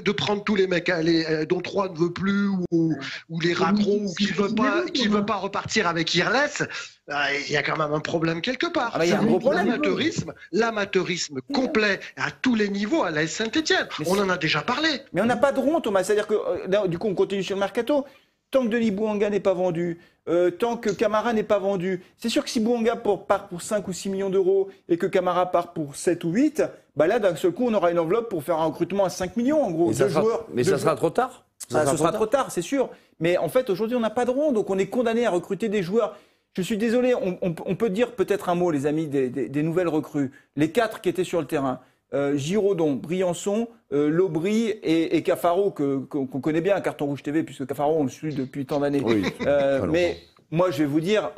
de 0.03 0.13
prendre 0.13 0.43
tous 0.43 0.57
les 0.57 0.67
mecs 0.67 0.89
euh, 0.89 1.45
dont 1.45 1.61
trois 1.61 1.89
ne 1.89 1.97
veut 1.97 2.13
plus 2.13 2.49
ou, 2.73 2.97
ou 3.29 3.41
les 3.41 3.53
raccros 3.53 4.01
ou 4.07 4.15
qui 4.15 4.27
veut 4.27 4.53
pas 4.53 4.83
qui 4.93 5.07
veut 5.07 5.25
pas 5.25 5.37
repartir 5.37 5.87
avec 5.87 6.13
Irles. 6.15 6.69
Il 7.09 7.53
y 7.53 7.57
a 7.57 7.63
quand 7.63 7.79
même 7.79 7.93
un 7.93 8.01
problème 8.01 8.41
quelque 8.41 8.67
part. 8.67 8.93
Ah, 8.95 9.07
il 9.07 9.11
y 9.11 9.13
a 9.13 9.21
un 9.21 9.25
gros 9.25 9.39
problème. 9.39 9.67
L'amateurisme, 9.67 10.35
l'amateurisme 10.51 11.39
complet 11.53 12.01
à 12.17 12.33
tous 12.33 12.57
les 12.57 12.69
niveaux 12.69 13.05
à 13.05 13.13
la 13.13 13.29
Saint-Etienne. 13.29 13.87
On 14.07 14.19
en 14.19 14.29
a 14.29 14.39
déjà 14.39 14.63
parlé. 14.63 14.89
Mais 15.13 15.21
on 15.21 15.27
n'a 15.27 15.37
pas 15.37 15.53
de 15.53 15.61
rond, 15.61 15.81
Thomas. 15.81 16.03
C'est-à-dire 16.03 16.27
que 16.27 16.87
du 16.89 16.99
coup 16.99 17.07
on 17.07 17.15
continue 17.15 17.45
sur 17.45 17.55
le 17.55 17.61
mercato. 17.61 18.05
Tant 18.53 18.65
que 18.65 18.69
Denis 18.69 18.91
Bouanga 18.91 19.31
n'est 19.31 19.41
pas 19.41 19.55
vendu, 19.55 19.99
euh, 20.29 20.51
tant 20.51 20.77
que 20.77 20.91
Camara 20.91 21.33
n'est 21.33 21.43
pas 21.43 21.59
vendu, 21.59 22.05
c'est 22.19 22.29
sûr 22.29 22.45
que 22.45 22.51
si 22.51 22.61
Bouanga 22.61 22.97
part 22.97 23.49
pour 23.49 23.63
5 23.63 23.89
ou 23.89 23.95
6 23.95 24.11
millions 24.11 24.29
d'euros 24.29 24.69
et 24.91 24.99
que 24.99 25.07
Camara 25.07 25.51
part 25.51 25.73
pour 25.73 25.97
7 25.97 26.23
ou 26.25 26.31
8, 26.31 26.63
bah 26.95 27.07
là, 27.07 27.19
d'un 27.19 27.35
seul 27.35 27.53
coup, 27.53 27.65
on 27.67 27.73
aura 27.73 27.91
une 27.91 27.99
enveloppe 27.99 28.29
pour 28.29 28.45
faire 28.45 28.59
un 28.59 28.67
recrutement 28.67 29.07
à 29.07 29.09
5 29.09 29.39
millions, 29.39 29.65
en 29.65 29.71
gros. 29.71 29.89
Mais 29.89 29.95
ça, 29.95 30.11
sera, 30.11 30.47
mais 30.53 30.65
ça 30.65 30.77
sera 30.79 30.95
trop 30.97 31.09
tard 31.09 31.47
ça, 31.67 31.87
Ce 31.87 31.97
sera 31.97 32.13
trop 32.13 32.27
tard, 32.27 32.51
c'est 32.51 32.61
sûr. 32.61 32.91
Mais 33.21 33.39
en 33.39 33.49
fait, 33.49 33.71
aujourd'hui, 33.71 33.97
on 33.97 34.01
n'a 34.01 34.11
pas 34.11 34.27
de 34.27 34.31
rond, 34.31 34.53
donc 34.53 34.69
on 34.69 34.79
est 34.79 34.87
condamné 34.87 35.25
à 35.25 35.31
recruter 35.31 35.71
des 35.71 35.83
joueurs. 35.83 36.15
Je 36.55 36.61
suis 36.61 36.77
désolé, 36.77 37.15
on, 37.15 37.75
peut 37.77 37.89
dire 37.89 38.13
peut-être 38.13 38.51
un 38.51 38.55
mot, 38.55 38.71
les 38.71 38.85
amis, 38.85 39.07
des 39.07 39.63
nouvelles 39.63 39.89
recrues. 39.89 40.31
Les 40.57 40.71
quatre 40.71 41.01
qui 41.01 41.09
étaient 41.09 41.25
sur 41.25 41.41
le 41.41 41.47
terrain. 41.47 41.81
Euh, 42.15 42.37
Giraudon, 42.37 42.95
Briançon, 42.95 43.69
euh, 43.93 44.11
Lobry 44.11 44.75
et, 44.83 45.23
Cafaro, 45.23 45.71
qu'on 45.71 46.27
connaît 46.27 46.61
bien 46.61 46.75
à 46.75 46.81
Carton 46.81 47.07
Rouge 47.07 47.23
TV, 47.23 47.43
puisque 47.43 47.67
Cafaro, 47.67 47.97
on 47.99 48.05
le 48.05 48.11
suit 48.11 48.35
depuis 48.35 48.67
tant 48.67 48.81
d'années. 48.81 49.03
Euh, 49.47 49.87
mais 49.91 50.19
moi, 50.51 50.71
je 50.71 50.79
vais 50.79 50.85
vous 50.85 51.01
dire, 51.01 51.31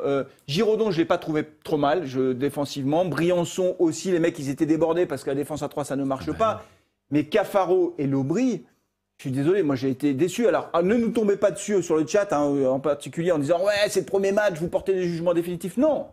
Giraudon, 0.47 0.91
je 0.91 0.97
ne 0.97 1.01
l'ai 1.01 1.07
pas 1.07 1.17
trouvé 1.17 1.45
trop 1.63 1.77
mal 1.77 2.05
je, 2.05 2.33
défensivement. 2.33 3.05
Briançon 3.05 3.75
aussi, 3.79 4.11
les 4.11 4.19
mecs, 4.19 4.37
ils 4.37 4.49
étaient 4.49 4.65
débordés 4.65 5.05
parce 5.05 5.23
que 5.23 5.29
la 5.29 5.35
défense 5.35 5.63
à 5.63 5.69
3, 5.69 5.85
ça 5.85 5.95
ne 5.95 6.03
marche 6.03 6.31
pas. 6.33 6.63
Mais 7.11 7.25
Cafaro 7.25 7.95
et 7.97 8.07
Lobry, 8.07 8.65
je 9.17 9.23
suis 9.23 9.31
désolé, 9.31 9.63
moi 9.63 9.75
j'ai 9.75 9.89
été 9.89 10.13
déçu. 10.13 10.47
Alors, 10.47 10.69
ah, 10.73 10.81
ne 10.81 10.95
nous 10.95 11.09
tombez 11.09 11.37
pas 11.37 11.51
dessus 11.51 11.81
sur 11.81 11.95
le 11.95 12.05
chat, 12.05 12.33
hein, 12.33 12.41
en 12.67 12.79
particulier 12.79 13.31
en 13.31 13.39
disant 13.39 13.63
ouais 13.63 13.73
c'est 13.87 14.01
le 14.01 14.05
premier 14.05 14.33
match, 14.33 14.55
vous 14.55 14.67
portez 14.67 14.93
des 14.93 15.03
jugements 15.03 15.33
définitifs. 15.33 15.77
Non, 15.77 16.07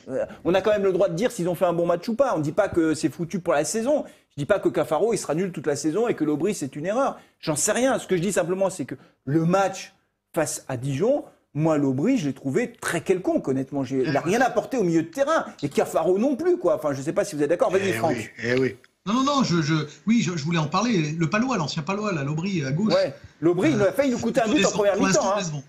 on 0.44 0.54
a 0.54 0.60
quand 0.60 0.70
même 0.70 0.84
le 0.84 0.92
droit 0.92 1.08
de 1.08 1.14
dire 1.14 1.32
s'ils 1.32 1.48
ont 1.48 1.56
fait 1.56 1.64
un 1.64 1.72
bon 1.72 1.86
match 1.86 2.08
ou 2.08 2.14
pas. 2.14 2.32
On 2.34 2.38
ne 2.38 2.44
dit 2.44 2.52
pas 2.52 2.68
que 2.68 2.94
c'est 2.94 3.08
foutu 3.08 3.40
pour 3.40 3.54
la 3.54 3.64
saison. 3.64 4.04
Je 4.36 4.42
dis 4.42 4.46
pas 4.46 4.58
que 4.58 4.68
Cafaro 4.68 5.12
il 5.12 5.18
sera 5.18 5.34
nul 5.34 5.52
toute 5.52 5.66
la 5.66 5.76
saison 5.76 6.08
et 6.08 6.14
que 6.14 6.24
l'Aubry 6.24 6.54
c'est 6.54 6.74
une 6.76 6.86
erreur. 6.86 7.18
J'en 7.40 7.56
sais 7.56 7.72
rien. 7.72 7.98
Ce 7.98 8.06
que 8.06 8.16
je 8.16 8.22
dis 8.22 8.32
simplement 8.32 8.70
c'est 8.70 8.84
que 8.86 8.94
le 9.24 9.44
match 9.44 9.94
face 10.34 10.64
à 10.68 10.76
Dijon, 10.76 11.24
moi 11.54 11.76
l'Aubry 11.76 12.16
je 12.16 12.28
l'ai 12.28 12.34
trouvé 12.34 12.72
très 12.72 13.02
quelconque 13.02 13.46
honnêtement. 13.48 13.84
Il 13.84 14.10
n'a 14.10 14.20
rien 14.20 14.40
apporté 14.40 14.78
au 14.78 14.84
milieu 14.84 15.02
de 15.02 15.08
terrain 15.08 15.44
et 15.62 15.68
Cafaro 15.68 16.18
non 16.18 16.36
plus 16.36 16.56
quoi. 16.56 16.76
Enfin 16.76 16.94
je 16.94 17.02
sais 17.02 17.12
pas 17.12 17.24
si 17.24 17.36
vous 17.36 17.42
êtes 17.42 17.50
d'accord. 17.50 17.70
Vas-y 17.70 17.90
eh 17.90 17.92
Franck. 17.92 18.16
Oui, 18.16 18.28
eh 18.42 18.58
oui. 18.58 18.76
Non, 19.04 19.14
non, 19.14 19.24
non, 19.24 19.42
je, 19.42 19.60
je 19.60 19.74
oui, 20.06 20.22
je, 20.22 20.30
voulais 20.30 20.58
en 20.58 20.68
parler. 20.68 21.12
Le 21.18 21.28
Palois, 21.28 21.56
l'ancien 21.56 21.82
Palois, 21.82 22.12
la 22.12 22.22
l'Aubry 22.22 22.64
à 22.64 22.70
gauche. 22.70 22.94
Ouais, 22.94 23.12
l'Aubry, 23.40 23.72
il 23.72 23.82
a 23.82 23.92
failli 23.92 24.12
nous 24.12 24.18
coûter 24.18 24.40
un 24.40 24.48
but 24.48 24.64
en 24.64 24.70
première 24.70 24.96
mi-temps. 24.96 25.36
Hein. 25.36 25.62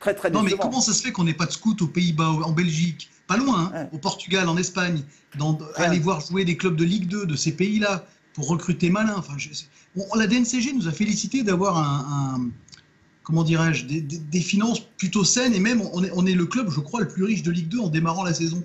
Très, 0.00 0.12
très 0.12 0.28
Non, 0.30 0.42
mais 0.42 0.52
comment 0.58 0.80
ça 0.80 0.92
se 0.92 1.00
fait 1.00 1.12
qu'on 1.12 1.22
n'ait 1.22 1.34
pas 1.34 1.46
de 1.46 1.52
scout 1.52 1.80
aux 1.82 1.86
Pays-Bas, 1.86 2.30
en 2.44 2.50
Belgique 2.50 3.10
Pas 3.26 3.36
loin, 3.36 3.72
hein, 3.74 3.88
au 3.92 3.98
Portugal, 3.98 4.48
en 4.48 4.56
Espagne. 4.56 5.02
Dans, 5.38 5.58
aller 5.76 5.98
voir 5.98 6.20
jouer 6.20 6.44
des 6.44 6.56
clubs 6.56 6.76
de 6.76 6.84
Ligue 6.84 7.08
2 7.08 7.26
de 7.26 7.36
ces 7.36 7.52
pays-là 7.52 8.06
pour 8.34 8.48
recruter 8.48 8.90
malin. 8.90 9.14
Enfin, 9.16 9.36
la 10.16 10.26
DNCG 10.26 10.72
nous 10.74 10.88
a 10.88 10.92
félicité 10.92 11.42
d'avoir 11.42 11.78
un, 11.78 12.50
comment 13.22 13.42
dirais-je, 13.42 13.86
des, 13.86 14.40
finances 14.40 14.80
plutôt 14.98 15.24
saines 15.24 15.54
et 15.54 15.60
même 15.60 15.82
on 15.92 16.04
est, 16.04 16.10
on 16.14 16.26
est, 16.26 16.34
le 16.34 16.46
club, 16.46 16.70
je 16.70 16.80
crois, 16.80 17.00
le 17.00 17.08
plus 17.08 17.24
riche 17.24 17.42
de 17.42 17.50
Ligue 17.50 17.68
2 17.68 17.80
en 17.80 17.88
démarrant 17.88 18.22
la 18.24 18.34
saison. 18.34 18.62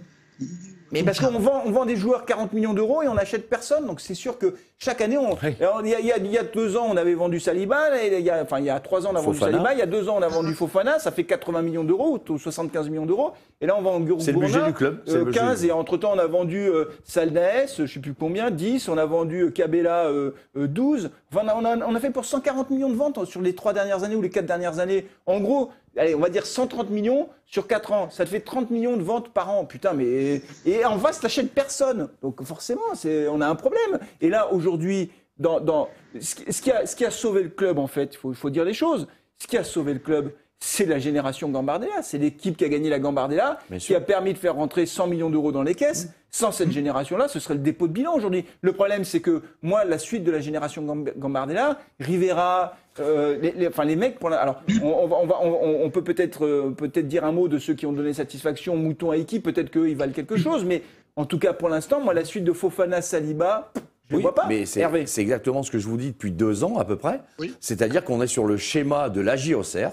Mais 0.91 1.03
parce 1.03 1.19
qu'on 1.19 1.37
vend, 1.39 1.63
on 1.65 1.71
vend 1.71 1.85
des 1.85 1.95
joueurs 1.95 2.25
40 2.25 2.53
millions 2.53 2.73
d'euros 2.73 3.01
et 3.01 3.07
on 3.07 3.13
n'achète 3.13 3.49
personne. 3.49 3.85
Donc 3.85 4.01
c'est 4.01 4.15
sûr 4.15 4.37
que 4.37 4.55
chaque 4.77 5.01
année, 5.01 5.17
on, 5.17 5.37
il, 5.83 5.89
y 5.89 5.93
a, 5.93 6.17
il, 6.17 6.27
y 6.27 6.37
a, 6.37 6.43
deux 6.43 6.77
ans, 6.77 6.87
on 6.89 6.97
avait 6.97 7.13
vendu 7.13 7.39
Saliba. 7.39 8.01
Et 8.01 8.17
il 8.17 8.25
y 8.25 8.29
a, 8.29 8.41
enfin, 8.41 8.59
il 8.59 8.65
y 8.65 8.69
a 8.69 8.79
trois 8.79 9.05
ans, 9.05 9.11
on 9.13 9.15
a 9.15 9.21
vendu 9.21 9.37
Saliba. 9.37 9.73
Il 9.73 9.79
y 9.79 9.81
a 9.81 9.85
deux 9.85 10.07
ans, 10.09 10.15
on 10.17 10.21
a 10.21 10.27
vendu 10.27 10.53
Fofana. 10.53 10.99
Ça 10.99 11.11
fait 11.11 11.25
80 11.25 11.61
millions 11.61 11.83
d'euros 11.83 12.19
ou 12.29 12.37
75 12.37 12.89
millions 12.89 13.05
d'euros. 13.05 13.33
Et 13.61 13.65
là, 13.65 13.75
on 13.77 13.81
vend 13.81 13.99
Gourna. 13.99 14.23
C'est 14.23 14.31
le 14.31 14.39
budget 14.39 14.65
du 14.65 14.73
club. 14.73 15.03
15. 15.31 15.63
Euh, 15.63 15.67
et 15.67 15.71
entre-temps, 15.71 16.13
on 16.15 16.19
a 16.19 16.27
vendu 16.27 16.67
euh, 16.67 16.85
Saldaes, 17.03 17.75
je 17.75 17.81
ne 17.83 17.87
sais 17.87 17.99
plus 17.99 18.13
combien, 18.13 18.51
10. 18.51 18.87
On 18.87 18.97
a 18.97 19.05
vendu 19.05 19.41
euh, 19.41 19.49
Cabella, 19.51 20.09
12. 20.55 21.11
Enfin, 21.33 21.45
on 21.55 21.65
a, 21.65 21.77
on 21.85 21.95
a 21.95 21.99
fait 21.99 22.09
pour 22.09 22.25
140 22.25 22.69
millions 22.69 22.89
de 22.89 22.95
ventes 22.95 23.25
sur 23.25 23.41
les 23.41 23.53
trois 23.53 23.73
dernières 23.73 24.03
années 24.03 24.15
ou 24.15 24.21
les 24.21 24.29
quatre 24.29 24.45
dernières 24.45 24.79
années. 24.79 25.07
En 25.25 25.39
gros, 25.39 25.71
allez, 25.99 26.15
on 26.15 26.19
va 26.19 26.29
dire 26.29 26.45
130 26.45 26.89
millions 26.89 27.29
sur 27.45 27.67
4 27.67 27.91
ans. 27.91 28.09
Ça 28.09 28.25
te 28.25 28.29
fait 28.29 28.39
30 28.39 28.71
millions 28.71 28.97
de 28.97 29.03
ventes 29.03 29.29
par 29.29 29.49
an. 29.49 29.65
Putain, 29.65 29.93
mais. 29.93 30.41
Et 30.65 30.85
en 30.85 30.97
face, 30.97 31.19
t'achètes 31.19 31.53
personne. 31.53 32.09
Donc 32.21 32.43
forcément, 32.43 32.81
on 33.03 33.41
a 33.41 33.47
un 33.47 33.55
problème. 33.55 33.99
Et 34.21 34.29
là, 34.29 34.51
aujourd'hui, 34.51 35.11
dans, 35.37 35.59
dans, 35.59 35.89
ce, 36.19 36.61
qui 36.61 36.71
a, 36.71 36.85
ce 36.85 36.95
qui 36.95 37.05
a 37.05 37.11
sauvé 37.11 37.43
le 37.43 37.49
club, 37.49 37.79
en 37.79 37.87
fait, 37.87 38.13
il 38.13 38.17
faut, 38.17 38.33
faut 38.33 38.49
dire 38.49 38.65
les 38.65 38.73
choses. 38.73 39.07
Ce 39.37 39.47
qui 39.47 39.57
a 39.57 39.63
sauvé 39.63 39.93
le 39.93 39.99
club, 39.99 40.31
c'est 40.59 40.85
la 40.85 40.99
génération 40.99 41.49
Gambardella. 41.49 42.01
C'est 42.01 42.17
l'équipe 42.17 42.57
qui 42.57 42.65
a 42.65 42.69
gagné 42.69 42.89
la 42.89 42.99
Gambardella, 42.99 43.59
qui 43.79 43.95
a 43.95 44.01
permis 44.01 44.33
de 44.33 44.37
faire 44.37 44.55
rentrer 44.55 44.85
100 44.85 45.07
millions 45.07 45.29
d'euros 45.29 45.51
dans 45.51 45.63
les 45.63 45.75
caisses. 45.75 46.09
Sans 46.31 46.51
cette 46.51 46.71
génération-là, 46.71 47.27
ce 47.27 47.39
serait 47.39 47.55
le 47.55 47.61
dépôt 47.61 47.87
de 47.87 47.93
bilan 47.93 48.13
aujourd'hui. 48.13 48.45
Le 48.61 48.73
problème, 48.73 49.03
c'est 49.03 49.21
que 49.21 49.41
moi, 49.61 49.83
la 49.85 49.97
suite 49.97 50.23
de 50.23 50.31
la 50.31 50.41
génération 50.41 50.83
Gambardella, 51.17 51.79
Rivera, 51.99 52.75
euh, 52.99 53.37
les, 53.41 53.67
enfin 53.67 53.85
les 53.85 53.95
mecs, 53.95 54.19
pour 54.19 54.31
alors 54.31 54.61
on, 54.83 55.89
peut 55.89 56.03
peut-être 56.03 56.45
euh, 56.45 56.73
peut-être 56.75 57.07
dire 57.07 57.23
un 57.23 57.31
mot 57.31 57.47
de 57.47 57.57
ceux 57.57 57.73
qui 57.73 57.85
ont 57.85 57.93
donné 57.93 58.13
satisfaction, 58.13 58.75
Mouton 58.75 59.11
à 59.11 59.15
peut-être 59.15 59.71
qu'ils 59.71 59.95
valent 59.95 60.13
quelque 60.13 60.37
chose, 60.37 60.65
mais 60.65 60.83
en 61.15 61.25
tout 61.25 61.39
cas 61.39 61.53
pour 61.53 61.69
l'instant, 61.69 62.01
moi, 62.01 62.13
la 62.13 62.25
suite 62.25 62.43
de 62.43 62.53
Fofana, 62.53 63.01
Saliba, 63.01 63.71
je 64.09 64.15
ne 64.15 64.21
vois 64.21 64.35
pas. 64.35 64.47
Mais 64.47 64.65
c'est 64.65 65.21
exactement 65.21 65.63
ce 65.63 65.71
que 65.71 65.79
je 65.79 65.87
vous 65.87 65.97
dis 65.97 66.11
depuis 66.11 66.31
deux 66.31 66.63
ans 66.63 66.77
à 66.77 66.85
peu 66.85 66.97
près. 66.97 67.21
C'est-à-dire 67.59 68.03
qu'on 68.03 68.21
est 68.21 68.27
sur 68.27 68.45
le 68.45 68.57
schéma 68.57 69.09
de 69.09 69.21
l'AGOCR 69.21 69.91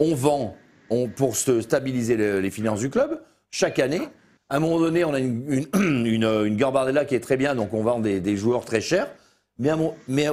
on 0.00 0.14
vend 0.14 0.56
on, 0.90 1.08
pour 1.08 1.36
stabiliser 1.36 2.16
les 2.16 2.50
finances 2.50 2.80
du 2.80 2.90
club 2.90 3.20
chaque 3.50 3.78
année. 3.78 4.02
À 4.48 4.56
un 4.56 4.60
moment 4.60 4.78
donné, 4.78 5.04
on 5.04 5.12
a 5.12 5.18
une, 5.18 5.66
une, 5.74 6.48
Garbardella 6.56 7.04
qui 7.04 7.14
est 7.14 7.20
très 7.20 7.36
bien, 7.36 7.54
donc 7.54 7.74
on 7.74 7.82
vend 7.82 7.98
des, 7.98 8.36
joueurs 8.36 8.64
très 8.64 8.80
chers. 8.80 9.10
Mais, 9.58 9.70
un, 9.70 9.78
mais 10.06 10.28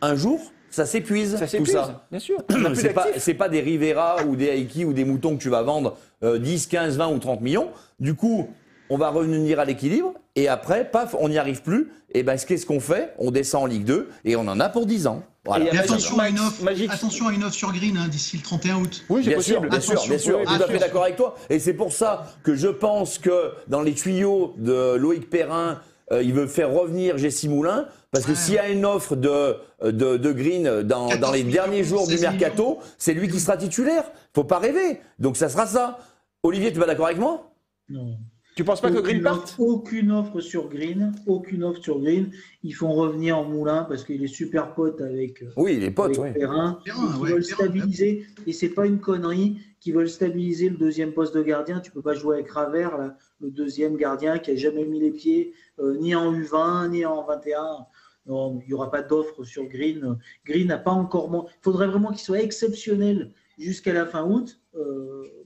un 0.00 0.16
jour, 0.16 0.51
ça 0.72 0.86
s'épuise, 0.86 1.38
tout 1.56 1.66
ça. 1.66 2.06
Bien 2.10 2.20
sûr. 2.20 2.38
C'est 2.74 3.34
pas, 3.34 3.44
pas 3.44 3.48
des 3.48 3.60
Rivera 3.60 4.24
ou 4.24 4.36
des 4.36 4.46
Aiki 4.46 4.84
ou 4.84 4.92
des 4.92 5.04
moutons 5.04 5.36
que 5.36 5.42
tu 5.42 5.50
vas 5.50 5.62
vendre 5.62 5.96
10, 6.22 6.66
15, 6.66 6.96
20 6.96 7.08
ou 7.08 7.18
30 7.18 7.40
millions. 7.40 7.70
Du 8.00 8.14
coup, 8.14 8.48
on 8.90 8.98
va 8.98 9.10
revenir 9.10 9.60
à 9.60 9.64
l'équilibre. 9.64 10.14
Et 10.34 10.48
après, 10.48 10.90
paf, 10.90 11.14
on 11.18 11.28
n'y 11.28 11.38
arrive 11.38 11.62
plus. 11.62 11.90
Et 12.14 12.22
ben, 12.22 12.36
qu'est-ce 12.36 12.66
qu'on 12.66 12.80
fait? 12.80 13.14
On 13.18 13.30
descend 13.30 13.64
en 13.64 13.66
Ligue 13.66 13.84
2 13.84 14.08
et 14.24 14.36
on 14.36 14.40
en 14.48 14.60
a 14.60 14.68
pour 14.68 14.86
10 14.86 15.06
ans. 15.06 15.22
Et 15.58 15.76
attention, 15.76 16.18
à 16.20 16.28
une 16.28 16.38
offre, 16.38 16.62
attention 16.88 17.26
à 17.26 17.32
une 17.32 17.42
offre 17.42 17.54
sur 17.54 17.72
Green 17.72 17.96
hein, 17.96 18.06
d'ici 18.08 18.36
le 18.36 18.42
31 18.44 18.76
août. 18.76 19.04
Oui, 19.08 19.22
bien 19.22 19.40
sûr, 19.40 19.60
bien 19.60 19.80
sûr, 19.80 20.00
bien 20.06 20.18
sûr, 20.18 20.40
tout 20.42 20.62
à 20.62 20.66
fait 20.68 20.78
d'accord 20.78 21.02
avec 21.02 21.16
toi. 21.16 21.34
Et 21.50 21.58
c'est 21.58 21.74
pour 21.74 21.92
ça 21.92 22.26
que 22.44 22.54
je 22.54 22.68
pense 22.68 23.18
que 23.18 23.52
dans 23.66 23.82
les 23.82 23.94
tuyaux 23.94 24.54
de 24.56 24.94
Loïc 24.94 25.28
Perrin, 25.28 25.80
euh, 26.12 26.22
il 26.22 26.32
veut 26.32 26.46
faire 26.46 26.70
revenir 26.70 27.18
Jessie 27.18 27.48
Moulin. 27.48 27.86
Parce 28.12 28.26
que 28.26 28.34
s'il 28.34 28.54
y 28.54 28.58
a 28.58 28.68
une 28.68 28.84
offre 28.84 29.16
de, 29.16 29.56
de, 29.82 30.18
de 30.18 30.32
Green 30.32 30.82
dans, 30.82 31.16
dans 31.16 31.32
les 31.32 31.44
derniers 31.44 31.82
jours 31.82 32.06
du 32.06 32.18
mercato, 32.18 32.78
c'est 32.98 33.14
lui 33.14 33.26
qui 33.26 33.40
sera 33.40 33.56
titulaire. 33.56 34.04
Faut 34.34 34.44
pas 34.44 34.58
rêver. 34.58 35.00
Donc 35.18 35.38
ça 35.38 35.48
sera 35.48 35.66
ça. 35.66 35.98
Olivier, 36.42 36.72
tu 36.72 36.78
vas 36.78 36.86
d'accord 36.86 37.06
avec 37.06 37.18
moi? 37.18 37.54
Non. 37.88 38.18
Tu 38.54 38.64
penses 38.64 38.82
pas 38.82 38.90
que 38.90 38.98
Green 38.98 39.22
parte? 39.22 39.54
Aucune 39.58 40.12
offre 40.12 40.40
sur 40.40 40.68
Green, 40.68 41.12
aucune 41.26 41.64
offre 41.64 41.80
sur 41.80 42.00
Green. 42.00 42.30
Ils 42.62 42.72
font 42.72 42.92
revenir 42.92 43.38
en 43.38 43.44
Moulin 43.44 43.84
parce 43.84 44.04
qu'il 44.04 44.22
est 44.22 44.26
super 44.26 44.74
pote 44.74 45.00
avec. 45.00 45.42
Euh, 45.42 45.52
oui, 45.56 45.76
il 45.78 45.84
est 45.84 45.90
pote, 45.90 46.18
oui. 46.18 46.32
Perrin. 46.34 46.78
ils 46.84 46.92
veulent 47.26 47.44
stabiliser 47.44 48.26
et 48.46 48.52
c'est 48.52 48.68
pas 48.68 48.84
une 48.84 49.00
connerie 49.00 49.56
qui 49.80 49.90
veulent 49.90 50.08
stabiliser 50.08 50.68
le 50.68 50.76
deuxième 50.76 51.12
poste 51.12 51.34
de 51.34 51.42
gardien. 51.42 51.80
Tu 51.80 51.90
peux 51.90 52.02
pas 52.02 52.12
jouer 52.14 52.36
avec 52.36 52.50
Ravert, 52.50 53.14
le 53.40 53.50
deuxième 53.50 53.96
gardien 53.96 54.38
qui 54.38 54.50
a 54.50 54.56
jamais 54.56 54.84
mis 54.84 55.00
les 55.00 55.12
pieds 55.12 55.54
euh, 55.78 55.96
ni 55.98 56.14
en 56.14 56.30
U20 56.34 56.90
ni 56.90 57.06
en 57.06 57.24
21. 57.24 57.86
Non, 58.26 58.60
il 58.62 58.68
n'y 58.68 58.74
aura 58.74 58.90
pas 58.90 59.02
d'offre 59.02 59.44
sur 59.44 59.64
Green. 59.64 60.18
Green 60.44 60.68
n'a 60.68 60.78
pas 60.78 60.92
encore. 60.92 61.48
Il 61.48 61.62
faudrait 61.62 61.88
vraiment 61.88 62.10
qu'il 62.10 62.20
soit 62.20 62.40
exceptionnel 62.40 63.32
jusqu'à 63.58 63.92
la 63.92 64.06
fin 64.06 64.24
août. 64.24 64.60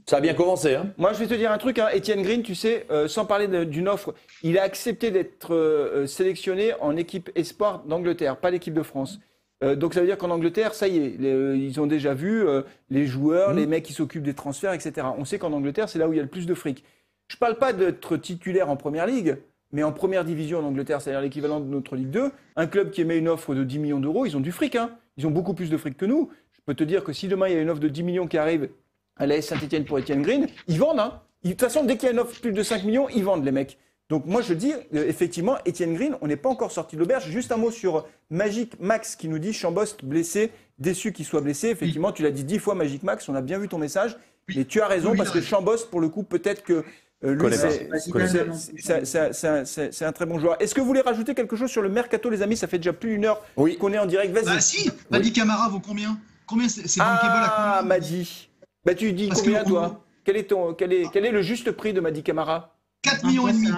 ça 0.06 0.18
a 0.18 0.20
bien 0.20 0.34
commencé. 0.34 0.74
Hein 0.74 0.92
Moi, 0.98 1.12
je 1.12 1.18
vais 1.18 1.26
te 1.26 1.34
dire 1.34 1.50
un 1.50 1.58
truc. 1.58 1.78
Hein. 1.78 1.88
Etienne 1.94 2.22
Green, 2.22 2.42
tu 2.42 2.54
sais, 2.54 2.86
sans 3.08 3.24
parler 3.24 3.64
d'une 3.64 3.88
offre, 3.88 4.14
il 4.42 4.58
a 4.58 4.62
accepté 4.62 5.10
d'être 5.10 6.04
sélectionné 6.06 6.74
en 6.80 6.96
équipe 6.96 7.30
espoir 7.34 7.84
d'Angleterre, 7.84 8.36
pas 8.36 8.50
l'équipe 8.50 8.74
de 8.74 8.82
France. 8.82 9.20
donc 9.62 9.94
ça 9.94 10.00
veut 10.00 10.06
dire 10.06 10.18
qu'en 10.18 10.30
Angleterre, 10.30 10.74
ça 10.74 10.86
y 10.86 10.98
est, 10.98 11.16
ils 11.18 11.80
ont 11.80 11.86
déjà 11.86 12.14
vu 12.14 12.44
les 12.90 13.06
joueurs, 13.06 13.54
mmh. 13.54 13.56
les 13.56 13.66
mecs 13.66 13.84
qui 13.84 13.94
s'occupent 13.94 14.22
des 14.22 14.34
transferts, 14.34 14.74
etc. 14.74 15.06
On 15.16 15.24
sait 15.24 15.38
qu'en 15.38 15.52
Angleterre, 15.52 15.88
c'est 15.88 15.98
là 15.98 16.08
où 16.08 16.12
il 16.12 16.16
y 16.16 16.20
a 16.20 16.22
le 16.22 16.28
plus 16.28 16.46
de 16.46 16.54
fric. 16.54 16.84
Je 17.28 17.36
ne 17.36 17.38
parle 17.40 17.56
pas 17.56 17.72
d'être 17.72 18.16
titulaire 18.16 18.70
en 18.70 18.76
première 18.76 19.06
ligue, 19.06 19.38
mais 19.76 19.82
en 19.82 19.92
première 19.92 20.24
division 20.24 20.60
en 20.60 20.64
Angleterre, 20.64 21.02
c'est-à-dire 21.02 21.20
l'équivalent 21.20 21.60
de 21.60 21.66
notre 21.66 21.96
Ligue 21.96 22.08
2, 22.08 22.32
un 22.56 22.66
club 22.66 22.90
qui 22.90 23.02
émet 23.02 23.18
une 23.18 23.28
offre 23.28 23.54
de 23.54 23.62
10 23.62 23.78
millions 23.78 24.00
d'euros, 24.00 24.24
ils 24.24 24.34
ont 24.34 24.40
du 24.40 24.50
fric. 24.50 24.74
Hein. 24.74 24.96
Ils 25.18 25.26
ont 25.26 25.30
beaucoup 25.30 25.52
plus 25.52 25.68
de 25.68 25.76
fric 25.76 25.98
que 25.98 26.06
nous. 26.06 26.30
Je 26.52 26.60
peux 26.64 26.72
te 26.72 26.82
dire 26.82 27.04
que 27.04 27.12
si 27.12 27.28
demain 27.28 27.48
il 27.48 27.54
y 27.54 27.58
a 27.58 27.60
une 27.60 27.68
offre 27.68 27.80
de 27.80 27.88
10 27.88 28.02
millions 28.02 28.26
qui 28.26 28.38
arrive 28.38 28.70
à 29.16 29.26
la 29.26 29.42
Saint-Etienne 29.42 29.84
pour 29.84 29.98
Etienne 29.98 30.22
Green, 30.22 30.46
ils 30.66 30.78
vendent. 30.78 31.00
Hein. 31.00 31.20
De 31.44 31.50
toute 31.50 31.60
façon, 31.60 31.84
dès 31.84 31.98
qu'il 31.98 32.06
y 32.06 32.08
a 32.08 32.12
une 32.12 32.20
offre 32.20 32.34
de 32.34 32.40
plus 32.40 32.52
de 32.52 32.62
5 32.62 32.84
millions, 32.84 33.06
ils 33.10 33.22
vendent 33.22 33.44
les 33.44 33.52
mecs. 33.52 33.76
Donc 34.08 34.24
moi 34.24 34.40
je 34.40 34.54
dis, 34.54 34.72
euh, 34.72 35.06
effectivement, 35.06 35.58
Etienne 35.68 35.92
Green, 35.92 36.16
on 36.22 36.26
n'est 36.26 36.36
pas 36.36 36.48
encore 36.48 36.72
sorti 36.72 36.96
de 36.96 37.02
l'auberge. 37.02 37.28
Juste 37.28 37.52
un 37.52 37.58
mot 37.58 37.70
sur 37.70 38.06
Magic 38.30 38.80
Max 38.80 39.14
qui 39.14 39.28
nous 39.28 39.38
dit 39.38 39.52
Chambost 39.52 40.06
blessé, 40.06 40.52
déçu 40.78 41.12
qu'il 41.12 41.26
soit 41.26 41.42
blessé. 41.42 41.68
Effectivement, 41.68 42.12
tu 42.12 42.22
l'as 42.22 42.30
dit 42.30 42.44
dix 42.44 42.60
fois 42.60 42.74
Magic 42.74 43.02
Max, 43.02 43.28
on 43.28 43.34
a 43.34 43.42
bien 43.42 43.58
vu 43.58 43.68
ton 43.68 43.76
message. 43.76 44.16
Et 44.56 44.64
tu 44.64 44.80
as 44.80 44.86
raison, 44.86 45.14
parce 45.16 45.30
que 45.30 45.42
Chambost, 45.42 45.90
pour 45.90 46.00
le 46.00 46.08
coup, 46.08 46.22
peut-être 46.22 46.62
que 46.62 46.82
c'est 47.22 47.88
un 50.04 50.12
très 50.12 50.26
bon 50.26 50.38
joueur. 50.38 50.60
Est-ce 50.60 50.74
que 50.74 50.80
vous 50.80 50.86
voulez 50.86 51.00
rajouter 51.00 51.34
quelque 51.34 51.56
chose 51.56 51.70
sur 51.70 51.82
le 51.82 51.88
mercato, 51.88 52.30
les 52.30 52.42
amis? 52.42 52.56
Ça 52.56 52.66
fait 52.66 52.78
déjà 52.78 52.92
plus 52.92 53.10
d'une 53.10 53.24
heure 53.24 53.40
qu'on 53.54 53.92
est 53.92 53.98
en 53.98 54.06
direct. 54.06 54.34
Vas-y. 54.34 54.56
Ah 54.56 54.60
si, 54.60 54.90
Madi 55.10 55.32
Camara 55.32 55.68
vaut 55.68 55.80
combien? 55.80 56.18
Combien 56.46 56.68
c'est 56.68 57.00
Ah, 57.00 57.82
Madi. 57.84 58.48
Bah 58.84 58.94
tu 58.94 59.12
dis 59.12 59.28
combien 59.30 59.64
toi? 59.64 60.04
quel 60.24 60.36
est, 60.36 60.44
ton, 60.44 60.74
quel, 60.74 60.92
est, 60.92 61.06
quel 61.12 61.24
est 61.24 61.32
le 61.32 61.42
juste 61.42 61.72
prix 61.72 61.92
de 61.92 62.00
Madi 62.00 62.22
Camara 62.22 62.76
4 63.02 63.26
millions 63.26 63.48
et 63.48 63.52
demi. 63.52 63.68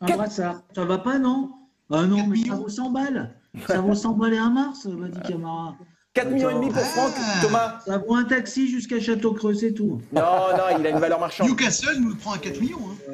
Un 0.00 0.28
Ça 0.28 0.62
va 0.76 0.98
pas, 0.98 1.18
non? 1.18 1.50
Ah 1.90 2.06
non, 2.06 2.26
mais 2.26 2.38
ça 2.38 2.54
vaut 2.54 2.68
100 2.68 2.90
balles. 2.90 3.34
Ça 3.66 3.80
vaut 3.80 3.94
100 3.94 4.12
balles 4.12 4.34
et 4.34 4.38
un 4.38 4.50
mars, 4.50 4.86
Madi 4.86 5.20
Camara. 5.20 5.76
4 6.18 6.30
millions 6.32 6.50
et 6.50 6.54
demi 6.54 6.70
pour 6.70 6.82
Franck, 6.82 7.12
ah. 7.16 7.40
Thomas. 7.42 7.80
Ça 7.86 7.98
vaut 7.98 8.14
un 8.16 8.24
taxi 8.24 8.68
jusqu'à 8.68 8.98
Château-Creux, 9.00 9.54
c'est 9.54 9.72
tout. 9.72 10.00
Non, 10.12 10.20
non, 10.20 10.78
il 10.78 10.86
a 10.86 10.90
une 10.90 10.98
valeur 10.98 11.20
marchande. 11.20 11.48
Newcastle 11.48 11.96
nous 12.00 12.10
le 12.10 12.16
prend 12.16 12.32
à 12.32 12.38
4 12.38 12.60
millions. 12.60 12.78
Hein. 13.08 13.12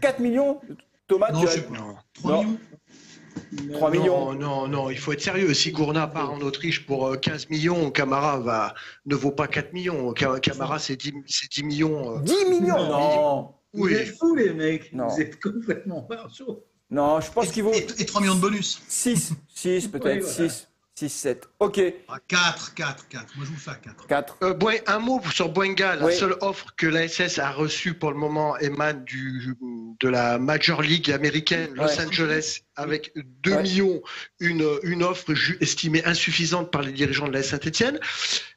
4 0.00 0.20
millions 0.20 0.60
Thomas, 1.08 1.32
non, 1.32 1.40
tu 1.40 1.48
as... 1.48 1.56
3 2.14 2.44
millions 2.44 2.58
3 3.72 3.90
millions. 3.90 4.34
Non, 4.34 4.68
non, 4.68 4.90
il 4.90 4.98
faut 4.98 5.12
être 5.12 5.20
sérieux. 5.20 5.52
Si 5.52 5.72
Gourna 5.72 6.06
part 6.06 6.32
en 6.32 6.40
Autriche 6.40 6.86
pour 6.86 7.18
15 7.18 7.42
euh, 7.42 7.46
millions, 7.50 7.90
Camara 7.90 8.38
va, 8.38 8.74
ne 9.06 9.16
vaut 9.16 9.32
pas 9.32 9.48
4 9.48 9.72
millions. 9.72 10.12
Camara, 10.12 10.78
c'est 10.78 10.96
10, 10.96 11.14
10, 11.50 11.62
millions. 11.64 12.20
10 12.20 12.32
euh. 12.32 12.50
millions 12.50 12.88
Non. 12.88 13.54
Oui. 13.74 13.92
Vous 13.92 13.98
êtes 13.98 14.16
fous, 14.16 14.34
les 14.36 14.52
mecs. 14.52 14.92
Non. 14.92 15.08
Vous 15.08 15.20
êtes 15.20 15.42
complètement 15.42 16.06
marchaux. 16.08 16.64
Non, 16.90 17.20
je 17.20 17.30
pense 17.32 17.50
qu'il 17.50 17.64
vaut. 17.64 17.72
Et, 17.72 18.04
3 18.04 18.20
millions 18.20 18.36
de 18.36 18.40
bonus 18.40 18.80
6, 18.86 19.32
6 19.48 19.88
peut-être, 19.88 20.26
6. 20.26 20.67
6, 20.98 21.08
7. 21.10 21.48
OK. 21.60 21.80
4, 22.26 22.74
4, 22.74 23.08
4. 23.08 23.36
Moi, 23.36 23.46
je 23.46 23.50
vous 23.52 23.56
fais 23.56 23.70
4. 23.80 24.06
4. 24.08 24.38
Euh, 24.42 24.54
un 24.88 24.98
mot 24.98 25.20
sur 25.32 25.48
Boenga. 25.48 25.94
La 25.94 26.10
seule 26.10 26.34
offre 26.40 26.74
que 26.76 26.88
l'ASS 26.88 27.38
a 27.38 27.52
reçue 27.52 27.94
pour 27.94 28.10
le 28.10 28.16
moment 28.16 28.58
émane 28.58 29.04
du, 29.04 29.54
de 30.00 30.08
la 30.08 30.38
Major 30.40 30.82
League 30.82 31.12
américaine, 31.12 31.70
Los 31.74 32.00
Angeles, 32.00 32.62
avec 32.74 33.12
2 33.14 33.60
millions, 33.62 34.02
une, 34.40 34.66
une 34.82 35.04
offre 35.04 35.34
estimée 35.60 36.04
insuffisante 36.04 36.72
par 36.72 36.82
les 36.82 36.92
dirigeants 36.92 37.28
de 37.28 37.32
la 37.32 37.44
Saint-Etienne. 37.44 38.00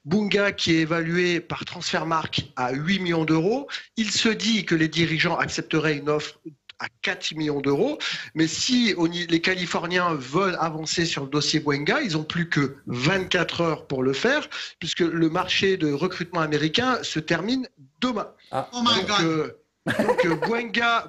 Bunga, 0.05 0.51
qui 0.51 0.75
est 0.75 0.79
évalué 0.79 1.41
par 1.41 1.63
Transfermarkt 1.63 2.43
à 2.55 2.71
8 2.73 2.99
millions 2.99 3.25
d'euros. 3.25 3.67
Il 3.97 4.09
se 4.09 4.29
dit 4.29 4.65
que 4.65 4.73
les 4.73 4.87
dirigeants 4.87 5.37
accepteraient 5.37 5.97
une 5.97 6.09
offre 6.09 6.39
à 6.81 6.87
4 7.03 7.35
millions 7.35 7.61
d'euros. 7.61 7.97
Mais 8.35 8.47
si 8.47 8.95
les 9.29 9.41
Californiens 9.41 10.13
veulent 10.15 10.57
avancer 10.59 11.05
sur 11.05 11.23
le 11.23 11.29
dossier 11.29 11.59
Boenga, 11.59 12.01
ils 12.01 12.17
ont 12.17 12.23
plus 12.23 12.49
que 12.49 12.75
24 12.87 13.61
heures 13.61 13.87
pour 13.87 14.03
le 14.03 14.13
faire, 14.13 14.49
puisque 14.79 14.99
le 14.99 15.29
marché 15.29 15.77
de 15.77 15.93
recrutement 15.93 16.41
américain 16.41 16.99
se 17.03 17.19
termine 17.19 17.67
demain. 18.01 18.27
Ah. 18.51 18.67
Oh 18.73 18.81
my 18.81 19.05
donc, 19.05 19.21
euh, 19.21 19.57
donc 20.03 20.25
euh, 20.25 20.35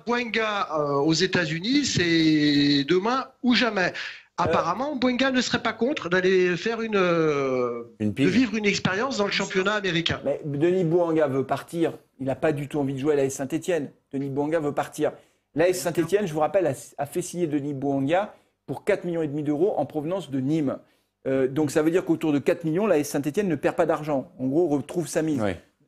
Boenga, 0.07 0.68
euh, 0.79 0.95
aux 0.97 1.14
États-Unis, 1.14 1.87
c'est 1.87 2.85
demain 2.85 3.27
ou 3.43 3.55
jamais. 3.55 3.93
Apparemment, 4.39 4.97
Boenga 4.97 5.31
ne 5.31 5.41
serait 5.41 5.62
pas 5.62 5.73
contre 5.73 6.09
d'aller 6.09 6.57
faire 6.57 6.81
une, 6.81 6.95
de 6.95 8.27
vivre 8.27 8.57
une 8.57 8.64
expérience 8.64 9.18
dans 9.18 9.27
le 9.27 9.31
championnat 9.31 9.75
américain. 9.75 10.20
Mais 10.25 10.41
Denis 10.45 10.85
Boenga 10.85 11.29
veut 11.29 11.45
partir. 11.45 11.93
Il 12.18 12.27
n'a 12.27 12.35
pas 12.35 12.53
du 12.53 12.66
tout 12.66 12.79
envie 12.81 12.95
de 12.95 12.99
jouer 12.99 13.12
à 13.12 13.16
la 13.16 13.31
Saint-Etienne. 13.31 13.91
Denis 14.12 14.31
Boenga 14.31 14.59
veut 14.59 14.73
partir. 14.73 15.12
L'AS 15.55 15.75
Saint-Etienne, 15.75 16.27
je 16.27 16.33
vous 16.33 16.41
rappelle, 16.41 16.67
a, 16.67 17.07
fait 17.07 17.23
signer 17.23 17.47
Denis 17.47 17.75
Bouanga 17.75 18.35
pour 18.67 18.85
4,5 18.85 19.29
millions 19.29 19.45
d'euros 19.45 19.75
en 19.77 19.85
provenance 19.85 20.31
de 20.31 20.41
Nîmes. 20.41 20.79
Euh, 21.27 21.47
donc 21.47 21.71
ça 21.71 21.83
veut 21.83 21.91
dire 21.91 22.05
qu'autour 22.05 22.33
de 22.33 22.39
4 22.39 22.65
millions, 22.65 22.87
l'AS 22.87 23.05
Saint-Etienne 23.05 23.49
ne 23.49 23.55
perd 23.55 23.77
pas 23.77 23.87
d'argent. 23.87 24.33
En 24.39 24.47
gros, 24.47 24.67
retrouve 24.69 25.09
sa 25.09 25.23
mise. 25.23 25.43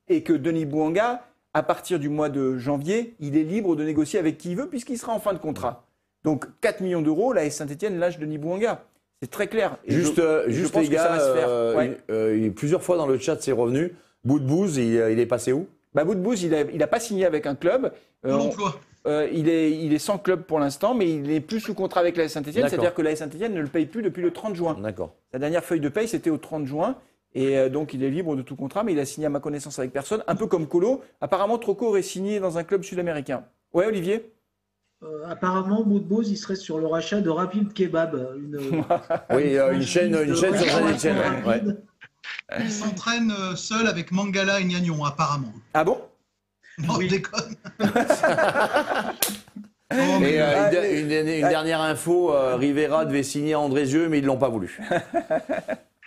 Et 0.09 0.23
que 0.23 0.35
Denis 0.35 0.67
Bouanga, 0.67 1.25
à 1.55 1.63
partir 1.63 1.99
du 1.99 2.09
mois 2.09 2.29
de 2.29 2.59
janvier, 2.59 3.15
il 3.21 3.37
est 3.37 3.43
libre 3.43 3.75
de 3.75 3.85
négocier 3.85 4.19
avec 4.19 4.37
qui 4.37 4.51
il 4.51 4.57
veut 4.57 4.69
puisqu'il 4.69 4.99
sera 4.99 5.15
en 5.15 5.21
fin 5.21 5.33
de 5.33 5.39
contrat. 5.39 5.87
Donc 6.25 6.47
4 6.61 6.81
millions 6.81 7.03
d'euros, 7.03 7.33
l'AS 7.33 7.51
Saint-Etienne 7.51 7.99
lâche 7.99 8.19
Denis 8.19 8.39
Bouanga. 8.39 8.85
C'est 9.23 9.31
très 9.31 9.47
clair. 9.47 9.79
juste, 9.87 10.21
juste 10.49 10.77
les 10.77 10.89
gars, 10.89 11.19
euh, 11.19 11.95
euh, 12.11 12.51
plusieurs 12.51 12.83
fois 12.83 12.99
dans 12.99 13.07
le 13.07 13.19
chat, 13.19 13.41
c'est 13.41 13.53
revenu. 13.53 13.95
Bout 14.25 14.39
de 14.39 14.47
bouse, 14.47 14.77
il, 14.77 14.97
est 14.99 15.27
passé 15.27 15.53
où? 15.53 15.67
Bah, 15.95 16.05
Bout 16.05 16.15
de 16.15 16.21
bouse, 16.21 16.43
il 16.43 16.77
n'a 16.77 16.87
pas 16.87 17.01
signé 17.01 17.25
avec 17.25 17.47
un 17.47 17.55
club. 17.55 17.93
L'emploi. 18.23 18.79
Euh, 19.07 19.29
il, 19.33 19.49
est, 19.49 19.71
il 19.71 19.93
est 19.93 19.99
sans 19.99 20.17
club 20.17 20.45
pour 20.45 20.59
l'instant, 20.59 20.95
mais 20.95 21.11
il 21.11 21.23
n'est 21.23 21.41
plus 21.41 21.61
sous 21.61 21.75
contrat 21.75 22.01
avec 22.01 22.17
la 22.17 22.29
Saint-Etienne. 22.29 22.69
C'est-à-dire 22.69 22.95
que 22.95 23.03
la 23.03 23.15
Saint-Etienne 23.15 23.53
ne 23.53 23.61
le 23.61 23.69
paye 23.69 23.87
plus 23.87 24.03
depuis 24.03 24.23
le 24.23 24.33
30 24.33 24.55
juin. 24.55 24.77
D'accord. 24.81 25.15
Sa 25.33 25.39
dernière 25.39 25.63
feuille 25.63 25.81
de 25.81 25.91
paye, 25.91 26.09
c'était 26.09 26.31
au 26.31 26.39
30 26.39 26.67
juin. 26.67 26.97
Et 27.35 27.59
euh, 27.59 27.69
donc, 27.69 27.93
il 27.93 28.03
est 28.03 28.11
libre 28.11 28.35
de 28.35 28.43
tout 28.43 28.57
contrat, 28.57 28.83
mais 28.83 28.93
il 28.93 28.99
a 28.99 29.05
signé 29.05 29.27
à 29.27 29.31
ma 29.31 29.41
connaissance 29.41 29.79
avec 29.79 29.93
personne. 29.93 30.23
Un 30.27 30.37
peu 30.37 30.47
comme 30.47 30.67
Colo. 30.67 31.03
Apparemment, 31.21 31.59
Troco 31.59 31.89
aurait 31.89 32.03
signé 32.03 32.41
dans 32.41 32.57
un 32.57 32.65
club 32.65 32.83
sud-américain. 32.83 33.45
Ouais, 33.75 33.87
Olivier? 33.87 34.33
Euh, 35.03 35.27
apparemment, 35.29 35.85
Moudbouz, 35.85 36.31
il 36.31 36.37
serait 36.37 36.57
sur 36.57 36.79
le 36.79 36.87
rachat 36.87 37.21
de 37.21 37.29
Rapid 37.29 37.75
Kebab. 37.75 38.39
oui, 39.35 39.59
une 39.59 39.83
chaîne, 39.83 40.15
une 40.15 40.35
chaîne 40.35 40.57
sur 40.57 40.71
Saint-Etienne. 40.71 41.77
Il 42.59 42.71
s'entraîne 42.71 43.33
seul 43.57 43.87
avec 43.87 44.13
Mangala 44.13 44.61
et 44.61 44.65
Gnagnon, 44.65 45.05
apparemment. 45.05 45.53
Ah 45.75 45.85
bon? 45.85 45.99
Non, 46.79 46.95
oui. 46.97 47.09
déconne. 47.09 47.55
Et 49.93 50.41
euh, 50.41 51.01
une, 51.01 51.49
dernière 51.49 51.81
info, 51.81 52.33
euh, 52.33 52.57
Rivera 52.57 53.05
devait 53.05 53.23
signer 53.23 53.55
Andrézieux, 53.55 54.09
mais 54.09 54.19
ils 54.19 54.23
ne 54.23 54.27
l'ont 54.27 54.39
pas 54.39 54.49
voulu. 54.49 54.81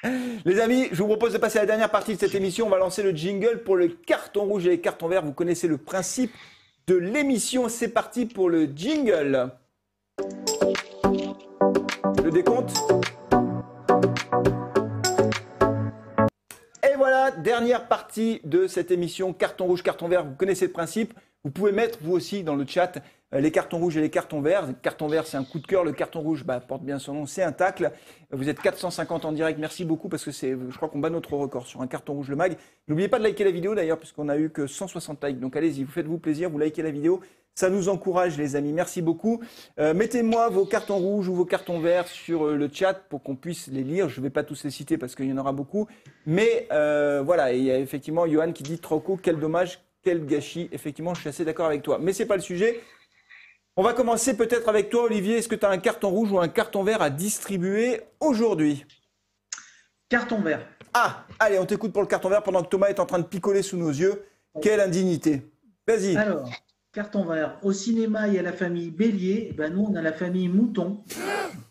Les 0.45 0.59
amis, 0.59 0.87
je 0.91 0.97
vous 0.97 1.07
propose 1.07 1.33
de 1.33 1.37
passer 1.37 1.57
à 1.57 1.61
la 1.61 1.67
dernière 1.67 1.89
partie 1.89 2.15
de 2.15 2.19
cette 2.19 2.35
émission. 2.35 2.67
On 2.67 2.69
va 2.69 2.77
lancer 2.77 3.01
le 3.01 3.11
jingle 3.11 3.63
pour 3.63 3.75
le 3.75 3.87
carton 3.87 4.43
rouge 4.43 4.65
et 4.65 4.69
les 4.69 4.79
cartons 4.79 5.07
verts. 5.07 5.23
Vous 5.23 5.33
connaissez 5.33 5.67
le 5.67 5.77
principe 5.77 6.31
de 6.87 6.95
l'émission. 6.95 7.69
C'est 7.69 7.89
parti 7.89 8.25
pour 8.25 8.49
le 8.49 8.67
jingle. 8.75 9.51
Le 12.23 12.31
décompte 12.31 12.73
voilà, 16.97 17.29
dernière 17.31 17.87
partie 17.87 18.41
de 18.43 18.65
cette 18.67 18.89
émission 18.89 19.31
Carton 19.31 19.65
rouge, 19.65 19.83
carton 19.83 20.07
vert. 20.07 20.25
Vous 20.25 20.33
connaissez 20.33 20.65
le 20.65 20.71
principe. 20.71 21.13
Vous 21.43 21.51
pouvez 21.51 21.71
mettre 21.71 21.99
vous 22.01 22.13
aussi 22.13 22.43
dans 22.43 22.55
le 22.55 22.65
chat 22.65 22.97
les 23.33 23.51
cartons 23.51 23.77
rouges 23.77 23.97
et 23.97 24.01
les 24.01 24.09
cartons 24.09 24.41
verts. 24.41 24.67
Le 24.67 24.73
carton 24.73 25.07
vert, 25.07 25.27
c'est 25.27 25.37
un 25.37 25.43
coup 25.43 25.59
de 25.59 25.67
cœur. 25.67 25.83
Le 25.83 25.91
carton 25.91 26.21
rouge 26.21 26.45
bah, 26.45 26.59
porte 26.59 26.83
bien 26.83 26.97
son 26.99 27.13
nom, 27.13 27.25
c'est 27.25 27.43
un 27.43 27.51
tacle. 27.51 27.91
Vous 28.31 28.47
êtes 28.49 28.59
450 28.59 29.25
en 29.25 29.31
direct. 29.31 29.59
Merci 29.59 29.85
beaucoup 29.85 30.09
parce 30.09 30.23
que 30.23 30.31
c'est, 30.31 30.51
je 30.51 30.75
crois 30.75 30.89
qu'on 30.89 30.99
bat 30.99 31.09
notre 31.09 31.33
record 31.33 31.65
sur 31.67 31.81
un 31.81 31.87
carton 31.87 32.13
rouge 32.13 32.29
le 32.29 32.35
mag. 32.35 32.55
N'oubliez 32.87 33.09
pas 33.09 33.19
de 33.19 33.23
liker 33.23 33.43
la 33.43 33.51
vidéo 33.51 33.75
d'ailleurs 33.75 33.99
puisqu'on 33.99 34.29
a 34.29 34.37
eu 34.37 34.49
que 34.49 34.67
160 34.67 35.23
likes. 35.23 35.39
Donc 35.39 35.55
allez-y, 35.55 35.83
vous 35.83 35.91
faites-vous 35.91 36.19
plaisir, 36.19 36.49
vous 36.49 36.59
likez 36.59 36.81
la 36.81 36.91
vidéo. 36.91 37.21
Ça 37.57 37.71
nous 37.71 37.89
encourage, 37.89 38.37
les 38.37 38.55
amis. 38.55 38.71
Merci 38.71 39.01
beaucoup. 39.01 39.41
Euh, 39.79 39.95
mettez-moi 39.95 40.47
vos 40.49 40.65
cartons 40.65 40.97
rouges 40.97 41.27
ou 41.27 41.33
vos 41.33 41.45
cartons 41.45 41.79
verts 41.79 42.07
sur 42.07 42.45
euh, 42.45 42.55
le 42.55 42.69
chat 42.71 42.93
pour 42.93 43.23
qu'on 43.23 43.35
puisse 43.35 43.65
les 43.65 43.81
lire. 43.81 44.09
Je 44.09 44.19
ne 44.19 44.25
vais 44.25 44.29
pas 44.29 44.43
tous 44.43 44.63
les 44.63 44.69
citer 44.69 44.99
parce 44.99 45.15
qu'il 45.15 45.25
y 45.25 45.33
en 45.33 45.39
aura 45.39 45.53
beaucoup. 45.53 45.87
Mais 46.27 46.67
euh, 46.71 47.23
voilà, 47.25 47.53
il 47.53 47.63
y 47.63 47.71
a 47.71 47.79
effectivement 47.79 48.27
Johan 48.27 48.51
qui 48.51 48.61
dit 48.61 48.77
Troco, 48.77 49.17
quel 49.19 49.39
dommage, 49.39 49.79
quel 50.03 50.23
gâchis. 50.27 50.69
Effectivement, 50.71 51.15
je 51.15 51.21
suis 51.21 51.29
assez 51.29 51.45
d'accord 51.45 51.65
avec 51.65 51.81
toi. 51.81 51.97
Mais 51.99 52.13
ce 52.13 52.21
n'est 52.21 52.27
pas 52.27 52.35
le 52.35 52.43
sujet. 52.43 52.79
On 53.79 53.83
va 53.83 53.93
commencer 53.93 54.35
peut-être 54.35 54.67
avec 54.69 54.89
toi, 54.89 55.03
Olivier. 55.03 55.37
Est-ce 55.37 55.47
que 55.47 55.53
tu 55.55 55.65
as 55.65 55.69
un 55.69 55.77
carton 55.77 56.09
rouge 56.09 56.31
ou 56.31 56.39
un 56.39 56.47
carton 56.47 56.83
vert 56.83 57.01
à 57.01 57.11
distribuer 57.11 58.01
aujourd'hui? 58.19 58.85
Carton 60.09 60.39
vert. 60.41 60.65
Ah, 60.95 61.25
allez, 61.37 61.59
on 61.59 61.65
t'écoute 61.65 61.93
pour 61.93 62.01
le 62.01 62.07
carton 62.07 62.29
vert 62.29 62.41
pendant 62.41 62.63
que 62.63 62.69
Thomas 62.69 62.87
est 62.87 62.99
en 62.99 63.05
train 63.05 63.19
de 63.19 63.25
picoler 63.25 63.61
sous 63.61 63.77
nos 63.77 63.89
yeux. 63.89 64.23
Quelle 64.61 64.79
indignité. 64.79 65.43
Vas-y. 65.87 66.17
Alors, 66.17 66.49
carton 66.91 67.23
vert. 67.25 67.59
Au 67.61 67.71
cinéma, 67.71 68.27
il 68.27 68.33
y 68.33 68.39
a 68.39 68.41
la 68.41 68.53
famille 68.53 68.89
Bélier. 68.89 69.53
Ben, 69.55 69.71
nous, 69.71 69.85
on 69.91 69.95
a 69.95 70.01
la 70.01 70.13
famille 70.13 70.47
Mouton. 70.49 71.03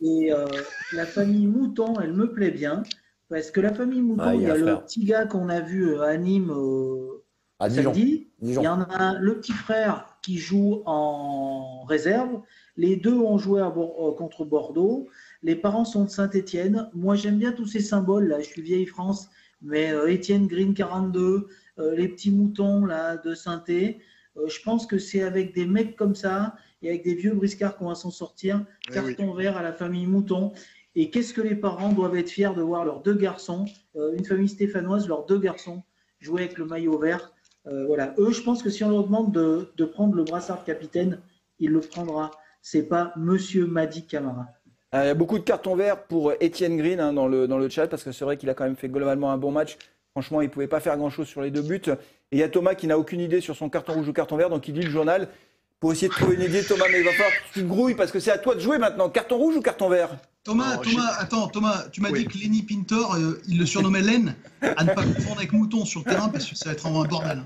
Et 0.01 0.33
euh, 0.33 0.47
la 0.93 1.07
famille 1.07 1.49
Mouton, 1.49 1.95
elle 2.01 2.12
me 2.12 2.31
plaît 2.33 2.53
bien. 2.53 2.85
Parce 3.28 3.51
que 3.51 3.61
la 3.61 3.74
famille 3.74 4.03
Mouton, 4.03 4.23
Ah, 4.24 4.35
il 4.37 4.43
y 4.43 4.45
y 4.45 4.51
a 4.51 4.55
le 4.55 4.62
frère. 4.62 4.85
petit 4.85 5.05
gars 5.05 5.27
qu'on 5.27 5.49
a 5.49 5.59
vu 5.61 5.89
euh, 5.89 6.03
à 6.03 6.16
Nîmes 6.16 6.53
euh, 6.53 7.24
À 7.59 7.69
Dijon. 7.69 7.93
Il 7.97 8.28
y 8.53 8.69
en 8.69 8.81
a 8.83 8.95
un, 8.97 9.19
le 9.19 9.41
petit 9.41 9.53
frère 9.53 10.07
qui 10.27 10.39
joue 10.39 10.82
en 10.86 11.85
réserve. 11.85 12.40
Les 12.77 12.97
deux 12.97 13.16
ont 13.16 13.39
joué 13.39 13.61
à 13.61 13.69
euh, 13.69 14.11
contre 14.11 14.44
Bordeaux. 14.44 15.07
Les 15.44 15.55
parents 15.55 15.85
sont 15.85 16.03
de 16.03 16.11
Saint-Étienne. 16.11 16.90
Moi, 16.94 17.15
j'aime 17.15 17.39
bien 17.39 17.53
tous 17.53 17.66
ces 17.66 17.78
symboles. 17.78 18.27
Là, 18.27 18.40
je 18.40 18.47
suis 18.47 18.61
vieille 18.61 18.86
France, 18.86 19.31
mais 19.62 19.93
euh, 19.93 20.09
Étienne 20.09 20.48
Green 20.48 20.74
42, 20.74 21.47
euh, 21.78 21.94
les 21.94 22.09
petits 22.09 22.32
moutons 22.32 22.85
là 22.85 23.19
de 23.19 23.35
Saint-É. 23.35 24.01
Euh, 24.36 24.48
je 24.48 24.61
pense 24.62 24.86
que 24.86 24.98
c'est 24.98 25.23
avec 25.23 25.55
des 25.55 25.65
mecs 25.65 25.94
comme 25.94 26.16
ça 26.16 26.57
et 26.82 26.89
avec 26.89 27.05
des 27.05 27.15
vieux 27.15 27.32
briscards 27.32 27.77
qu'on 27.77 27.86
va 27.86 27.94
s'en 27.94 28.11
sortir. 28.11 28.66
Eh 28.89 28.98
oui. 28.98 29.15
Carton 29.15 29.32
vert 29.32 29.57
à 29.57 29.62
la 29.62 29.73
famille 29.73 30.07
Mouton. 30.07 30.51
Et 30.97 31.11
qu'est-ce 31.11 31.32
que 31.32 31.40
les 31.40 31.55
parents 31.55 31.93
doivent 31.93 32.16
être 32.16 32.31
fiers 32.31 32.55
de 32.57 32.62
voir 32.62 32.85
leurs 32.85 33.03
deux 33.03 33.15
garçons, 33.15 33.66
une 33.94 34.24
famille 34.24 34.48
stéphanoise, 34.48 35.07
leurs 35.07 35.27
deux 35.27 35.39
garçons 35.39 35.82
jouer 36.20 36.44
avec 36.44 36.59
le 36.59 36.65
maillot 36.65 36.98
vert. 36.98 37.32
Euh, 37.67 37.87
voilà. 37.87 38.15
Eux, 38.19 38.33
je 38.33 38.43
pense 38.43 38.63
que 38.63 38.71
si 38.71 38.85
on 38.85 38.91
leur 38.91 39.05
demande 39.05 39.33
de, 39.33 39.73
de 39.77 39.85
prendre 39.85 40.15
le 40.15 40.25
brassard 40.25 40.65
capitaine, 40.65 41.21
il 41.59 41.71
le 41.71 41.81
prendra. 41.81 42.31
C'est 42.63 42.85
pas 42.85 43.13
Monsieur 43.17 43.67
Madi 43.67 44.07
Camara. 44.07 44.47
Euh, 44.95 45.05
Il 45.05 45.07
y 45.07 45.11
a 45.11 45.15
beaucoup 45.15 45.39
de 45.39 45.45
cartons 45.45 45.77
verts 45.77 46.05
pour 46.05 46.33
Étienne 46.41 46.77
Green 46.77 47.01
hein, 47.01 47.13
dans, 47.13 47.29
le, 47.29 47.49
dans 47.49 47.59
le 47.59 47.69
chat, 47.69 47.89
parce 47.89 48.05
que 48.05 48.13
c'est 48.13 48.25
vrai 48.25 48.37
qu'il 48.37 48.49
a 48.51 48.55
quand 48.55 48.65
même 48.65 48.77
fait 48.77 48.89
globalement 48.89 49.33
un 49.33 49.39
bon 49.39 49.51
match. 49.51 49.77
Franchement, 50.13 50.41
il 50.41 50.47
ne 50.47 50.51
pouvait 50.51 50.69
pas 50.69 50.81
faire 50.81 50.97
grand-chose 50.97 51.27
sur 51.27 51.43
les 51.43 51.51
deux 51.51 51.63
buts. 51.63 51.83
Et 52.33 52.37
il 52.37 52.39
y 52.39 52.43
a 52.43 52.49
Thomas 52.49 52.75
qui 52.75 52.87
n'a 52.87 52.99
aucune 52.99 53.21
idée 53.21 53.41
sur 53.41 53.55
son 53.55 53.69
carton 53.69 53.93
rouge 53.95 54.09
ou 54.09 54.13
carton 54.13 54.37
vert, 54.37 54.51
donc 54.51 54.67
il 54.69 54.75
lit 54.75 54.83
le 54.83 54.91
journal 54.91 55.29
pour 55.79 55.93
essayer 55.93 56.09
de 56.09 56.15
trouver 56.15 56.37
une 56.37 56.43
idée. 56.43 56.65
Thomas, 56.65 56.87
mais 56.91 57.01
il 57.01 57.05
va 57.05 57.13
falloir 57.13 57.31
que 57.31 57.53
tu 57.53 57.65
grouilles, 57.65 57.95
parce 57.95 58.11
que 58.11 58.19
c'est 58.19 58.31
à 58.31 58.39
toi 58.39 58.55
de 58.55 58.61
jouer 58.61 58.79
maintenant. 58.79 59.11
Carton 59.11 59.37
rouge 59.37 59.57
ou 59.57 59.61
carton 59.61 59.89
vert? 59.89 60.17
Thomas, 60.47 60.77
Non, 60.77 60.82
Thomas, 60.82 61.12
attends, 61.18 61.48
Thomas, 61.48 61.85
tu 61.90 62.01
m'as 62.01 62.10
Oui. 62.10 62.20
dit 62.20 62.27
que 62.28 62.39
Lenny 62.39 62.62
Pintor, 62.62 63.14
euh, 63.16 63.40
il 63.48 63.59
le 63.59 63.66
surnommait 63.66 64.01
Len, 64.01 64.35
à 64.62 64.85
ne 64.85 64.94
pas 64.94 65.02
confondre 65.02 65.39
avec 65.39 65.52
Mouton 65.52 65.85
sur 65.85 66.01
le 66.01 66.05
terrain 66.12 66.28
parce 66.28 66.47
que 66.47 66.55
ça 66.55 66.66
va 66.66 66.73
être 66.73 66.82
vraiment 66.82 67.02
un 67.02 67.09
bordel. 67.09 67.43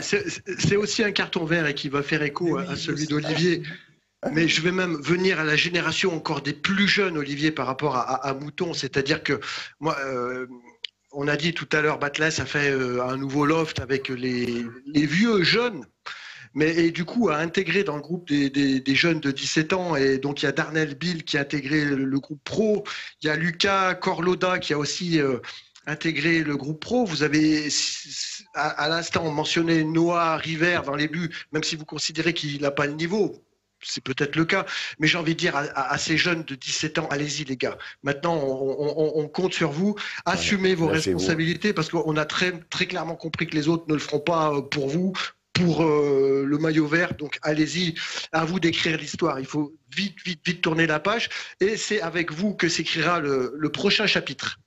C'est 0.00 0.24
c'est 0.58 0.76
aussi 0.76 1.02
un 1.04 1.12
carton 1.12 1.44
vert 1.44 1.66
et 1.66 1.74
qui 1.74 1.88
va 1.88 2.02
faire 2.02 2.22
écho 2.22 2.58
à, 2.58 2.62
à 2.72 2.76
celui 2.76 3.06
d'Olivier. 3.06 3.62
Mais 4.32 4.46
je 4.46 4.60
vais 4.62 4.70
même 4.70 4.96
venir 5.02 5.40
à 5.40 5.44
la 5.44 5.56
génération 5.56 6.14
encore 6.14 6.42
des 6.42 6.52
plus 6.52 6.86
jeunes, 6.86 7.18
Olivier, 7.18 7.50
par 7.50 7.66
rapport 7.66 7.96
à, 7.96 8.02
à- 8.02 8.28
à 8.30 8.34
Mouton. 8.34 8.72
C'est-à-dire 8.72 9.24
que 9.24 9.40
moi, 9.80 9.96
euh, 10.04 10.46
on 11.12 11.28
a 11.28 11.36
dit 11.36 11.52
tout 11.52 11.68
à 11.72 11.80
l'heure, 11.80 11.98
Batles 11.98 12.22
a 12.22 12.46
fait 12.46 12.70
euh, 12.70 13.02
un 13.02 13.16
nouveau 13.16 13.44
loft 13.44 13.80
avec 13.80 14.08
les, 14.08 14.66
vieux 14.94 15.42
jeunes. 15.42 15.84
Mais 16.54 16.74
et 16.76 16.90
du 16.90 17.04
coup, 17.06 17.30
a 17.30 17.36
intégré 17.38 17.82
dans 17.82 17.96
le 17.96 18.02
groupe 18.02 18.28
des, 18.28 18.94
jeunes 18.94 19.20
de 19.20 19.30
17 19.30 19.72
ans. 19.72 19.96
Et 19.96 20.18
donc, 20.18 20.42
il 20.42 20.46
y 20.46 20.48
a 20.48 20.52
Darnell 20.52 20.94
Bill 20.94 21.24
qui 21.24 21.38
a 21.38 21.40
intégré 21.40 21.84
le, 21.84 22.04
le 22.04 22.20
groupe 22.20 22.42
pro. 22.44 22.84
Il 23.22 23.26
y 23.26 23.30
a 23.30 23.36
Lucas 23.36 23.94
Corloda 23.94 24.58
qui 24.58 24.74
a 24.74 24.78
aussi 24.78 25.18
euh, 25.18 25.38
intégré 25.86 26.42
le 26.42 26.56
groupe 26.56 26.80
pro. 26.80 27.06
Vous 27.06 27.22
avez, 27.22 27.68
à, 28.54 28.68
à 28.68 28.88
l'instant, 28.88 29.30
mentionné 29.30 29.82
Noah 29.82 30.36
River 30.36 30.80
dans 30.84 30.94
les 30.94 31.08
buts, 31.08 31.30
même 31.52 31.62
si 31.62 31.76
vous 31.76 31.86
considérez 31.86 32.34
qu'il 32.34 32.60
n'a 32.60 32.70
pas 32.70 32.86
le 32.86 32.94
niveau. 32.94 33.42
C'est 33.82 34.02
peut-être 34.02 34.36
le 34.36 34.44
cas, 34.44 34.64
mais 34.98 35.06
j'ai 35.06 35.18
envie 35.18 35.34
de 35.34 35.38
dire 35.38 35.56
à, 35.56 35.60
à- 35.74 35.92
à 35.94 35.98
ces 35.98 36.16
jeunes 36.16 36.42
de 36.44 36.54
17 36.54 36.98
ans, 36.98 37.08
allez-y 37.10 37.44
les 37.44 37.56
gars. 37.56 37.76
Maintenant, 38.02 38.34
on, 38.36 38.76
on- 38.96 39.12
on 39.22 39.28
compte 39.28 39.54
sur 39.54 39.70
vous. 39.72 39.94
Assumez 40.24 40.74
vos 40.74 40.86
responsabilités 41.12 41.72
parce 41.72 41.88
qu'on 41.88 42.16
a 42.16 42.24
très, 42.24 42.52
très 42.70 42.86
clairement 42.86 43.16
compris 43.16 43.46
que 43.46 43.54
les 43.56 43.68
autres 43.68 43.84
ne 43.88 43.94
le 43.94 43.98
feront 44.00 44.20
pas 44.20 44.52
euh, 44.54 44.62
pour 44.62 44.88
vous, 44.88 45.12
pour 45.52 45.82
euh, 45.82 46.44
le 46.46 46.58
maillot 46.58 46.86
vert. 46.86 47.14
Donc 47.16 47.38
allez-y, 47.42 47.94
à 48.32 48.44
vous 48.44 48.60
d'écrire 48.60 48.96
l'histoire. 48.96 49.40
Il 49.40 49.46
faut 49.46 49.74
vite, 49.94 50.16
vite, 50.24 50.40
vite 50.44 50.60
tourner 50.62 50.86
la 50.86 51.00
page. 51.00 51.28
Et 51.60 51.76
c'est 51.76 52.00
avec 52.00 52.32
vous 52.32 52.54
que 52.54 52.68
s'écrira 52.68 53.20
le, 53.20 53.52
le 53.56 53.68
prochain 53.72 54.06
chapitre. 54.06 54.58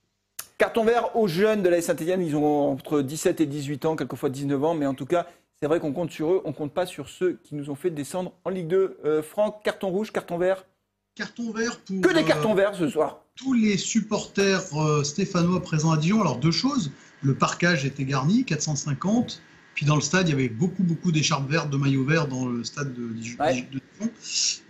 Carton 0.58 0.84
vert 0.84 1.14
aux 1.16 1.28
jeunes 1.28 1.62
de 1.62 1.68
la 1.68 1.82
Saint-Etienne, 1.82 2.22
ils 2.24 2.34
ont 2.34 2.70
entre 2.72 3.02
17 3.02 3.42
et 3.42 3.46
18 3.46 3.84
ans, 3.84 3.94
quelquefois 3.96 4.30
19 4.30 4.64
ans, 4.64 4.74
mais 4.74 4.86
en 4.86 4.94
tout 4.94 5.04
cas, 5.04 5.26
c'est 5.60 5.68
vrai 5.68 5.80
qu'on 5.80 5.92
compte 5.92 6.10
sur 6.10 6.32
eux, 6.32 6.42
on 6.44 6.52
compte 6.52 6.72
pas 6.74 6.86
sur 6.86 7.08
ceux 7.08 7.38
qui 7.42 7.54
nous 7.54 7.70
ont 7.70 7.74
fait 7.74 7.90
descendre 7.90 8.32
en 8.44 8.50
Ligue 8.50 8.68
2. 8.68 8.98
Euh, 9.04 9.22
Franck, 9.22 9.62
carton 9.64 9.88
rouge, 9.88 10.12
carton 10.12 10.38
vert? 10.38 10.66
Carton 11.14 11.50
vert 11.52 11.80
pour 11.80 12.00
Que 12.02 12.12
des 12.12 12.20
euh, 12.20 12.24
cartons 12.24 12.54
verts 12.54 12.74
ce 12.74 12.88
soir. 12.90 13.24
tous 13.36 13.54
les 13.54 13.78
supporters 13.78 14.62
euh, 14.74 15.02
stéphanois 15.02 15.62
présents 15.62 15.92
à 15.92 15.96
Dijon. 15.96 16.20
Alors 16.20 16.38
deux 16.38 16.50
choses, 16.50 16.90
le 17.22 17.34
parcage 17.34 17.86
était 17.86 18.04
garni, 18.04 18.44
450. 18.44 19.40
Puis 19.74 19.84
dans 19.86 19.94
le 19.94 20.00
stade, 20.02 20.28
il 20.28 20.30
y 20.30 20.34
avait 20.34 20.48
beaucoup, 20.48 20.82
beaucoup 20.82 21.12
d'écharpes 21.12 21.50
vertes, 21.50 21.68
de 21.70 21.76
maillots 21.76 22.04
verts 22.04 22.28
dans 22.28 22.46
le 22.46 22.64
stade 22.64 22.94
de 22.94 23.08
Dijon. 23.14 23.38
Ouais. 23.40 23.62
de 23.72 23.78
Dijon. 23.98 24.10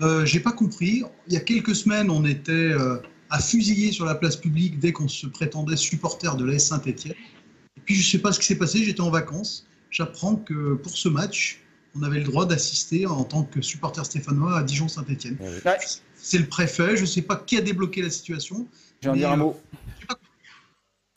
Euh, 0.00 0.24
J'ai 0.24 0.40
pas 0.40 0.52
compris. 0.52 1.02
Il 1.28 1.34
y 1.34 1.36
a 1.36 1.40
quelques 1.40 1.74
semaines, 1.76 2.10
on 2.10 2.24
était 2.24 2.52
euh, 2.52 2.98
à 3.30 3.40
fusiller 3.40 3.90
sur 3.92 4.04
la 4.04 4.14
place 4.16 4.36
publique 4.36 4.78
dès 4.80 4.92
qu'on 4.92 5.06
se 5.08 5.26
prétendait 5.28 5.76
supporter 5.76 6.36
de 6.36 6.44
l'AS 6.44 6.66
Saint-Etienne. 6.66 7.14
Et 7.76 7.80
puis 7.84 7.94
je 7.96 8.08
sais 8.08 8.18
pas 8.18 8.32
ce 8.32 8.38
qui 8.40 8.46
s'est 8.46 8.58
passé, 8.58 8.84
j'étais 8.84 9.00
en 9.00 9.10
vacances. 9.10 9.66
J'apprends 10.00 10.36
que 10.36 10.74
pour 10.74 10.94
ce 10.94 11.08
match, 11.08 11.62
on 11.98 12.02
avait 12.02 12.18
le 12.18 12.24
droit 12.24 12.44
d'assister 12.44 13.06
en 13.06 13.24
tant 13.24 13.44
que 13.44 13.62
supporter 13.62 14.04
stéphanois 14.04 14.58
à 14.58 14.62
Dijon-Saint-Etienne. 14.62 15.38
Ouais, 15.40 15.78
C'est 16.16 16.36
le 16.36 16.44
préfet, 16.44 16.98
je 16.98 17.06
sais 17.06 17.22
pas 17.22 17.36
qui 17.36 17.56
a 17.56 17.62
débloqué 17.62 18.02
la 18.02 18.10
situation. 18.10 18.66
je 19.00 19.06
vais 19.08 19.12
en 19.14 19.16
dire 19.16 19.30
un 19.30 19.34
euh, 19.34 19.36
mot. 19.36 19.60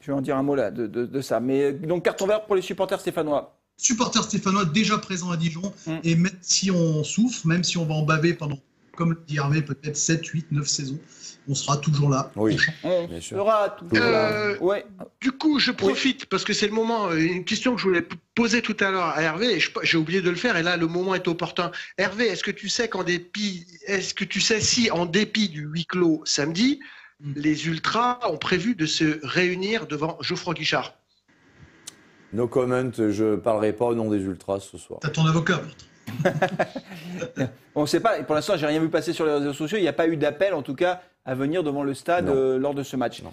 Je 0.02 0.08
vais 0.12 0.14
en 0.18 0.22
dire 0.22 0.38
un 0.38 0.44
mot 0.44 0.56
là 0.56 0.72
de, 0.72 0.88
de- 0.88 1.06
de 1.06 1.20
ça. 1.22 1.42
Mais 1.42 1.62
euh, 1.64 1.74
donc 1.74 2.06
carton 2.06 2.26
vert 2.26 2.46
pour 2.46 2.56
les 2.56 2.62
supporters 2.62 3.02
stéphanois. 3.02 3.60
supporters 3.76 4.24
stéphanois 4.24 4.64
déjà 4.64 4.98
présents 4.98 5.32
à 5.32 5.36
Dijon. 5.36 5.74
Mm. 5.86 5.98
Et 6.06 6.16
même 6.16 6.38
si 6.40 6.72
on 6.72 7.04
souffre, 7.04 7.46
même 7.48 7.66
si 7.66 7.78
on 7.78 7.86
va 7.86 7.96
en 7.96 8.04
baver 8.04 8.34
pendant, 8.34 8.60
comme 9.00 9.12
le 9.14 9.22
dit 9.26 9.38
Hervé, 9.38 9.62
peut-être 9.62 9.96
7, 9.96 10.26
8, 10.26 10.52
9 10.52 10.68
saisons, 10.68 11.00
on 11.48 11.56
sera 11.56 11.78
toujours 11.78 12.10
là. 12.10 12.32
Oui. 12.36 12.58
On 12.84 13.08
Bien 13.08 13.22
sûr. 13.22 13.38
sera 13.38 13.78
Euh, 13.96 14.58
Ouais. 14.60 14.86
Du 15.22 15.32
coup, 15.32 15.58
je 15.58 15.72
profite 15.72 16.26
parce 16.26 16.44
que 16.44 16.52
c'est 16.54 16.68
le 16.68 16.74
moment. 16.74 17.08
euh, 17.10 17.16
Une 17.18 17.46
question 17.46 17.74
que 17.74 17.80
je 17.82 17.86
voulais 17.88 18.06
poser 18.36 18.62
tout 18.62 18.76
à 18.82 18.92
l'heure 18.92 19.06
à 19.08 19.22
Hervé 19.22 19.56
et 19.56 19.60
j'ai 19.84 19.98
oublié 19.98 20.22
de 20.22 20.30
le 20.30 20.36
faire. 20.36 20.58
Et 20.58 20.64
là, 20.64 20.76
le 20.78 20.86
moment 20.88 21.16
est 21.16 21.28
opportun. 21.30 21.72
Hervé, 21.98 22.28
est-ce 22.28 22.44
que 22.44 22.52
tu 22.52 22.68
sais 22.68 22.90
qu'en 22.90 23.04
dépit, 23.06 23.66
est-ce 23.88 24.14
que 24.14 24.26
tu 24.26 24.42
sais 24.42 24.60
si 24.60 24.92
en 24.92 25.06
dépit 25.06 25.48
du 25.50 25.62
huis 25.62 25.86
clos 25.86 26.22
samedi, 26.26 26.80
Mm. 27.22 27.34
les 27.36 27.68
ultras 27.68 28.20
ont 28.30 28.38
prévu 28.38 28.76
de 28.76 28.86
se 28.86 29.20
réunir 29.24 29.88
devant 29.88 30.18
Geoffroy 30.22 30.54
Guichard? 30.54 30.94
No 32.32 32.48
comment, 32.48 32.92
je 32.94 33.36
parlerai 33.36 33.74
pas 33.74 33.86
au 33.86 33.96
nom 33.96 34.10
des 34.10 34.20
ultras 34.22 34.60
ce 34.60 34.78
soir. 34.78 35.00
T'as 35.02 35.10
ton 35.10 35.26
avocat. 35.26 35.62
On 37.76 37.82
ne 37.82 37.88
sait 37.88 38.00
pas. 38.00 38.18
Et 38.20 38.24
Pour 38.24 38.36
l'instant, 38.36 38.54
j'ai 38.58 38.66
rien 38.68 38.80
vu 38.80 38.90
passer 38.90 39.14
sur 39.14 39.26
les 39.26 39.34
réseaux 39.34 39.54
sociaux. 39.54 39.78
Il 39.78 39.82
n'y 39.82 39.88
a 39.88 39.94
pas 39.94 40.08
eu 40.08 40.18
d'appel, 40.18 40.54
en 40.54 40.62
tout 40.62 40.76
cas, 40.76 41.02
à 41.26 41.36
venir 41.36 41.64
devant 41.64 41.84
le 41.84 41.94
stade 41.94 42.30
euh, 42.30 42.58
lors 42.58 42.74
de 42.74 42.84
ce 42.84 42.96
match. 42.96 43.22
Non. 43.24 43.32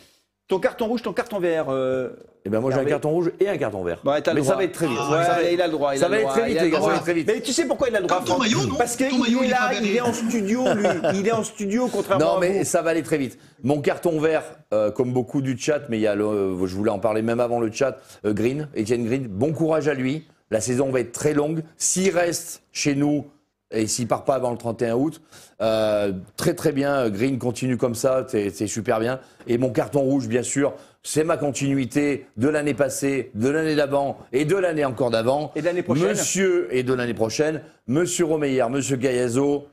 Ton 0.48 0.60
carton 0.60 0.86
rouge, 0.86 1.02
ton 1.02 1.12
carton 1.12 1.40
vert. 1.40 1.66
euh, 1.70 2.10
Eh 2.44 2.48
ben 2.50 2.60
moi 2.60 2.70
j'ai 2.70 2.78
un 2.78 2.84
carton 2.84 3.10
rouge 3.10 3.32
et 3.40 3.48
un 3.48 3.56
carton 3.56 3.82
vert. 3.82 3.98
le 4.04 4.32
Mais 4.34 4.44
ça 4.44 4.54
va 4.54 4.62
être 4.62 4.70
très 4.70 4.86
vite. 4.86 4.96
Ouais, 4.96 5.24
Ça 5.24 5.32
va 5.32 5.42
être- 5.42 5.52
il 5.52 5.60
a 5.60 5.66
le 5.66 5.72
droit. 5.72 5.92
il 5.92 5.98
ça 5.98 6.06
a 6.06 6.08
va 6.08 6.14
le 6.14 6.20
être 6.22 6.28
droit, 6.28 6.38
très 6.38 6.46
vite, 6.46 6.54
il 6.54 6.58
a 6.58 6.62
le 6.62 6.66
les 6.66 6.70
gars, 6.70 6.76
ça 6.76 6.82
va 6.82 6.86
droit. 6.86 6.96
être 6.98 7.02
très 7.02 7.14
vite. 7.14 7.26
Mais 7.34 7.40
tu 7.40 7.52
sais 7.52 7.66
pourquoi 7.66 7.88
il 7.88 7.96
a 7.96 8.00
le 8.00 8.06
droit 8.06 8.18
Comme 8.18 8.26
ton 8.28 8.34
Franck 8.34 8.44
maillot, 8.46 8.64
non 8.68 8.74
Parce 8.76 8.94
qu'il 8.94 9.06
est 9.06 9.44
est 9.44 9.48
là, 9.48 9.56
pas 9.70 9.74
il 9.74 9.96
est 9.96 10.00
en 10.00 10.12
studio, 10.12 10.62
lui. 10.74 10.86
Il 11.14 11.26
est 11.26 11.32
en 11.32 11.42
studio, 11.42 11.88
contrairement 11.92 12.24
Non, 12.24 12.36
à 12.36 12.40
mais 12.40 12.58
vous. 12.60 12.64
ça 12.64 12.80
va 12.80 12.90
aller 12.90 13.02
très 13.02 13.18
vite. 13.18 13.40
Mon 13.64 13.80
carton 13.80 14.20
vert, 14.20 14.44
euh, 14.72 14.92
comme 14.92 15.12
beaucoup 15.12 15.42
du 15.42 15.58
chat, 15.58 15.80
mais 15.88 15.98
il 15.98 16.02
y 16.02 16.06
a 16.06 16.14
le, 16.14 16.56
je 16.64 16.76
voulais 16.76 16.92
en 16.92 17.00
parler 17.00 17.22
même 17.22 17.40
avant 17.40 17.58
le 17.58 17.72
chat, 17.72 17.98
euh, 18.24 18.32
Green, 18.32 18.68
Etienne 18.78 19.04
Green, 19.04 19.26
bon 19.26 19.52
courage 19.52 19.88
à 19.88 19.94
lui. 19.94 20.28
La 20.50 20.60
saison 20.60 20.90
va 20.90 21.00
être 21.00 21.12
très 21.12 21.34
longue. 21.34 21.62
S'il 21.76 22.16
reste 22.16 22.62
chez 22.72 22.94
nous 22.94 23.26
et 23.72 23.86
s'il 23.88 24.06
part 24.06 24.24
pas 24.24 24.36
avant 24.36 24.52
le 24.52 24.56
31 24.56 24.94
août, 24.94 25.20
euh, 25.60 26.12
très 26.36 26.54
très 26.54 26.70
bien. 26.72 27.10
Green 27.10 27.38
continue 27.38 27.76
comme 27.76 27.96
ça, 27.96 28.24
c'est 28.28 28.66
super 28.66 29.00
bien. 29.00 29.18
Et 29.48 29.58
mon 29.58 29.70
carton 29.70 30.00
rouge, 30.00 30.28
bien 30.28 30.44
sûr, 30.44 30.74
c'est 31.02 31.24
ma 31.24 31.36
continuité 31.36 32.26
de 32.36 32.48
l'année 32.48 32.74
passée, 32.74 33.30
de 33.34 33.48
l'année 33.48 33.74
d'avant 33.74 34.18
et 34.32 34.44
de 34.44 34.56
l'année 34.56 34.84
encore 34.84 35.10
d'avant. 35.10 35.52
Et 35.56 35.60
de 35.60 35.66
l'année 35.66 35.82
prochaine. 35.82 36.08
Monsieur 36.08 36.68
et 36.70 36.84
de 36.84 36.92
l'année 36.92 37.14
prochaine, 37.14 37.62
Monsieur 37.88 38.24
Romeyer, 38.24 38.64
Monsieur 38.70 38.96
Gaillazo, 38.96 39.66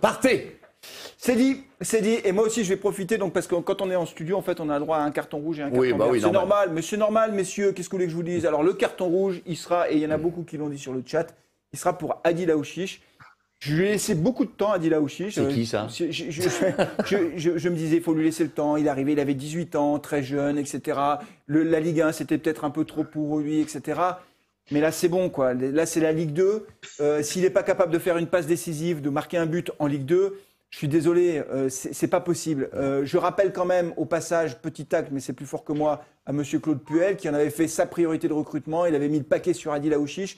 partez. 0.00 0.58
C'est 1.18 1.36
dit, 1.36 1.64
c'est 1.80 2.00
dit. 2.02 2.16
Et 2.24 2.32
moi 2.32 2.44
aussi, 2.44 2.64
je 2.64 2.68
vais 2.70 2.76
profiter, 2.76 3.18
donc, 3.18 3.32
parce 3.32 3.46
que 3.46 3.54
quand 3.56 3.82
on 3.82 3.90
est 3.90 3.96
en 3.96 4.06
studio, 4.06 4.36
en 4.36 4.42
fait, 4.42 4.60
on 4.60 4.70
a 4.70 4.78
droit 4.78 4.96
à 4.98 5.02
un 5.02 5.10
carton 5.10 5.38
rouge 5.38 5.58
et 5.58 5.62
un 5.62 5.66
carton 5.66 5.80
Oui, 5.80 5.92
bah 5.92 5.98
vert. 6.04 6.08
oui, 6.10 6.18
c'est 6.20 6.24
normal. 6.30 6.40
normal, 6.48 6.70
mais 6.72 6.82
c'est 6.82 6.96
normal, 6.96 7.32
messieurs. 7.32 7.72
Qu'est-ce 7.72 7.88
que 7.88 7.92
vous 7.92 7.98
voulez 7.98 8.06
que 8.06 8.12
je 8.12 8.16
vous 8.16 8.22
dise? 8.22 8.46
Alors, 8.46 8.62
le 8.62 8.72
carton 8.72 9.06
rouge, 9.06 9.42
il 9.46 9.56
sera, 9.56 9.90
et 9.90 9.94
il 9.96 10.00
y 10.00 10.06
en 10.06 10.10
a 10.10 10.18
beaucoup 10.18 10.42
qui 10.42 10.56
l'ont 10.56 10.68
dit 10.68 10.78
sur 10.78 10.92
le 10.92 11.02
chat, 11.06 11.34
il 11.72 11.78
sera 11.78 11.96
pour 11.98 12.20
Adil 12.24 12.50
Aouchiche. 12.50 13.00
Je 13.58 13.74
lui 13.74 13.86
ai 13.86 13.88
laissé 13.92 14.14
beaucoup 14.14 14.44
de 14.44 14.50
temps, 14.50 14.72
Adil 14.72 14.92
Aouchiche. 14.94 15.34
C'est 15.34 15.48
qui, 15.48 15.64
ça? 15.66 15.88
Je, 15.90 16.10
je- 16.10 16.30
je- 16.30 16.42
je- 17.06 17.16
je- 17.36 17.56
je 17.58 17.68
me 17.70 17.74
disais, 17.74 17.96
il 17.96 18.02
faut 18.02 18.12
lui 18.14 18.24
laisser 18.24 18.44
le 18.44 18.50
temps. 18.50 18.76
Il 18.76 18.86
est 18.86 18.90
arrivé, 18.90 19.12
il 19.12 19.20
avait 19.20 19.34
18 19.34 19.76
ans, 19.76 19.98
très 19.98 20.22
jeune, 20.22 20.58
etc. 20.58 20.98
Le- 21.46 21.62
la 21.62 21.80
Ligue 21.80 22.02
1, 22.02 22.12
c'était 22.12 22.36
peut-être 22.38 22.64
un 22.64 22.70
peu 22.70 22.84
trop 22.84 23.02
pour 23.04 23.38
lui, 23.38 23.60
etc. 23.60 23.98
Mais 24.70 24.80
là, 24.80 24.92
c'est 24.92 25.08
bon, 25.08 25.30
quoi. 25.30 25.54
Là, 25.54 25.86
c'est 25.86 26.00
la 26.00 26.12
Ligue 26.12 26.32
2. 26.32 26.66
Euh, 27.00 27.22
S'il 27.22 27.42
n'est 27.42 27.50
pas 27.50 27.62
capable 27.62 27.92
de 27.92 27.98
faire 27.98 28.18
une 28.18 28.26
passe 28.26 28.46
décisive, 28.46 29.00
de 29.00 29.08
marquer 29.10 29.38
un 29.38 29.46
but 29.46 29.70
en 29.78 29.86
Ligue 29.86 30.04
2, 30.04 30.38
je 30.76 30.80
suis 30.80 30.88
désolé, 30.88 31.42
euh, 31.50 31.70
c'est 31.70 32.06
pas 32.06 32.20
possible. 32.20 32.68
Euh, 32.74 33.02
je 33.02 33.16
rappelle 33.16 33.50
quand 33.50 33.64
même, 33.64 33.94
au 33.96 34.04
passage, 34.04 34.58
petit 34.58 34.94
acte, 34.94 35.08
mais 35.10 35.20
c'est 35.20 35.32
plus 35.32 35.46
fort 35.46 35.64
que 35.64 35.72
moi, 35.72 36.04
à 36.26 36.34
Monsieur 36.34 36.58
Claude 36.58 36.84
Puel, 36.84 37.16
qui 37.16 37.30
en 37.30 37.32
avait 37.32 37.48
fait 37.48 37.66
sa 37.66 37.86
priorité 37.86 38.28
de 38.28 38.34
recrutement. 38.34 38.84
Il 38.84 38.94
avait 38.94 39.08
mis 39.08 39.16
le 39.16 39.24
paquet 39.24 39.54
sur 39.54 39.72
Adil 39.72 39.94
Aouchiche. 39.94 40.36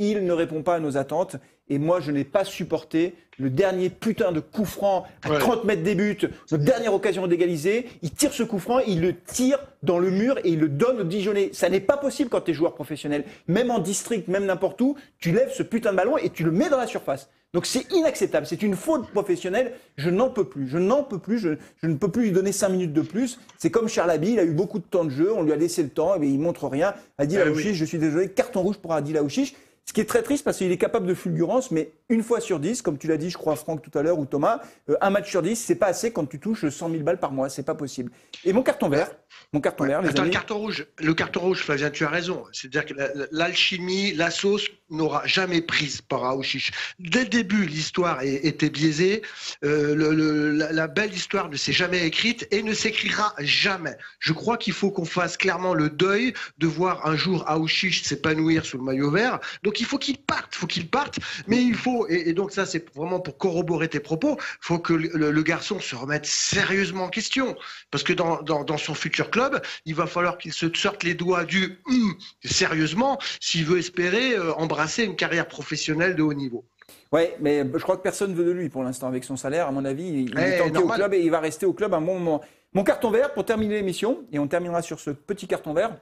Il 0.00 0.24
ne 0.24 0.32
répond 0.32 0.62
pas 0.62 0.76
à 0.76 0.80
nos 0.80 0.96
attentes. 0.96 1.36
Et 1.68 1.78
moi, 1.78 2.00
je 2.00 2.10
n'ai 2.10 2.24
pas 2.24 2.44
supporté 2.44 3.14
le 3.38 3.48
dernier 3.48 3.90
putain 3.90 4.32
de 4.32 4.40
coup 4.40 4.64
franc 4.64 5.06
à 5.22 5.38
30 5.38 5.64
mètres 5.64 5.82
des 5.82 5.94
buts, 5.94 6.18
notre 6.50 6.64
dernière 6.64 6.92
occasion 6.92 7.26
d'égaliser. 7.26 7.86
Il 8.02 8.10
tire 8.10 8.32
ce 8.32 8.42
coup 8.42 8.58
franc, 8.58 8.80
il 8.80 9.00
le 9.00 9.14
tire 9.14 9.58
dans 9.82 9.98
le 9.98 10.10
mur 10.10 10.38
et 10.38 10.50
il 10.50 10.58
le 10.58 10.68
donne 10.68 11.00
au 11.00 11.04
Dijonais. 11.04 11.50
Ça 11.52 11.68
n'est 11.68 11.80
pas 11.80 11.96
possible 11.96 12.28
quand 12.28 12.40
tu 12.40 12.50
es 12.50 12.54
joueur 12.54 12.74
professionnel. 12.74 13.24
Même 13.46 13.70
en 13.70 13.78
district, 13.78 14.26
même 14.26 14.46
n'importe 14.46 14.80
où, 14.80 14.96
tu 15.18 15.30
lèves 15.32 15.52
ce 15.54 15.62
putain 15.62 15.92
de 15.92 15.96
ballon 15.96 16.16
et 16.18 16.30
tu 16.30 16.42
le 16.42 16.50
mets 16.50 16.70
dans 16.70 16.76
la 16.78 16.86
surface. 16.86 17.30
Donc 17.52 17.66
c'est 17.66 17.92
inacceptable, 17.92 18.46
c'est 18.46 18.62
une 18.62 18.76
faute 18.76 19.10
professionnelle, 19.10 19.72
je 19.96 20.08
n'en 20.08 20.30
peux 20.30 20.44
plus, 20.44 20.68
je 20.68 20.78
n'en 20.78 21.02
peux 21.02 21.18
plus, 21.18 21.38
je, 21.40 21.48
ne 21.82 21.94
peux 21.94 22.08
plus 22.08 22.24
lui 22.24 22.30
donner 22.32 22.52
5 22.52 22.68
minutes 22.68 22.92
de 22.92 23.00
plus. 23.00 23.40
C'est 23.58 23.70
comme 23.70 23.88
Charles 23.88 24.12
Abbey, 24.12 24.32
il 24.32 24.38
a 24.38 24.44
eu 24.44 24.52
beaucoup 24.52 24.78
de 24.78 24.84
temps 24.84 25.04
de 25.04 25.10
jeu, 25.10 25.32
on 25.32 25.42
lui 25.42 25.52
a 25.52 25.56
laissé 25.56 25.82
le 25.82 25.88
temps, 25.88 26.14
et 26.22 26.26
il 26.26 26.38
montre 26.38 26.68
rien. 26.68 26.94
Adil 27.18 27.42
eh 27.44 27.74
je 27.74 27.84
suis 27.84 27.98
désolé, 27.98 28.28
carton 28.28 28.62
rouge 28.62 28.76
pour 28.76 28.92
Adil 28.92 29.16
Aouchiche. 29.16 29.54
Ce 29.90 29.92
qui 29.92 30.00
est 30.00 30.04
très 30.04 30.22
triste 30.22 30.44
parce 30.44 30.58
qu'il 30.58 30.70
est 30.70 30.78
capable 30.78 31.08
de 31.08 31.14
fulgurance, 31.14 31.72
mais 31.72 31.90
une 32.10 32.22
fois 32.22 32.38
sur 32.38 32.60
dix, 32.60 32.80
comme 32.80 32.96
tu 32.96 33.08
l'as 33.08 33.16
dit, 33.16 33.28
je 33.28 33.36
crois, 33.36 33.56
Franck, 33.56 33.82
tout 33.82 33.98
à 33.98 34.02
l'heure, 34.02 34.20
ou 34.20 34.24
Thomas, 34.24 34.60
euh, 34.88 34.94
un 35.00 35.10
match 35.10 35.28
sur 35.28 35.42
dix, 35.42 35.56
c'est 35.56 35.74
pas 35.74 35.88
assez 35.88 36.12
quand 36.12 36.26
tu 36.26 36.38
touches 36.38 36.68
100 36.68 36.90
000 36.90 37.02
balles 37.02 37.18
par 37.18 37.32
mois, 37.32 37.48
c'est 37.48 37.64
pas 37.64 37.74
possible. 37.74 38.12
Et 38.44 38.52
mon 38.52 38.62
carton 38.62 38.88
vert, 38.88 39.10
mon 39.52 39.60
carton 39.60 39.86
vert, 39.86 40.00
les 40.00 40.10
Attends, 40.10 40.22
le 40.22 40.30
carton 40.30 40.58
rouge, 40.58 40.86
le 41.00 41.12
carton 41.12 41.40
rouge, 41.40 41.64
Flavien, 41.64 41.90
tu 41.90 42.04
as 42.04 42.08
raison. 42.08 42.44
C'est-à-dire 42.52 42.86
que 42.86 42.94
l'alchimie, 43.32 44.12
la 44.12 44.30
sauce 44.30 44.68
n'aura 44.90 45.26
jamais 45.26 45.60
prise 45.60 46.00
par 46.00 46.24
Aouchiche. 46.24 46.72
Dès 46.98 47.24
le 47.24 47.28
début, 47.28 47.66
l'histoire 47.66 48.22
était 48.22 48.70
biaisée. 48.70 49.22
Euh, 49.64 50.52
la, 50.72 50.86
belle 50.88 51.12
histoire 51.14 51.48
ne 51.48 51.56
s'est 51.56 51.72
jamais 51.72 52.06
écrite 52.06 52.46
et 52.50 52.62
ne 52.62 52.74
s'écrira 52.74 53.32
jamais. 53.38 53.96
Je 54.18 54.32
crois 54.32 54.56
qu'il 54.56 54.72
faut 54.72 54.90
qu'on 54.90 55.04
fasse 55.04 55.36
clairement 55.36 55.74
le 55.74 55.88
deuil 55.88 56.34
de 56.58 56.66
voir 56.66 57.06
un 57.06 57.16
jour 57.16 57.44
Aouchiche 57.48 58.02
s'épanouir 58.02 58.64
sous 58.66 58.78
le 58.78 58.84
maillot 58.84 59.10
vert. 59.10 59.38
Donc 59.62 59.80
il 59.80 59.86
faut 59.86 59.98
qu'il 59.98 60.18
parte, 60.18 60.54
faut 60.54 60.66
qu'il 60.66 60.88
parte. 60.88 61.18
Mais 61.46 61.62
il 61.62 61.74
faut, 61.74 62.06
et, 62.08 62.32
donc 62.32 62.52
ça 62.52 62.66
c'est 62.66 62.92
vraiment 62.94 63.20
pour 63.20 63.38
corroborer 63.38 63.88
tes 63.88 64.00
propos, 64.00 64.36
il 64.38 64.44
faut 64.60 64.78
que 64.78 64.92
le, 64.92 65.42
garçon 65.42 65.80
se 65.80 65.94
remette 65.94 66.26
sérieusement 66.26 67.04
en 67.04 67.08
question. 67.08 67.56
Parce 67.90 68.02
que 68.02 68.12
dans, 68.12 68.42
dans, 68.42 68.64
dans 68.64 68.76
son 68.76 68.94
futur 68.94 69.30
club, 69.30 69.62
il 69.86 69.94
va 69.94 70.06
falloir 70.06 70.36
qu'il 70.36 70.52
se 70.52 70.66
sorte 70.74 71.02
les 71.02 71.14
doigts 71.14 71.44
du 71.44 71.78
hum 71.86 72.14
sérieusement 72.44 73.18
s'il 73.40 73.64
veut 73.64 73.78
espérer 73.78 74.34
euh, 74.34 74.52
embrasser 74.54 74.79
une 74.98 75.16
carrière 75.16 75.46
professionnelle 75.46 76.14
de 76.14 76.22
haut 76.22 76.34
niveau. 76.34 76.64
Oui, 77.12 77.22
mais 77.40 77.64
je 77.74 77.82
crois 77.82 77.96
que 77.96 78.02
personne 78.02 78.30
ne 78.30 78.36
veut 78.36 78.44
de 78.44 78.50
lui 78.52 78.68
pour 78.68 78.84
l'instant 78.84 79.08
avec 79.08 79.24
son 79.24 79.36
salaire. 79.36 79.66
À 79.66 79.72
mon 79.72 79.84
avis, 79.84 80.24
il, 80.26 80.38
est 80.38 80.58
tenté 80.58 80.78
au 80.78 80.88
club 80.88 81.14
et 81.14 81.20
il 81.20 81.30
va 81.30 81.40
rester 81.40 81.66
au 81.66 81.72
club 81.72 81.92
un 81.94 82.00
bon 82.00 82.18
moment. 82.18 82.40
Mon 82.72 82.84
carton 82.84 83.10
vert 83.10 83.32
pour 83.32 83.44
terminer 83.44 83.74
l'émission, 83.74 84.24
et 84.32 84.38
on 84.38 84.46
terminera 84.46 84.80
sur 84.80 85.00
ce 85.00 85.10
petit 85.10 85.48
carton 85.48 85.72
vert. 85.74 85.96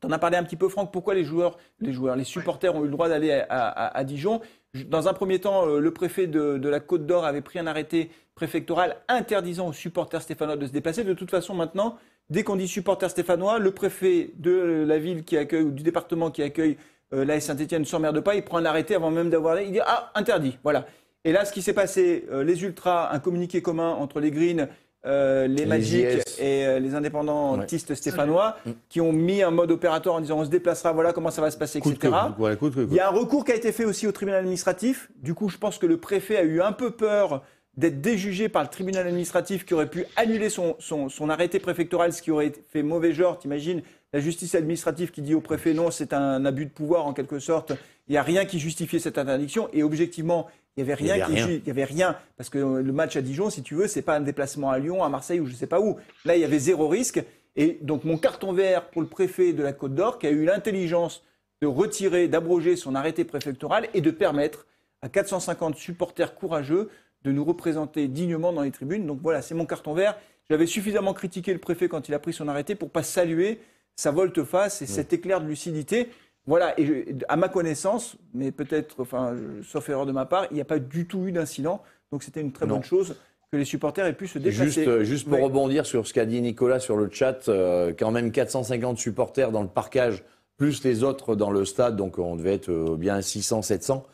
Tu 0.00 0.06
en 0.06 0.10
as 0.10 0.18
parlé 0.18 0.36
un 0.36 0.42
petit 0.42 0.56
peu, 0.56 0.68
Franck, 0.68 0.92
pourquoi 0.92 1.14
les 1.14 1.24
joueurs, 1.24 1.56
les 1.78 1.92
joueurs, 1.92 2.16
les 2.16 2.24
supporters 2.24 2.74
ont 2.74 2.80
eu 2.80 2.86
le 2.86 2.90
droit 2.90 3.08
d'aller 3.08 3.44
à, 3.48 4.02
Dijon? 4.04 4.40
Dans 4.86 5.08
un 5.08 5.12
premier 5.12 5.40
temps, 5.40 5.66
euh, 5.66 5.78
le 5.80 5.90
préfet 5.92 6.26
de, 6.26 6.56
de 6.56 6.68
la 6.68 6.80
Côte 6.80 7.04
d'Or 7.04 7.24
avait 7.24 7.40
pris 7.40 7.58
un 7.58 7.66
arrêté 7.66 8.10
préfectoral 8.34 8.96
interdisant 9.08 9.68
aux 9.68 9.72
supporters 9.72 10.22
stéphanois 10.22 10.56
de 10.56 10.66
se 10.66 10.72
déplacer. 10.72 11.04
De 11.04 11.12
toute 11.12 11.30
façon, 11.30 11.54
maintenant, 11.54 11.96
dès 12.30 12.44
qu'on 12.44 12.56
dit 12.56 12.68
supporters 12.68 13.10
stéphanois, 13.10 13.58
le 13.58 13.72
préfet 13.72 14.30
de 14.36 14.84
la 14.86 14.98
ville 14.98 15.24
qui 15.24 15.36
accueille 15.36 15.62
ou 15.62 15.70
du 15.70 15.82
département 15.82 16.30
qui 16.30 16.42
accueille 16.42 16.78
euh, 17.12 17.24
la 17.24 17.40
Saint-Etienne 17.40 17.82
ne 17.82 17.86
s'emmerde 17.86 18.20
pas, 18.20 18.34
il 18.34 18.42
prend 18.42 18.58
un 18.58 18.64
arrêté 18.64 18.94
avant 18.94 19.10
même 19.10 19.30
d'avoir. 19.30 19.60
Il 19.60 19.72
dit 19.72 19.80
Ah, 19.84 20.10
interdit. 20.14 20.58
Voilà. 20.62 20.86
Et 21.24 21.32
là, 21.32 21.44
ce 21.44 21.52
qui 21.52 21.60
s'est 21.60 21.74
passé, 21.74 22.26
euh, 22.30 22.44
les 22.44 22.62
Ultras, 22.62 23.10
un 23.12 23.18
communiqué 23.18 23.60
commun 23.60 23.90
entre 23.90 24.20
les 24.20 24.30
Greens, 24.30 24.68
euh, 25.06 25.46
les, 25.46 25.66
Magic 25.66 26.06
et 26.38 26.78
les 26.78 26.94
indépendantistes 26.94 27.94
stéphanois, 27.94 28.56
mm. 28.64 28.70
qui 28.88 29.00
ont 29.00 29.12
mis 29.12 29.42
un 29.42 29.50
mode 29.50 29.70
opérateur 29.70 30.14
en 30.14 30.20
disant 30.20 30.38
on 30.38 30.44
se 30.44 30.50
déplacera, 30.50 30.92
voilà 30.92 31.12
comment 31.12 31.30
ça 31.30 31.40
va 31.42 31.50
se 31.50 31.58
passer, 31.58 31.78
etc. 31.78 31.96
Il 32.02 32.94
y 32.94 33.00
a 33.00 33.08
un 33.08 33.12
recours 33.12 33.44
qui 33.44 33.52
a 33.52 33.54
été 33.54 33.72
fait 33.72 33.84
aussi 33.84 34.06
au 34.06 34.12
tribunal 34.12 34.40
administratif. 34.40 35.10
Du 35.16 35.34
coup, 35.34 35.48
je 35.48 35.58
pense 35.58 35.78
que 35.78 35.86
le 35.86 35.96
préfet 35.96 36.36
a 36.36 36.42
eu 36.42 36.60
un 36.60 36.72
peu 36.72 36.90
peur 36.90 37.42
d'être 37.80 38.00
déjugé 38.00 38.48
par 38.48 38.62
le 38.62 38.68
tribunal 38.68 39.06
administratif 39.06 39.64
qui 39.64 39.72
aurait 39.72 39.88
pu 39.88 40.04
annuler 40.14 40.50
son, 40.50 40.76
son, 40.78 41.30
arrêté 41.30 41.58
préfectoral, 41.58 42.12
ce 42.12 42.20
qui 42.20 42.30
aurait 42.30 42.52
fait 42.68 42.82
mauvais 42.82 43.12
genre, 43.12 43.38
t'imagines? 43.38 43.82
La 44.12 44.20
justice 44.20 44.54
administrative 44.54 45.10
qui 45.10 45.22
dit 45.22 45.34
au 45.34 45.40
préfet 45.40 45.72
non, 45.72 45.90
c'est 45.90 46.12
un 46.12 46.44
abus 46.44 46.66
de 46.66 46.70
pouvoir 46.70 47.06
en 47.06 47.14
quelque 47.14 47.38
sorte. 47.38 47.72
Il 48.08 48.12
n'y 48.12 48.18
a 48.18 48.22
rien 48.22 48.44
qui 48.44 48.58
justifiait 48.58 48.98
cette 48.98 49.18
interdiction. 49.18 49.68
Et 49.72 49.82
objectivement, 49.82 50.48
il 50.76 50.84
n'y 50.84 50.90
avait 50.90 50.94
rien, 50.94 51.16
il 51.28 51.66
y 51.66 51.70
avait 51.70 51.84
rien. 51.84 52.16
Parce 52.36 52.50
que 52.50 52.58
le 52.58 52.92
match 52.92 53.16
à 53.16 53.22
Dijon, 53.22 53.50
si 53.50 53.62
tu 53.62 53.76
veux, 53.76 53.86
c'est 53.86 54.02
pas 54.02 54.16
un 54.16 54.20
déplacement 54.20 54.70
à 54.70 54.78
Lyon, 54.78 55.02
à 55.02 55.08
Marseille 55.08 55.40
ou 55.40 55.46
je 55.46 55.52
ne 55.52 55.56
sais 55.56 55.68
pas 55.68 55.80
où. 55.80 55.96
Là, 56.24 56.36
il 56.36 56.40
y 56.40 56.44
avait 56.44 56.58
zéro 56.58 56.88
risque. 56.88 57.22
Et 57.56 57.78
donc 57.82 58.04
mon 58.04 58.18
carton 58.18 58.52
vert 58.52 58.90
pour 58.90 59.00
le 59.00 59.08
préfet 59.08 59.52
de 59.52 59.62
la 59.62 59.72
Côte 59.72 59.94
d'Or 59.94 60.18
qui 60.18 60.26
a 60.26 60.30
eu 60.30 60.44
l'intelligence 60.44 61.22
de 61.62 61.66
retirer, 61.66 62.28
d'abroger 62.28 62.76
son 62.76 62.94
arrêté 62.94 63.24
préfectoral 63.24 63.88
et 63.94 64.00
de 64.00 64.10
permettre 64.10 64.66
à 65.02 65.08
450 65.08 65.76
supporters 65.76 66.34
courageux 66.34 66.90
de 67.24 67.32
nous 67.32 67.44
représenter 67.44 68.08
dignement 68.08 68.52
dans 68.52 68.62
les 68.62 68.70
tribunes. 68.70 69.06
Donc 69.06 69.20
voilà, 69.22 69.42
c'est 69.42 69.54
mon 69.54 69.66
carton 69.66 69.94
vert. 69.94 70.16
J'avais 70.48 70.66
suffisamment 70.66 71.14
critiqué 71.14 71.52
le 71.52 71.58
préfet 71.58 71.88
quand 71.88 72.08
il 72.08 72.14
a 72.14 72.18
pris 72.18 72.32
son 72.32 72.48
arrêté 72.48 72.74
pour 72.74 72.90
pas 72.90 73.02
saluer 73.02 73.60
sa 73.96 74.10
volte-face 74.10 74.82
et 74.82 74.86
cet 74.86 75.12
éclair 75.12 75.40
de 75.40 75.46
lucidité. 75.46 76.08
Voilà, 76.46 76.78
et 76.80 77.14
à 77.28 77.36
ma 77.36 77.48
connaissance, 77.48 78.16
mais 78.32 78.50
peut-être, 78.50 79.00
enfin, 79.00 79.36
sauf 79.62 79.88
erreur 79.88 80.06
de 80.06 80.12
ma 80.12 80.24
part, 80.24 80.46
il 80.50 80.54
n'y 80.54 80.60
a 80.60 80.64
pas 80.64 80.78
du 80.78 81.06
tout 81.06 81.26
eu 81.26 81.32
d'incident. 81.32 81.82
Donc 82.10 82.22
c'était 82.22 82.40
une 82.40 82.50
très 82.50 82.66
bonne 82.66 82.82
chose 82.82 83.14
que 83.52 83.56
les 83.56 83.64
supporters 83.64 84.06
aient 84.06 84.14
pu 84.14 84.26
se 84.26 84.38
déplacer. 84.38 84.84
Juste, 84.84 85.02
juste 85.02 85.28
pour 85.28 85.40
rebondir 85.40 85.84
sur 85.84 86.06
ce 86.06 86.14
qu'a 86.14 86.24
dit 86.24 86.40
Nicolas 86.40 86.80
sur 86.80 86.96
le 86.96 87.10
chat, 87.10 87.48
euh, 87.48 87.92
quand 87.96 88.10
même 88.10 88.32
450 88.32 88.98
supporters 88.98 89.50
dans 89.50 89.62
le 89.62 89.68
parcage, 89.68 90.24
plus 90.56 90.84
les 90.84 91.02
autres 91.02 91.34
dans 91.36 91.50
le 91.50 91.64
stade, 91.64 91.96
donc 91.96 92.18
on 92.18 92.36
devait 92.36 92.54
être 92.54 92.70
euh, 92.70 92.96
bien 92.96 93.20
600, 93.20 93.62
700. 93.62 94.06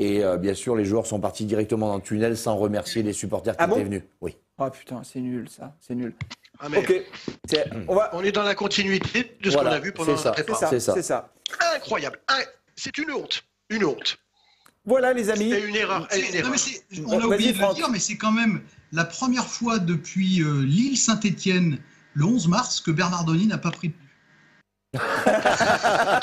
Et 0.00 0.24
euh, 0.24 0.38
bien 0.38 0.54
sûr, 0.54 0.76
les 0.76 0.86
joueurs 0.86 1.06
sont 1.06 1.20
partis 1.20 1.44
directement 1.44 1.88
dans 1.88 1.96
le 1.96 2.00
tunnel 2.00 2.34
sans 2.34 2.56
remercier 2.56 3.02
les 3.02 3.12
supporters 3.12 3.54
qui 3.54 3.62
ah 3.62 3.68
étaient 3.70 3.84
venus. 3.84 4.02
Oui. 4.22 4.34
Oh 4.56 4.70
putain, 4.70 5.02
c'est 5.04 5.20
nul 5.20 5.46
ça, 5.50 5.76
c'est 5.78 5.94
nul. 5.94 6.14
Ah, 6.58 6.68
ok. 6.74 7.02
on, 7.86 7.94
va... 7.94 8.08
on 8.14 8.24
est 8.24 8.32
dans 8.32 8.42
la 8.42 8.54
continuité 8.54 9.36
de 9.42 9.50
ce 9.50 9.56
qu'on 9.58 9.66
a 9.66 9.78
vu 9.78 9.92
pendant 9.92 10.14
la 10.14 10.32
préparation. 10.32 10.68
C'est 10.70 10.80
ça. 10.80 10.94
C'est 10.94 11.02
ça. 11.02 11.32
Incroyable. 11.76 12.18
C'est 12.76 12.96
une 12.96 13.10
honte. 13.10 13.44
Une 13.68 13.84
honte. 13.84 14.16
Voilà 14.86 15.12
les 15.12 15.28
amis. 15.28 15.50
C'est 15.50 15.68
une 15.68 15.76
erreur. 15.76 16.08
on 17.06 17.20
a 17.20 17.26
oublié 17.26 17.52
de 17.52 17.58
le 17.58 17.74
dire, 17.74 17.90
mais 17.90 17.98
c'est 17.98 18.16
quand 18.16 18.32
même 18.32 18.62
la 18.92 19.04
première 19.04 19.46
fois 19.46 19.78
depuis 19.78 20.42
euh, 20.42 20.62
l'île 20.64 20.96
Saint-Étienne, 20.96 21.78
le 22.14 22.24
11 22.24 22.48
mars, 22.48 22.80
que 22.80 22.90
Bernardoni 22.90 23.46
n'a 23.46 23.58
pas 23.58 23.70
pris 23.70 23.88
de 23.88 23.94
ah, 24.98 26.20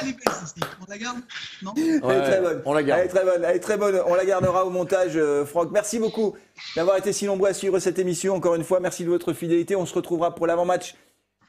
elle 0.00 0.08
est 0.08 0.12
belle, 0.12 0.68
On 0.80 0.90
la 0.90 0.98
garde 0.98 1.18
Non 1.62 1.72
Elle 1.76 1.94
est 1.94 2.22
très 2.22 2.40
bonne. 2.40 2.62
On 2.64 2.72
la 2.72 2.82
garde. 2.82 3.00
Elle 3.00 3.06
est 3.06 3.08
très 3.08 3.24
bonne. 3.24 3.44
Elle 3.44 3.56
est 3.56 3.60
très 3.60 3.76
bonne. 3.76 4.02
On 4.06 4.14
la 4.14 4.24
gardera 4.24 4.64
au 4.64 4.70
montage, 4.70 5.16
euh, 5.16 5.44
Franck. 5.44 5.70
Merci 5.72 5.98
beaucoup 5.98 6.36
d'avoir 6.76 6.96
été 6.96 7.12
si 7.12 7.26
nombreux 7.26 7.48
à 7.48 7.54
suivre 7.54 7.78
cette 7.80 7.98
émission. 7.98 8.34
Encore 8.34 8.54
une 8.54 8.64
fois, 8.64 8.78
merci 8.78 9.04
de 9.04 9.10
votre 9.10 9.32
fidélité. 9.32 9.74
On 9.74 9.86
se 9.86 9.94
retrouvera 9.94 10.34
pour 10.34 10.46
l'avant-match 10.46 10.94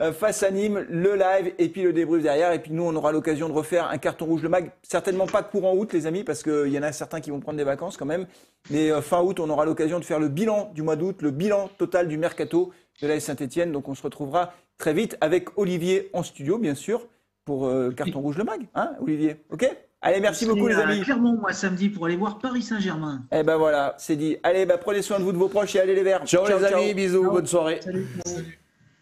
euh, 0.02 0.12
face 0.12 0.42
à 0.42 0.50
Nîmes, 0.50 0.88
le 0.90 1.16
live 1.16 1.54
et 1.60 1.70
puis 1.70 1.84
le 1.84 1.94
débrief 1.94 2.24
derrière. 2.24 2.52
Et 2.52 2.60
puis 2.60 2.72
nous, 2.72 2.84
on 2.84 2.96
aura 2.96 3.12
l'occasion 3.12 3.48
de 3.48 3.54
refaire 3.54 3.88
un 3.90 4.00
carton 4.00 4.26
rouge 4.26 4.42
le 4.42 4.50
mag. 4.50 4.72
Certainement 4.82 5.28
pas 5.28 5.44
courant 5.44 5.76
août, 5.76 5.94
les 5.94 6.08
amis, 6.08 6.24
parce 6.24 6.42
qu'il 6.42 6.70
y 6.70 6.80
en 6.80 6.84
a 6.84 6.92
certains 6.92 7.22
qui 7.22 7.30
vont 7.30 7.40
prendre 7.40 7.58
des 7.58 7.64
vacances 7.64 7.96
quand 7.96 8.08
même. 8.08 8.26
Mais 8.72 8.92
euh, 8.92 9.02
fin 9.02 9.22
août, 9.22 9.40
on 9.40 9.50
aura 9.52 9.66
l'occasion 9.66 10.00
de 10.00 10.06
faire 10.06 10.20
le 10.20 10.30
bilan 10.30 10.72
du 10.74 10.82
mois 10.82 10.96
d'août, 10.96 11.22
le 11.22 11.30
bilan 11.30 11.70
total 11.78 12.08
du 12.08 12.18
mercato 12.18 12.72
de 13.02 13.08
la 13.08 13.20
Saint-Etienne. 13.20 13.72
Donc 13.72 13.88
on 13.88 13.94
se 13.94 14.02
retrouvera 14.02 14.54
très 14.78 14.94
vite 14.94 15.18
avec 15.22 15.58
Olivier 15.58 16.10
en 16.14 16.24
studio, 16.24 16.58
bien 16.58 16.76
sûr, 16.76 17.08
pour 17.46 17.68
euh, 17.68 17.92
Carton 17.92 18.20
Rouge 18.20 18.38
le 18.38 18.44
Mag. 18.44 18.62
Hein, 18.76 18.92
Olivier 19.02 19.38
OK? 19.50 19.70
Allez, 20.06 20.20
merci 20.20 20.46
beaucoup, 20.46 20.68
les 20.68 20.76
amis. 20.76 21.02
Clairement, 21.02 21.34
moi, 21.34 21.54
samedi, 21.54 21.88
pour 21.88 22.06
aller 22.06 22.18
voir 22.18 22.40
Paris 22.40 22.62
Saint-Germain. 22.62 23.24
Eh 23.32 23.42
ben 23.44 23.56
voilà, 23.56 23.96
c'est 23.98 24.18
dit. 24.18 24.36
Allez, 24.44 24.66
bah, 24.66 24.78
prenez 24.78 25.02
soin 25.02 25.18
de 25.18 25.24
vous, 25.24 25.32
de 25.32 25.38
vos 25.38 25.48
proches 25.48 25.76
et 25.76 25.80
allez 25.80 25.96
les 25.96 26.04
verts. 26.04 26.26
Ciao, 26.26 26.46
les 26.46 26.66
amis, 26.66 26.94
bisous, 26.94 27.24
bonne 27.24 27.48
soirée. 27.48 27.80
Salut. 27.82 28.08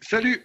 Salut. 0.00 0.44